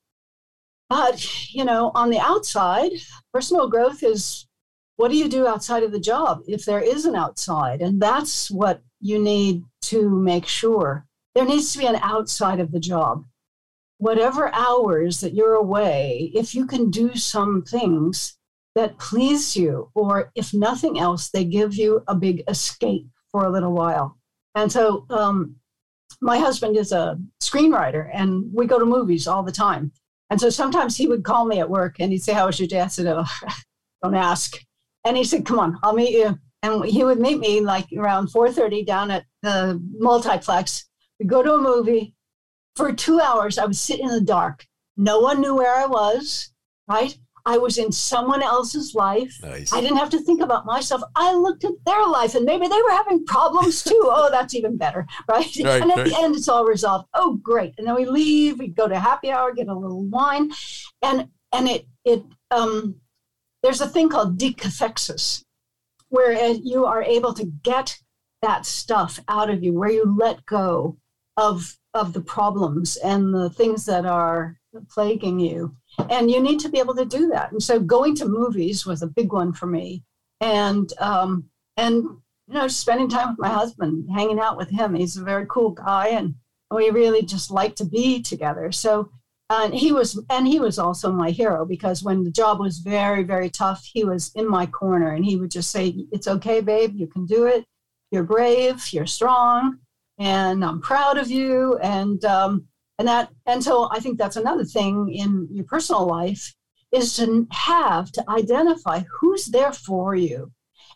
But, 0.89 1.53
you 1.53 1.65
know, 1.65 1.91
on 1.95 2.09
the 2.09 2.19
outside, 2.19 2.91
personal 3.33 3.69
growth 3.69 4.03
is 4.03 4.47
what 4.95 5.11
do 5.11 5.17
you 5.17 5.27
do 5.27 5.45
outside 5.45 5.83
of 5.83 5.91
the 5.91 5.99
job 5.99 6.41
if 6.47 6.65
there 6.65 6.79
is 6.79 7.05
an 7.05 7.15
outside? 7.15 7.81
And 7.81 8.01
that's 8.01 8.49
what 8.49 8.81
you 8.99 9.19
need 9.19 9.63
to 9.83 10.09
make 10.09 10.47
sure. 10.47 11.05
There 11.35 11.45
needs 11.45 11.71
to 11.73 11.79
be 11.79 11.85
an 11.85 11.97
outside 11.97 12.59
of 12.59 12.71
the 12.71 12.79
job. 12.79 13.25
Whatever 13.99 14.53
hours 14.53 15.21
that 15.21 15.33
you're 15.33 15.55
away, 15.55 16.31
if 16.33 16.55
you 16.55 16.65
can 16.65 16.89
do 16.89 17.15
some 17.15 17.63
things 17.63 18.38
that 18.75 18.97
please 18.99 19.55
you, 19.55 19.89
or 19.95 20.31
if 20.35 20.53
nothing 20.53 20.99
else, 20.99 21.29
they 21.29 21.43
give 21.43 21.73
you 21.73 22.03
a 22.07 22.15
big 22.15 22.43
escape 22.47 23.07
for 23.31 23.45
a 23.45 23.49
little 23.49 23.73
while. 23.73 24.17
And 24.55 24.71
so, 24.71 25.05
um, 25.09 25.55
my 26.21 26.38
husband 26.38 26.77
is 26.77 26.91
a 26.91 27.19
screenwriter, 27.41 28.09
and 28.13 28.51
we 28.53 28.65
go 28.65 28.79
to 28.79 28.85
movies 28.85 29.27
all 29.27 29.43
the 29.43 29.51
time. 29.51 29.91
And 30.30 30.39
so 30.41 30.49
sometimes 30.49 30.97
he 30.97 31.07
would 31.07 31.23
call 31.23 31.45
me 31.45 31.59
at 31.59 31.69
work 31.69 31.97
and 31.99 32.11
he'd 32.11 32.23
say, 32.23 32.34
How 32.34 32.47
was 32.47 32.59
your 32.59 32.67
day? 32.67 32.82
I 32.82 32.88
said, 32.88 33.07
Oh, 33.07 33.25
don't 34.03 34.15
ask. 34.15 34.57
And 35.05 35.15
he 35.15 35.23
said, 35.23 35.45
Come 35.45 35.59
on, 35.59 35.78
I'll 35.84 35.93
meet 35.93 36.11
you. 36.11 36.38
And 36.63 36.84
he 36.86 37.03
would 37.03 37.19
meet 37.19 37.39
me 37.39 37.61
like 37.61 37.88
around 37.95 38.28
4:30 38.28 38.86
down 38.86 39.11
at 39.11 39.25
the 39.41 39.82
multiplex. 39.99 40.86
We'd 41.19 41.30
go 41.30 41.43
to 41.43 41.53
a 41.53 41.61
movie. 41.61 42.13
For 42.75 42.93
two 42.93 43.19
hours, 43.19 43.57
I 43.57 43.65
would 43.65 43.75
sit 43.75 43.99
in 43.99 44.07
the 44.07 44.21
dark. 44.21 44.65
No 44.97 45.19
one 45.19 45.41
knew 45.41 45.55
where 45.55 45.75
I 45.75 45.86
was, 45.86 46.51
right? 46.88 47.17
I 47.48 47.58
was 47.58 47.78
in 47.78 47.93
someone 47.93 48.43
else's 48.43 48.93
life. 48.93 49.39
Nice. 49.41 49.72
I 49.72 49.80
didn't 49.80 49.95
have 49.95 50.10
to 50.10 50.20
think 50.20 50.41
about 50.41 50.66
myself. 50.66 51.02
I 51.16 51.34
looked 51.34 51.64
at 51.64 51.72
their 51.86 52.06
life 52.06 52.36
and 52.36 52.43
maybe 52.43 52.68
they 52.68 52.82
were 52.82 52.91
having 52.91 53.26
problems 53.26 53.86
too. 53.86 53.98
oh, 54.04 54.30
that's 54.30 54.54
even 54.54 54.76
better, 54.76 55.08
right? 55.30 55.48
Right, 55.64 55.82
and 55.82 55.89
at 55.91 55.98
right. 55.98 56.10
the 56.10 56.18
end, 56.20 56.36
it's 56.36 56.50
all 56.50 56.66
resolved. 56.66 57.08
Oh, 57.14 57.39
great. 57.41 57.74
And 57.78 57.88
then 57.88 57.95
we 57.95 58.04
leave, 58.04 58.60
we 58.60 58.68
go 58.68 58.89
to 58.89 59.00
happy 59.00 59.32
hour, 59.32 59.54
get 59.54 59.70
a 59.70 59.74
little 59.74 60.04
wine. 60.04 60.52
And 61.02 61.30
and 61.54 61.70
it 61.70 61.88
it 62.04 62.26
um 62.52 62.95
there's 63.64 63.80
a 63.80 63.88
thing 63.88 64.10
called 64.10 64.38
decathexis, 64.38 65.45
where 66.10 66.34
uh, 66.34 66.56
you 66.62 66.86
are 66.86 67.02
able 67.02 67.34
to 67.34 67.45
get 67.64 67.98
that 68.41 68.66
stuff 68.66 69.22
out 69.30 69.50
of 69.50 69.64
you, 69.64 69.72
where 69.72 69.89
you 69.89 70.18
let 70.20 70.45
go 70.45 70.98
of 71.38 71.78
of 71.93 72.12
the 72.12 72.22
problems 72.22 72.98
and 72.98 73.34
the 73.34 73.50
things 73.50 73.86
that 73.86 74.06
are 74.06 74.58
plaguing 74.89 75.39
you 75.39 75.78
and 76.10 76.30
you 76.32 76.39
need 76.41 76.60
to 76.60 76.70
be 76.70 76.80
able 76.80 76.95
to 76.95 77.06
do 77.06 77.28
that. 77.30 77.52
And 77.52 77.62
so 77.62 77.80
going 77.80 78.16
to 78.16 78.28
movies 78.28 78.86
was 78.86 79.02
a 79.02 79.08
big 79.08 79.34
one 79.34 79.54
for 79.54 79.66
me. 79.66 80.04
And 80.41 80.91
um 81.00 81.50
and 81.76 82.04
you 82.04 82.54
know 82.54 82.68
spending 82.68 83.10
time 83.10 83.30
with 83.30 83.39
my 83.39 83.50
husband 83.50 84.10
hanging 84.14 84.39
out 84.39 84.58
with 84.58 84.70
him 84.70 84.93
he's 84.93 85.18
a 85.18 85.24
very 85.24 85.45
cool 85.50 85.72
guy 85.72 86.10
and 86.10 86.36
we 86.72 86.89
really 86.89 87.24
just 87.24 87.50
like 87.52 87.76
to 87.76 87.86
be 87.86 88.22
together. 88.22 88.72
So 88.72 89.10
and 89.50 89.74
he 89.74 89.91
was 89.91 90.22
and 90.30 90.48
he 90.48 90.60
was 90.60 90.78
also 90.78 91.12
my 91.12 91.32
hero 91.32 91.66
because 91.66 92.04
when 92.04 92.24
the 92.24 92.32
job 92.32 92.60
was 92.60 92.80
very 92.80 93.24
very 93.24 93.50
tough 93.50 93.84
he 93.91 94.04
was 94.04 94.32
in 94.36 94.48
my 94.48 94.66
corner 94.66 95.14
and 95.14 95.26
he 95.26 95.38
would 95.38 95.52
just 95.52 95.72
say 95.72 96.06
it's 96.12 96.28
okay 96.28 96.62
babe 96.62 96.93
you 96.95 97.08
can 97.08 97.26
do 97.26 97.45
it. 97.45 97.66
You're 98.12 98.24
brave 98.24 98.88
you're 98.93 99.06
strong 99.08 99.80
and 100.20 100.64
i'm 100.64 100.82
proud 100.82 101.18
of 101.18 101.32
you. 101.32 101.78
And 101.78 102.24
um 102.26 102.68
and 103.00 103.08
that 103.08 103.30
and 103.45 103.64
so 103.64 103.89
i 103.91 104.00
think 104.00 104.18
that's 104.18 104.36
another 104.36 104.66
thing 104.66 105.10
in 105.14 105.48
your 105.52 105.66
personal 105.66 106.06
life 106.06 106.54
is 106.91 107.16
to 107.18 107.48
have 107.52 108.12
to 108.14 108.24
identify 108.30 109.02
who's 109.20 109.48
there 109.48 109.74
for 109.74 110.16
you. 110.16 110.52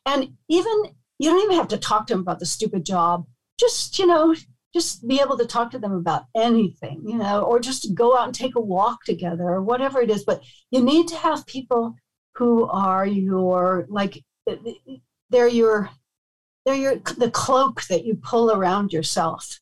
And 0.06 0.34
even 0.50 0.84
you 1.20 1.30
don't 1.30 1.44
even 1.44 1.58
have 1.58 1.68
to 1.70 1.78
talk 1.78 2.08
to 2.08 2.14
them 2.14 2.22
about 2.22 2.40
the 2.40 2.46
stupid 2.46 2.86
job. 2.86 3.26
Just 3.60 4.00
you 4.00 4.08
know 4.08 4.36
just 4.74 5.06
be 5.06 5.20
able 5.20 5.38
to 5.38 5.46
talk 5.46 5.70
to 5.70 5.78
them 5.78 5.92
about 5.92 6.24
anything 6.34 7.02
you 7.06 7.18
know 7.18 7.42
or 7.44 7.60
just 7.60 7.94
go 7.94 8.18
out 8.18 8.26
and 8.26 8.34
take 8.34 8.56
a 8.56 8.62
walk 8.62 9.04
together 9.04 9.44
or 9.44 9.62
whatever 9.62 10.02
it 10.02 10.10
is. 10.10 10.24
But 10.24 10.44
you 10.72 10.82
need 10.82 11.08
to 11.10 11.18
have 11.18 11.46
people 11.46 11.96
who 12.36 12.66
are 12.68 13.06
your 13.06 13.86
like 13.90 14.24
they're 15.30 15.48
your 15.48 15.90
they're 16.66 16.76
your 16.76 16.96
the 17.18 17.30
cloak 17.30 17.84
that 17.90 18.06
you 18.06 18.16
pull 18.16 18.52
around 18.52 18.94
yourself 18.94 19.60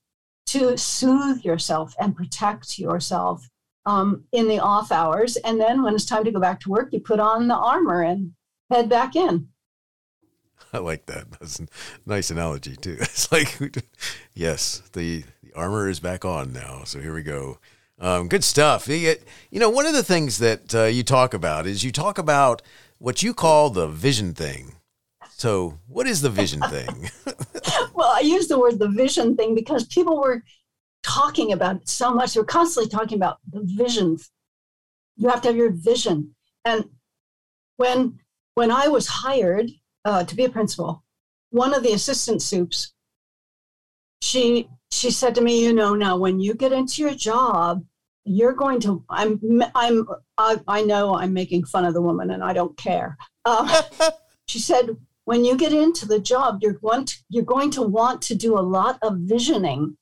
to 0.52 0.78
soothe 0.78 1.44
yourself 1.44 1.94
and 2.00 2.16
protect 2.16 2.80
yourself 2.80 3.48
um, 3.86 4.24
in 4.32 4.48
the 4.48 4.60
off 4.60 4.92
hours. 4.92 5.36
And 5.38 5.60
then 5.60 5.84
when 5.84 5.96
it's 5.96 6.06
time 6.06 6.24
to 6.24 6.32
go 6.32 6.40
back 6.40 6.60
to 6.62 6.70
work, 6.70 6.90
you 6.92 7.00
put 7.00 7.20
on 7.20 7.48
the 7.48 7.56
armor 7.56 8.02
and 8.02 8.34
head 8.70 8.90
back 8.90 9.16
in. 9.16 9.50
I 10.74 10.78
like 10.80 11.06
that. 11.08 11.32
That's 11.32 11.60
a 11.60 11.68
nice 12.06 12.30
analogy 12.30 12.76
too. 12.76 12.98
It's 13.02 13.32
like, 13.32 13.58
yes, 14.34 14.84
the, 14.94 15.24
the 15.44 15.54
armor 15.56 15.90
is 15.90 16.00
back 16.00 16.26
on 16.26 16.54
now. 16.54 16.84
So 16.86 17.00
here 17.00 17.14
we 17.14 17.24
go. 17.24 17.60
Um, 18.00 18.30
good 18.30 18.44
stuff. 18.44 18.88
You 18.88 19.18
know, 19.52 19.70
one 19.70 19.86
of 19.86 19.94
the 19.94 20.04
things 20.04 20.38
that 20.38 20.74
uh, 20.74 20.86
you 20.86 21.04
talk 21.04 21.34
about 21.34 21.68
is 21.68 21.84
you 21.84 21.92
talk 21.92 22.18
about 22.18 22.62
what 22.98 23.24
you 23.24 23.34
call 23.34 23.70
the 23.70 23.88
vision 23.88 24.34
thing. 24.34 24.76
So, 25.40 25.80
what 25.88 26.06
is 26.06 26.20
the 26.20 26.30
vision 26.30 26.60
thing? 26.64 27.10
well, 27.94 28.12
I 28.14 28.20
use 28.20 28.50
the 28.50 28.60
word 28.60 28.78
the 28.78 28.90
vision 28.90 29.38
thing 29.38 29.56
because 29.56 29.86
people 29.88 30.20
were 30.20 30.44
talking 31.02 31.54
about 31.54 31.78
it 31.78 31.88
so 31.88 32.14
much. 32.14 32.34
They're 32.34 32.44
constantly 32.44 32.90
talking 32.90 33.18
about 33.18 33.38
the 33.50 33.62
visions. 33.64 34.32
You 35.16 35.30
have 35.30 35.42
to 35.44 35.48
have 35.48 35.56
your 35.56 35.72
vision. 35.72 36.36
And 36.66 36.90
when 37.78 38.20
when 38.56 38.70
I 38.70 38.90
was 38.90 39.08
hired 39.08 39.72
uh, 40.04 40.26
to 40.26 40.36
be 40.36 40.44
a 40.44 40.50
principal, 40.50 41.06
one 41.52 41.74
of 41.74 41.84
the 41.84 41.94
assistant 41.94 42.42
soups, 42.42 42.92
she 44.22 44.68
she 44.92 45.10
said 45.10 45.36
to 45.36 45.42
me, 45.42 45.64
you 45.64 45.72
know, 45.72 45.96
now 45.96 46.18
when 46.18 46.42
you 46.42 46.54
get 46.54 46.74
into 46.74 47.02
your 47.02 47.16
job, 47.16 47.82
you're 48.26 48.52
going 48.52 48.82
to. 48.82 49.06
I'm 49.10 49.40
I'm 49.74 50.06
I, 50.38 50.58
I 50.68 50.82
know 50.82 51.16
I'm 51.16 51.32
making 51.32 51.64
fun 51.64 51.86
of 51.86 51.94
the 51.94 52.02
woman, 52.02 52.32
and 52.32 52.44
I 52.44 52.52
don't 52.52 52.76
care. 52.76 53.18
Um, 53.46 53.70
she 54.48 54.60
said 54.60 54.98
when 55.30 55.46
you 55.46 55.56
get 55.56 55.72
into 55.72 56.08
the 56.08 56.20
job, 56.20 56.58
you're 56.60 56.74
going 56.74 57.06
to, 57.06 57.16
you're 57.30 57.44
going 57.44 57.70
to 57.70 57.84
want 57.84 58.20
to 58.20 58.34
do 58.34 58.58
a 58.58 58.68
lot 58.78 58.98
of 59.04 59.16
visioning. 59.20 59.96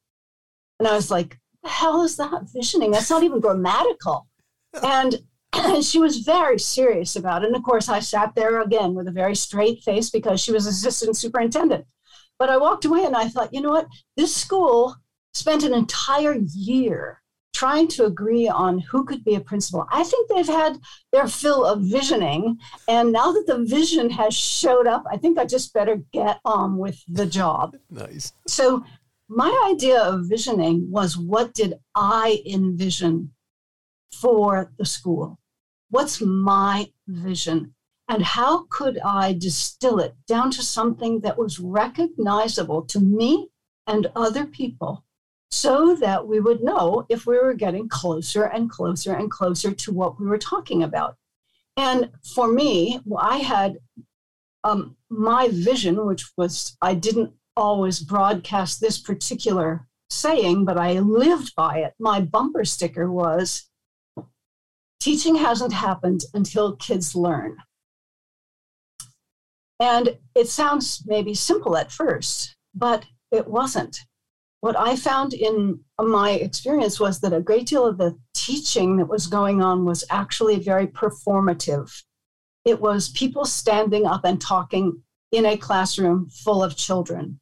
And 0.79 0.87
I 0.87 0.95
was 0.95 1.11
like, 1.11 1.37
the 1.63 1.67
hell 1.67 2.01
is 2.03 2.15
that 2.15 2.43
visioning? 2.53 2.91
That's 2.91 3.09
not 3.09 3.23
even 3.23 3.41
grammatical. 3.41 4.25
And, 4.81 5.15
and 5.51 5.83
she 5.91 5.99
was 5.99 6.19
very 6.19 6.57
serious 6.57 7.17
about 7.17 7.43
it. 7.43 7.47
And 7.47 7.57
of 7.57 7.63
course, 7.63 7.89
I 7.89 7.99
sat 7.99 8.35
there 8.35 8.61
again 8.61 8.93
with 8.93 9.09
a 9.09 9.19
very 9.21 9.35
straight 9.35 9.83
face 9.83 10.09
because 10.09 10.39
she 10.39 10.53
was 10.53 10.65
assistant 10.65 11.17
superintendent. 11.17 11.85
But 12.39 12.49
I 12.49 12.55
walked 12.55 12.85
away 12.85 13.03
and 13.03 13.15
I 13.15 13.27
thought, 13.27 13.53
you 13.53 13.59
know 13.59 13.71
what? 13.71 13.87
This 14.15 14.33
school 14.33 14.95
spent 15.33 15.63
an 15.63 15.73
entire 15.73 16.37
year 16.53 17.21
trying 17.57 17.87
to 17.87 18.05
agree 18.05 18.47
on 18.47 18.77
who 18.77 19.03
could 19.03 19.23
be 19.23 19.33
a 19.33 19.39
principal. 19.39 19.87
I 19.91 20.03
think 20.03 20.29
they've 20.29 20.55
had 20.63 20.77
their 21.11 21.27
fill 21.27 21.65
of 21.65 21.81
visioning. 21.81 22.59
And 22.87 23.11
now 23.11 23.31
that 23.31 23.47
the 23.47 23.65
vision 23.65 24.11
has 24.11 24.35
showed 24.35 24.85
up, 24.85 25.03
I 25.11 25.17
think 25.17 25.39
I 25.39 25.45
just 25.45 25.73
better 25.73 25.95
get 26.13 26.39
on 26.45 26.77
with 26.77 27.01
the 27.07 27.25
job. 27.25 27.75
nice. 27.89 28.31
So, 28.47 28.83
my 29.27 29.51
idea 29.73 29.99
of 30.01 30.29
visioning 30.29 30.89
was 30.89 31.17
what 31.17 31.53
did 31.53 31.73
I 31.95 32.41
envision 32.45 33.31
for 34.21 34.71
the 34.77 34.85
school? 34.85 35.39
What's 35.89 36.21
my 36.21 36.91
vision? 37.07 37.73
And 38.07 38.21
how 38.23 38.67
could 38.69 38.99
I 38.99 39.33
distill 39.33 39.99
it 39.99 40.13
down 40.27 40.51
to 40.51 40.63
something 40.63 41.21
that 41.21 41.37
was 41.37 41.59
recognizable 41.59 42.83
to 42.83 42.99
me 43.01 43.49
and 43.85 44.07
other 44.15 44.45
people 44.45 45.03
so 45.51 45.95
that 45.95 46.27
we 46.27 46.39
would 46.39 46.63
know 46.63 47.05
if 47.09 47.25
we 47.25 47.37
were 47.37 47.53
getting 47.53 47.87
closer 47.87 48.43
and 48.43 48.69
closer 48.69 49.13
and 49.13 49.31
closer 49.31 49.71
to 49.71 49.93
what 49.93 50.19
we 50.19 50.25
were 50.25 50.37
talking 50.37 50.83
about. 50.83 51.15
And 51.77 52.11
for 52.35 52.47
me, 52.47 52.99
I 53.17 53.37
had 53.37 53.77
um, 54.63 54.97
my 55.09 55.49
vision, 55.51 56.05
which 56.05 56.25
was 56.37 56.75
I 56.81 56.95
didn't 56.95 57.33
always 57.55 57.99
broadcast 57.99 58.81
this 58.81 58.97
particular 58.97 59.87
saying, 60.09 60.65
but 60.65 60.77
I 60.77 60.99
lived 60.99 61.55
by 61.55 61.79
it. 61.79 61.93
My 61.99 62.21
bumper 62.21 62.65
sticker 62.65 63.11
was 63.11 63.69
teaching 64.99 65.35
hasn't 65.35 65.73
happened 65.73 66.23
until 66.33 66.75
kids 66.75 67.15
learn. 67.15 67.57
And 69.79 70.17
it 70.33 70.47
sounds 70.47 71.03
maybe 71.05 71.33
simple 71.33 71.77
at 71.77 71.91
first, 71.91 72.55
but 72.73 73.05
it 73.31 73.47
wasn't. 73.47 73.99
What 74.61 74.77
I 74.77 74.95
found 74.95 75.33
in 75.33 75.81
my 75.99 76.31
experience 76.31 76.99
was 76.99 77.19
that 77.19 77.33
a 77.33 77.41
great 77.41 77.67
deal 77.67 77.85
of 77.85 77.97
the 77.97 78.17
teaching 78.33 78.97
that 78.97 79.07
was 79.07 79.27
going 79.27 79.61
on 79.61 79.85
was 79.85 80.03
actually 80.09 80.59
very 80.59 80.87
performative. 80.87 82.03
It 82.65 82.81
was 82.81 83.09
people 83.09 83.45
standing 83.45 84.05
up 84.05 84.25
and 84.25 84.41
talking 84.41 85.03
in 85.31 85.45
a 85.45 85.57
classroom 85.57 86.29
full 86.29 86.63
of 86.63 86.75
children. 86.75 87.39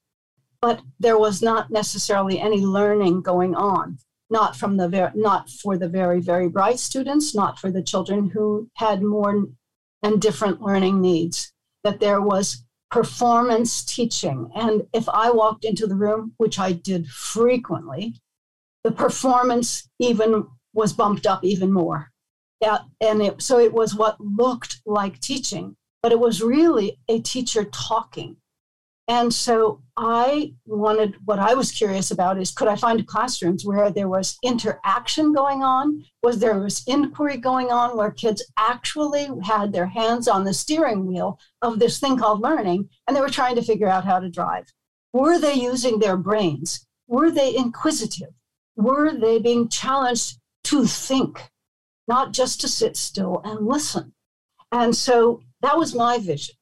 But 0.61 0.81
there 0.99 1.17
was 1.17 1.41
not 1.41 1.71
necessarily 1.71 2.39
any 2.39 2.65
learning 2.65 3.21
going 3.21 3.55
on, 3.55 3.97
not 4.29 4.55
from 4.55 4.77
the 4.77 4.89
ver- 4.89 5.13
not 5.15 5.49
for 5.49 5.77
the 5.77 5.87
very 5.87 6.19
very 6.19 6.49
bright 6.49 6.79
students, 6.79 7.33
not 7.33 7.59
for 7.59 7.71
the 7.71 7.83
children 7.83 8.29
who 8.29 8.69
had 8.75 9.01
more 9.01 9.45
and 10.03 10.21
different 10.21 10.61
learning 10.61 11.01
needs. 11.01 11.53
That 11.83 11.99
there 11.99 12.21
was 12.21 12.64
performance 12.91 13.83
teaching, 13.83 14.49
and 14.55 14.83
if 14.93 15.09
I 15.09 15.31
walked 15.31 15.65
into 15.65 15.87
the 15.87 15.95
room, 15.95 16.33
which 16.37 16.59
I 16.59 16.71
did 16.71 17.07
frequently, 17.07 18.15
the 18.83 18.91
performance 18.91 19.89
even 19.99 20.47
was 20.73 20.93
bumped 20.93 21.25
up 21.25 21.43
even 21.43 21.71
more. 21.71 22.11
Yeah, 22.61 22.79
and 23.01 23.21
it, 23.21 23.41
so 23.41 23.59
it 23.59 23.73
was 23.73 23.95
what 23.95 24.19
looked 24.19 24.81
like 24.85 25.19
teaching, 25.19 25.75
but 26.01 26.11
it 26.11 26.19
was 26.19 26.41
really 26.41 26.99
a 27.09 27.19
teacher 27.19 27.65
talking. 27.65 28.37
And 29.07 29.31
so 29.31 29.83
I 29.95 30.53
wanted, 30.65 31.15
what 31.25 31.37
I 31.37 31.53
was 31.53 31.71
curious 31.71 32.09
about 32.09 32.39
is 32.39 32.51
could 32.51 32.67
I 32.67 32.75
find 32.75 33.05
classrooms 33.05 33.63
where 33.63 33.91
there 33.91 34.09
was 34.09 34.37
interaction 34.43 35.31
going 35.31 35.61
on? 35.61 36.03
Was 36.23 36.39
there 36.39 36.59
was 36.59 36.83
inquiry 36.87 37.37
going 37.37 37.71
on 37.71 37.95
where 37.95 38.09
kids 38.09 38.43
actually 38.57 39.29
had 39.43 39.71
their 39.71 39.85
hands 39.85 40.27
on 40.27 40.43
the 40.43 40.55
steering 40.55 41.05
wheel 41.05 41.39
of 41.61 41.77
this 41.77 41.99
thing 41.99 42.17
called 42.17 42.41
learning 42.41 42.89
and 43.05 43.15
they 43.15 43.21
were 43.21 43.29
trying 43.29 43.55
to 43.55 43.61
figure 43.61 43.87
out 43.87 44.05
how 44.05 44.19
to 44.19 44.29
drive? 44.29 44.65
Were 45.13 45.37
they 45.39 45.53
using 45.53 45.99
their 45.99 46.17
brains? 46.17 46.87
Were 47.07 47.29
they 47.29 47.55
inquisitive? 47.55 48.33
Were 48.75 49.13
they 49.13 49.37
being 49.37 49.69
challenged 49.69 50.39
to 50.65 50.85
think, 50.85 51.51
not 52.07 52.33
just 52.33 52.59
to 52.61 52.67
sit 52.67 52.97
still 52.97 53.39
and 53.45 53.67
listen? 53.67 54.13
And 54.71 54.95
so 54.95 55.41
that 55.61 55.77
was 55.77 55.93
my 55.93 56.17
vision. 56.17 56.54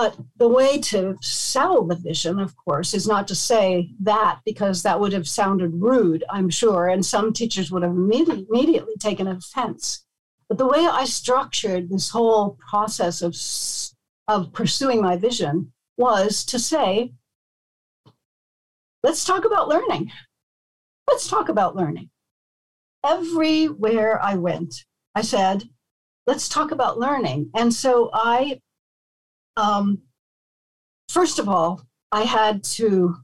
But 0.00 0.16
the 0.36 0.46
way 0.46 0.78
to 0.92 1.16
sell 1.20 1.82
the 1.82 1.96
vision, 1.96 2.38
of 2.38 2.54
course, 2.54 2.94
is 2.94 3.08
not 3.08 3.26
to 3.26 3.34
say 3.34 3.90
that 3.98 4.38
because 4.44 4.84
that 4.84 5.00
would 5.00 5.12
have 5.12 5.26
sounded 5.26 5.72
rude, 5.74 6.22
I'm 6.30 6.50
sure, 6.50 6.86
and 6.86 7.04
some 7.04 7.32
teachers 7.32 7.72
would 7.72 7.82
have 7.82 7.90
immediately, 7.90 8.46
immediately 8.48 8.94
taken 9.00 9.26
offense. 9.26 10.06
But 10.48 10.56
the 10.56 10.68
way 10.68 10.86
I 10.86 11.04
structured 11.04 11.90
this 11.90 12.10
whole 12.10 12.56
process 12.70 13.22
of, 13.22 13.34
of 14.28 14.52
pursuing 14.52 15.02
my 15.02 15.16
vision 15.16 15.72
was 15.96 16.44
to 16.44 16.60
say, 16.60 17.14
let's 19.02 19.24
talk 19.24 19.44
about 19.44 19.66
learning. 19.66 20.12
Let's 21.10 21.26
talk 21.26 21.48
about 21.48 21.74
learning. 21.74 22.10
Everywhere 23.04 24.22
I 24.22 24.36
went, 24.36 24.84
I 25.16 25.22
said, 25.22 25.64
let's 26.24 26.48
talk 26.48 26.70
about 26.70 27.00
learning. 27.00 27.50
And 27.52 27.74
so 27.74 28.10
I, 28.14 28.60
um, 29.58 30.02
first 31.08 31.38
of 31.38 31.48
all, 31.48 31.82
I 32.12 32.22
had 32.22 32.62
to, 32.78 33.16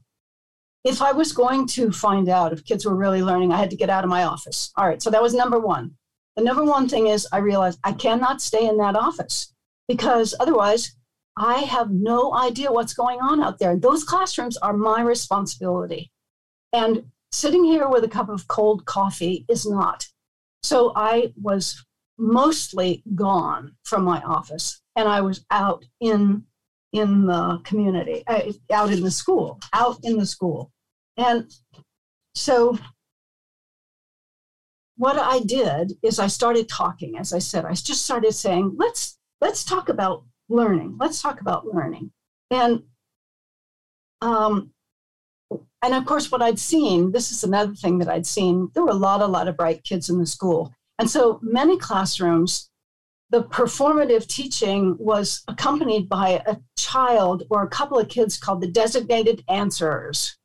if 0.83 1.01
I 1.01 1.13
was 1.13 1.31
going 1.31 1.65
to 1.69 1.91
find 1.91 2.27
out 2.29 2.53
if 2.53 2.65
kids 2.65 2.85
were 2.85 2.95
really 2.95 3.23
learning, 3.23 3.51
I 3.51 3.57
had 3.57 3.69
to 3.71 3.77
get 3.77 3.89
out 3.89 4.03
of 4.03 4.09
my 4.09 4.23
office. 4.23 4.71
All 4.75 4.85
right, 4.85 5.01
so 5.01 5.09
that 5.09 5.21
was 5.21 5.33
number 5.33 5.59
one. 5.59 5.95
The 6.35 6.43
number 6.43 6.65
one 6.65 6.89
thing 6.89 7.07
is 7.07 7.27
I 7.31 7.37
realized 7.37 7.79
I 7.83 7.93
cannot 7.93 8.41
stay 8.41 8.67
in 8.67 8.77
that 8.77 8.97
office 8.97 9.53
because 9.87 10.35
otherwise 10.39 10.93
I 11.37 11.59
have 11.59 11.89
no 11.89 12.33
idea 12.35 12.71
what's 12.71 12.93
going 12.93 13.19
on 13.21 13.41
out 13.41 13.57
there. 13.57 13.77
Those 13.77 14.03
classrooms 14.03 14.57
are 14.57 14.73
my 14.73 15.01
responsibility. 15.01 16.11
And 16.73 17.05
sitting 17.31 17.63
here 17.63 17.87
with 17.87 18.03
a 18.03 18.09
cup 18.09 18.27
of 18.27 18.49
cold 18.49 18.85
coffee 18.85 19.45
is 19.47 19.65
not. 19.65 20.07
So 20.63 20.91
I 20.95 21.33
was 21.41 21.85
mostly 22.17 23.03
gone 23.15 23.75
from 23.83 24.03
my 24.03 24.21
office 24.21 24.81
and 24.95 25.07
I 25.07 25.21
was 25.21 25.45
out 25.51 25.85
in 25.99 26.43
in 26.91 27.25
the 27.25 27.59
community, 27.65 28.23
uh, 28.27 28.53
out 28.71 28.91
in 28.91 29.01
the 29.01 29.11
school, 29.11 29.59
out 29.73 29.99
in 30.03 30.17
the 30.17 30.25
school. 30.25 30.71
And 31.17 31.51
so 32.35 32.77
what 34.95 35.17
I 35.17 35.39
did 35.39 35.93
is 36.01 36.19
I 36.19 36.27
started 36.27 36.69
talking, 36.69 37.17
as 37.17 37.33
I 37.33 37.39
said, 37.39 37.65
I 37.65 37.73
just 37.73 38.03
started 38.03 38.33
saying, 38.33 38.75
let's 38.77 39.17
let's 39.41 39.65
talk 39.65 39.89
about 39.89 40.23
learning. 40.47 40.95
Let's 40.99 41.21
talk 41.21 41.41
about 41.41 41.67
learning. 41.67 42.11
And 42.49 42.83
um, 44.21 44.71
and 45.83 45.93
of 45.93 46.05
course, 46.05 46.31
what 46.31 46.41
I'd 46.41 46.59
seen, 46.59 47.11
this 47.11 47.31
is 47.31 47.43
another 47.43 47.75
thing 47.75 47.99
that 47.99 48.09
I'd 48.09 48.25
seen, 48.25 48.71
there 48.73 48.83
were 48.83 48.89
a 48.89 48.95
lot, 48.95 49.21
a 49.21 49.27
lot 49.27 49.47
of 49.47 49.57
bright 49.57 49.83
kids 49.83 50.09
in 50.09 50.17
the 50.17 50.25
school. 50.25 50.73
And 50.97 51.09
so 51.09 51.39
many 51.43 51.77
classrooms, 51.77 52.69
the 53.35 53.43
performative 53.43 54.25
teaching 54.27 54.95
was 54.97 55.43
accompanied 55.49 56.07
by 56.07 56.41
a 56.45 56.55
child 56.77 57.43
or 57.49 57.63
a 57.63 57.67
couple 57.67 57.99
of 57.99 58.07
kids 58.07 58.37
called 58.37 58.61
the 58.61 58.67
designated 58.67 59.43
answerers. 59.49 60.37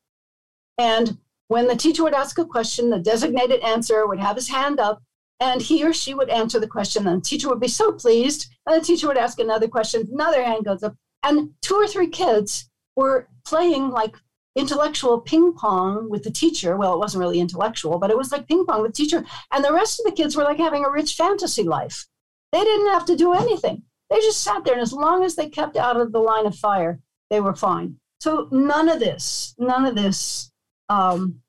And 0.77 1.17
when 1.47 1.69
the 1.69 1.77
teacher 1.77 2.03
would 2.03 2.15
ask 2.15 2.37
a 2.41 2.45
question, 2.45 2.91
the 2.91 2.99
designated 2.99 3.61
answerer 3.61 4.09
would 4.09 4.19
have 4.19 4.35
his 4.35 4.49
hand 4.49 4.81
up 4.81 5.01
and 5.39 5.63
he 5.63 5.85
or 5.85 5.93
she 5.93 6.15
would 6.15 6.31
answer 6.31 6.59
the 6.59 6.67
question. 6.67 7.07
And 7.07 7.23
the 7.23 7.25
teacher 7.25 7.49
would 7.49 7.61
be 7.61 7.69
so 7.69 7.93
pleased. 7.93 8.49
And 8.67 8.81
the 8.81 8.85
teacher 8.85 9.07
would 9.07 9.17
ask 9.17 9.39
another 9.39 9.69
question, 9.69 10.09
another 10.13 10.43
hand 10.43 10.65
goes 10.65 10.83
up. 10.83 10.97
And 11.23 11.51
two 11.63 11.77
or 11.77 11.87
three 11.87 12.09
kids 12.09 12.69
were 12.97 13.29
playing 13.47 13.91
like 13.91 14.17
intellectual 14.57 15.21
ping 15.21 15.53
pong 15.53 16.11
with 16.11 16.25
the 16.25 16.33
teacher. 16.33 16.77
Well, 16.77 16.95
it 16.95 16.99
wasn't 16.99 17.21
really 17.21 17.39
intellectual, 17.39 18.01
but 18.01 18.11
it 18.11 18.19
was 18.19 18.33
like 18.33 18.49
ping 18.49 18.67
pong 18.67 18.83
with 18.83 18.95
the 18.95 19.05
teacher. 19.05 19.25
And 19.53 19.65
the 19.65 19.73
rest 19.73 20.01
of 20.01 20.07
the 20.07 20.17
kids 20.21 20.35
were 20.35 20.43
like 20.43 20.59
having 20.59 20.85
a 20.85 20.91
rich 20.91 21.15
fantasy 21.15 21.63
life. 21.63 22.09
They 22.53 22.63
didn't 22.63 22.93
have 22.93 23.05
to 23.07 23.17
do 23.17 23.33
anything. 23.33 23.83
They 24.11 24.17
just 24.17 24.43
sat 24.43 24.65
there. 24.65 24.75
And 24.75 24.83
as 24.83 24.93
long 24.93 25.25
as 25.25 25.37
they 25.37 25.49
kept 25.49 25.77
out 25.77 26.01
of 26.01 26.13
the 26.13 26.19
line 26.19 26.47
of 26.47 26.57
fire, 26.57 27.01
they 27.31 27.41
were 27.41 27.55
fine. 27.55 27.97
So 28.21 28.49
none 28.51 28.89
of 28.89 28.99
this, 28.99 29.55
none 29.59 29.87
of 29.87 29.95
this 29.95 30.51
um, 30.89 31.41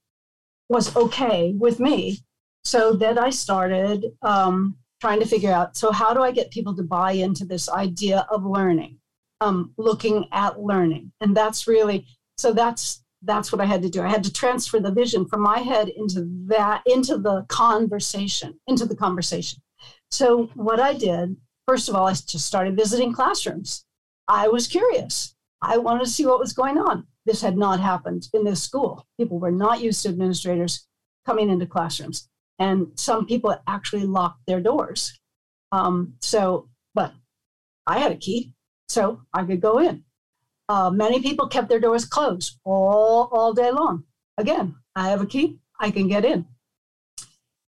was 0.69 0.95
okay 0.95 1.53
with 1.57 1.79
me. 1.79 2.19
So 2.63 2.93
then 2.93 3.17
I 3.17 3.31
started 3.31 4.05
um, 4.21 4.77
trying 5.01 5.19
to 5.19 5.25
figure 5.25 5.51
out 5.51 5.75
so, 5.75 5.91
how 5.91 6.13
do 6.13 6.21
I 6.21 6.31
get 6.31 6.51
people 6.51 6.75
to 6.75 6.83
buy 6.83 7.13
into 7.13 7.43
this 7.45 7.67
idea 7.69 8.27
of 8.29 8.45
learning? 8.45 8.97
Um, 9.41 9.73
looking 9.77 10.27
at 10.31 10.61
learning. 10.61 11.11
And 11.19 11.35
that's 11.35 11.67
really 11.67 12.05
so 12.37 12.53
that's 12.53 13.03
that's 13.23 13.51
what 13.51 13.61
I 13.61 13.65
had 13.65 13.81
to 13.83 13.89
do. 13.89 14.01
I 14.01 14.07
had 14.07 14.23
to 14.23 14.33
transfer 14.33 14.79
the 14.79 14.91
vision 14.91 15.25
from 15.25 15.41
my 15.41 15.59
head 15.59 15.89
into 15.89 16.27
that 16.47 16.81
into 16.85 17.17
the 17.17 17.45
conversation, 17.49 18.59
into 18.67 18.85
the 18.85 18.95
conversation. 18.95 19.61
So 20.11 20.49
what 20.55 20.79
I 20.79 20.93
did, 20.93 21.37
first 21.67 21.89
of 21.89 21.95
all, 21.95 22.07
I 22.07 22.11
just 22.11 22.45
started 22.45 22.75
visiting 22.75 23.13
classrooms. 23.13 23.85
I 24.27 24.47
was 24.47 24.67
curious. 24.67 25.35
I 25.61 25.77
wanted 25.77 26.05
to 26.05 26.09
see 26.09 26.25
what 26.25 26.39
was 26.39 26.53
going 26.53 26.77
on. 26.77 27.07
This 27.25 27.41
had 27.41 27.57
not 27.57 27.79
happened 27.79 28.27
in 28.33 28.43
this 28.43 28.63
school. 28.63 29.05
People 29.17 29.39
were 29.39 29.51
not 29.51 29.81
used 29.81 30.03
to 30.03 30.09
administrators 30.09 30.87
coming 31.25 31.49
into 31.49 31.65
classrooms, 31.65 32.27
and 32.59 32.87
some 32.95 33.25
people 33.25 33.55
actually 33.67 34.05
locked 34.05 34.41
their 34.47 34.59
doors. 34.59 35.19
Um, 35.71 36.15
so, 36.19 36.69
but 36.95 37.13
I 37.85 37.99
had 37.99 38.11
a 38.11 38.17
key, 38.17 38.53
so 38.89 39.21
I 39.33 39.43
could 39.43 39.61
go 39.61 39.79
in. 39.79 40.03
Uh, 40.67 40.89
many 40.89 41.21
people 41.21 41.47
kept 41.47 41.69
their 41.69 41.79
doors 41.79 42.05
closed 42.05 42.57
all, 42.63 43.29
all 43.31 43.53
day 43.53 43.71
long. 43.71 44.03
Again, 44.37 44.75
I 44.95 45.09
have 45.09 45.21
a 45.21 45.25
key, 45.25 45.59
I 45.79 45.91
can 45.91 46.07
get 46.07 46.25
in. 46.25 46.45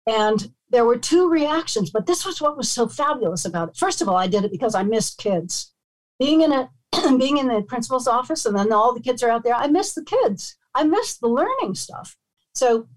And 0.07 0.51
there 0.71 0.85
were 0.85 0.97
two 0.97 1.29
reactions, 1.29 1.89
but 1.89 2.05
this 2.05 2.25
was 2.25 2.41
what 2.41 2.57
was 2.57 2.69
so 2.69 2.87
fabulous 2.87 3.45
about 3.45 3.69
it. 3.69 3.77
First 3.77 4.01
of 4.01 4.07
all, 4.07 4.17
I 4.17 4.27
did 4.27 4.45
it 4.45 4.51
because 4.51 4.73
I 4.75 4.83
missed 4.83 5.17
kids. 5.17 5.73
Being 6.19 6.41
in 6.41 6.51
a 6.51 6.69
being 7.17 7.37
in 7.37 7.47
the 7.47 7.61
principal's 7.61 8.07
office 8.07 8.45
and 8.45 8.57
then 8.57 8.71
all 8.71 8.93
the 8.93 9.01
kids 9.01 9.23
are 9.23 9.29
out 9.29 9.43
there, 9.43 9.55
I 9.55 9.67
miss 9.67 9.93
the 9.93 10.03
kids. 10.03 10.55
I 10.73 10.83
miss 10.83 11.17
the 11.17 11.27
learning 11.27 11.75
stuff. 11.75 12.17
So 12.55 12.87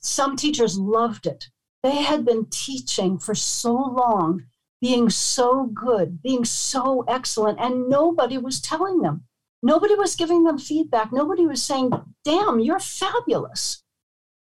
some 0.00 0.36
teachers 0.36 0.78
loved 0.78 1.26
it. 1.26 1.46
They 1.82 2.02
had 2.02 2.24
been 2.24 2.46
teaching 2.50 3.18
for 3.18 3.34
so 3.34 3.72
long 3.72 4.44
being 4.80 5.08
so 5.08 5.66
good, 5.66 6.22
being 6.22 6.44
so 6.44 7.04
excellent, 7.08 7.58
and 7.60 7.88
nobody 7.88 8.38
was 8.38 8.60
telling 8.60 9.00
them. 9.00 9.24
Nobody 9.62 9.94
was 9.94 10.14
giving 10.14 10.44
them 10.44 10.58
feedback. 10.58 11.12
Nobody 11.12 11.46
was 11.46 11.62
saying, 11.62 11.90
damn, 12.24 12.60
you're 12.60 12.78
fabulous. 12.78 13.82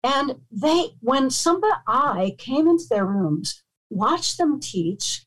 And 0.03 0.37
they, 0.51 0.91
when 1.01 1.31
somebody, 1.31 1.75
I 1.87 2.37
came 2.39 2.69
into 2.69 2.85
their 2.89 3.05
rooms, 3.05 3.63
watched 3.91 4.39
them 4.39 4.61
teach, 4.61 5.27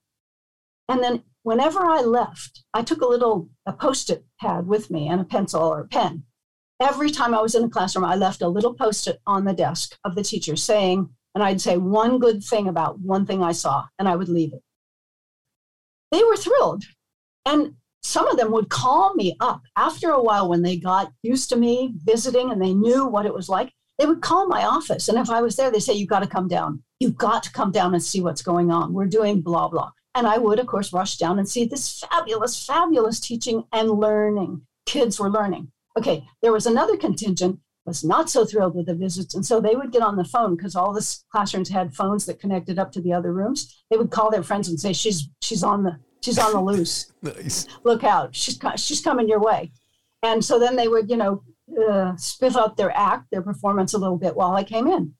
and 0.87 1.03
then 1.03 1.23
whenever 1.43 1.85
I 1.85 2.01
left, 2.01 2.63
I 2.73 2.81
took 2.81 3.01
a 3.01 3.07
little 3.07 3.49
a 3.65 3.73
post-it 3.73 4.25
pad 4.39 4.67
with 4.67 4.89
me 4.89 5.07
and 5.07 5.21
a 5.21 5.25
pencil 5.25 5.61
or 5.61 5.81
a 5.81 5.87
pen. 5.87 6.23
every 6.81 7.11
time 7.11 7.33
I 7.33 7.41
was 7.41 7.55
in 7.55 7.63
the 7.63 7.69
classroom, 7.69 8.05
I 8.05 8.15
left 8.15 8.41
a 8.41 8.47
little 8.47 8.73
post 8.73 9.07
it 9.07 9.19
on 9.27 9.43
the 9.43 9.53
desk 9.53 9.97
of 10.05 10.15
the 10.15 10.23
teacher 10.23 10.55
saying, 10.55 11.09
and 11.35 11.43
I'd 11.43 11.59
say 11.59 11.77
one 11.77 12.19
good 12.19 12.41
thing 12.41 12.67
about 12.67 12.99
one 12.99 13.25
thing 13.25 13.43
I 13.43 13.51
saw, 13.51 13.85
and 13.99 14.07
I 14.07 14.15
would 14.15 14.29
leave 14.29 14.53
it. 14.53 14.63
They 16.11 16.23
were 16.23 16.37
thrilled. 16.37 16.85
And 17.45 17.75
some 18.01 18.27
of 18.27 18.37
them 18.37 18.51
would 18.51 18.69
call 18.69 19.13
me 19.13 19.35
up 19.39 19.61
after 19.75 20.09
a 20.09 20.21
while 20.21 20.49
when 20.49 20.61
they 20.61 20.77
got 20.77 21.11
used 21.21 21.49
to 21.49 21.55
me 21.55 21.93
visiting 22.03 22.51
and 22.51 22.61
they 22.61 22.73
knew 22.73 23.05
what 23.05 23.25
it 23.25 23.33
was 23.33 23.49
like. 23.49 23.73
They 23.99 24.05
would 24.05 24.21
call 24.21 24.47
my 24.47 24.63
office. 24.63 25.09
And 25.09 25.17
if 25.19 25.29
I 25.29 25.41
was 25.41 25.57
there, 25.57 25.69
they 25.69 25.79
say, 25.79 25.93
You 25.93 26.07
got 26.07 26.21
to 26.21 26.27
come 26.27 26.47
down. 26.47 26.81
You 26.99 27.11
got 27.11 27.43
to 27.43 27.51
come 27.51 27.71
down 27.71 27.93
and 27.93 28.03
see 28.03 28.21
what's 28.21 28.41
going 28.41 28.71
on. 28.71 28.93
We're 28.93 29.05
doing 29.05 29.41
blah, 29.41 29.67
blah. 29.67 29.91
And 30.15 30.25
I 30.25 30.37
would, 30.37 30.59
of 30.59 30.67
course, 30.67 30.91
rush 30.91 31.17
down 31.17 31.37
and 31.37 31.47
see 31.47 31.65
this 31.65 31.99
fabulous, 32.09 32.65
fabulous 32.65 33.19
teaching 33.19 33.65
and 33.71 33.91
learning. 33.91 34.61
Kids 34.85 35.19
were 35.19 35.29
learning. 35.29 35.71
Okay, 35.97 36.25
there 36.41 36.53
was 36.53 36.65
another 36.65 36.97
contingent 36.97 37.59
was 37.89 38.03
not 38.03 38.29
so 38.29 38.45
thrilled 38.45 38.75
with 38.75 38.85
the 38.85 38.93
visits. 38.93 39.35
And 39.35 39.45
so 39.45 39.59
they 39.59 39.75
would 39.75 39.91
get 39.91 40.03
on 40.03 40.15
the 40.15 40.23
phone 40.23 40.55
because 40.55 40.75
all 40.75 40.93
the 40.93 41.17
classrooms 41.31 41.69
had 41.69 41.93
phones 41.93 42.25
that 42.25 42.39
connected 42.39 42.79
up 42.79 42.91
to 42.93 43.01
the 43.01 43.11
other 43.11 43.33
rooms. 43.33 43.83
They 43.89 43.97
would 43.97 44.11
call 44.11 44.29
their 44.31 44.43
friends 44.43 44.69
and 44.69 44.79
say, 44.79 44.93
She's 44.93 45.27
she's 45.41 45.63
on 45.63 45.83
the 45.83 45.99
she's 46.21 46.37
on 46.37 46.53
the 46.53 46.61
loose. 46.61 47.11
nice. 47.21 47.67
Look 47.83 48.03
out. 48.03 48.35
She's 48.35 48.59
she's 48.77 49.01
coming 49.01 49.27
your 49.27 49.41
way. 49.41 49.71
And 50.21 50.43
so 50.43 50.59
then 50.59 50.75
they 50.75 50.87
would, 50.87 51.09
you 51.09 51.17
know, 51.17 51.43
uh, 51.77 52.15
up 52.55 52.77
their 52.77 52.95
act, 52.95 53.27
their 53.31 53.41
performance 53.41 53.93
a 53.93 53.97
little 53.97 54.17
bit 54.17 54.35
while 54.35 54.55
I 54.55 54.63
came 54.63 54.87
in. 54.87 55.13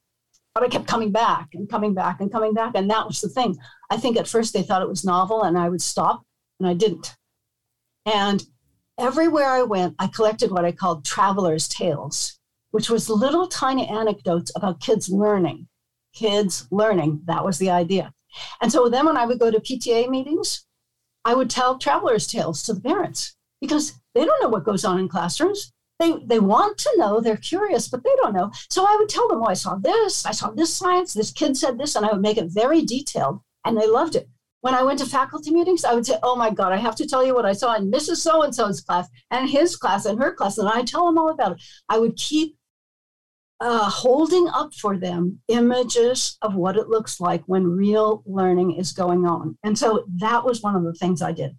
But 0.53 0.63
I 0.63 0.67
kept 0.67 0.87
coming 0.87 1.11
back 1.11 1.49
and 1.53 1.69
coming 1.69 1.93
back 1.93 2.21
and 2.21 2.31
coming 2.31 2.53
back. 2.53 2.73
And 2.75 2.89
that 2.89 3.07
was 3.07 3.21
the 3.21 3.29
thing. 3.29 3.57
I 3.89 3.97
think 3.97 4.17
at 4.17 4.27
first 4.27 4.53
they 4.53 4.63
thought 4.63 4.81
it 4.81 4.89
was 4.89 5.05
novel 5.05 5.43
and 5.43 5.57
I 5.57 5.69
would 5.69 5.81
stop, 5.81 6.23
and 6.59 6.67
I 6.67 6.73
didn't. 6.73 7.15
And 8.05 8.43
everywhere 8.97 9.47
I 9.47 9.63
went, 9.63 9.95
I 9.99 10.07
collected 10.07 10.51
what 10.51 10.65
I 10.65 10.71
called 10.71 11.05
traveler's 11.05 11.67
tales, 11.67 12.39
which 12.71 12.89
was 12.89 13.09
little 13.09 13.47
tiny 13.47 13.87
anecdotes 13.87 14.51
about 14.55 14.81
kids 14.81 15.09
learning. 15.09 15.67
Kids 16.13 16.67
learning. 16.71 17.21
That 17.25 17.45
was 17.45 17.59
the 17.59 17.69
idea. 17.69 18.13
And 18.61 18.71
so 18.71 18.89
then 18.89 19.05
when 19.05 19.17
I 19.17 19.25
would 19.25 19.39
go 19.39 19.51
to 19.51 19.59
PTA 19.59 20.09
meetings, 20.09 20.65
I 21.25 21.35
would 21.35 21.49
tell 21.49 21.77
traveler's 21.77 22.27
tales 22.27 22.63
to 22.63 22.73
the 22.73 22.81
parents 22.81 23.35
because 23.61 23.93
they 24.15 24.25
don't 24.25 24.41
know 24.41 24.49
what 24.49 24.63
goes 24.63 24.85
on 24.85 24.99
in 24.99 25.07
classrooms. 25.07 25.71
They, 25.99 26.15
they 26.25 26.39
want 26.39 26.77
to 26.77 26.93
know, 26.95 27.19
they're 27.19 27.35
curious, 27.35 27.89
but 27.89 28.03
they 28.03 28.15
don't 28.21 28.33
know. 28.33 28.51
So 28.69 28.85
I 28.85 28.95
would 28.97 29.09
tell 29.09 29.27
them, 29.27 29.41
oh, 29.41 29.47
I 29.47 29.53
saw 29.53 29.75
this, 29.75 30.25
I 30.25 30.31
saw 30.31 30.49
this 30.49 30.73
science, 30.73 31.13
this 31.13 31.31
kid 31.31 31.57
said 31.57 31.77
this, 31.77 31.95
and 31.95 32.05
I 32.05 32.11
would 32.13 32.21
make 32.21 32.37
it 32.37 32.47
very 32.49 32.81
detailed, 32.83 33.41
and 33.65 33.77
they 33.77 33.87
loved 33.87 34.15
it. 34.15 34.29
When 34.61 34.73
I 34.73 34.83
went 34.83 34.99
to 34.99 35.05
faculty 35.05 35.51
meetings, 35.51 35.83
I 35.83 35.93
would 35.93 36.05
say, 36.05 36.17
oh 36.23 36.35
my 36.35 36.51
God, 36.51 36.71
I 36.71 36.77
have 36.77 36.95
to 36.97 37.07
tell 37.07 37.25
you 37.25 37.33
what 37.33 37.45
I 37.45 37.53
saw 37.53 37.75
in 37.75 37.91
Mrs. 37.91 38.17
So 38.17 38.43
and 38.43 38.55
so's 38.55 38.81
class, 38.81 39.07
and 39.31 39.49
his 39.49 39.75
class, 39.75 40.05
and 40.05 40.19
her 40.19 40.33
class, 40.33 40.57
and 40.57 40.69
I 40.69 40.83
tell 40.83 41.05
them 41.05 41.17
all 41.17 41.29
about 41.29 41.53
it. 41.53 41.61
I 41.89 41.99
would 41.99 42.15
keep 42.15 42.57
uh, 43.59 43.89
holding 43.89 44.47
up 44.47 44.73
for 44.73 44.97
them 44.97 45.39
images 45.49 46.37
of 46.41 46.55
what 46.55 46.77
it 46.77 46.87
looks 46.87 47.19
like 47.19 47.43
when 47.45 47.67
real 47.67 48.23
learning 48.25 48.71
is 48.71 48.93
going 48.93 49.25
on. 49.25 49.57
And 49.63 49.77
so 49.77 50.05
that 50.15 50.45
was 50.45 50.61
one 50.61 50.75
of 50.75 50.83
the 50.83 50.93
things 50.93 51.21
I 51.21 51.33
did. 51.33 51.57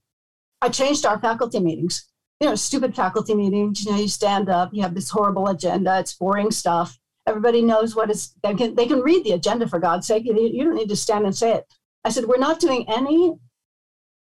I 0.62 0.71
changed 0.71 1.05
our 1.05 1.19
faculty 1.21 1.61
meetings 1.61 2.07
you 2.41 2.49
know, 2.49 2.55
stupid 2.55 2.97
faculty 2.97 3.35
meetings. 3.35 3.85
You 3.85 3.93
know, 3.93 3.99
you 3.99 4.09
stand 4.09 4.49
up, 4.49 4.71
you 4.73 4.83
have 4.83 4.95
this 4.95 5.11
horrible 5.11 5.49
agenda, 5.49 6.01
it's 6.01 6.15
boring 6.15 6.51
stuff. 6.51 6.99
Everybody 7.27 7.62
knows 7.62 7.95
what 7.95 8.11
is, 8.11 8.33
they 8.43 8.55
can, 8.55 8.75
they 8.75 8.87
can 8.87 9.01
read 9.01 9.25
the 9.25 9.33
agenda 9.33 9.69
for 9.69 9.79
God's 9.79 10.07
sake. 10.07 10.25
You, 10.25 10.35
you 10.35 10.65
don't 10.65 10.75
need 10.75 10.89
to 10.89 10.97
stand 10.97 11.27
and 11.27 11.37
say 11.37 11.53
it. 11.53 11.65
I 12.03 12.09
said, 12.09 12.25
we're 12.25 12.39
not 12.39 12.61
doing 12.61 12.87
any 12.89 13.35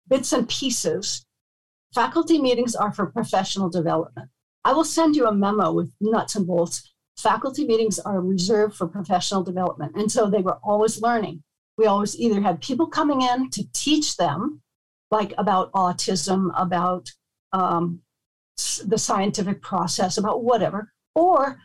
bits 0.09 0.33
and 0.33 0.49
pieces. 0.49 1.25
Faculty 1.95 2.41
meetings 2.41 2.75
are 2.75 2.93
for 2.93 3.07
professional 3.07 3.71
development. 3.71 4.29
I 4.65 4.73
will 4.73 4.85
send 4.85 5.15
you 5.15 5.27
a 5.27 5.35
memo 5.35 5.73
with 5.73 5.93
nuts 6.01 6.35
and 6.35 6.47
bolts. 6.47 6.93
Faculty 7.17 7.65
meetings 7.67 7.99
are 8.01 8.21
reserved 8.21 8.75
for 8.75 8.89
professional 8.89 9.45
development. 9.45 9.95
And 9.95 10.11
so 10.11 10.29
they 10.29 10.41
were 10.41 10.59
always 10.65 11.01
learning. 11.01 11.43
We 11.79 11.87
always 11.87 12.19
either 12.19 12.41
had 12.41 12.61
people 12.61 12.87
coming 12.87 13.23
in 13.23 13.51
to 13.51 13.65
teach 13.73 14.17
them, 14.17 14.61
like 15.11 15.35
about 15.39 15.73
autism, 15.73 16.51
about 16.57 17.11
um, 17.53 18.01
the 18.85 18.99
scientific 18.99 19.63
process, 19.63 20.19
about 20.19 20.45
whatever, 20.45 20.93
or 21.15 21.59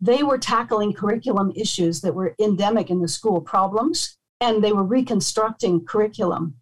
they 0.00 0.22
were 0.22 0.38
tackling 0.38 0.92
curriculum 0.92 1.52
issues 1.56 2.00
that 2.02 2.14
were 2.14 2.34
endemic 2.38 2.90
in 2.90 3.00
the 3.00 3.08
school 3.08 3.40
problems, 3.40 4.18
and 4.40 4.62
they 4.62 4.72
were 4.72 4.84
reconstructing 4.84 5.84
curriculum 5.84 6.54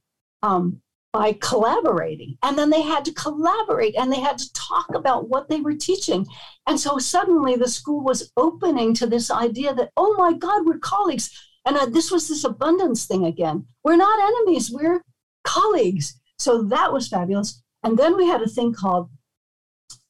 um, 0.43 0.81
by 1.13 1.33
collaborating. 1.41 2.37
And 2.43 2.59
then 2.59 2.71
they 2.71 2.83
had 2.83 3.05
to 3.05 3.13
collaborate 3.13 3.95
and 3.97 4.13
they 4.13 4.21
had 4.21 4.37
to 4.39 4.53
talk 4.53 4.87
about 4.95 5.29
what 5.29 5.49
they 5.49 5.61
were 5.61 5.75
teaching. 5.75 6.27
And 6.67 6.79
so 6.79 6.99
suddenly 6.99 7.55
the 7.55 7.69
school 7.69 8.03
was 8.03 8.33
opening 8.37 8.95
to 8.95 9.07
this 9.07 9.31
idea 9.31 9.75
that, 9.75 9.91
oh 9.97 10.15
my 10.19 10.33
God, 10.33 10.67
we're 10.67 10.79
colleagues. 10.79 11.31
And 11.65 11.77
uh, 11.77 11.87
this 11.87 12.11
was 12.11 12.29
this 12.29 12.45
abundance 12.45 13.07
thing 13.07 13.25
again. 13.25 13.67
We're 13.85 13.97
not 13.97 14.19
enemies, 14.21 14.71
we're 14.71 15.03
colleagues. 15.45 16.21
So 16.39 16.63
that 16.65 16.93
was 16.93 17.09
fabulous. 17.09 17.63
And 17.85 17.99
then 17.99 18.17
we 18.17 18.27
had 18.27 18.43
a 18.43 18.49
thing 18.49 18.73
called 18.73 19.11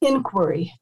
inquiry. 0.01 0.73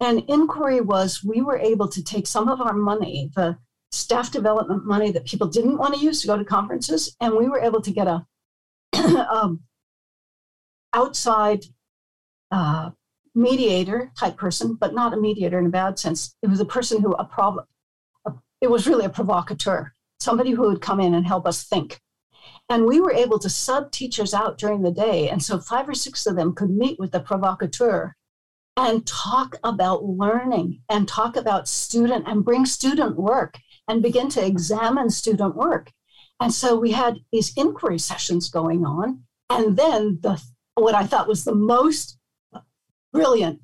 And 0.00 0.22
inquiry 0.28 0.80
was 0.80 1.24
we 1.24 1.42
were 1.42 1.58
able 1.58 1.88
to 1.88 2.02
take 2.02 2.28
some 2.28 2.48
of 2.48 2.60
our 2.60 2.72
money, 2.72 3.30
the 3.34 3.58
staff 3.90 4.30
development 4.30 4.86
money 4.86 5.10
that 5.10 5.26
people 5.26 5.48
didn't 5.48 5.78
want 5.78 5.94
to 5.94 6.00
use 6.00 6.20
to 6.20 6.28
go 6.28 6.36
to 6.36 6.44
conferences, 6.44 7.16
and 7.20 7.34
we 7.34 7.48
were 7.48 7.58
able 7.58 7.82
to 7.82 7.90
get 7.90 8.06
a 8.06 8.24
um, 9.30 9.64
outside 10.92 11.64
uh, 12.52 12.90
mediator 13.34 14.12
type 14.16 14.36
person, 14.36 14.74
but 14.74 14.94
not 14.94 15.12
a 15.12 15.16
mediator 15.16 15.58
in 15.58 15.66
a 15.66 15.70
bad 15.70 15.98
sense. 15.98 16.36
It 16.42 16.48
was 16.48 16.60
a 16.60 16.64
person 16.64 17.02
who 17.02 17.12
a 17.14 17.24
problem. 17.24 17.64
It 18.60 18.70
was 18.70 18.86
really 18.86 19.04
a 19.04 19.10
provocateur, 19.10 19.92
somebody 20.20 20.52
who 20.52 20.62
would 20.62 20.80
come 20.80 21.00
in 21.00 21.14
and 21.14 21.26
help 21.26 21.46
us 21.46 21.64
think. 21.64 22.00
And 22.68 22.84
we 22.86 23.00
were 23.00 23.12
able 23.12 23.38
to 23.38 23.48
sub 23.48 23.90
teachers 23.90 24.34
out 24.34 24.58
during 24.58 24.82
the 24.82 24.90
day. 24.90 25.30
And 25.30 25.42
so 25.42 25.58
five 25.58 25.88
or 25.88 25.94
six 25.94 26.26
of 26.26 26.36
them 26.36 26.54
could 26.54 26.70
meet 26.70 26.98
with 26.98 27.12
the 27.12 27.20
provocateur 27.20 28.14
and 28.76 29.06
talk 29.06 29.56
about 29.64 30.04
learning 30.04 30.80
and 30.88 31.08
talk 31.08 31.36
about 31.36 31.66
student 31.66 32.28
and 32.28 32.44
bring 32.44 32.66
student 32.66 33.16
work 33.16 33.58
and 33.88 34.02
begin 34.02 34.28
to 34.30 34.44
examine 34.44 35.10
student 35.10 35.56
work. 35.56 35.90
And 36.40 36.52
so 36.52 36.78
we 36.78 36.92
had 36.92 37.18
these 37.32 37.52
inquiry 37.56 37.98
sessions 37.98 38.50
going 38.50 38.84
on. 38.84 39.22
And 39.50 39.76
then 39.76 40.18
the 40.22 40.40
what 40.74 40.94
I 40.94 41.04
thought 41.04 41.26
was 41.26 41.44
the 41.44 41.54
most 41.54 42.18
brilliant 43.12 43.60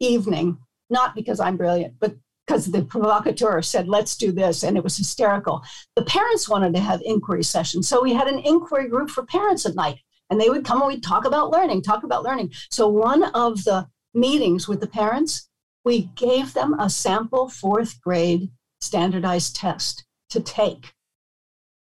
evening, 0.00 0.58
not 0.90 1.14
because 1.14 1.38
I'm 1.38 1.56
brilliant, 1.56 1.94
but 2.00 2.16
because 2.46 2.66
the 2.66 2.84
provocateur 2.84 3.62
said, 3.62 3.88
let's 3.88 4.16
do 4.16 4.32
this. 4.32 4.62
And 4.62 4.76
it 4.76 4.84
was 4.84 4.96
hysterical. 4.96 5.62
The 5.96 6.04
parents 6.04 6.48
wanted 6.48 6.74
to 6.74 6.80
have 6.80 7.00
inquiry 7.04 7.42
sessions. 7.42 7.88
So 7.88 8.02
we 8.02 8.12
had 8.12 8.28
an 8.28 8.40
inquiry 8.40 8.88
group 8.88 9.10
for 9.10 9.24
parents 9.24 9.64
at 9.66 9.74
night. 9.74 9.98
And 10.30 10.40
they 10.40 10.48
would 10.48 10.64
come 10.64 10.80
and 10.80 10.88
we'd 10.88 11.02
talk 11.02 11.24
about 11.26 11.50
learning, 11.50 11.82
talk 11.82 12.02
about 12.02 12.24
learning. 12.24 12.52
So 12.70 12.88
one 12.88 13.24
of 13.34 13.62
the 13.64 13.86
meetings 14.14 14.66
with 14.66 14.80
the 14.80 14.86
parents, 14.86 15.48
we 15.84 16.10
gave 16.16 16.54
them 16.54 16.74
a 16.78 16.88
sample 16.88 17.48
fourth 17.48 18.00
grade 18.00 18.50
standardized 18.80 19.56
test 19.56 20.04
to 20.30 20.40
take. 20.40 20.92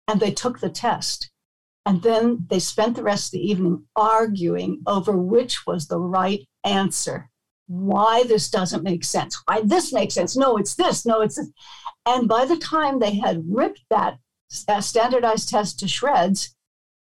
And 0.07 0.21
they 0.21 0.31
took 0.31 0.61
the 0.61 0.71
test. 0.71 1.31
And 1.85 2.03
then 2.03 2.47
they 2.49 2.59
spent 2.59 2.97
the 2.97 3.03
rest 3.03 3.29
of 3.29 3.33
the 3.33 3.51
evening 3.51 3.85
arguing 3.97 4.83
over 4.87 5.17
which 5.17 5.67
was 5.67 5.89
the 5.89 5.99
right 5.99 6.47
answer 6.65 7.31
why 7.69 8.25
this 8.25 8.51
doesn't 8.51 8.83
make 8.83 9.05
sense, 9.05 9.41
why 9.45 9.61
this 9.63 9.93
makes 9.93 10.15
sense. 10.15 10.37
No, 10.37 10.57
it's 10.57 10.75
this. 10.75 11.07
No, 11.07 11.21
it's 11.21 11.37
this. 11.37 11.51
And 12.07 12.27
by 12.27 12.47
the 12.47 12.57
time 12.57 12.99
they 12.99 13.17
had 13.17 13.45
ripped 13.47 13.85
that 13.91 14.19
standardized 14.49 15.51
test 15.51 15.79
to 15.81 15.89
shreds, 15.89 16.55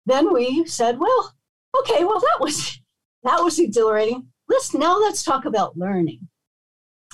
then 0.06 0.32
we 0.32 0.64
said, 0.64 0.98
well, 0.98 1.34
okay, 1.80 2.04
well 2.04 2.20
that 2.20 2.38
was 2.40 2.80
that 3.22 3.42
was 3.42 3.58
exhilarating. 3.58 4.28
Let's 4.48 4.72
now 4.72 4.98
let's 4.98 5.22
talk 5.22 5.44
about 5.44 5.76
learning. 5.76 6.28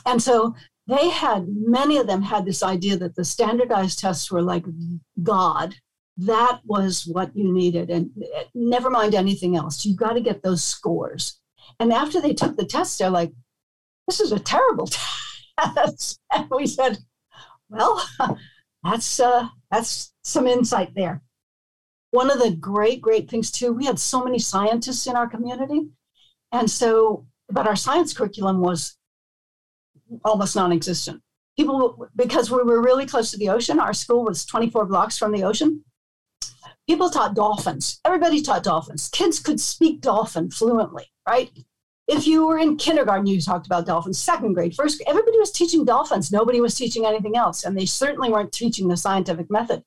And 0.06 0.22
so 0.22 0.54
they 0.86 1.10
had 1.10 1.46
many 1.48 1.96
of 1.96 2.06
them 2.06 2.22
had 2.22 2.44
this 2.44 2.62
idea 2.62 2.96
that 2.98 3.16
the 3.16 3.24
standardized 3.24 3.98
tests 3.98 4.30
were 4.30 4.42
like 4.42 4.64
God. 5.22 5.74
That 6.18 6.60
was 6.64 7.06
what 7.06 7.34
you 7.34 7.52
needed, 7.52 7.88
and 7.88 8.10
eh, 8.22 8.44
never 8.54 8.90
mind 8.90 9.14
anything 9.14 9.56
else. 9.56 9.84
You 9.86 9.96
got 9.96 10.12
to 10.12 10.20
get 10.20 10.42
those 10.42 10.62
scores. 10.62 11.40
And 11.80 11.92
after 11.92 12.20
they 12.20 12.34
took 12.34 12.56
the 12.56 12.64
test, 12.64 12.98
they're 12.98 13.10
like, 13.10 13.32
this 14.06 14.20
is 14.20 14.32
a 14.32 14.38
terrible 14.38 14.86
test. 15.58 16.20
and 16.32 16.48
we 16.50 16.66
said, 16.66 16.98
well, 17.68 18.04
that's, 18.84 19.20
uh, 19.20 19.48
that's 19.70 20.12
some 20.22 20.46
insight 20.46 20.94
there. 20.94 21.22
One 22.10 22.30
of 22.30 22.38
the 22.38 22.50
great, 22.50 23.00
great 23.00 23.30
things 23.30 23.50
too, 23.50 23.72
we 23.72 23.86
had 23.86 23.98
so 23.98 24.22
many 24.22 24.38
scientists 24.38 25.06
in 25.06 25.16
our 25.16 25.26
community. 25.26 25.88
And 26.52 26.70
so, 26.70 27.26
but 27.48 27.66
our 27.66 27.76
science 27.76 28.12
curriculum 28.12 28.60
was 28.60 28.96
almost 30.24 30.56
non 30.56 30.72
existent. 30.72 31.22
People, 31.56 32.08
because 32.16 32.50
we 32.50 32.62
were 32.62 32.82
really 32.82 33.06
close 33.06 33.30
to 33.30 33.38
the 33.38 33.50
ocean, 33.50 33.78
our 33.78 33.92
school 33.92 34.24
was 34.24 34.44
24 34.46 34.86
blocks 34.86 35.18
from 35.18 35.32
the 35.32 35.44
ocean. 35.44 35.84
People 36.88 37.10
taught 37.10 37.34
dolphins. 37.34 38.00
Everybody 38.04 38.42
taught 38.42 38.64
dolphins. 38.64 39.08
Kids 39.08 39.38
could 39.38 39.60
speak 39.60 40.00
dolphin 40.00 40.50
fluently, 40.50 41.06
right? 41.28 41.50
if 42.08 42.26
you 42.26 42.46
were 42.46 42.58
in 42.58 42.76
kindergarten, 42.76 43.26
you 43.26 43.40
talked 43.40 43.66
about 43.66 43.86
dolphins. 43.86 44.18
Second 44.18 44.54
grade, 44.54 44.74
first, 44.74 44.98
grade, 44.98 45.08
everybody 45.08 45.38
was 45.38 45.52
teaching 45.52 45.84
dolphins. 45.84 46.32
Nobody 46.32 46.60
was 46.60 46.74
teaching 46.74 47.06
anything 47.06 47.36
else. 47.36 47.64
And 47.64 47.76
they 47.76 47.86
certainly 47.86 48.30
weren't 48.30 48.52
teaching 48.52 48.88
the 48.88 48.96
scientific 48.96 49.50
method. 49.50 49.82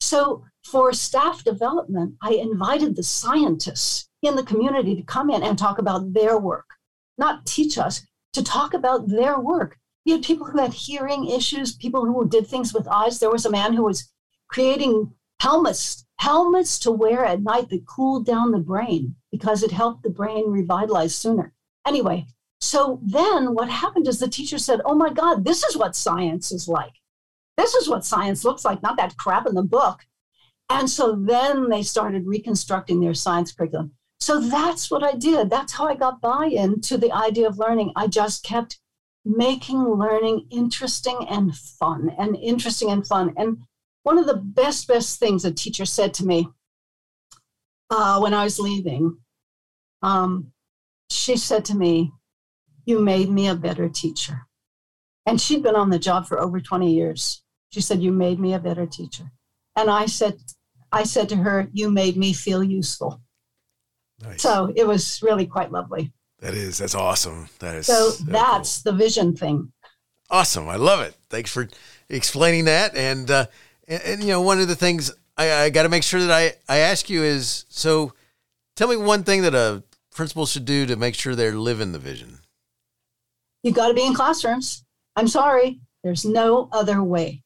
So 0.00 0.44
for 0.64 0.92
staff 0.92 1.44
development, 1.44 2.16
I 2.22 2.32
invited 2.34 2.96
the 2.96 3.02
scientists 3.02 4.08
in 4.22 4.36
the 4.36 4.42
community 4.42 4.96
to 4.96 5.02
come 5.02 5.30
in 5.30 5.42
and 5.42 5.58
talk 5.58 5.78
about 5.78 6.12
their 6.12 6.38
work, 6.38 6.66
not 7.18 7.46
teach 7.46 7.78
us, 7.78 8.02
to 8.32 8.42
talk 8.42 8.74
about 8.74 9.08
their 9.08 9.38
work. 9.38 9.78
You 10.04 10.14
had 10.14 10.24
people 10.24 10.46
who 10.46 10.58
had 10.58 10.72
hearing 10.72 11.28
issues, 11.28 11.76
people 11.76 12.04
who 12.04 12.28
did 12.28 12.46
things 12.46 12.74
with 12.74 12.88
eyes. 12.88 13.18
There 13.18 13.30
was 13.30 13.46
a 13.46 13.50
man 13.50 13.74
who 13.74 13.84
was 13.84 14.10
creating 14.48 15.12
helmets, 15.40 16.04
helmets 16.20 16.78
to 16.78 16.90
wear 16.90 17.24
at 17.24 17.42
night 17.42 17.70
that 17.70 17.86
cooled 17.86 18.26
down 18.26 18.50
the 18.50 18.58
brain 18.58 19.16
because 19.32 19.62
it 19.62 19.70
helped 19.70 20.02
the 20.02 20.10
brain 20.10 20.50
revitalize 20.50 21.14
sooner. 21.14 21.54
Anyway, 21.86 22.26
so 22.60 23.00
then 23.02 23.54
what 23.54 23.70
happened 23.70 24.06
is 24.06 24.18
the 24.18 24.28
teacher 24.28 24.58
said, 24.58 24.82
Oh 24.84 24.94
my 24.94 25.10
God, 25.10 25.46
this 25.46 25.64
is 25.64 25.78
what 25.78 25.96
science 25.96 26.52
is 26.52 26.68
like. 26.68 26.92
This 27.56 27.74
is 27.74 27.88
what 27.88 28.04
science 28.04 28.44
looks 28.44 28.66
like, 28.66 28.82
not 28.82 28.98
that 28.98 29.16
crap 29.16 29.46
in 29.46 29.54
the 29.54 29.62
book. 29.62 30.00
And 30.68 30.90
so 30.90 31.16
then 31.16 31.70
they 31.70 31.82
started 31.82 32.26
reconstructing 32.26 33.00
their 33.00 33.14
science 33.14 33.50
curriculum. 33.50 33.92
So 34.18 34.40
that's 34.40 34.90
what 34.90 35.02
I 35.02 35.12
did. 35.12 35.48
That's 35.48 35.72
how 35.72 35.88
I 35.88 35.94
got 35.94 36.20
buy 36.20 36.50
in 36.52 36.82
to 36.82 36.98
the 36.98 37.12
idea 37.12 37.48
of 37.48 37.58
learning. 37.58 37.92
I 37.96 38.08
just 38.08 38.44
kept 38.44 38.78
making 39.24 39.82
learning 39.82 40.46
interesting 40.50 41.26
and 41.30 41.56
fun 41.56 42.10
and 42.18 42.36
interesting 42.36 42.90
and 42.90 43.06
fun. 43.06 43.32
And 43.38 43.62
one 44.02 44.18
of 44.18 44.26
the 44.26 44.36
best, 44.36 44.88
best 44.88 45.18
things 45.18 45.44
a 45.44 45.52
teacher 45.52 45.84
said 45.84 46.14
to 46.14 46.26
me 46.26 46.48
uh, 47.90 48.18
when 48.20 48.34
I 48.34 48.44
was 48.44 48.58
leaving, 48.58 49.18
um, 50.02 50.52
she 51.10 51.36
said 51.36 51.64
to 51.66 51.76
me, 51.76 52.12
You 52.84 53.00
made 53.00 53.28
me 53.28 53.48
a 53.48 53.54
better 53.54 53.88
teacher. 53.88 54.46
And 55.26 55.40
she'd 55.40 55.62
been 55.62 55.76
on 55.76 55.90
the 55.90 55.98
job 55.98 56.26
for 56.26 56.40
over 56.40 56.60
20 56.60 56.92
years. 56.92 57.42
She 57.70 57.80
said, 57.80 58.02
You 58.02 58.12
made 58.12 58.40
me 58.40 58.54
a 58.54 58.58
better 58.60 58.86
teacher. 58.86 59.30
And 59.76 59.90
I 59.90 60.06
said, 60.06 60.38
I 60.92 61.02
said 61.02 61.28
to 61.30 61.36
her, 61.36 61.68
You 61.72 61.90
made 61.90 62.16
me 62.16 62.32
feel 62.32 62.62
useful. 62.64 63.20
Nice. 64.22 64.42
So 64.42 64.72
it 64.76 64.86
was 64.86 65.20
really 65.22 65.46
quite 65.46 65.72
lovely. 65.72 66.12
That 66.40 66.54
is, 66.54 66.78
that's 66.78 66.94
awesome. 66.94 67.48
That 67.58 67.74
is 67.74 67.86
so, 67.86 68.10
that's 68.24 68.82
cool. 68.82 68.92
the 68.92 68.98
vision 68.98 69.36
thing. 69.36 69.72
Awesome. 70.30 70.68
I 70.68 70.76
love 70.76 71.00
it. 71.00 71.14
Thanks 71.28 71.52
for 71.52 71.68
explaining 72.08 72.64
that. 72.66 72.94
And, 72.96 73.30
uh, 73.30 73.46
and, 73.90 74.02
and 74.02 74.22
you 74.22 74.28
know, 74.28 74.40
one 74.40 74.60
of 74.60 74.68
the 74.68 74.76
things 74.76 75.12
I, 75.36 75.52
I 75.52 75.70
got 75.70 75.82
to 75.82 75.90
make 75.90 76.02
sure 76.02 76.20
that 76.20 76.30
I, 76.30 76.54
I 76.72 76.78
ask 76.78 77.10
you 77.10 77.22
is 77.22 77.66
so 77.68 78.14
tell 78.76 78.88
me 78.88 78.96
one 78.96 79.24
thing 79.24 79.42
that 79.42 79.54
a 79.54 79.82
principal 80.14 80.46
should 80.46 80.64
do 80.64 80.86
to 80.86 80.96
make 80.96 81.14
sure 81.14 81.34
they're 81.34 81.52
living 81.52 81.92
the 81.92 81.98
vision. 81.98 82.38
You've 83.62 83.74
got 83.74 83.88
to 83.88 83.94
be 83.94 84.06
in 84.06 84.14
classrooms. 84.14 84.84
I'm 85.16 85.28
sorry. 85.28 85.80
There's 86.02 86.24
no 86.24 86.70
other 86.72 87.02
way. 87.02 87.42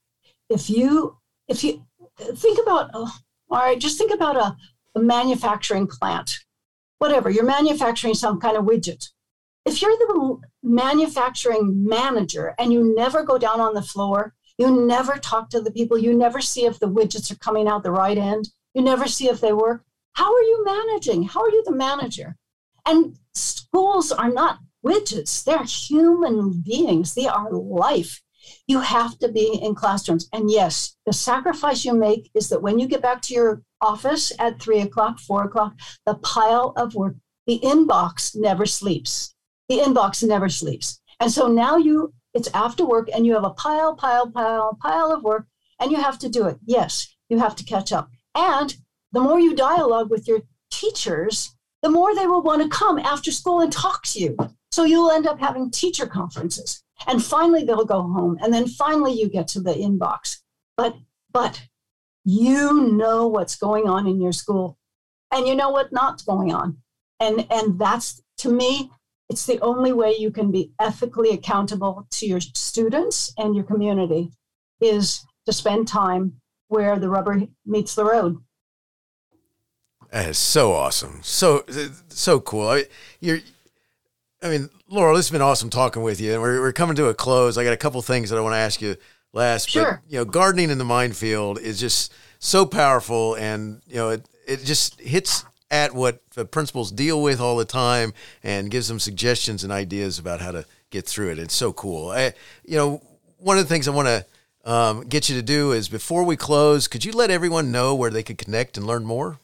If 0.48 0.70
you, 0.70 1.16
if 1.48 1.64
you 1.64 1.84
think 2.36 2.60
about, 2.62 2.90
oh, 2.94 3.12
all 3.50 3.58
right, 3.58 3.80
just 3.80 3.98
think 3.98 4.14
about 4.14 4.36
a, 4.36 4.56
a 4.94 5.02
manufacturing 5.02 5.88
plant 5.88 6.38
whatever, 7.04 7.28
you're 7.28 7.44
manufacturing 7.44 8.14
some 8.14 8.40
kind 8.40 8.56
of 8.56 8.64
widget. 8.64 9.10
If 9.66 9.82
you're 9.82 9.90
the 9.90 10.38
manufacturing 10.62 11.86
manager 11.86 12.54
and 12.58 12.72
you 12.72 12.94
never 12.96 13.22
go 13.22 13.36
down 13.36 13.60
on 13.60 13.74
the 13.74 13.82
floor, 13.82 14.32
you 14.58 14.86
never 14.86 15.16
talk 15.16 15.50
to 15.50 15.60
the 15.60 15.70
people, 15.70 15.98
you 15.98 16.14
never 16.14 16.40
see 16.40 16.64
if 16.66 16.78
the 16.78 16.88
widgets 16.88 17.30
are 17.30 17.36
coming 17.36 17.68
out 17.68 17.82
the 17.82 17.90
right 17.90 18.18
end, 18.18 18.48
you 18.74 18.82
never 18.82 19.06
see 19.06 19.28
if 19.28 19.40
they 19.40 19.52
work. 19.52 19.82
How 20.12 20.32
are 20.32 20.42
you 20.42 20.64
managing? 20.64 21.24
How 21.24 21.42
are 21.42 21.50
you 21.50 21.62
the 21.64 21.74
manager? 21.74 22.36
And 22.86 23.16
schools 23.34 24.12
are 24.12 24.30
not 24.30 24.58
widgets, 24.84 25.42
they're 25.44 25.64
human 25.64 26.62
beings, 26.62 27.14
they 27.14 27.26
are 27.26 27.50
life. 27.50 28.20
You 28.66 28.80
have 28.80 29.18
to 29.20 29.28
be 29.28 29.58
in 29.62 29.74
classrooms. 29.74 30.28
And 30.32 30.50
yes, 30.50 30.96
the 31.06 31.12
sacrifice 31.12 31.84
you 31.84 31.94
make 31.94 32.30
is 32.34 32.50
that 32.50 32.60
when 32.62 32.78
you 32.78 32.86
get 32.86 33.00
back 33.00 33.22
to 33.22 33.34
your 33.34 33.62
office 33.80 34.32
at 34.38 34.60
three 34.60 34.80
o'clock, 34.80 35.18
four 35.18 35.44
o'clock, 35.44 35.74
the 36.04 36.14
pile 36.16 36.74
of 36.76 36.94
work, 36.94 37.16
the 37.46 37.60
inbox 37.60 38.36
never 38.36 38.66
sleeps. 38.66 39.34
The 39.68 39.78
inbox 39.78 40.26
never 40.26 40.48
sleeps. 40.48 41.00
And 41.20 41.30
so 41.30 41.48
now 41.48 41.76
you, 41.76 42.12
it's 42.34 42.50
after 42.52 42.84
work 42.84 43.08
and 43.14 43.24
you 43.24 43.34
have 43.34 43.44
a 43.44 43.50
pile, 43.50 43.94
pile, 43.94 44.30
pile, 44.30 44.76
pile 44.80 45.12
of 45.12 45.22
work 45.22 45.46
and 45.80 45.90
you 45.90 45.96
have 45.96 46.18
to 46.18 46.28
do 46.28 46.46
it. 46.46 46.58
Yes, 46.64 47.14
you 47.28 47.38
have 47.38 47.56
to 47.56 47.64
catch 47.64 47.92
up. 47.92 48.10
And 48.34 48.76
the 49.12 49.20
more 49.20 49.38
you 49.38 49.54
dialogue 49.54 50.10
with 50.10 50.26
your 50.26 50.40
teachers, 50.70 51.54
the 51.82 51.90
more 51.90 52.14
they 52.14 52.26
will 52.26 52.42
want 52.42 52.62
to 52.62 52.68
come 52.68 52.98
after 52.98 53.30
school 53.30 53.60
and 53.60 53.72
talk 53.72 54.02
to 54.04 54.18
you. 54.18 54.36
So 54.72 54.84
you'll 54.84 55.10
end 55.10 55.26
up 55.26 55.38
having 55.38 55.70
teacher 55.70 56.06
conferences. 56.06 56.82
And 57.06 57.24
finally 57.24 57.64
they'll 57.64 57.84
go 57.84 58.02
home. 58.02 58.38
And 58.42 58.52
then 58.52 58.66
finally 58.66 59.12
you 59.12 59.28
get 59.28 59.48
to 59.48 59.60
the 59.60 59.72
inbox. 59.72 60.38
But 60.76 60.96
but 61.32 61.62
you 62.24 62.92
know 62.92 63.28
what's 63.28 63.56
going 63.56 63.88
on 63.88 64.06
in 64.06 64.20
your 64.20 64.32
school 64.32 64.78
and 65.30 65.46
you 65.46 65.54
know 65.54 65.70
what 65.70 65.92
not 65.92 66.24
going 66.24 66.54
on 66.54 66.78
and 67.20 67.46
and 67.50 67.78
that's 67.78 68.22
to 68.38 68.48
me 68.48 68.90
it's 69.30 69.46
the 69.46 69.60
only 69.60 69.92
way 69.92 70.14
you 70.18 70.30
can 70.30 70.50
be 70.50 70.70
ethically 70.80 71.30
accountable 71.30 72.06
to 72.10 72.26
your 72.26 72.40
students 72.40 73.32
and 73.38 73.54
your 73.54 73.64
community 73.64 74.30
is 74.80 75.24
to 75.46 75.52
spend 75.52 75.88
time 75.88 76.40
where 76.68 76.98
the 76.98 77.08
rubber 77.08 77.42
meets 77.64 77.94
the 77.94 78.04
road 78.04 78.36
that 80.10 80.28
is 80.28 80.38
so 80.38 80.72
awesome 80.72 81.20
so 81.22 81.64
so 82.08 82.40
cool 82.40 82.68
I, 82.68 82.84
you're 83.20 83.40
i 84.42 84.48
mean 84.48 84.68
laurel 84.88 85.16
this 85.16 85.26
has 85.26 85.32
been 85.32 85.42
awesome 85.42 85.70
talking 85.70 86.02
with 86.02 86.20
you 86.20 86.32
and 86.32 86.42
we're, 86.42 86.60
we're 86.60 86.72
coming 86.72 86.96
to 86.96 87.06
a 87.06 87.14
close 87.14 87.56
i 87.56 87.64
got 87.64 87.72
a 87.72 87.78
couple 87.78 88.00
things 88.02 88.30
that 88.30 88.36
i 88.36 88.40
want 88.40 88.52
to 88.52 88.58
ask 88.58 88.80
you 88.80 88.96
last. 89.34 89.68
Sure. 89.68 90.00
But, 90.02 90.12
you 90.12 90.18
know, 90.18 90.24
gardening 90.24 90.70
in 90.70 90.78
the 90.78 90.84
minefield 90.84 91.58
is 91.58 91.78
just 91.78 92.14
so 92.38 92.64
powerful, 92.64 93.34
and 93.34 93.82
you 93.86 93.96
know, 93.96 94.10
it 94.10 94.28
it 94.46 94.64
just 94.64 95.00
hits 95.00 95.44
at 95.70 95.94
what 95.94 96.20
the 96.34 96.44
principals 96.44 96.92
deal 96.92 97.22
with 97.22 97.40
all 97.40 97.56
the 97.56 97.64
time, 97.64 98.12
and 98.42 98.70
gives 98.70 98.88
them 98.88 99.00
suggestions 99.00 99.64
and 99.64 99.72
ideas 99.72 100.18
about 100.18 100.40
how 100.40 100.52
to 100.52 100.66
get 100.90 101.06
through 101.06 101.30
it. 101.30 101.38
It's 101.38 101.54
so 101.54 101.72
cool. 101.72 102.10
I, 102.10 102.34
you 102.64 102.76
know, 102.76 103.02
one 103.38 103.58
of 103.58 103.64
the 103.64 103.68
things 103.68 103.88
I 103.88 103.92
want 103.92 104.08
to 104.08 104.26
um, 104.64 105.02
get 105.02 105.28
you 105.28 105.36
to 105.36 105.42
do 105.42 105.72
is 105.72 105.88
before 105.88 106.24
we 106.24 106.36
close, 106.36 106.88
could 106.88 107.04
you 107.04 107.12
let 107.12 107.30
everyone 107.30 107.70
know 107.70 107.94
where 107.94 108.10
they 108.10 108.22
could 108.22 108.38
connect 108.38 108.76
and 108.76 108.86
learn 108.86 109.04
more? 109.04 109.38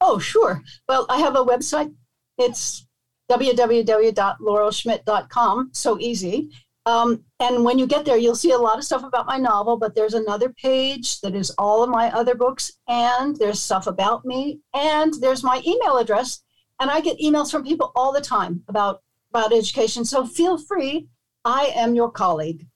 Oh, 0.00 0.18
sure. 0.18 0.62
Well, 0.88 1.06
I 1.08 1.18
have 1.18 1.36
a 1.36 1.44
website. 1.44 1.94
It's 2.38 2.86
www.laurelschmidt.com. 3.30 5.70
So 5.72 5.98
easy. 5.98 6.50
Um, 6.86 7.24
and 7.40 7.64
when 7.64 7.78
you 7.78 7.86
get 7.86 8.04
there, 8.04 8.18
you'll 8.18 8.34
see 8.34 8.50
a 8.50 8.58
lot 8.58 8.76
of 8.76 8.84
stuff 8.84 9.04
about 9.04 9.26
my 9.26 9.38
novel, 9.38 9.78
but 9.78 9.94
there's 9.94 10.14
another 10.14 10.50
page 10.50 11.20
that 11.22 11.34
is 11.34 11.50
all 11.56 11.82
of 11.82 11.88
my 11.88 12.10
other 12.12 12.34
books, 12.34 12.72
and 12.88 13.36
there's 13.36 13.60
stuff 13.60 13.86
about 13.86 14.24
me, 14.24 14.60
and 14.74 15.14
there's 15.20 15.42
my 15.42 15.62
email 15.66 15.96
address. 15.96 16.42
And 16.80 16.90
I 16.90 17.00
get 17.00 17.20
emails 17.20 17.50
from 17.50 17.64
people 17.64 17.92
all 17.94 18.12
the 18.12 18.20
time 18.20 18.62
about, 18.68 19.02
about 19.30 19.52
education. 19.52 20.04
So 20.04 20.26
feel 20.26 20.58
free. 20.58 21.08
I 21.44 21.72
am 21.74 21.94
your 21.94 22.10
colleague. 22.10 22.66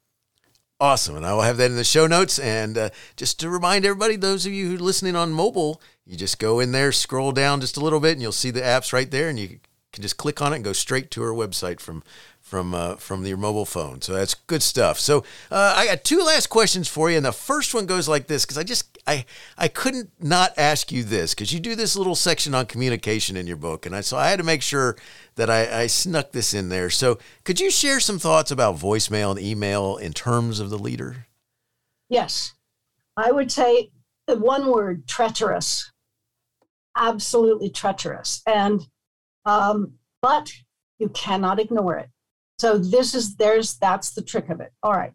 Awesome. 0.81 1.17
And 1.17 1.27
I 1.27 1.35
will 1.35 1.43
have 1.43 1.57
that 1.57 1.71
in 1.71 1.77
the 1.77 1.83
show 1.83 2.07
notes. 2.07 2.39
And 2.39 2.79
uh, 2.79 2.91
just 3.17 3.41
to 3.41 3.51
remind 3.51 3.85
everybody, 3.85 4.15
those 4.15 4.47
of 4.47 4.53
you 4.53 4.69
who 4.69 4.77
are 4.77 4.79
listening 4.79 5.17
on 5.17 5.33
mobile, 5.33 5.83
you 6.07 6.17
just 6.17 6.39
go 6.39 6.61
in 6.61 6.71
there, 6.71 6.93
scroll 6.93 7.33
down 7.33 7.61
just 7.61 7.77
a 7.77 7.81
little 7.81 7.99
bit, 8.01 8.13
and 8.13 8.23
you'll 8.23 8.33
see 8.33 8.53
the 8.53 8.61
apps 8.61 8.93
right 8.93 9.11
there, 9.11 9.29
and 9.29 9.39
you 9.39 9.59
can 9.93 10.03
just 10.03 10.17
click 10.17 10.41
on 10.41 10.53
it 10.53 10.57
and 10.57 10.65
go 10.65 10.73
straight 10.73 11.11
to 11.11 11.23
our 11.23 11.33
website 11.33 11.81
from 11.81 12.05
from 12.49 12.75
uh, 12.75 12.97
from 12.97 13.25
your 13.27 13.37
mobile 13.37 13.67
phone. 13.67 14.01
So 14.01 14.15
that's 14.15 14.35
good 14.35 14.63
stuff. 14.63 14.99
So 14.99 15.19
uh, 15.51 15.75
I 15.77 15.87
got 15.87 16.03
two 16.03 16.21
last 16.21 16.49
questions 16.49 16.89
for 16.89 17.11
you, 17.11 17.19
and 17.19 17.27
the 17.27 17.33
first 17.33 17.75
one 17.75 17.85
goes 17.85 18.09
like 18.09 18.27
this 18.27 18.45
because 18.45 18.57
I 18.57 18.63
just 18.63 18.99
I 19.07 19.27
I 19.59 19.69
couldn't 19.69 20.11
not 20.19 20.55
ask 20.57 20.91
you 20.91 21.05
this 21.05 21.35
because 21.35 21.53
you 21.53 21.61
do 21.61 21.77
this 21.77 21.95
little 21.95 22.15
section 22.15 22.55
on 22.55 22.67
communication 22.67 23.37
in 23.37 23.47
your 23.47 23.57
book, 23.57 23.85
and 23.85 23.95
I 23.95 24.01
so 24.01 24.17
I 24.17 24.31
had 24.31 24.39
to 24.39 24.45
make 24.45 24.63
sure 24.63 24.97
that 25.37 25.51
I, 25.51 25.83
I 25.83 25.87
snuck 25.87 26.33
this 26.33 26.55
in 26.55 26.71
there. 26.71 26.89
So 26.91 27.19
could 27.45 27.61
you 27.61 27.71
share 27.71 28.01
some 28.01 28.19
thoughts 28.19 28.51
about 28.51 28.77
voicemail 28.77 29.31
and 29.31 29.41
email 29.41 29.97
in 29.99 30.13
terms 30.13 30.59
of 30.59 30.71
the 30.71 30.79
leader? 30.79 31.27
Yes, 32.09 32.55
I 33.17 33.31
would 33.31 33.53
say 33.53 33.91
the 34.27 34.39
one 34.39 34.73
word 34.73 35.07
treacherous, 35.07 35.93
absolutely 36.97 37.69
treacherous, 37.69 38.43
and 38.47 38.87
um, 39.45 39.99
but 40.23 40.51
you 40.99 41.11
cannot 41.11 41.61
ignore 41.61 41.97
it 41.97 42.09
so 42.59 42.77
this 42.77 43.15
is 43.15 43.37
there's 43.37 43.77
that's 43.77 44.11
the 44.11 44.23
trick 44.23 44.49
of 44.51 44.61
it. 44.61 44.73
All 44.83 44.93
right. 44.93 45.13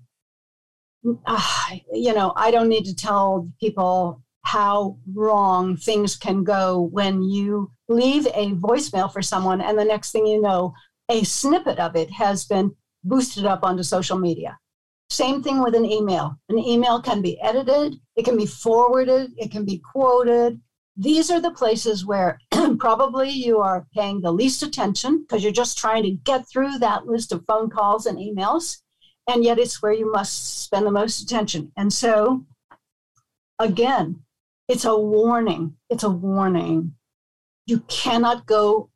Uh, 1.26 1.76
you 1.92 2.14
know, 2.14 2.32
I 2.36 2.50
don't 2.52 2.70
need 2.70 2.86
to 2.86 2.96
tell 2.96 3.50
people 3.60 4.22
how 4.44 4.98
wrong 5.14 5.76
things 5.76 6.16
can 6.16 6.44
go 6.44 6.90
when 6.92 7.24
you 7.24 7.72
leave 7.90 8.26
a 8.28 8.52
voicemail 8.52 9.12
for 9.12 9.22
someone 9.22 9.62
and 9.62 9.78
the 9.78 9.86
next 9.86 10.12
thing 10.12 10.26
you 10.26 10.42
know, 10.42 10.74
a 11.10 11.24
snippet 11.24 11.80
of 11.80 11.96
it 11.96 12.12
has 12.12 12.46
been 12.46 12.74
boosted 13.04 13.46
up 13.46 13.64
onto 13.64 13.84
social 13.84 14.18
media. 14.18 14.58
Same 15.10 15.44
thing 15.44 15.62
with 15.62 15.76
an 15.76 15.86
email. 15.86 16.38
An 16.50 16.58
email 16.58 17.02
can 17.02 17.22
be 17.22 17.40
edited, 17.42 17.96
it 18.16 18.24
can 18.24 18.38
be 18.38 18.46
forwarded, 18.46 19.32
it 19.38 19.52
can 19.52 19.66
be 19.66 19.82
quoted. 19.92 20.60
These 20.96 21.30
are 21.32 21.42
the 21.42 21.52
places 21.52 22.06
where 22.06 22.40
probably 22.78 23.30
you 23.30 23.60
are 23.60 23.88
paying 23.94 24.22
the 24.22 24.32
least 24.32 24.64
attention 24.64 25.22
because 25.22 25.44
you're 25.44 25.52
just 25.52 25.78
trying 25.78 26.04
to 26.04 26.12
get 26.12 26.48
through 26.48 26.80
that 26.80 27.08
list 27.08 27.32
of 27.32 27.46
phone 27.46 27.70
calls 27.70 28.06
and 28.06 28.18
emails. 28.18 28.82
And 29.28 29.44
yet 29.44 29.60
it's 29.60 29.82
where 29.82 29.94
you 29.94 30.12
must 30.12 30.64
spend 30.64 30.86
the 30.86 30.92
most 30.92 31.22
attention. 31.22 31.72
And 31.78 31.92
so, 31.92 32.46
again, 33.60 34.22
it's 34.68 34.86
a 34.86 34.98
warning. 34.98 35.76
It's 35.90 36.04
a 36.04 36.10
warning. 36.10 36.96
You 37.66 37.80
cannot 37.88 38.46
go 38.46 38.90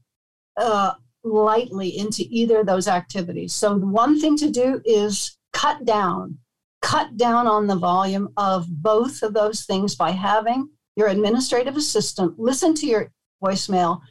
uh, 0.58 0.94
lightly 1.24 1.98
into 1.98 2.26
either 2.30 2.60
of 2.60 2.66
those 2.66 2.88
activities. 2.88 3.54
So, 3.54 3.78
one 3.78 4.20
thing 4.20 4.38
to 4.38 4.50
do 4.50 4.82
is 4.84 5.38
cut 5.54 5.86
down, 5.86 6.40
cut 6.82 7.16
down 7.16 7.48
on 7.48 7.68
the 7.68 7.76
volume 7.76 8.34
of 8.38 8.68
both 8.70 9.24
of 9.24 9.34
those 9.34 9.66
things 9.66 9.96
by 9.96 10.12
having 10.12 10.70
your 10.98 11.08
administrative 11.08 11.78
assistant 11.78 12.38
listen 12.40 12.74
to 12.74 12.88
your 12.88 13.12
voicemail. 13.44 14.02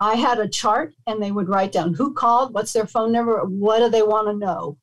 I 0.00 0.14
had 0.16 0.38
a 0.38 0.48
chart 0.48 0.94
and 1.06 1.22
they 1.22 1.32
would 1.32 1.48
write 1.48 1.72
down 1.72 1.94
who 1.94 2.12
called, 2.12 2.52
what's 2.52 2.72
their 2.72 2.86
phone 2.86 3.12
number, 3.12 3.40
what 3.44 3.78
do 3.78 3.88
they 3.88 4.02
want 4.02 4.28
to 4.28 4.34
know? 4.34 4.76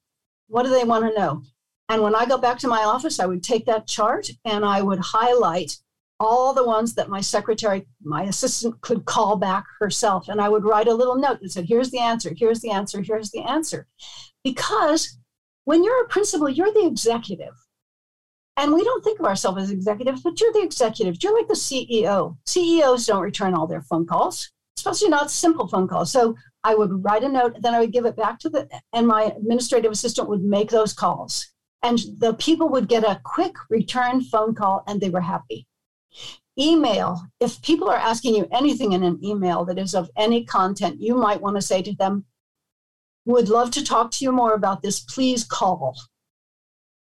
What 0.48 0.64
do 0.64 0.70
they 0.70 0.84
want 0.84 1.06
to 1.06 1.20
know? 1.20 1.44
And 1.90 2.02
when 2.02 2.16
I 2.16 2.26
go 2.26 2.38
back 2.38 2.58
to 2.60 2.68
my 2.68 2.84
office, 2.84 3.20
I 3.20 3.26
would 3.26 3.44
take 3.44 3.66
that 3.66 3.88
chart 3.88 4.30
and 4.46 4.66
I 4.66 4.82
would 4.82 5.00
highlight 5.00 5.78
all 6.20 6.54
the 6.54 6.64
ones 6.64 6.96
that 6.96 7.10
my 7.10 7.22
secretary, 7.22 7.86
my 8.02 8.24
assistant 8.24 8.80
could 8.82 9.06
call 9.06 9.36
back 9.36 9.66
herself. 9.80 10.30
And 10.30 10.40
I 10.40 10.50
would 10.50 10.64
write 10.64 10.88
a 10.88 10.94
little 10.94 11.18
note 11.18 11.40
that 11.42 11.52
said, 11.52 11.66
here's 11.68 11.92
the 11.92 12.00
answer, 12.00 12.34
here's 12.36 12.62
the 12.62 12.72
answer, 12.72 13.02
here's 13.02 13.32
the 13.32 13.42
answer. 13.42 13.88
Because 14.44 15.18
when 15.66 15.84
you're 15.84 16.04
a 16.04 16.08
principal, 16.08 16.50
you're 16.50 16.74
the 16.74 16.88
executive. 16.88 17.54
And 18.58 18.74
we 18.74 18.84
don't 18.84 19.04
think 19.04 19.20
of 19.20 19.26
ourselves 19.26 19.64
as 19.64 19.72
executives, 19.72 20.22
but 20.22 20.40
you're 20.40 20.54
the 20.54 20.62
executive. 20.62 21.18
You're 21.22 21.36
like 21.36 21.48
the 21.48 21.56
CEO. 21.56 22.38
CEOs 22.46 23.06
don't 23.08 23.22
return 23.22 23.56
all 23.56 23.66
their 23.66 23.82
phone 23.82 24.06
calls, 24.06 24.52
especially 24.78 25.10
not 25.10 25.32
simple 25.32 25.68
phone 25.68 25.88
calls. 25.88 26.12
So 26.12 26.36
I 26.64 26.76
would 26.76 27.04
write 27.04 27.24
a 27.24 27.30
note, 27.30 27.58
then 27.62 27.74
I 27.74 27.80
would 27.80 27.92
give 27.92 28.06
it 28.06 28.16
back 28.16 28.40
to 28.40 28.50
the, 28.50 28.70
and 28.94 29.08
my 29.08 29.24
administrative 29.24 29.92
assistant 29.92 30.30
would 30.30 30.44
make 30.44 30.70
those 30.70 30.94
calls. 30.94 31.48
And 31.82 32.00
the 32.20 32.36
people 32.36 32.70
would 32.70 32.88
get 32.88 33.04
a 33.04 33.20
quick 33.24 33.56
return 33.70 34.22
phone 34.22 34.56
call 34.56 34.84
and 34.88 35.02
they 35.02 35.10
were 35.10 35.22
happy. 35.22 35.68
Email, 36.58 37.22
if 37.40 37.62
people 37.64 37.90
are 37.90 37.98
asking 37.98 38.36
you 38.36 38.48
anything 38.52 38.94
in 38.94 39.04
an 39.04 39.20
email 39.24 39.66
that 39.66 39.80
is 39.80 39.96
of 39.96 40.10
any 40.16 40.46
content, 40.46 41.02
you 41.02 41.16
might 41.16 41.42
want 41.42 41.56
to 41.56 41.62
say 41.62 41.82
to 41.82 41.96
them, 41.96 42.26
would 43.26 43.50
love 43.50 43.72
to 43.72 43.84
talk 43.84 44.12
to 44.12 44.24
you 44.24 44.32
more 44.32 44.54
about 44.54 44.82
this. 44.82 45.00
Please 45.00 45.44
call. 45.44 45.98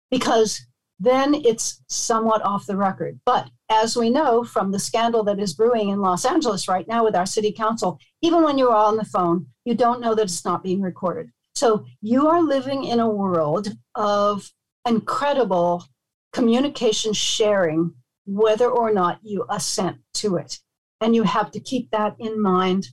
Because 0.09 0.61
then 1.02 1.34
it's 1.34 1.82
somewhat 1.88 2.44
off 2.44 2.68
the 2.68 2.78
record. 2.78 3.19
But 3.26 3.49
as 3.69 3.98
we 3.98 4.11
know 4.11 4.44
from 4.44 4.72
the 4.72 4.78
scandal 4.78 5.23
that 5.23 5.40
is 5.40 5.56
brewing 5.56 5.90
in 5.90 5.99
Los 5.99 6.26
Angeles 6.26 6.68
right 6.68 6.88
now 6.88 7.03
with 7.03 7.15
our 7.15 7.26
city 7.26 7.52
council, 7.52 7.99
even 8.22 8.44
when 8.44 8.60
you're 8.60 8.76
on 8.76 8.98
the 8.98 9.06
phone, 9.06 9.48
you 9.65 9.73
don't 9.73 9.99
know 9.99 10.14
that 10.14 10.23
it's 10.23 10.45
not 10.45 10.61
being 10.61 10.80
recorded. 10.80 11.32
So 11.56 11.86
you 12.02 12.28
are 12.28 12.44
living 12.44 12.84
in 12.84 12.99
a 12.99 13.10
world 13.10 13.69
of 13.95 14.52
incredible 14.88 15.86
communication 16.34 17.14
sharing, 17.14 17.95
whether 18.26 18.69
or 18.69 18.94
not 18.94 19.19
you 19.23 19.45
assent 19.49 19.98
to 20.15 20.38
it. 20.38 20.60
And 21.02 21.15
you 21.15 21.23
have 21.23 21.49
to 21.52 21.60
keep 21.60 21.90
that 21.90 22.15
in 22.19 22.40
mind 22.40 22.90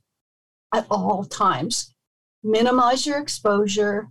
at 0.75 0.87
all 0.91 1.25
times. 1.25 1.95
Minimize 2.43 3.07
your 3.07 3.19
exposure, 3.19 4.09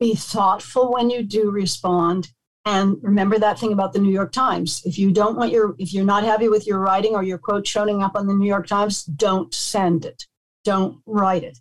be 0.00 0.14
thoughtful 0.14 0.90
when 0.90 1.10
you 1.10 1.22
do 1.22 1.50
respond, 1.50 2.30
and 2.66 2.96
remember 3.00 3.38
that 3.38 3.60
thing 3.60 3.72
about 3.72 3.92
the 3.92 4.00
New 4.00 4.10
York 4.10 4.32
Times. 4.32 4.82
If 4.84 4.98
you 4.98 5.12
don't 5.12 5.36
want 5.36 5.52
your, 5.52 5.76
if 5.78 5.94
you're 5.94 6.04
not 6.04 6.24
happy 6.24 6.48
with 6.48 6.66
your 6.66 6.80
writing 6.80 7.14
or 7.14 7.22
your 7.22 7.38
quote 7.38 7.64
showing 7.64 8.02
up 8.02 8.16
on 8.16 8.26
the 8.26 8.34
New 8.34 8.48
York 8.48 8.66
Times, 8.66 9.04
don't 9.04 9.54
send 9.54 10.04
it. 10.04 10.26
Don't 10.64 10.98
write 11.06 11.44
it. 11.44 11.56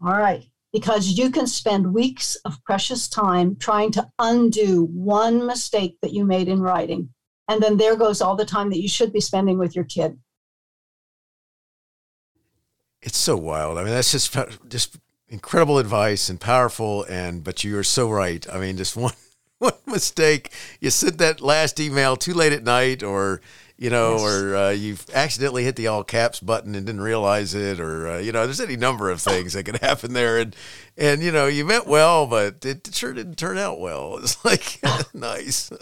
All 0.00 0.16
right. 0.16 0.44
Because 0.72 1.18
you 1.18 1.30
can 1.30 1.48
spend 1.48 1.92
weeks 1.92 2.36
of 2.44 2.62
precious 2.64 3.08
time 3.08 3.56
trying 3.56 3.90
to 3.92 4.08
undo 4.20 4.84
one 4.92 5.44
mistake 5.44 5.98
that 6.02 6.12
you 6.12 6.24
made 6.24 6.48
in 6.48 6.60
writing. 6.60 7.08
And 7.48 7.60
then 7.60 7.76
there 7.76 7.96
goes 7.96 8.20
all 8.20 8.36
the 8.36 8.44
time 8.44 8.70
that 8.70 8.80
you 8.80 8.88
should 8.88 9.12
be 9.12 9.20
spending 9.20 9.58
with 9.58 9.74
your 9.74 9.84
kid. 9.84 10.16
It's 13.02 13.18
so 13.18 13.36
wild. 13.36 13.76
I 13.76 13.82
mean, 13.82 13.92
that's 13.92 14.12
just 14.12 14.36
just 14.68 14.98
incredible 15.28 15.78
advice 15.78 16.28
and 16.28 16.40
powerful. 16.40 17.04
And 17.04 17.42
but 17.42 17.64
you 17.64 17.76
are 17.76 17.84
so 17.84 18.08
right. 18.08 18.46
I 18.50 18.58
mean, 18.58 18.76
just 18.76 18.96
one 18.96 19.12
one 19.64 19.72
mistake, 19.86 20.52
you 20.80 20.90
sent 20.90 21.18
that 21.18 21.40
last 21.40 21.80
email 21.80 22.16
too 22.16 22.34
late 22.34 22.52
at 22.52 22.62
night, 22.62 23.02
or 23.02 23.40
you 23.76 23.90
know, 23.90 24.12
yes. 24.12 24.22
or 24.22 24.56
uh, 24.56 24.70
you've 24.70 25.04
accidentally 25.12 25.64
hit 25.64 25.76
the 25.76 25.88
all 25.88 26.04
caps 26.04 26.38
button 26.38 26.74
and 26.74 26.86
didn't 26.86 27.00
realize 27.00 27.54
it, 27.54 27.80
or 27.80 28.08
uh, 28.08 28.18
you 28.18 28.30
know, 28.30 28.44
there's 28.44 28.60
any 28.60 28.76
number 28.76 29.10
of 29.10 29.20
things 29.20 29.54
that 29.54 29.64
could 29.64 29.78
happen 29.78 30.12
there, 30.12 30.38
and 30.38 30.54
and 30.96 31.22
you 31.22 31.32
know, 31.32 31.46
you 31.46 31.64
meant 31.64 31.86
well, 31.86 32.26
but 32.26 32.64
it 32.64 32.88
sure 32.92 33.12
didn't 33.12 33.36
turn 33.36 33.58
out 33.58 33.80
well. 33.80 34.18
It's 34.22 34.44
like 34.44 34.80
nice. 35.14 35.72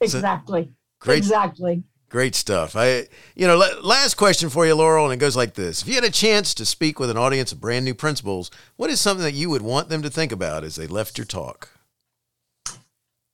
exactly. 0.00 0.64
So, 0.64 0.74
great. 1.00 1.18
Exactly. 1.18 1.82
Great 2.10 2.34
stuff. 2.34 2.74
I, 2.74 3.06
you 3.34 3.46
know, 3.46 3.58
last 3.82 4.14
question 4.14 4.48
for 4.48 4.64
you, 4.64 4.74
Laurel, 4.74 5.04
and 5.04 5.12
it 5.12 5.18
goes 5.18 5.36
like 5.36 5.54
this: 5.54 5.82
If 5.82 5.88
you 5.88 5.94
had 5.94 6.04
a 6.04 6.10
chance 6.10 6.54
to 6.54 6.64
speak 6.64 6.98
with 6.98 7.10
an 7.10 7.18
audience 7.18 7.52
of 7.52 7.60
brand 7.60 7.84
new 7.84 7.94
principals, 7.94 8.50
what 8.76 8.88
is 8.88 9.00
something 9.00 9.24
that 9.24 9.34
you 9.34 9.50
would 9.50 9.62
want 9.62 9.90
them 9.90 10.00
to 10.02 10.08
think 10.08 10.32
about 10.32 10.64
as 10.64 10.76
they 10.76 10.86
left 10.86 11.18
your 11.18 11.26
talk? 11.26 11.68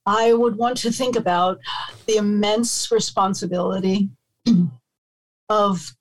I 0.05 0.33
would 0.33 0.57
want 0.57 0.77
to 0.77 0.91
think 0.91 1.15
about 1.15 1.59
the 2.05 2.17
immense 2.17 2.91
responsibility 2.91 4.09
of 5.49 5.95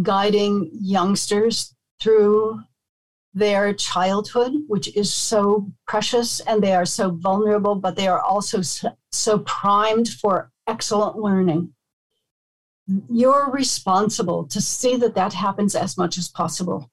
guiding 0.00 0.70
youngsters 0.72 1.74
through 2.00 2.60
their 3.34 3.72
childhood, 3.72 4.52
which 4.66 4.94
is 4.96 5.12
so 5.12 5.70
precious 5.86 6.40
and 6.40 6.62
they 6.62 6.74
are 6.74 6.86
so 6.86 7.10
vulnerable, 7.10 7.74
but 7.74 7.96
they 7.96 8.08
are 8.08 8.20
also 8.20 8.60
so, 9.10 9.38
primed 9.40 10.08
for 10.08 10.50
excellent 10.66 11.16
learning. 11.16 11.72
You're 13.10 13.50
responsible 13.50 14.46
to 14.48 14.60
see 14.60 14.96
that 14.96 15.14
that 15.14 15.32
happens 15.32 15.74
as 15.74 15.96
much 15.96 16.18
as 16.18 16.28
possible. 16.28 16.90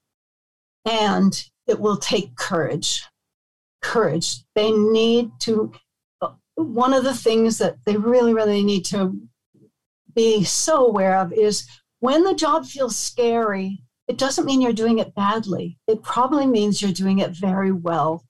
And 0.85 1.43
it 1.67 1.79
will 1.79 1.97
take 1.97 2.35
courage. 2.35 3.03
Courage. 3.81 4.43
They 4.55 4.71
need 4.71 5.31
to 5.39 5.73
one 6.63 6.93
of 6.93 7.03
the 7.03 7.13
things 7.13 7.57
that 7.57 7.77
they 7.85 7.95
really, 7.95 8.33
really 8.33 8.63
need 8.63 8.85
to 8.85 9.19
be 10.13 10.43
so 10.43 10.85
aware 10.85 11.17
of 11.17 11.31
is 11.31 11.67
when 11.99 12.23
the 12.23 12.35
job 12.35 12.65
feels 12.65 12.97
scary, 12.97 13.83
it 14.07 14.17
doesn't 14.17 14.45
mean 14.45 14.61
you're 14.61 14.73
doing 14.73 14.99
it 14.99 15.15
badly. 15.15 15.77
It 15.87 16.03
probably 16.03 16.45
means 16.45 16.81
you're 16.81 16.91
doing 16.91 17.19
it 17.19 17.31
very 17.31 17.71
well. 17.71 18.25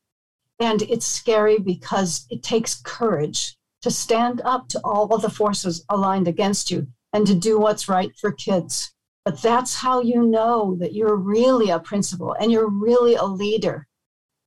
And 0.60 0.82
it's 0.84 1.06
scary 1.06 1.58
because 1.58 2.26
it 2.30 2.44
takes 2.44 2.82
courage 2.82 3.56
to 3.82 3.90
stand 3.90 4.42
up 4.44 4.68
to 4.70 4.82
all 4.84 5.14
of 5.14 5.22
the 5.22 5.30
forces 5.30 5.86
aligned 5.90 6.28
against 6.28 6.70
you 6.70 6.88
and 7.14 7.26
to 7.26 7.34
do 7.34 7.60
what's 7.60 7.88
right 7.88 8.12
for 8.20 8.32
kids. 8.32 8.94
But 9.24 9.42
that's 9.42 9.76
how 9.76 10.02
you 10.02 10.24
know 10.24 10.76
that 10.80 10.94
you're 10.94 11.16
really 11.16 11.70
a 11.70 11.80
principal 11.80 12.34
and 12.34 12.52
you're 12.52 12.70
really 12.70 13.16
a 13.16 13.26
leader 13.26 13.88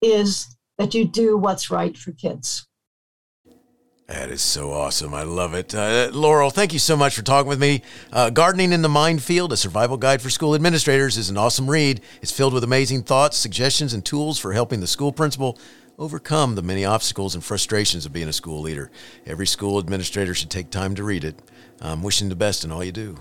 is 0.02 0.56
that 0.78 0.94
you 0.94 1.06
do 1.06 1.36
what's 1.36 1.70
right 1.70 1.96
for 1.96 2.12
kids. 2.12 2.66
That 4.12 4.30
is 4.30 4.42
so 4.42 4.72
awesome. 4.72 5.14
I 5.14 5.22
love 5.22 5.54
it. 5.54 5.74
Uh, 5.74 6.10
Laurel, 6.12 6.50
thank 6.50 6.74
you 6.74 6.78
so 6.78 6.94
much 6.98 7.16
for 7.16 7.22
talking 7.22 7.48
with 7.48 7.58
me. 7.58 7.80
Uh, 8.12 8.28
Gardening 8.28 8.72
in 8.72 8.82
the 8.82 8.88
Minefield, 8.88 9.54
a 9.54 9.56
survival 9.56 9.96
guide 9.96 10.20
for 10.20 10.28
school 10.28 10.54
administrators, 10.54 11.16
is 11.16 11.30
an 11.30 11.38
awesome 11.38 11.68
read. 11.68 12.02
It's 12.20 12.30
filled 12.30 12.52
with 12.52 12.62
amazing 12.62 13.04
thoughts, 13.04 13.38
suggestions, 13.38 13.94
and 13.94 14.04
tools 14.04 14.38
for 14.38 14.52
helping 14.52 14.80
the 14.80 14.86
school 14.86 15.12
principal 15.12 15.58
overcome 15.98 16.56
the 16.56 16.62
many 16.62 16.84
obstacles 16.84 17.34
and 17.34 17.42
frustrations 17.42 18.04
of 18.04 18.12
being 18.12 18.28
a 18.28 18.34
school 18.34 18.60
leader. 18.60 18.90
Every 19.24 19.46
school 19.46 19.78
administrator 19.78 20.34
should 20.34 20.50
take 20.50 20.68
time 20.68 20.94
to 20.96 21.04
read 21.04 21.24
it. 21.24 21.40
I'm 21.80 22.02
wishing 22.02 22.28
the 22.28 22.36
best 22.36 22.64
in 22.64 22.70
all 22.70 22.84
you 22.84 22.92
do. 22.92 23.16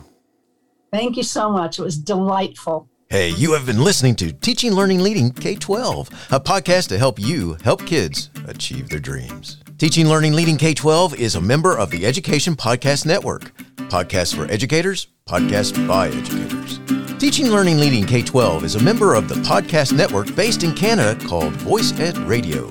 Thank 0.92 1.16
you 1.16 1.24
so 1.24 1.50
much. 1.50 1.80
It 1.80 1.84
was 1.84 1.98
delightful. 1.98 2.90
Hey, 3.10 3.30
you 3.30 3.54
have 3.54 3.66
been 3.66 3.82
listening 3.82 4.16
to 4.18 4.34
Teaching, 4.34 4.74
Learning, 4.74 5.00
Leading 5.00 5.32
K 5.32 5.56
12, 5.56 6.10
a 6.32 6.40
podcast 6.42 6.90
to 6.90 6.98
help 6.98 7.18
you 7.18 7.58
help 7.64 7.86
kids 7.86 8.30
achieve 8.46 8.90
their 8.90 9.00
dreams. 9.00 9.62
Teaching, 9.82 10.08
Learning, 10.08 10.34
Leading 10.34 10.58
K 10.58 10.76
12 10.76 11.16
is 11.16 11.34
a 11.34 11.42
member 11.42 11.76
of 11.76 11.90
the 11.90 12.06
Education 12.06 12.56
Podcast 12.56 13.08
Network. 13.08 13.52
Podcasts 13.90 14.32
for 14.32 14.46
educators, 14.52 15.08
podcasts 15.28 15.88
by 15.88 16.10
educators. 16.10 16.80
Teaching, 17.20 17.48
Learning, 17.48 17.80
Leading 17.80 18.06
K 18.06 18.22
12 18.22 18.64
is 18.64 18.76
a 18.76 18.84
member 18.84 19.16
of 19.16 19.28
the 19.28 19.34
podcast 19.34 19.92
network 19.92 20.36
based 20.36 20.62
in 20.62 20.76
Canada 20.76 21.20
called 21.26 21.54
Voice 21.54 22.00
Ed 22.00 22.16
Radio. 22.20 22.68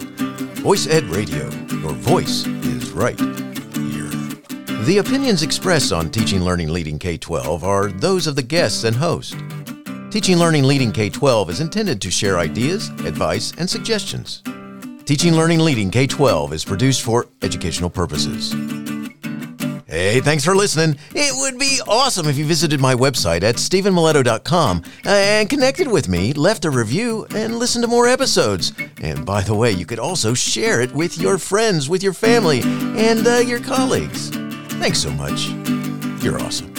Voice 0.63 0.87
Ed 0.87 1.03
Radio, 1.07 1.51
your 1.81 1.95
voice 1.95 2.47
is 2.47 2.93
right 2.93 3.19
here. 3.19 4.09
The 4.85 4.99
opinions 5.05 5.43
expressed 5.43 5.93
on 5.93 6.11
Teaching, 6.11 6.43
Learning, 6.43 6.69
Leading 6.69 7.01
K 7.01 7.19
12 7.19 7.65
are 7.65 7.89
those 7.89 8.29
of 8.29 8.37
the 8.37 8.43
guests 8.45 8.85
and 8.85 8.95
host. 8.95 9.35
Teaching, 10.13 10.39
Learning, 10.39 10.63
Leading 10.63 10.93
K 10.93 11.11
12 11.11 11.51
is 11.51 11.61
intended 11.61 12.01
to 12.03 12.11
share 12.13 12.39
ideas, 12.39 12.89
advice, 13.01 13.53
and 13.59 13.69
suggestions. 13.69 14.45
Teaching, 15.11 15.35
Learning, 15.35 15.59
Leading 15.59 15.91
K 15.91 16.07
12 16.07 16.53
is 16.53 16.65
produced 16.65 17.03
for 17.03 17.27
educational 17.43 17.91
purposes. 17.91 18.53
Hey, 19.89 20.21
thanks 20.21 20.45
for 20.45 20.55
listening. 20.55 21.01
It 21.13 21.35
would 21.37 21.59
be 21.59 21.81
awesome 21.89 22.29
if 22.29 22.39
you 22.39 22.45
visited 22.45 22.79
my 22.79 22.95
website 22.95 23.43
at 23.43 23.57
stephenmiletto.com 23.57 24.85
and 25.05 25.51
connected 25.51 25.89
with 25.89 26.09
me, 26.09 26.33
left 26.33 26.65
a 26.65 26.71
review, 26.71 27.27
and 27.35 27.57
listened 27.57 27.83
to 27.83 27.89
more 27.89 28.07
episodes. 28.07 28.73
And 29.03 29.27
by 29.27 29.43
the 29.43 29.57
way, 29.57 29.73
you 29.73 29.85
could 29.85 29.99
also 29.99 30.33
share 30.33 30.81
it 30.81 30.95
with 30.95 31.19
your 31.19 31.39
friends, 31.39 31.89
with 31.89 32.05
your 32.05 32.13
family, 32.13 32.61
and 32.63 33.27
uh, 33.27 33.39
your 33.39 33.59
colleagues. 33.59 34.29
Thanks 34.79 35.01
so 35.01 35.11
much. 35.11 35.49
You're 36.23 36.41
awesome. 36.41 36.73